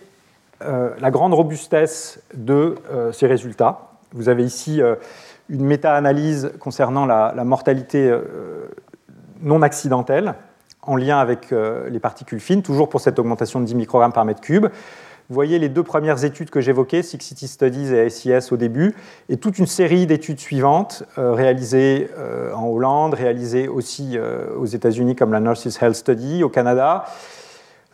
euh, 0.62 0.90
la 1.00 1.10
grande 1.10 1.34
robustesse 1.34 2.18
de 2.34 2.76
euh, 2.90 3.12
ces 3.12 3.26
résultats. 3.26 3.90
Vous 4.12 4.30
avez 4.30 4.42
ici 4.42 4.80
euh, 4.80 4.94
une 5.50 5.66
méta-analyse 5.66 6.52
concernant 6.60 7.04
la, 7.04 7.32
mortalité 7.44 8.12
non 9.42 9.62
accidentelle 9.62 10.34
en 10.82 10.96
lien 10.96 11.18
avec 11.18 11.54
les 11.88 12.00
particules 12.00 12.40
fines, 12.40 12.62
toujours 12.62 12.88
pour 12.88 13.00
cette 13.00 13.20
augmentation 13.20 13.60
de 13.60 13.64
10 13.64 13.76
microgrammes 13.76 14.12
par 14.12 14.24
mètre 14.24 14.40
cube. 14.40 14.64
Vous 14.64 15.34
voyez 15.34 15.60
les 15.60 15.68
deux 15.68 15.84
premières 15.84 16.24
études 16.24 16.50
que 16.50 16.60
j'évoquais, 16.60 17.04
Six 17.04 17.20
City 17.20 17.46
Studies 17.46 17.94
et 17.94 18.10
SIS 18.10 18.50
au 18.50 18.56
début, 18.56 18.96
et 19.28 19.36
toute 19.36 19.60
une 19.60 19.66
série 19.66 20.06
d'études 20.06 20.40
suivantes 20.40 21.04
réalisées 21.16 22.10
en 22.56 22.66
Hollande, 22.66 23.14
réalisées 23.14 23.68
aussi 23.68 24.18
aux 24.58 24.66
États-Unis 24.66 25.14
comme 25.14 25.32
la 25.32 25.38
Nurses 25.38 25.80
Health 25.80 25.94
Study, 25.94 26.42
au 26.42 26.48
Canada, 26.48 27.04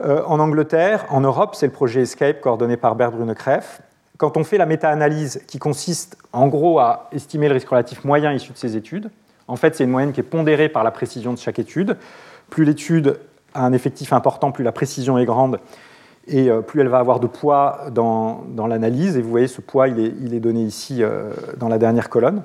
euh, 0.04 0.22
en 0.26 0.40
Angleterre, 0.40 1.06
en 1.10 1.20
Europe, 1.20 1.54
c'est 1.54 1.66
le 1.66 1.72
projet 1.72 2.02
Escape 2.02 2.40
coordonné 2.40 2.76
par 2.76 2.96
Bert 2.96 3.12
Brunekreef. 3.12 3.82
Quand 4.18 4.36
on 4.36 4.44
fait 4.44 4.58
la 4.58 4.66
méta-analyse 4.66 5.42
qui 5.46 5.58
consiste 5.58 6.16
en 6.32 6.48
gros 6.48 6.78
à 6.78 7.08
estimer 7.12 7.48
le 7.48 7.54
risque 7.54 7.68
relatif 7.68 8.04
moyen 8.04 8.32
issu 8.32 8.52
de 8.52 8.58
ces 8.58 8.76
études, 8.76 9.10
en 9.48 9.56
fait 9.56 9.74
c'est 9.74 9.84
une 9.84 9.90
moyenne 9.90 10.12
qui 10.12 10.20
est 10.20 10.24
pondérée 10.24 10.68
par 10.68 10.84
la 10.84 10.90
précision 10.90 11.32
de 11.32 11.38
chaque 11.38 11.58
étude. 11.58 11.96
Plus 12.50 12.64
l'étude 12.64 13.18
a 13.54 13.64
un 13.64 13.72
effectif 13.72 14.12
important, 14.12 14.52
plus 14.52 14.64
la 14.64 14.72
précision 14.72 15.18
est 15.18 15.24
grande 15.24 15.58
et 16.26 16.50
euh, 16.50 16.60
plus 16.60 16.80
elle 16.80 16.88
va 16.88 16.98
avoir 16.98 17.20
de 17.20 17.26
poids 17.26 17.86
dans, 17.90 18.44
l'analyse. 18.68 19.16
Et 19.16 19.22
vous 19.22 19.30
voyez, 19.30 19.48
ce 19.48 19.60
poids, 19.60 19.88
il 19.88 19.98
est, 19.98 20.12
il 20.20 20.34
est 20.34 20.40
donné 20.40 20.62
ici 20.62 21.02
euh, 21.02 21.30
dans 21.56 21.68
la 21.68 21.78
dernière 21.78 22.08
colonne. 22.08 22.42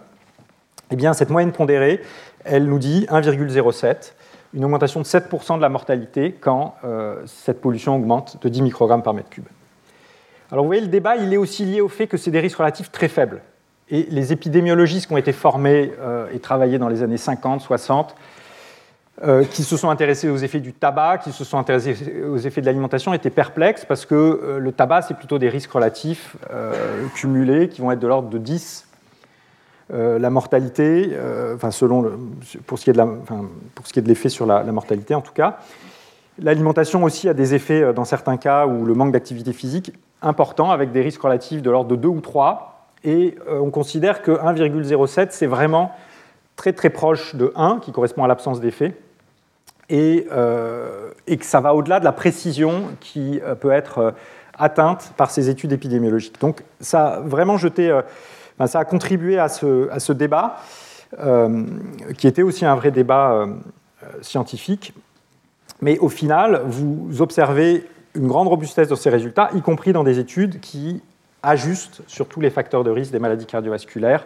Eh 0.90 0.96
bien, 0.96 1.14
cette 1.14 1.30
moyenne 1.30 1.52
pondérée, 1.52 2.02
elle 2.46 2.66
nous 2.66 2.80
dit 2.80 3.06
1,07 3.10 4.14
une 4.54 4.66
augmentation 4.66 5.00
de 5.00 5.06
7% 5.06 5.58
de 5.58 5.62
la 5.62 5.70
mortalité 5.70 6.36
quand 6.40 6.76
euh, 6.84 7.22
cette 7.26 7.62
pollution 7.62 7.96
augmente 7.96 8.42
de 8.42 8.50
10 8.50 8.62
microgrammes 8.62 9.04
par 9.04 9.14
mètre 9.14 9.30
cube. 9.30 9.46
Alors 10.52 10.64
vous 10.64 10.70
voyez, 10.70 10.82
le 10.82 10.88
débat, 10.88 11.18
il 11.18 11.34
est 11.34 11.38
aussi 11.38 11.66
lié 11.66 11.82
au 11.82 11.90
fait 11.90 12.08
que 12.08 12.18
c'est 12.18 12.32
des 12.32 12.40
risques 12.40 12.58
relatifs 12.58 12.92
très 12.92 13.08
faibles. 13.08 13.42
Et 13.90 14.08
les 14.10 14.34
épidémiologistes 14.34 15.08
qui 15.08 15.14
ont 15.14 15.18
été 15.18 15.34
formés 15.34 15.94
euh, 16.00 16.28
et 16.34 16.40
travaillés 16.40 16.78
dans 16.78 16.90
les 16.90 17.04
années 17.04 17.18
50, 17.18 17.62
60, 17.62 18.16
euh, 19.24 19.44
qui 19.46 19.64
se 19.64 19.76
sont 19.76 19.90
intéressés 19.90 20.30
aux 20.30 20.38
effets 20.38 20.60
du 20.60 20.74
tabac, 20.74 21.20
qui 21.20 21.32
se 21.32 21.44
sont 21.44 21.58
intéressés 21.58 22.24
aux 22.30 22.38
effets 22.38 22.62
de 22.62 22.66
l'alimentation, 22.66 23.14
étaient 23.14 23.30
perplexes 23.30 23.84
parce 23.86 24.06
que 24.06 24.58
le 24.60 24.72
tabac, 24.72 25.02
c'est 25.04 25.18
plutôt 25.18 25.40
des 25.40 25.50
risques 25.50 25.72
relatifs 25.72 26.38
cumulés 27.16 27.68
qui 27.68 27.82
vont 27.82 27.92
être 27.92 28.00
de 28.00 28.08
l'ordre 28.08 28.30
de 28.30 28.38
10 28.38 28.87
euh, 29.94 30.20
la 30.20 30.30
mortalité, 30.30 31.12
euh, 31.14 31.56
enfin 31.56 31.72
selon 31.72 32.12
pour 32.66 32.78
ce 32.78 32.84
qui 32.84 32.90
est 32.90 34.02
de 34.02 34.08
l'effet 34.10 34.28
sur 34.28 34.46
la, 34.46 34.62
mortalité 34.66 35.16
en 35.16 35.22
tout 35.22 35.32
cas. 35.32 35.60
L'alimentation 36.40 37.06
aussi 37.06 37.30
a 37.30 37.34
des 37.34 37.54
effets 37.54 37.82
euh, 37.82 37.94
dans 37.94 38.04
certains 38.04 38.36
cas 38.36 38.68
où 38.68 38.84
le 38.84 38.94
manque 38.94 39.14
d'activité 39.14 39.54
physique 39.54 39.94
important 40.22 40.72
avec 40.72 40.92
des 40.92 41.02
risques 41.02 41.22
relatifs 41.22 41.62
de 41.62 41.72
l'ordre 41.72 41.90
de 41.90 41.96
2 41.96 42.08
ou 42.10 42.20
3 42.20 42.90
et 43.06 43.38
on 43.50 43.70
considère 43.70 44.22
que 44.22 44.32
1,07 44.32 45.28
c'est 45.30 45.46
vraiment 45.46 45.94
très 46.58 46.74
très 46.74 46.90
proche 46.90 47.36
de 47.36 47.54
1, 47.56 47.80
qui 47.82 47.94
correspond 47.94 48.26
à 48.26 48.28
l'absence 48.28 48.60
d'effet, 48.60 48.94
et, 49.90 50.28
et, 51.28 51.38
que 51.38 51.46
ça 51.46 51.62
va 51.62 51.76
au-delà 51.76 52.00
de 52.00 52.06
la 52.06 52.12
précision 52.12 52.86
qui 53.00 53.40
peut 53.62 53.72
être 53.72 54.16
atteinte 54.58 55.14
par 55.16 55.30
ces 55.30 55.50
études 55.50 55.72
épidémiologiques. 55.72 56.42
Donc 56.42 56.64
ça 56.82 57.06
a 57.06 57.20
vraiment 57.20 57.58
jeté, 57.58 57.96
ça 58.66 58.80
a 58.80 58.86
contribué 58.86 59.38
à 59.38 59.50
ce, 59.50 59.90
à 59.92 60.00
ce 60.00 60.14
débat, 60.14 60.58
qui 62.18 62.28
était 62.28 62.42
aussi 62.42 62.66
un 62.66 62.76
vrai 62.76 62.92
débat 62.92 63.46
scientifique. 64.22 64.94
Mais 65.82 66.00
au 66.00 66.10
final, 66.10 66.64
vous 66.66 67.22
observez 67.22 67.86
une 68.16 68.28
grande 68.28 68.48
robustesse 68.48 68.88
de 68.88 68.96
ces 68.96 69.10
résultats, 69.10 69.50
y 69.54 69.62
compris 69.62 69.94
dans 69.94 70.04
des 70.04 70.20
études 70.20 70.60
qui 70.60 71.02
ajustent 71.44 72.02
sur 72.08 72.28
tous 72.28 72.42
les 72.42 72.50
facteurs 72.50 72.84
de 72.84 72.90
risque 72.90 73.12
des 73.12 73.20
maladies 73.20 73.46
cardiovasculaires, 73.46 74.26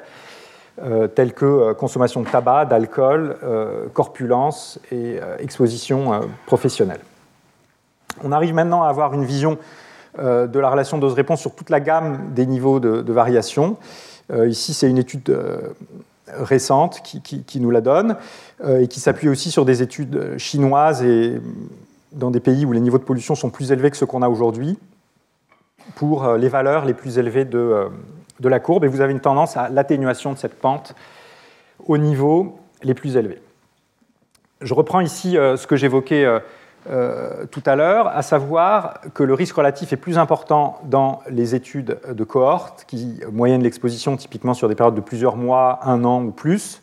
euh, 0.81 1.07
tels 1.07 1.33
que 1.33 1.45
euh, 1.45 1.73
consommation 1.73 2.21
de 2.21 2.29
tabac, 2.29 2.65
d'alcool, 2.65 3.37
euh, 3.43 3.87
corpulence 3.93 4.79
et 4.91 5.19
exposition 5.39 6.21
professionnelle. 6.45 7.01
On 8.23 8.31
arrive 8.31 8.53
maintenant 8.53 8.83
à 8.83 8.87
avoir 8.87 9.13
une 9.13 9.25
vision 9.25 9.57
de 10.17 10.59
la 10.59 10.69
relation 10.69 10.97
dose-réponse 10.97 11.39
sur 11.39 11.55
toute 11.55 11.69
la 11.69 11.79
gamme 11.79 12.33
des 12.33 12.45
niveaux 12.45 12.81
de, 12.81 13.13
variation. 13.13 13.77
Ici, 14.47 14.73
c'est 14.73 14.89
une 14.89 14.97
étude 14.97 15.37
récente 16.27 17.01
qui, 17.03 17.59
nous 17.59 17.71
la 17.71 17.81
donne 17.81 18.15
et 18.65 18.87
qui 18.87 18.99
s'appuie 18.99 19.29
aussi 19.29 19.51
sur 19.51 19.65
des 19.65 19.81
études 19.81 20.37
chinoises 20.37 21.03
et 21.03 21.41
dans 22.11 22.31
des 22.31 22.39
pays 22.39 22.65
où 22.65 22.71
les 22.71 22.79
niveaux 22.79 22.97
de 22.97 23.03
pollution 23.03 23.35
sont 23.35 23.49
plus 23.49 23.71
élevés 23.71 23.91
que 23.91 23.97
ceux 23.97 24.05
qu'on 24.05 24.21
a 24.21 24.29
aujourd'hui, 24.29 24.77
pour 25.95 26.25
euh, 26.25 26.37
les 26.37 26.49
valeurs 26.49 26.85
les 26.85 26.93
plus 26.93 27.17
élevées 27.17 27.45
de, 27.45 27.57
euh, 27.57 27.89
de 28.39 28.49
la 28.49 28.59
courbe, 28.59 28.85
et 28.85 28.87
vous 28.87 29.01
avez 29.01 29.11
une 29.11 29.19
tendance 29.19 29.57
à 29.57 29.69
l'atténuation 29.69 30.33
de 30.33 30.37
cette 30.37 30.59
pente 30.59 30.93
au 31.87 31.97
niveau 31.97 32.59
les 32.83 32.93
plus 32.93 33.17
élevés. 33.17 33.41
Je 34.61 34.73
reprends 34.73 34.99
ici 34.99 35.37
euh, 35.37 35.57
ce 35.57 35.67
que 35.67 35.75
j'évoquais 35.75 36.27
tout 36.85 37.63
à 37.65 37.75
l'heure, 37.75 38.07
à 38.07 38.21
savoir 38.23 39.01
que 39.13 39.23
le 39.23 39.33
risque 39.33 39.55
relatif 39.55 39.93
est 39.93 39.97
plus 39.97 40.17
important 40.17 40.79
dans 40.85 41.19
les 41.29 41.53
études 41.53 41.99
de 42.09 42.23
cohorte, 42.23 42.85
qui 42.87 43.21
moyennent 43.31 43.63
l'exposition 43.63 44.17
typiquement 44.17 44.53
sur 44.53 44.67
des 44.67 44.75
périodes 44.75 44.95
de 44.95 45.01
plusieurs 45.01 45.37
mois, 45.37 45.79
un 45.83 46.03
an 46.03 46.23
ou 46.23 46.31
plus, 46.31 46.81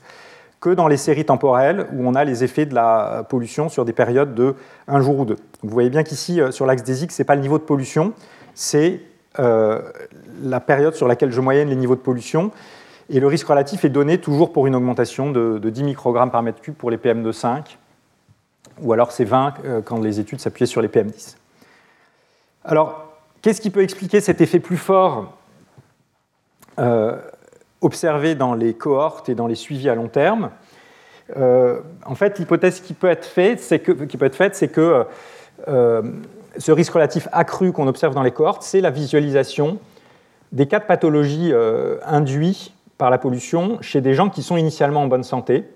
que 0.61 0.71
dans 0.71 0.89
les 0.89 0.97
séries 0.97 1.25
temporelles 1.25 1.87
où 1.93 2.07
on 2.07 2.15
a 2.15 2.25
les 2.25 2.45
effets 2.45 2.67
de 2.67 2.75
la 2.75 3.25
pollution 3.29 3.69
sur 3.69 3.85
des 3.85 3.93
périodes 3.93 4.35
de 4.35 4.55
un 4.89 5.01
jour 5.01 5.21
ou 5.21 5.25
deux. 5.25 5.37
vous 5.63 5.71
voyez 5.71 5.91
bien 5.91 6.03
qu'ici, 6.03 6.41
euh, 6.41 6.51
sur 6.51 6.67
l'axe 6.67 6.83
des 6.83 7.05
X, 7.05 7.15
ce 7.15 7.23
n'est 7.23 7.27
pas 7.27 7.37
le 7.37 7.43
niveau 7.43 7.59
de 7.59 7.65
pollution, 7.65 8.13
c'est 8.55 9.01
euh, 9.39 9.81
la 10.43 10.61
période 10.61 10.95
sur 10.95 11.07
laquelle 11.07 11.31
je 11.31 11.41
moyenne 11.41 11.69
les 11.69 11.77
niveaux 11.77 11.95
de 11.95 12.01
pollution. 12.01 12.51
Et 13.11 13.21
le 13.21 13.27
risque 13.27 13.47
relatif 13.47 13.85
est 13.85 13.89
donné 13.89 14.19
toujours 14.19 14.53
pour 14.53 14.67
une 14.67 14.75
augmentation 14.75 15.31
de, 15.31 15.59
10 15.59 15.83
microgrammes 15.85 16.31
par 16.31 16.43
mètre 16.43 16.61
cube 16.61 16.75
pour 16.75 16.91
les 16.91 16.97
PM2,5, 16.97 17.77
ou 18.83 18.93
alors 18.93 19.13
c'est 19.13 19.25
20 19.25 19.55
euh, 19.65 19.83
quand 19.83 20.01
les 20.01 20.21
études 20.21 20.41
s'appuyaient 20.41 20.67
sur 20.67 20.83
les 20.83 20.89
PM10. 20.89 21.37
Alors, 22.65 23.13
qu'est-ce 23.43 23.61
qui 23.61 23.71
peut 23.71 23.83
expliquer 23.83 24.21
cet 24.21 24.41
effet 24.41 24.61
plus 24.61 24.77
fort 24.77 25.35
observé 27.81 28.37
dans 28.37 28.55
les 28.55 28.75
cohortes 28.75 29.29
et 29.29 29.35
dans 29.35 29.49
les 29.49 29.57
suivis 29.57 29.89
à 29.89 29.97
long 29.97 30.07
terme? 30.07 30.51
Euh, 31.37 31.81
en 32.07 32.15
fait, 32.15 32.39
l'hypothèse 32.39 32.81
qui 32.81 32.95
peut 32.95 33.09
être 33.09 33.27
faite, 33.27 33.61
c'est 33.61 33.79
que, 33.81 35.07
euh, 35.69 36.03
ce 36.57 36.73
risque 36.73 36.93
relatif 36.93 37.29
accru 37.33 37.73
qu'on 37.73 37.87
observe 37.87 38.15
dans 38.15 38.23
les 38.23 38.31
cohortes, 38.31 38.63
c'est 38.63 38.81
la 38.81 38.91
visualisation 38.91 39.79
des 40.53 40.67
cas 40.67 40.81
de 40.81 40.85
pathologie 40.85 41.51
euh, 41.53 41.99
induits 42.05 42.73
par 42.97 43.11
la 43.11 43.19
pollution 43.19 43.79
chez 43.81 44.01
des 44.01 44.15
gens 44.15 44.31
qui 44.31 44.43
sont 44.43 44.57
initialement 44.57 45.03
en 45.03 45.07
bonne 45.07 45.23
santé 45.23 45.69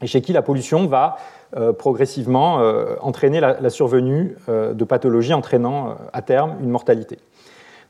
et 0.00 0.06
chez 0.06 0.22
qui 0.22 0.32
la 0.32 0.42
pollution 0.42 0.86
va 0.86 1.16
progressivement 1.78 2.62
entraîner 3.00 3.40
la, 3.40 3.70
survenue 3.70 4.36
de 4.48 4.84
pathologies 4.84 5.34
entraînant 5.34 5.96
à 6.12 6.22
terme 6.22 6.56
une 6.62 6.70
mortalité. 6.70 7.18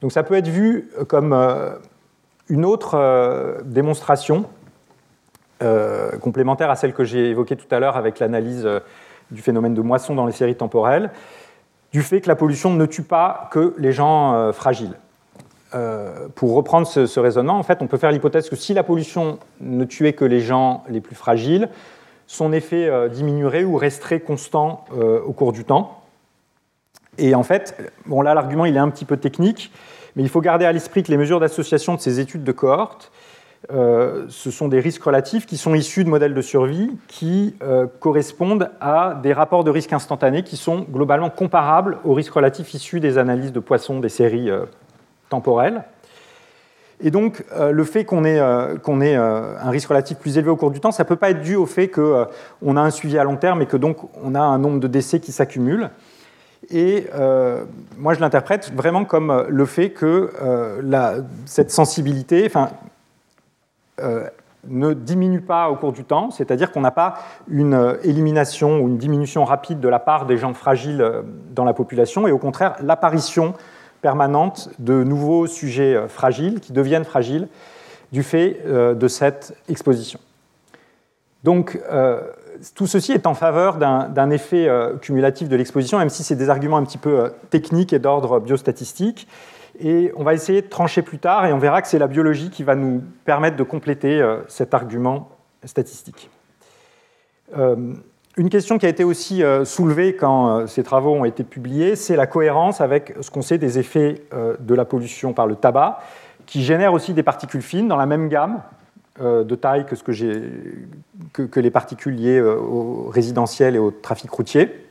Donc 0.01 0.10
ça 0.10 0.22
peut 0.22 0.34
être 0.34 0.48
vu 0.48 0.90
comme 1.09 1.32
une 2.48 2.64
autre 2.64 2.94
euh, 2.94 3.60
démonstration 3.64 4.44
euh, 5.62 6.18
complémentaire 6.18 6.70
à 6.70 6.76
celle 6.76 6.93
que 6.93 7.05
j'ai 7.05 7.30
évoquée 7.30 7.56
tout 7.56 7.72
à 7.74 7.78
l'heure 7.78 7.97
avec 7.97 8.18
l'analyse 8.18 8.66
euh, 8.66 8.80
du 9.30 9.40
phénomène 9.40 9.74
de 9.74 9.80
moisson 9.80 10.14
dans 10.14 10.26
les 10.26 10.32
séries 10.32 10.56
temporelles, 10.56 11.10
du 11.93 12.02
fait 12.02 12.20
que 12.20 12.28
la 12.28 12.36
pollution 12.36 12.70
ne 12.74 12.84
tue 12.84 13.02
pas 13.02 13.48
que 13.51 13.74
les 13.78 13.93
gens 13.93 14.52
fragiles. 14.52 14.94
pour 16.34 16.55
reprendre 16.55 16.86
ce, 16.86 17.20
raisonnement, 17.20 17.59
en 17.59 17.62
fait, 17.62 17.80
on 17.80 17.86
peut 17.86 17.97
faire 17.97 18.10
l'hypothèse 18.10 18.51
que 18.51 18.56
si 18.56 18.74
la 18.74 18.82
pollution 18.82 19.39
ne 19.60 19.84
tuait 19.84 20.12
que 20.12 20.24
les 20.26 20.40
gens 20.40 20.84
les 20.89 21.01
plus 21.01 21.14
fragiles, 21.14 21.68
son 22.26 22.52
effet 22.52 22.90
diminuerait 23.10 23.64
ou 23.64 23.76
resterait 23.76 24.20
constant 24.20 24.84
au 24.92 25.32
cours 25.32 25.52
du 25.52 25.64
temps. 25.64 26.02
Et 27.18 27.34
en 27.34 27.42
fait, 27.42 27.92
bon 28.06 28.22
là 28.22 28.34
l'argument 28.34 28.64
il 28.64 28.76
est 28.76 28.80
un 28.80 28.88
petit 28.88 29.04
peu 29.04 29.16
technique, 29.16 29.70
mais 30.16 30.22
il 30.22 30.28
faut 30.28 30.40
garder 30.40 30.64
à 30.64 30.72
l'esprit 30.72 31.02
que 31.02 31.10
les 31.10 31.18
mesures 31.18 31.40
d'association 31.40 31.94
de 31.94 32.00
ces 32.00 32.20
études 32.20 32.44
de 32.44 32.52
cohorte, 32.52 33.12
euh, 33.70 34.26
ce 34.28 34.50
sont 34.50 34.66
des 34.66 34.80
risques 34.80 35.04
relatifs 35.04 35.46
qui 35.46 35.56
sont 35.56 35.74
issus 35.74 36.02
de 36.02 36.08
modèles 36.08 36.34
de 36.34 36.42
survie 36.42 36.90
qui 37.06 37.54
euh, 37.62 37.86
correspondent 38.00 38.70
à 38.80 39.20
des 39.22 39.32
rapports 39.32 39.62
de 39.62 39.70
risque 39.70 39.92
instantanés 39.92 40.42
qui 40.42 40.56
sont 40.56 40.80
globalement 40.80 41.30
comparables 41.30 41.98
aux 42.04 42.12
risques 42.12 42.32
relatifs 42.32 42.74
issus 42.74 42.98
des 42.98 43.18
analyses 43.18 43.52
de 43.52 43.60
poissons 43.60 44.00
des 44.00 44.08
séries 44.08 44.50
euh, 44.50 44.64
temporelles. 45.28 45.84
Et 47.02 47.10
donc, 47.10 47.44
le 47.58 47.84
fait 47.84 48.04
qu'on 48.04 48.24
ait, 48.24 48.40
qu'on 48.82 49.00
ait 49.00 49.16
un 49.16 49.70
risque 49.70 49.88
relatif 49.88 50.18
plus 50.18 50.38
élevé 50.38 50.50
au 50.50 50.56
cours 50.56 50.70
du 50.70 50.80
temps, 50.80 50.92
ça 50.92 51.02
ne 51.02 51.08
peut 51.08 51.16
pas 51.16 51.30
être 51.30 51.40
dû 51.40 51.56
au 51.56 51.66
fait 51.66 51.88
qu'on 51.88 52.76
a 52.76 52.80
un 52.80 52.90
suivi 52.90 53.18
à 53.18 53.24
long 53.24 53.36
terme 53.36 53.60
et 53.62 53.66
que 53.66 53.76
donc 53.76 53.96
on 54.22 54.34
a 54.34 54.40
un 54.40 54.58
nombre 54.58 54.78
de 54.78 54.86
décès 54.86 55.18
qui 55.18 55.32
s'accumule. 55.32 55.90
Et 56.70 57.08
euh, 57.14 57.64
moi, 57.98 58.14
je 58.14 58.20
l'interprète 58.20 58.72
vraiment 58.74 59.04
comme 59.04 59.30
euh, 59.30 59.44
le 59.48 59.64
fait 59.64 59.90
que 59.90 60.30
euh, 60.40 61.22
cette 61.44 61.70
sensibilité 61.70 62.50
ne 64.68 64.94
diminue 64.94 65.40
pas 65.40 65.70
au 65.70 65.76
cours 65.76 65.92
du 65.92 66.04
temps, 66.04 66.30
c'est-à-dire 66.30 66.70
qu'on 66.70 66.80
n'a 66.80 66.92
pas 66.92 67.14
une 67.48 67.96
élimination 68.04 68.80
ou 68.80 68.88
une 68.88 68.96
diminution 68.96 69.44
rapide 69.44 69.80
de 69.80 69.88
la 69.88 69.98
part 69.98 70.24
des 70.24 70.36
gens 70.38 70.54
fragiles 70.54 71.04
dans 71.50 71.64
la 71.64 71.74
population, 71.74 72.28
et 72.28 72.32
au 72.32 72.38
contraire, 72.38 72.76
l'apparition 72.80 73.54
permanente 74.02 74.68
de 74.78 75.02
nouveaux 75.02 75.46
sujets 75.46 76.08
fragiles 76.08 76.60
qui 76.60 76.72
deviennent 76.72 77.04
fragiles 77.04 77.48
du 78.12 78.22
fait 78.22 78.60
de 78.66 79.08
cette 79.08 79.56
exposition. 79.68 80.18
Donc, 81.44 81.78
tout 82.74 82.86
ceci 82.86 83.12
est 83.12 83.26
en 83.26 83.34
faveur 83.34 83.76
d'un 83.76 84.30
effet 84.30 84.68
euh, 84.68 84.96
cumulatif 84.96 85.48
de 85.48 85.56
l'exposition, 85.56 85.98
même 85.98 86.10
si 86.10 86.22
c'est 86.22 86.36
des 86.36 86.50
arguments 86.50 86.76
un 86.76 86.84
petit 86.84 86.98
peu 86.98 87.20
euh, 87.20 87.28
techniques 87.50 87.92
et 87.92 87.98
d'ordre 87.98 88.40
biostatistique. 88.40 89.26
Et 89.80 90.12
on 90.16 90.22
va 90.22 90.34
essayer 90.34 90.62
de 90.62 90.68
trancher 90.68 91.02
plus 91.02 91.18
tard 91.18 91.46
et 91.46 91.52
on 91.52 91.58
verra 91.58 91.82
que 91.82 91.88
c'est 91.88 91.98
la 91.98 92.06
biologie 92.06 92.50
qui 92.50 92.62
va 92.62 92.74
nous 92.74 93.02
permettre 93.24 93.56
de 93.56 93.62
compléter 93.62 94.20
euh, 94.20 94.42
cet 94.48 94.74
argument 94.74 95.30
statistique. 95.64 96.30
Une 98.36 98.48
question 98.48 98.78
qui 98.78 98.86
a 98.86 98.88
été 98.88 99.04
aussi 99.04 99.42
soulevée 99.64 100.16
quand 100.16 100.66
ces 100.66 100.82
travaux 100.82 101.12
ont 101.14 101.26
été 101.26 101.44
publiés, 101.44 101.96
c'est 101.96 102.16
la 102.16 102.26
cohérence 102.26 102.80
avec 102.80 103.14
ce 103.20 103.30
qu'on 103.30 103.42
sait 103.42 103.59
des 103.59 103.78
effets 103.78 104.22
de 104.32 104.74
la 104.74 104.86
pollution 104.86 105.34
par 105.34 105.46
le 105.46 105.54
tabac, 105.54 106.00
qui 106.46 106.62
génère 106.62 106.94
aussi 106.94 107.12
des 107.12 107.22
particules 107.22 107.60
fines 107.60 107.88
dans 107.88 107.98
la 107.98 108.06
même 108.06 108.28
gamme, 108.28 108.62
euh, 109.20 109.44
de 109.44 109.54
taille 109.54 109.84
que, 109.84 109.94
ce 109.94 110.02
que, 110.02 111.60
les 111.60 111.70
particules 111.70 112.14
liées 112.14 112.38
euh, 112.38 112.56
au 112.56 113.10
résidentiel 113.10 113.76
et 113.76 113.78
au 113.78 113.90
trafic 113.90 114.30
routier. 114.30 114.86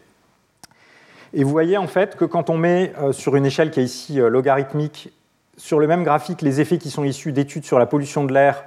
Et 1.34 1.44
vous 1.44 1.50
voyez 1.50 1.76
en 1.76 1.88
fait 1.88 2.16
que 2.16 2.26
quand 2.26 2.52
on 2.52 2.56
met 2.56 2.94
euh, 3.00 3.14
sur 3.14 3.36
une 3.36 3.48
échelle 3.48 3.72
qui 3.72 3.80
est 3.80 3.84
ici 3.84 4.18
logarithmique, 4.18 5.12
sur 5.58 5.80
le 5.80 5.88
même 5.88 6.04
graphique, 6.04 6.44
les 6.44 6.62
effets 6.62 6.78
qui 6.78 6.92
sont 6.92 7.04
issus 7.04 7.32
d'études 7.32 7.66
sur 7.66 7.80
la 7.80 7.88
pollution 7.88 8.24
de 8.24 8.32
l'air 8.32 8.64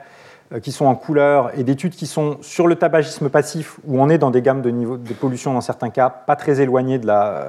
qui 0.62 0.72
sont 0.72 0.86
en 0.86 0.94
couleur 0.94 1.58
et 1.58 1.64
d'études 1.64 1.94
qui 1.94 2.06
sont 2.06 2.38
sur 2.40 2.66
le 2.66 2.76
tabagisme 2.76 3.28
passif, 3.28 3.78
où 3.84 4.00
on 4.00 4.08
est 4.08 4.18
dans 4.18 4.30
des 4.30 4.42
gammes 4.42 4.62
de 4.62 4.70
niveau 4.70 4.96
de 4.96 5.12
pollution 5.14 5.52
dans 5.52 5.60
certains 5.60 5.90
cas, 5.90 6.10
pas 6.10 6.36
très 6.36 6.60
éloignées 6.60 6.98
de, 6.98 7.06
la, 7.06 7.48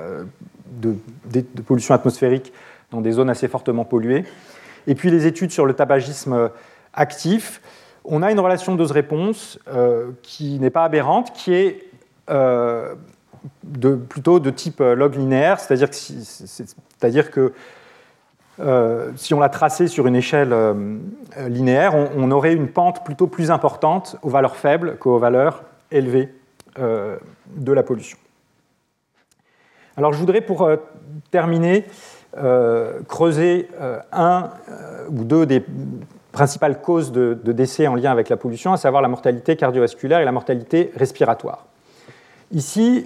de, 0.82 0.96
de 1.32 1.62
pollution 1.62 1.94
atmosphérique 1.94 2.52
dans 2.92 3.02
des 3.02 3.12
zones 3.12 3.30
assez 3.30 3.48
fortement 3.48 3.86
polluées. 3.86 4.26
Et 4.88 4.96
puis 4.96 5.12
les 5.12 5.28
études 5.28 5.52
sur 5.52 5.66
le 5.66 5.74
tabagisme 5.74 6.50
actif, 6.94 7.62
on 8.06 8.22
a 8.22 8.32
une 8.32 8.40
relation 8.40 8.76
dose-réponse 8.76 9.60
euh, 9.68 10.12
qui 10.22 10.60
n'est 10.60 10.70
pas 10.70 10.84
aberrante, 10.84 11.34
qui 11.34 11.54
est 11.54 11.84
euh, 12.30 12.96
plutôt 14.10 14.40
de 14.40 14.50
type 14.50 14.82
euh, 14.82 14.96
log 14.96 15.16
linéaire, 15.16 15.60
c'est-à-dire 15.60 17.32
que, 17.32 17.54
si, 19.16 19.34
on 19.34 19.40
l'a 19.40 19.50
tracé 19.50 19.88
sur 19.88 20.08
une 20.08 20.16
échelle 20.16 20.56
linéaire, 21.48 21.94
on, 21.96 22.32
aurait 22.32 22.54
une 22.54 22.70
pente 22.70 23.04
plutôt 23.04 23.28
plus 23.28 23.52
importante 23.52 24.18
aux 24.22 24.30
valeurs 24.30 24.56
faibles 24.56 24.98
qu'aux 24.98 25.20
valeurs 25.20 25.64
élevées 25.92 26.34
de 26.78 27.72
la 27.72 27.84
pollution. 27.84 28.18
Alors 29.98 30.14
je 30.14 30.20
voudrais 30.20 30.42
pour 30.42 30.70
terminer 31.32 31.86
creuser 33.08 33.68
un 34.12 34.50
ou 35.10 35.24
deux 35.24 35.46
des 35.46 35.64
principales 36.36 36.82
causes 36.82 37.12
de, 37.14 37.34
décès 37.34 37.88
en 37.88 37.96
lien 37.96 38.12
avec 38.12 38.30
la 38.30 38.38
pollution, 38.38 38.74
à 38.74 38.78
savoir 38.78 39.02
la 39.02 39.08
mortalité 39.08 39.56
cardiovasculaire 39.56 40.20
et 40.20 40.26
la 40.26 40.34
mortalité 40.34 40.92
respiratoire. 40.96 41.66
Ici, 42.52 43.06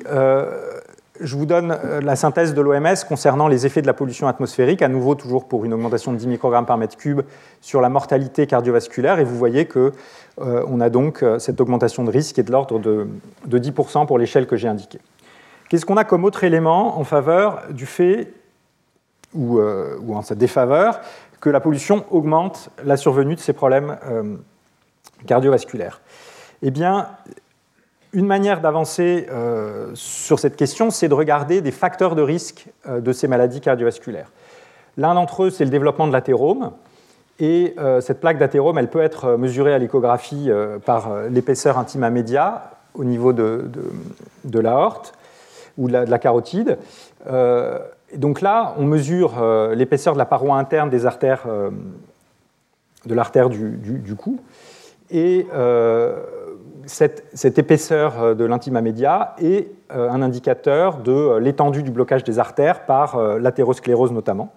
je 1.20 1.36
vous 1.36 1.46
donne 1.46 1.78
la 2.02 2.16
synthèse 2.16 2.54
de 2.54 2.62
l'OMS 2.62 2.96
concernant 3.08 3.48
les 3.48 3.66
effets 3.66 3.82
de 3.82 3.88
la 3.88 3.94
pollution 3.94 4.28
atmosphérique, 4.28 4.82
à 4.82 4.88
nouveau 4.88 5.16
toujours 5.16 5.48
pour 5.48 5.66
une 5.66 5.74
augmentation 5.74 6.12
de 6.12 6.18
10 6.18 6.28
microgrammes 6.28 6.66
par 6.66 6.78
mètre 6.78 6.98
cube 6.98 7.22
sur 7.62 7.82
la 7.82 7.90
mortalité 7.90 8.48
cardiovasculaire, 8.48 9.20
et 9.20 9.24
vous 9.24 9.38
voyez 9.38 9.66
que 9.66 9.92
on 10.38 10.80
a 10.80 10.90
donc 10.90 11.24
cette 11.38 11.60
augmentation 11.60 12.06
de 12.06 12.12
risque 12.12 12.36
qui 12.36 12.42
est 12.42 12.46
de 12.46 12.52
l'ordre 12.52 12.80
de, 12.80 13.08
de 13.46 13.60
10% 13.60 14.06
pour 14.06 14.18
l'échelle 14.18 14.48
que 14.48 14.56
j'ai 14.56 14.70
indiquée. 14.70 15.00
Qu'est-ce 15.70 15.86
qu'on 15.86 15.98
a 15.98 16.04
comme 16.04 16.26
autre 16.26 16.44
élément 16.44 17.00
en 17.00 17.04
faveur 17.04 17.62
du 17.70 17.86
fait, 17.86 18.34
ou, 19.36 19.60
euh, 19.60 20.00
en 20.10 20.24
sa 20.24 20.34
défaveur, 20.34 21.00
que 21.40 21.50
la 21.52 21.60
pollution 21.60 22.06
augmente 22.10 22.72
la 22.84 22.98
survenue 22.98 23.36
de 23.36 23.40
ces 23.40 23.54
problèmes 23.54 23.98
euh, 24.10 24.36
cardiovasculaires? 25.28 26.02
Eh 26.64 26.72
bien, 26.72 27.10
une 28.14 28.26
manière 28.26 28.62
d'avancer 28.62 29.28
euh, 29.30 29.92
sur 29.94 30.40
cette 30.40 30.56
question, 30.56 30.90
c'est 30.90 31.08
de 31.08 31.14
regarder 31.14 31.62
des 31.62 31.72
facteurs 31.72 32.16
de 32.16 32.22
risque 32.22 32.68
de 32.88 33.12
ces 33.12 33.28
maladies 33.28 33.62
cardiovasculaires. 33.62 34.32
L'un 34.98 35.14
d'entre 35.14 35.44
eux, 35.44 35.50
c'est 35.50 35.66
le 35.66 35.70
développement 35.70 36.08
de 36.08 36.14
l'athérome. 36.14 36.72
Et 37.42 37.76
cette 38.02 38.20
plaque 38.20 38.38
d'athérome, 38.38 38.78
elle 38.80 38.90
peut 38.90 39.02
être 39.02 39.38
mesurée 39.38 39.74
à 39.74 39.78
l'échographie 39.78 40.50
par 40.86 41.30
l'épaisseur 41.30 41.78
intima 41.78 42.10
média 42.10 42.72
au 42.94 43.04
niveau 43.04 43.34
de, 43.34 43.70
de, 44.44 44.60
l'aorte 44.60 45.14
ou 45.78 45.88
de 45.88 45.94
la, 45.94 46.20
carotide. 46.20 46.78
Euh, 47.28 47.80
donc 48.16 48.42
là, 48.42 48.74
on 48.78 48.86
mesure 48.86 49.42
euh, 49.42 49.76
l'épaisseur 49.76 50.14
de 50.14 50.18
la 50.18 50.26
paroi 50.26 50.58
interne 50.58 50.90
des 50.90 51.06
artères, 51.06 51.44
euh, 51.48 51.70
de 53.06 53.14
l'artère 53.14 53.50
du, 53.50 54.16
cou. 54.18 54.40
Et 55.12 55.48
cette, 56.90 57.58
épaisseur 57.58 58.36
de 58.36 58.46
l'intima 58.46 58.82
média 58.82 59.36
est 59.40 59.72
un 59.90 60.22
indicateur 60.22 60.98
de 60.98 61.38
l'étendue 61.38 61.84
du 61.84 61.92
blocage 61.92 62.24
des 62.24 62.40
artères 62.40 62.86
par 62.86 63.18
l'athérosclérose 63.40 64.12
notamment. 64.12 64.54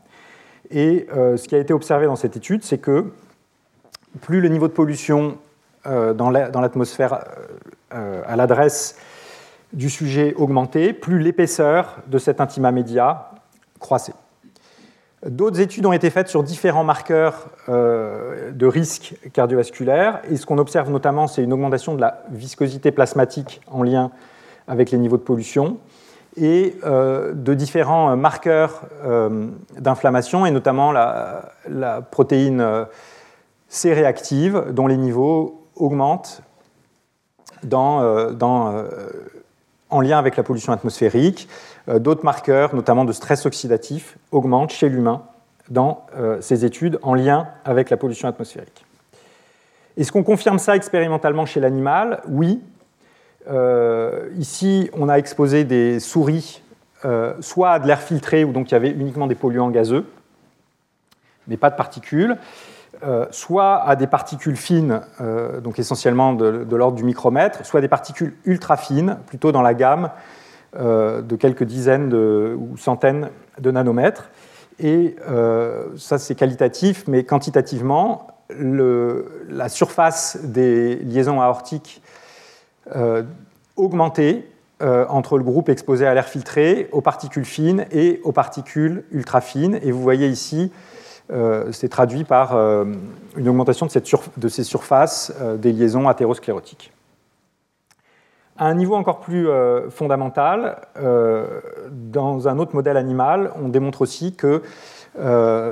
Et 0.70 1.06
ce 1.12 1.46
qui 1.46 1.54
a 1.54 1.58
été 1.58 1.72
observé 1.72 2.06
dans 2.06 2.16
cette 2.16 2.36
étude, 2.36 2.64
c'est 2.64 2.78
que 2.78 3.12
plus 4.20 4.40
le 4.40 4.48
niveau 4.48 4.66
de 4.68 4.72
pollution 4.72 5.36
dans 5.84 6.30
l'atmosphère 6.30 7.24
à 7.90 8.36
l'adresse 8.36 8.96
du 9.72 9.90
sujet 9.90 10.34
augmentait, 10.34 10.92
plus 10.92 11.18
l'épaisseur 11.18 11.98
de 12.06 12.18
cet 12.18 12.40
intima 12.40 12.72
média 12.72 13.30
croissait. 13.78 14.14
D'autres 15.26 15.60
études 15.60 15.86
ont 15.86 15.92
été 15.92 16.10
faites 16.10 16.26
sur 16.26 16.42
différents 16.42 16.82
marqueurs 16.82 17.46
euh, 17.68 18.50
de 18.50 18.66
risque 18.66 19.14
cardiovasculaire, 19.32 20.20
et 20.28 20.36
ce 20.36 20.46
qu'on 20.46 20.58
observe 20.58 20.90
notamment, 20.90 21.28
c'est 21.28 21.44
une 21.44 21.52
augmentation 21.52 21.94
de 21.94 22.00
la 22.00 22.24
viscosité 22.30 22.90
plasmatique 22.90 23.60
en 23.68 23.84
lien 23.84 24.10
avec 24.66 24.90
les 24.90 24.98
niveaux 24.98 25.18
de 25.18 25.22
pollution, 25.22 25.78
et 26.36 26.76
euh, 26.84 27.34
de 27.34 27.54
différents 27.54 28.16
marqueurs 28.16 28.82
euh, 29.04 29.46
d'inflammation, 29.78 30.44
et 30.44 30.50
notamment 30.50 30.90
la, 30.90 31.52
protéine 32.10 32.86
C 33.68 33.94
réactive, 33.94 34.64
dont 34.72 34.88
les 34.88 34.96
niveaux 34.96 35.68
augmentent 35.76 36.42
en 39.92 40.00
lien 40.00 40.18
avec 40.18 40.36
la 40.36 40.42
pollution 40.42 40.72
atmosphérique. 40.72 41.48
Euh, 41.88 41.98
d'autres 41.98 42.24
marqueurs, 42.24 42.74
notamment 42.74 43.04
de 43.04 43.12
stress 43.12 43.46
oxydatif, 43.46 44.16
augmentent 44.30 44.72
chez 44.72 44.88
l'humain 44.88 45.22
dans 45.68 46.06
euh, 46.16 46.40
ces 46.40 46.64
études 46.64 46.98
en 47.02 47.14
lien 47.14 47.48
avec 47.64 47.90
la 47.90 47.96
pollution 47.96 48.28
atmosphérique. 48.28 48.84
Est-ce 49.96 50.12
qu'on 50.12 50.22
confirme 50.22 50.58
ça 50.58 50.76
expérimentalement 50.76 51.46
chez 51.46 51.60
l'animal? 51.60 52.22
Oui. 52.28 52.62
Euh, 53.50 54.28
ici, 54.38 54.90
on 54.94 55.08
a 55.08 55.16
exposé 55.16 55.64
des 55.64 56.00
souris 56.00 56.62
soit 57.40 57.72
à 57.72 57.78
de 57.80 57.88
l'air 57.88 58.00
filtré, 58.00 58.44
où 58.44 58.52
donc 58.52 58.70
il 58.70 58.74
y 58.74 58.76
avait 58.76 58.90
uniquement 58.90 59.26
des 59.26 59.34
polluants 59.34 59.70
gazeux, 59.70 60.06
mais 61.48 61.56
pas 61.56 61.68
de 61.68 61.74
particules, 61.74 62.38
euh, 63.04 63.26
soit 63.32 63.82
à 63.82 63.96
des 63.96 64.06
particules 64.06 64.54
fines, 64.54 65.00
euh, 65.20 65.60
donc 65.60 65.80
essentiellement 65.80 66.34
de, 66.34 66.64
l'ordre 66.76 66.96
du 66.96 67.02
micromètre, 67.02 67.66
soit 67.66 67.80
des 67.80 67.88
particules 67.88 68.34
ultra 68.44 68.76
fines, 68.76 69.18
plutôt 69.26 69.50
dans 69.50 69.62
la 69.62 69.74
gamme 69.74 70.04
euh, 70.04 70.08
de 70.74 71.36
quelques 71.36 71.64
dizaines 71.64 72.12
ou 72.14 72.76
centaines 72.76 73.28
de 73.58 73.70
nanomètres. 73.70 74.30
Et 74.78 75.16
ça, 75.96 76.18
c'est 76.18 76.34
qualitatif, 76.34 77.04
mais 77.06 77.24
quantitativement, 77.24 78.26
la 78.58 79.68
surface 79.68 80.38
des 80.42 80.96
liaisons 80.96 81.40
aortiques 81.40 82.02
augmentait 83.76 84.46
entre 84.80 85.36
le 85.36 85.44
groupe 85.44 85.68
exposé 85.68 86.06
à 86.06 86.14
l'air 86.14 86.26
filtré, 86.26 86.88
aux 86.92 87.02
particules 87.02 87.44
fines 87.44 87.84
et 87.90 88.20
aux 88.24 88.32
particules 88.32 89.04
ultra 89.12 89.40
fines. 89.40 89.78
Et 89.82 89.92
vous 89.92 90.02
voyez 90.02 90.28
ici 90.28 90.72
euh, 91.30 91.70
c'est 91.72 91.88
traduit 91.88 92.24
par 92.24 92.56
euh, 92.56 92.84
une 93.36 93.48
augmentation 93.48 93.86
de, 93.86 94.48
ces 94.48 94.64
surfaces 94.64 95.32
euh, 95.40 95.56
des 95.56 95.72
liaisons 95.72 96.08
athérosclérotiques. 96.08 96.92
À 98.62 98.66
un 98.66 98.74
niveau 98.74 98.94
encore 98.94 99.18
plus 99.18 99.48
fondamental, 99.90 100.76
dans 101.90 102.46
un 102.46 102.58
autre 102.60 102.76
modèle 102.76 102.96
animal, 102.96 103.50
on 103.60 103.68
démontre 103.68 104.02
aussi 104.02 104.36
que 104.36 104.62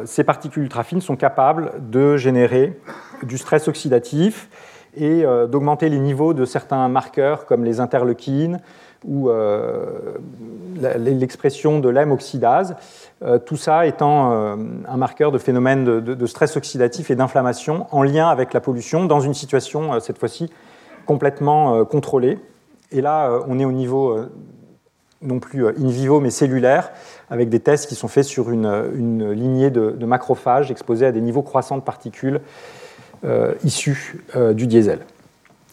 ces 0.06 0.24
particules 0.24 0.64
ultrafines 0.64 1.00
sont 1.00 1.14
capables 1.14 1.70
de 1.78 2.16
générer 2.16 2.76
du 3.22 3.38
stress 3.38 3.68
oxydatif 3.68 4.48
et 4.96 5.22
d'augmenter 5.22 5.88
les 5.88 6.00
niveaux 6.00 6.34
de 6.34 6.44
certains 6.44 6.88
marqueurs 6.88 7.46
comme 7.46 7.64
les 7.64 7.78
interleukines, 7.78 8.58
ou 9.04 9.30
euh, 9.30 10.16
l'expression 10.98 11.78
de 11.78 11.88
l'hème 11.88 12.12
oxydase, 12.12 12.76
euh, 13.22 13.38
tout 13.38 13.56
ça 13.56 13.86
étant 13.86 14.32
euh, 14.32 14.56
un 14.88 14.96
marqueur 14.96 15.32
de 15.32 15.38
phénomène 15.38 15.84
de, 15.84 16.26
stress 16.26 16.56
oxydatif 16.56 17.10
et 17.10 17.16
d'inflammation 17.16 17.86
en 17.92 18.02
lien 18.02 18.28
avec 18.28 18.52
la 18.52 18.60
pollution 18.60 19.06
dans 19.06 19.20
une 19.20 19.34
situation, 19.34 19.98
cette 20.00 20.18
fois-ci, 20.18 20.50
complètement 21.06 21.84
contrôlée. 21.84 22.38
Et 22.92 23.00
là, 23.00 23.40
on 23.46 23.58
est 23.58 23.64
au 23.64 23.72
niveau 23.72 24.18
non 25.22 25.38
plus 25.38 25.66
in 25.66 25.88
vivo, 25.88 26.20
mais 26.20 26.30
cellulaire, 26.30 26.90
avec 27.28 27.48
des 27.48 27.60
tests 27.60 27.88
qui 27.88 27.94
sont 27.94 28.08
faits 28.08 28.24
sur 28.24 28.50
une, 28.50 29.32
lignée 29.32 29.70
de, 29.70 30.04
macrophages 30.04 30.70
exposés 30.70 31.06
à 31.06 31.12
des 31.12 31.20
niveaux 31.20 31.42
croissants 31.42 31.76
de 31.76 31.82
particules 31.82 32.40
issues 33.62 34.24
du 34.54 34.66
diesel. 34.66 35.00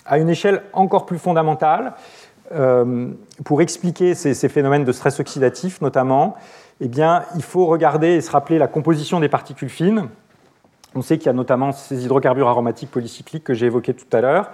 À 0.05 0.17
une 0.17 0.29
échelle 0.29 0.61
encore 0.73 1.05
plus 1.05 1.17
fondamentale, 1.17 1.93
euh, 2.53 3.09
pour 3.43 3.61
expliquer 3.61 4.15
ces, 4.15 4.33
phénomènes 4.47 4.85
de 4.85 4.91
stress 4.91 5.19
oxydatif 5.19 5.81
notamment, 5.81 6.35
eh 6.79 6.87
bien, 6.87 7.23
il 7.35 7.43
faut 7.43 7.65
regarder 7.65 8.15
et 8.15 8.21
se 8.21 8.31
rappeler 8.31 8.57
la 8.57 8.67
composition 8.67 9.19
des 9.19 9.29
particules 9.29 9.69
fines. 9.69 10.07
On 10.95 11.01
sait 11.01 11.17
qu'il 11.17 11.27
y 11.27 11.29
a 11.29 11.33
notamment 11.33 11.71
ces 11.71 12.05
hydrocarbures 12.05 12.47
aromatiques 12.47 12.91
polycycliques 12.91 13.43
que 13.43 13.53
j'ai 13.53 13.65
évoqués 13.65 13.93
tout 13.93 14.15
à 14.15 14.21
l'heure. 14.21 14.51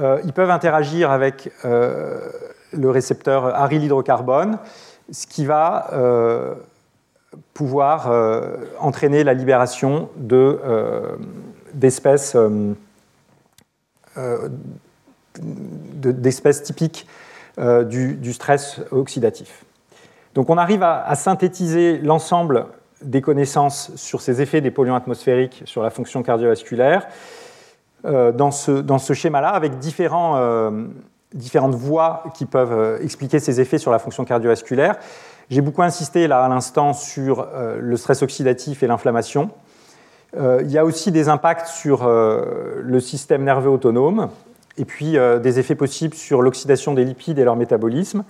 Euh, 0.00 0.20
ils 0.24 0.32
peuvent 0.32 0.50
interagir 0.50 1.10
avec 1.10 1.50
euh, 1.64 2.30
le 2.72 2.90
récepteur 2.90 3.46
aryl 3.46 3.82
hydrocarbone, 3.84 4.58
ce 5.10 5.26
qui 5.26 5.46
va 5.46 5.90
pouvoir 7.54 8.10
entraîner 8.78 9.24
la 9.24 9.34
libération 9.34 10.10
d'espèces 11.74 12.36
d'espèces 15.40 16.62
typiques 16.62 17.06
euh, 17.58 17.84
du, 17.84 18.32
stress 18.32 18.80
oxydatif. 18.92 19.64
Donc 20.34 20.50
on 20.50 20.58
arrive 20.58 20.82
à, 20.82 21.12
synthétiser 21.16 21.98
l'ensemble 21.98 22.66
des 23.02 23.20
connaissances 23.20 23.90
sur 23.96 24.20
ces 24.20 24.40
effets 24.40 24.60
des 24.60 24.70
polluants 24.70 24.94
atmosphériques 24.94 25.62
sur 25.64 25.82
la 25.82 25.90
fonction 25.90 26.22
cardiovasculaire 26.22 27.06
euh, 27.06 27.08
dans 28.04 28.50
ce, 28.50 28.70
dans 28.70 28.98
ce 28.98 29.12
schéma-là 29.12 29.48
avec 29.48 29.72
euh, 29.74 30.86
différentes 31.34 31.74
voies 31.74 32.24
qui 32.34 32.46
peuvent 32.46 33.02
expliquer 33.02 33.38
ces 33.38 33.60
effets 33.60 33.78
sur 33.78 33.90
la 33.90 33.98
fonction 33.98 34.24
cardiovasculaire. 34.24 34.96
J'ai 35.50 35.60
beaucoup 35.60 35.82
insisté 35.82 36.28
là 36.28 36.44
à 36.44 36.48
l'instant 36.48 36.92
sur 36.92 37.46
le 37.80 37.96
stress 37.96 38.22
oxydatif 38.22 38.82
et 38.82 38.86
l'inflammation. 38.86 39.50
il 40.36 40.70
y 40.70 40.76
a 40.76 40.84
aussi 40.84 41.10
des 41.10 41.30
impacts 41.30 41.68
sur 41.68 42.06
le 42.06 43.00
système 43.00 43.44
nerveux 43.44 43.70
autonome, 43.70 44.28
et 44.78 44.84
puis 44.84 45.18
euh, 45.18 45.38
des 45.38 45.58
effets 45.58 45.74
possibles 45.74 46.14
sur 46.14 46.40
l'oxydation 46.40 46.94
des 46.94 47.04
lipides 47.04 47.38
et 47.38 47.44
leur 47.44 47.56
métabolisme. 47.56 48.24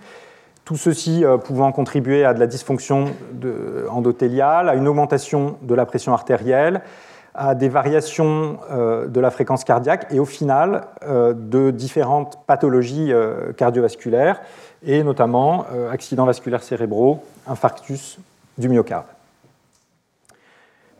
Tout 0.65 0.77
ceci 0.77 1.25
euh, 1.25 1.37
pouvant 1.37 1.71
contribuer 1.73 2.25
à 2.25 2.35
de 2.35 2.41
la 2.41 2.47
dysfonction 2.47 3.07
endothéliale, 3.91 4.69
à 4.69 4.75
une 4.75 4.89
augmentation 4.89 5.57
de 5.63 5.75
la 5.75 5.87
pression 5.87 6.13
artérielle, 6.13 6.81
à 7.35 7.55
des 7.55 7.69
variations 7.69 8.59
euh, 8.71 9.07
de 9.07 9.21
la 9.21 9.31
fréquence 9.31 9.65
cardiaque 9.65 10.07
et 10.11 10.19
au 10.19 10.25
final 10.25 10.87
de 11.07 11.71
différentes 11.71 12.39
pathologies 12.47 13.13
cardiovasculaires 13.57 14.41
et 14.85 15.03
notamment 15.03 15.67
accidents 15.91 16.27
vasculaires 16.27 16.63
cérébraux, 16.63 17.25
infarctus 17.47 18.19
du 18.59 18.69
myocarde. 18.69 19.07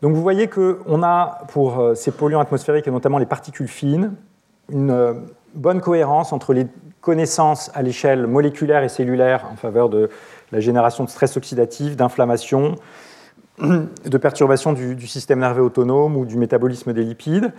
Donc 0.01 0.15
vous 0.15 0.21
voyez 0.21 0.47
qu'on 0.47 1.03
a 1.03 1.39
pour 1.49 1.91
ces 1.95 2.11
polluants 2.11 2.39
atmosphériques 2.39 2.87
et 2.87 2.91
notamment 2.91 3.17
les 3.17 3.25
particules 3.25 3.67
fines 3.67 4.13
une 4.71 5.23
bonne 5.55 5.81
cohérence 5.81 6.33
entre 6.33 6.53
les 6.53 6.67
connaissances 7.01 7.71
à 7.73 7.81
l'échelle 7.81 8.27
moléculaire 8.27 8.83
et 8.83 8.89
cellulaire 8.89 9.45
en 9.51 9.55
faveur 9.55 9.89
de 9.89 10.09
la 10.51 10.59
génération 10.59 11.03
de 11.03 11.09
stress 11.09 11.37
oxydatif, 11.37 11.95
d'inflammation, 11.95 12.75
de 13.59 14.17
perturbation 14.17 14.73
du, 14.73 15.07
système 15.07 15.39
nerveux 15.39 15.63
autonome 15.63 16.15
ou 16.15 16.25
du 16.25 16.37
métabolisme 16.37 16.93
des 16.93 17.03
lipides, 17.03 17.51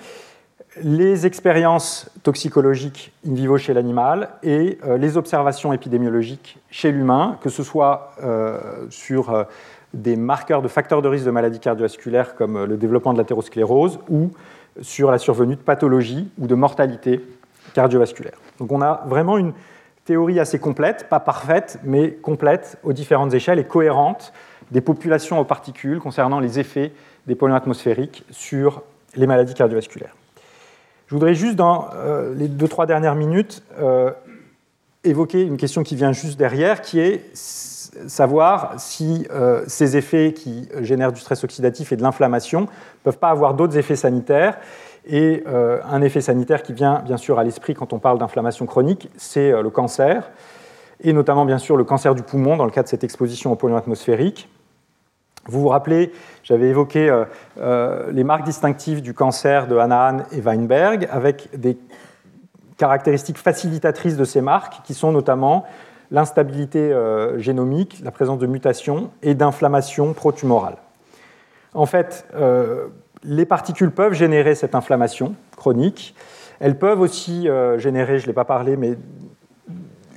les 0.82 1.26
expériences 1.26 2.10
toxicologiques 2.22 3.12
in 3.26 3.34
vivo 3.34 3.58
chez 3.58 3.74
l'animal 3.74 4.30
et 4.42 4.78
euh, 4.84 4.96
les 4.98 5.16
observations 5.16 5.72
épidémiologiques 5.72 6.58
chez 6.70 6.92
l'humain, 6.92 7.38
que 7.42 7.50
ce 7.50 7.62
soit 7.62 8.12
euh, 8.22 8.60
sur 8.88 9.30
euh, 9.30 9.44
des 9.94 10.16
marqueurs 10.16 10.62
de 10.62 10.68
facteurs 10.68 11.02
de 11.02 11.08
risque 11.08 11.26
de 11.26 11.30
maladies 11.32 11.58
cardiovasculaires 11.58 12.36
comme 12.36 12.64
le 12.64 12.76
développement 12.76 13.12
de 13.12 13.18
l'athérosclérose 13.18 13.98
ou 14.08 14.30
sur 14.80 15.10
la 15.10 15.18
survenue 15.18 15.56
de 15.56 15.60
pathologies 15.60 16.30
ou 16.38 16.46
de 16.46 16.54
mortalité 16.54 17.20
cardiovasculaire. 17.74 18.38
Donc 18.58 18.70
on 18.70 18.80
a 18.80 19.02
vraiment 19.06 19.36
une 19.36 19.52
théorie 20.04 20.38
assez 20.38 20.60
complète, 20.60 21.08
pas 21.08 21.20
parfaite, 21.20 21.80
mais 21.82 22.12
complète 22.12 22.78
aux 22.84 22.92
différentes 22.92 23.34
échelles 23.34 23.58
et 23.58 23.64
cohérente 23.64 24.32
des 24.70 24.80
populations 24.80 25.38
aux 25.38 25.44
particules 25.44 26.00
concernant 26.00 26.40
les 26.40 26.58
effets 26.58 26.92
des 27.26 27.34
polluants 27.34 27.56
atmosphériques 27.56 28.24
sur 28.30 28.82
les 29.16 29.26
maladies 29.26 29.54
cardiovasculaires. 29.54 30.14
Je 31.10 31.16
voudrais 31.16 31.34
juste, 31.34 31.56
dans 31.56 31.88
euh, 31.92 32.32
les 32.36 32.46
deux, 32.46 32.68
trois 32.68 32.86
dernières 32.86 33.16
minutes, 33.16 33.64
euh, 33.80 34.12
évoquer 35.02 35.42
une 35.42 35.56
question 35.56 35.82
qui 35.82 35.96
vient 35.96 36.12
juste 36.12 36.38
derrière, 36.38 36.82
qui 36.82 37.00
est 37.00 37.24
savoir 37.34 38.74
si 38.78 39.26
euh, 39.32 39.64
ces 39.66 39.96
effets 39.96 40.32
qui 40.32 40.68
génèrent 40.82 41.10
du 41.10 41.20
stress 41.20 41.42
oxydatif 41.42 41.90
et 41.90 41.96
de 41.96 42.02
l'inflammation 42.02 42.60
ne 42.60 42.66
peuvent 43.02 43.18
pas 43.18 43.30
avoir 43.30 43.54
d'autres 43.54 43.76
effets 43.76 43.96
sanitaires. 43.96 44.58
Et 45.04 45.42
un 45.46 46.02
effet 46.02 46.20
sanitaire 46.20 46.62
qui 46.62 46.74
vient 46.74 47.00
bien 47.00 47.16
sûr 47.16 47.38
à 47.38 47.42
l'esprit 47.42 47.72
quand 47.72 47.94
on 47.94 47.98
parle 47.98 48.18
d'inflammation 48.18 48.66
chronique, 48.66 49.08
c'est 49.16 49.50
le 49.50 49.70
cancer, 49.70 50.30
et 51.00 51.14
notamment 51.14 51.46
bien 51.46 51.56
sûr 51.56 51.78
le 51.78 51.84
cancer 51.84 52.14
du 52.14 52.22
poumon 52.22 52.58
dans 52.58 52.66
le 52.66 52.70
cas 52.70 52.82
de 52.82 52.88
cette 52.88 53.02
exposition 53.02 53.50
aux 53.50 53.56
polluants 53.56 53.78
atmosphériques. 53.78 54.46
Vous 55.46 55.60
vous 55.60 55.68
rappelez, 55.68 56.12
j'avais 56.42 56.68
évoqué 56.68 57.08
euh, 57.08 57.24
euh, 57.58 58.10
les 58.12 58.24
marques 58.24 58.44
distinctives 58.44 59.00
du 59.00 59.14
cancer 59.14 59.66
de 59.66 59.76
Hanahan 59.76 60.24
et 60.32 60.40
Weinberg, 60.40 61.08
avec 61.10 61.48
des 61.58 61.78
caractéristiques 62.76 63.38
facilitatrices 63.38 64.16
de 64.16 64.24
ces 64.24 64.42
marques, 64.42 64.82
qui 64.84 64.94
sont 64.94 65.12
notamment 65.12 65.64
l'instabilité 66.10 66.78
euh, 66.78 67.38
génomique, 67.38 68.00
la 68.04 68.10
présence 68.10 68.38
de 68.38 68.46
mutations 68.46 69.10
et 69.22 69.34
d'inflammation 69.34 70.12
protumorale. 70.12 70.76
En 71.72 71.86
fait, 71.86 72.26
les 73.22 73.44
particules 73.44 73.92
peuvent 73.92 74.14
générer 74.14 74.56
cette 74.56 74.74
inflammation 74.74 75.36
chronique. 75.56 76.16
Elles 76.58 76.76
peuvent 76.76 77.00
aussi 77.00 77.46
générer, 77.76 78.18
je 78.18 78.24
ne 78.24 78.26
l'ai 78.26 78.32
pas 78.32 78.44
parlé, 78.44 78.76
mais 78.76 78.96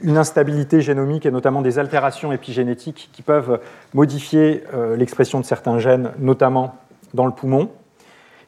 une 0.04 0.18
instabilité 0.18 0.82
génomique 0.82 1.26
et 1.26 1.32
notamment 1.32 1.62
des 1.62 1.80
altérations 1.80 2.32
épigénétiques 2.32 3.10
qui 3.14 3.22
peuvent 3.22 3.60
modifier 3.94 4.64
euh, 4.74 4.96
l'expression 4.98 5.40
de 5.40 5.46
certains 5.46 5.80
gènes, 5.80 6.12
notamment 6.20 6.76
dans 7.14 7.26
le 7.26 7.32
poumon. 7.32 7.70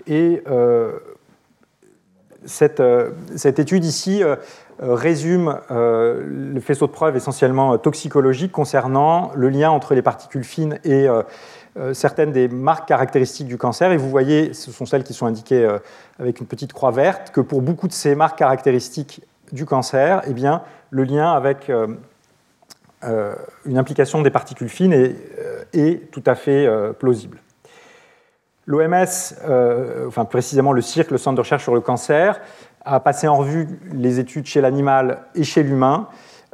Et 0.06 0.44
euh, 0.48 0.92
cette, 2.46 2.82
euh, 2.82 3.12
cette, 3.36 3.58
étude 3.58 3.86
ici 3.86 4.22
résume 4.80 5.58
le 5.70 6.60
faisceau 6.60 6.86
de 6.86 6.92
preuves 6.92 7.16
essentiellement 7.16 7.78
toxicologique 7.78 8.52
concernant 8.52 9.32
le 9.34 9.48
lien 9.48 9.72
entre 9.72 9.96
les 9.96 10.02
particules 10.02 10.44
fines 10.44 10.80
et 10.84 11.08
certaines 11.94 12.34
des 12.34 12.50
marques 12.50 12.86
caractéristiques 12.86 13.48
du 13.48 13.58
cancer. 13.58 13.94
Et 13.94 13.98
vous 13.98 14.10
voyez, 14.10 14.54
ce 14.54 14.72
sont 14.72 14.86
celles 14.86 15.06
qui 15.06 15.14
sont 15.14 15.28
indiquées 15.28 15.66
avec 16.20 16.42
une 16.42 16.46
petite 16.46 16.74
croix 16.74 16.92
verte, 16.92 17.32
que 17.32 17.40
pour 17.40 17.62
beaucoup 17.62 17.88
de 17.88 17.94
ces 17.94 18.16
marques 18.16 18.38
caractéristiques 18.38 19.22
du 19.54 19.66
cancer, 19.66 20.22
eh 20.28 20.34
bien, 20.34 20.62
le 20.96 21.04
lien 21.04 21.34
avec 21.34 21.70
euh, 21.70 21.88
euh, 23.04 23.36
une 23.66 23.78
implication 23.78 24.22
des 24.22 24.30
particules 24.30 24.70
fines 24.70 24.94
est, 24.94 25.16
euh, 25.76 25.96
tout 26.12 26.24
à 26.26 26.36
fait 26.36 26.68
plausible. 26.98 27.40
L'OMS, 28.66 29.06
enfin 30.08 30.26
précisément 30.26 30.72
le 30.72 30.82
CIRC, 30.82 31.12
le 31.12 31.18
Centre 31.18 31.36
de 31.36 31.42
recherche 31.42 31.64
sur 31.64 31.76
le 31.76 31.82
cancer, 31.82 32.40
a 32.86 33.00
passé 33.02 33.28
en 33.28 33.36
revue 33.36 33.68
les 33.94 34.20
études 34.20 34.46
chez 34.46 34.62
l'animal 34.62 35.20
et 35.36 35.44
chez 35.44 35.64
l'humain, 35.64 36.08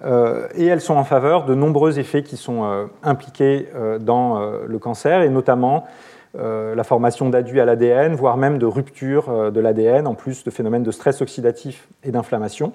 et 0.04 0.66
elles 0.66 0.82
sont 0.82 0.96
en 0.96 1.04
faveur 1.04 1.46
de 1.46 1.54
nombreux 1.54 2.00
effets 2.00 2.24
qui 2.24 2.36
sont 2.36 2.90
impliqués 3.04 3.70
dans 4.00 4.42
le 4.66 4.80
cancer, 4.80 5.22
et 5.22 5.30
notamment 5.30 5.86
la 6.34 6.84
formation 6.84 7.30
d'adduits 7.30 7.62
à 7.62 7.66
l'ADN, 7.66 8.16
voire 8.16 8.38
même 8.38 8.58
de 8.58 8.66
rupture 8.66 9.52
de 9.52 9.60
l'ADN, 9.60 10.08
en 10.08 10.16
plus 10.16 10.44
de 10.44 10.50
phénomènes 10.50 10.84
de 10.84 10.92
stress 10.92 11.22
oxydatif 11.22 11.88
et 12.04 12.12
d'inflammation. 12.12 12.74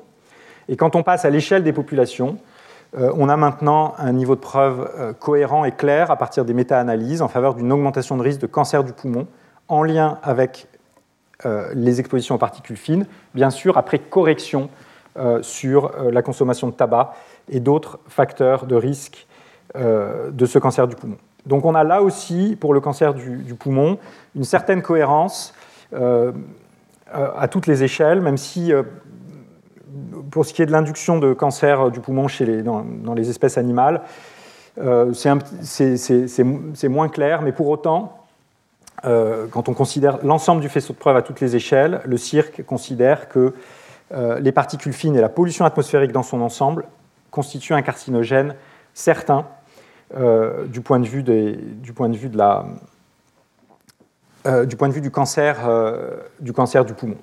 Et 0.69 0.77
quand 0.77 0.97
on 0.97 1.03
passe 1.03 1.25
à 1.25 1.31
l'échelle 1.31 1.63
des 1.63 1.73
populations, 1.73 2.39
euh, 2.97 3.13
on 3.17 3.29
a 3.29 3.37
maintenant 3.37 3.95
un 3.99 4.13
niveau 4.13 4.35
de 4.35 4.41
preuve 4.41 4.91
euh, 4.99 5.13
cohérent 5.13 5.65
et 5.65 5.73
clair 5.73 6.11
à 6.11 6.17
partir 6.17 6.45
des 6.45 6.55
méta-analyses 6.55 7.21
en 7.23 7.29
faveur 7.29 7.55
d'une 7.55 7.73
augmentation 7.73 8.17
de 8.17 8.23
risque 8.23 8.41
de 8.41 8.47
cancer 8.47 8.85
du 8.85 8.93
poumon 8.93 9.27
en 9.69 9.83
lien 9.83 10.19
avec 10.23 10.69
euh, 11.45 11.71
les 11.75 12.01
expositions 12.01 12.37
aux 12.37 12.39
particules 12.39 12.77
fines, 12.77 13.07
bien 13.35 13.51
sûr 13.51 13.77
après 13.79 13.99
correction 13.99 14.71
sur 15.41 15.93
la 16.13 16.21
consommation 16.21 16.67
de 16.67 16.75
tabac 16.75 17.15
et 17.49 17.59
d'autres 17.59 18.01
facteurs 18.07 18.67
de 18.67 18.77
risque 18.77 19.27
de 19.75 20.45
ce 20.45 20.59
cancer 20.59 20.87
du 20.87 20.95
poumon. 20.95 21.17
Donc 21.47 21.65
on 21.65 21.75
a 21.75 21.85
là 21.85 22.03
aussi, 22.03 22.55
pour 22.61 22.75
le 22.75 22.81
cancer 22.81 23.15
du, 23.15 23.39
du 23.39 23.55
poumon, 23.55 23.97
une 24.35 24.45
certaine 24.45 24.83
cohérence 24.83 25.55
à 27.11 27.49
toutes 27.49 27.67
les 27.67 27.83
échelles, 27.83 28.21
même 28.21 28.37
si 28.37 28.75
pour 30.31 30.45
ce 30.45 30.53
qui 30.53 30.63
est 30.63 30.67
de 30.67 30.73
l'induction 30.73 31.19
de 31.19 31.33
cancer 31.33 31.91
du 31.91 32.01
poumon 32.01 32.29
chez 32.29 32.45
les, 32.45 32.63
dans, 32.63 32.85
les 33.15 33.31
espèces 33.31 33.59
animales, 33.59 34.03
euh, 34.79 35.13
c'est 35.13 36.89
moins 36.89 37.09
clair, 37.09 37.43
mais 37.43 37.53
pour 37.53 37.69
autant, 37.69 38.19
euh, 39.05 39.47
quand 39.51 39.69
on 39.69 39.75
considère 39.75 40.19
l'ensemble 40.25 40.61
du 40.61 40.69
faisceau 40.69 40.93
de 40.93 40.99
preuves 40.99 41.17
à 41.17 41.23
toutes 41.23 41.41
les 41.41 41.57
échelles, 41.57 42.01
le 42.05 42.17
CIRC 42.17 42.65
considère 42.65 43.29
que 43.29 43.55
euh, 44.13 44.39
les 44.39 44.53
particules 44.53 44.93
fines 44.93 45.17
et 45.17 45.21
la 45.21 45.29
pollution 45.29 45.65
atmosphérique 45.65 46.13
dans 46.13 46.23
son 46.23 46.41
ensemble 46.41 46.85
constituent 47.31 47.75
un 47.75 47.83
carcinogène 47.83 48.55
certain 48.95 49.47
du 50.69 50.83
point 50.83 51.01
de 51.01 51.07
vue, 51.07 51.25
du, 51.25 51.93
point 51.93 52.09
de 52.09 52.17
vue 52.17 52.29
de 52.29 52.39
la, 52.39 52.65
du 54.65 54.77
point 54.77 54.89
de 54.89 54.93
vue 54.95 55.01
du 55.01 55.11
cancer, 55.11 55.69
du 56.39 56.53
cancer 56.53 56.85
du 56.85 56.95
poumon. 56.95 57.17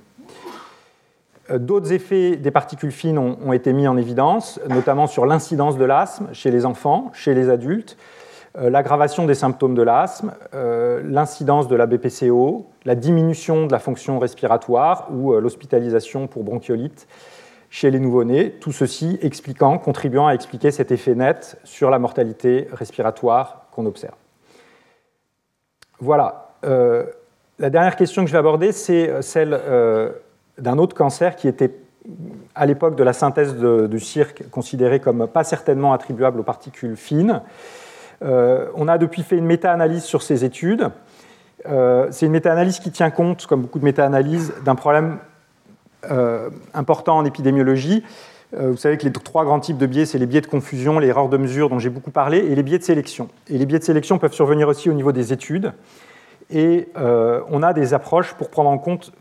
Euh, 1.53 1.59
d'autres 1.59 1.91
effets 1.93 2.35
des 2.35 2.51
particules 2.51 2.91
fines 2.91 3.17
ont, 3.17 3.53
été 3.53 3.73
mis 3.73 3.87
en 3.87 3.97
évidence, 3.97 4.59
notamment 4.69 5.07
sur 5.07 5.25
l'incidence 5.25 5.77
de 5.77 5.85
l'asthme 5.85 6.27
chez 6.33 6.51
les 6.51 6.65
enfants, 6.65 7.11
chez 7.13 7.33
les 7.33 7.49
adultes, 7.49 7.97
euh, 8.57 8.69
l'aggravation 8.69 9.25
des 9.25 9.35
symptômes 9.35 9.75
de 9.75 9.81
l'asthme, 9.81 10.33
euh, 10.53 11.01
l'incidence 11.05 11.67
de 11.67 11.75
la 11.75 11.85
BPCO, 11.85 12.67
la 12.85 12.95
diminution 12.95 13.65
de 13.65 13.71
la 13.71 13.79
fonction 13.79 14.19
respiratoire 14.19 15.07
ou 15.11 15.33
l'hospitalisation 15.33 16.27
pour 16.27 16.43
bronchiolite 16.43 17.07
chez 17.69 17.89
les 17.89 17.99
nouveau-nés, 17.99 18.51
tout 18.51 18.71
ceci 18.71 19.17
expliquant, 19.21 19.79
contribuant 19.79 20.27
à 20.27 20.33
expliquer 20.33 20.69
cet 20.69 20.91
effet 20.91 21.15
net 21.15 21.57
sur 21.63 21.89
la 21.89 21.97
mortalité 21.97 22.67
respiratoire 22.71 23.65
qu'on 23.71 23.87
observe. 23.87 24.13
Voilà. 25.99 26.49
la 26.61 27.69
dernière 27.69 27.95
question 27.95 28.23
que 28.23 28.27
je 28.27 28.33
vais 28.33 28.39
aborder, 28.39 28.71
c'est 28.73 29.21
celle 29.21 29.59
d'un 30.57 30.77
autre 30.77 30.95
cancer 30.95 31.35
qui 31.35 31.47
était 31.47 31.71
à 32.55 32.65
l'époque 32.65 32.95
de 32.95 33.03
la 33.03 33.13
synthèse 33.13 33.55
du 33.55 33.99
cirque 33.99 34.49
considéré 34.49 34.99
comme 34.99 35.27
pas 35.27 35.43
certainement 35.43 35.93
attribuable 35.93 36.39
aux 36.39 36.43
particules 36.43 36.95
fines. 36.95 37.41
Euh, 38.23 38.67
on 38.75 38.87
a 38.87 38.97
depuis 38.97 39.23
fait 39.23 39.37
une 39.37 39.45
méta-analyse 39.45 40.03
sur 40.03 40.21
ces 40.21 40.45
études. 40.45 40.89
Euh, 41.67 42.07
c'est 42.11 42.25
une 42.25 42.31
méta-analyse 42.31 42.79
qui 42.79 42.91
tient 42.91 43.09
compte, 43.09 43.45
comme 43.45 43.61
beaucoup 43.61 43.79
de 43.79 43.85
méta-analyses, 43.85 44.53
d'un 44.65 44.75
problème 44.75 45.17
euh, 46.09 46.49
important 46.73 47.17
en 47.17 47.25
épidémiologie. 47.25 48.03
vous 48.55 48.77
savez 48.77 48.97
que 48.97 49.05
les 49.05 49.11
trois 49.11 49.45
grands 49.45 49.59
types 49.59 49.77
de 49.77 49.87
biais, 49.87 50.05
c'est 50.05 50.19
les 50.19 50.25
biais 50.25 50.41
de 50.41 50.47
confusion, 50.47 50.99
les 50.99 51.07
erreurs 51.07 51.29
de 51.29 51.37
mesure 51.37 51.69
dont 51.69 51.79
j'ai 51.79 51.89
beaucoup 51.89 52.11
parlé, 52.11 52.37
et 52.37 52.55
les 52.55 52.63
biais 52.63 52.77
de 52.77 52.83
sélection. 52.83 53.29
Et 53.49 53.57
les 53.57 53.65
biais 53.65 53.79
de 53.79 53.83
sélection 53.83 54.19
peuvent 54.19 54.33
survenir 54.33 54.67
aussi 54.67 54.89
au 54.89 54.93
niveau 54.93 55.11
des 55.11 55.33
études. 55.33 55.73
Et 56.51 56.89
on 56.95 57.63
a 57.63 57.73
des 57.73 57.93
approches 57.95 58.33
pour 58.33 58.49
prendre 58.49 58.69
en 58.69 58.77
compte 58.77 59.11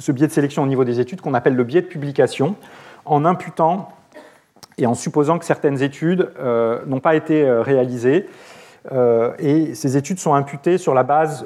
ce 0.00 0.12
biais 0.12 0.26
de 0.26 0.32
sélection 0.32 0.62
au 0.62 0.66
niveau 0.66 0.84
des 0.84 0.98
études 0.98 1.20
qu'on 1.20 1.34
appelle 1.34 1.54
le 1.54 1.64
biais 1.64 1.82
de 1.82 1.86
publication, 1.86 2.56
en 3.04 3.24
imputant 3.24 3.90
et 4.78 4.86
en 4.86 4.94
supposant 4.94 5.38
que 5.38 5.44
certaines 5.44 5.82
études 5.82 6.30
euh, 6.40 6.80
n'ont 6.86 7.00
pas 7.00 7.14
été 7.14 7.44
euh, 7.44 7.62
réalisées. 7.62 8.28
Euh, 8.92 9.32
et 9.38 9.74
ces 9.74 9.96
études 9.96 10.18
sont 10.18 10.34
imputées 10.34 10.78
sur 10.78 10.94
la 10.94 11.02
base 11.02 11.44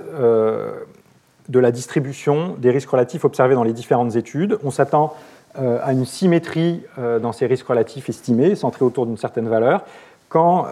de 1.49 1.59
la 1.59 1.73
distribution 1.73 2.55
des 2.59 2.71
risques 2.71 2.89
relatifs 2.89 3.25
observés 3.25 3.55
dans 3.55 3.65
les 3.65 3.73
différentes 3.73 4.17
études. 4.17 4.59
On 4.65 4.71
s'attend 4.71 5.15
à 5.57 5.93
une 5.93 6.05
symétrie 6.05 6.83
dans 6.97 7.33
ces 7.33 7.47
risques 7.47 7.67
relatifs 7.67 8.09
estimés, 8.09 8.57
centrés 8.57 8.85
autour 8.85 9.07
d'une 9.07 9.19
certaine 9.19 9.49
valeur. 9.49 9.85
quand 10.29 10.67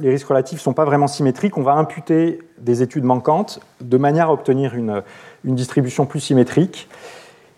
les 0.00 0.10
risques 0.10 0.26
relatifs 0.26 0.58
ne 0.58 0.62
sont 0.62 0.72
pas 0.74 0.84
vraiment 0.84 1.06
symétriques, 1.06 1.56
on 1.56 1.62
va 1.62 1.72
imputer 1.72 2.40
des 2.58 2.82
études 2.82 3.04
manquantes 3.04 3.60
de 3.80 3.96
manière 3.96 4.28
à 4.28 4.32
obtenir 4.32 4.74
une, 4.74 5.02
une 5.44 5.54
distribution 5.54 6.04
plus 6.06 6.20
symétrique. 6.20 6.88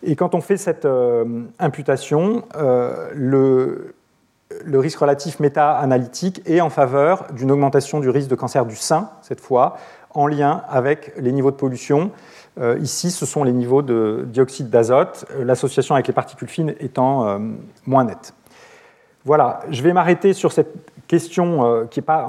Et 0.02 0.16
quand 0.16 0.34
on 0.34 0.40
fait 0.40 0.56
cette 0.56 0.86
imputation, 1.58 2.44
le, 3.14 3.94
le 4.64 4.78
risque 4.78 4.98
relatif 4.98 5.40
méta-analytique 5.40 6.42
est 6.46 6.60
en 6.60 6.70
faveur 6.70 7.26
d'une 7.32 7.50
augmentation 7.50 8.00
du 8.00 8.08
risque 8.08 8.28
de 8.28 8.34
cancer 8.34 8.64
du 8.64 8.76
sein, 8.76 9.10
cette 9.22 9.40
fois, 9.40 9.76
en 10.10 10.26
lien 10.26 10.62
avec 10.68 11.12
les 11.18 11.32
niveaux 11.32 11.50
de 11.50 11.56
pollution. 11.56 12.10
Euh, 12.60 12.78
ici, 12.80 13.10
ce 13.10 13.26
sont 13.26 13.44
les 13.44 13.52
niveaux 13.52 13.82
de 13.82 14.24
dioxyde 14.26 14.70
d'azote, 14.70 15.26
euh, 15.32 15.44
l'association 15.44 15.94
avec 15.94 16.08
les 16.08 16.14
particules 16.14 16.48
fines 16.48 16.74
étant 16.80 17.26
euh, 17.26 17.38
moins 17.86 18.04
nette. 18.04 18.34
Voilà, 19.24 19.60
je 19.70 19.82
vais 19.82 19.92
m'arrêter 19.92 20.32
sur 20.32 20.52
cette 20.52 20.74
question 21.06 21.86
qui 21.90 22.00
n'a 22.00 22.04
pas 22.04 22.28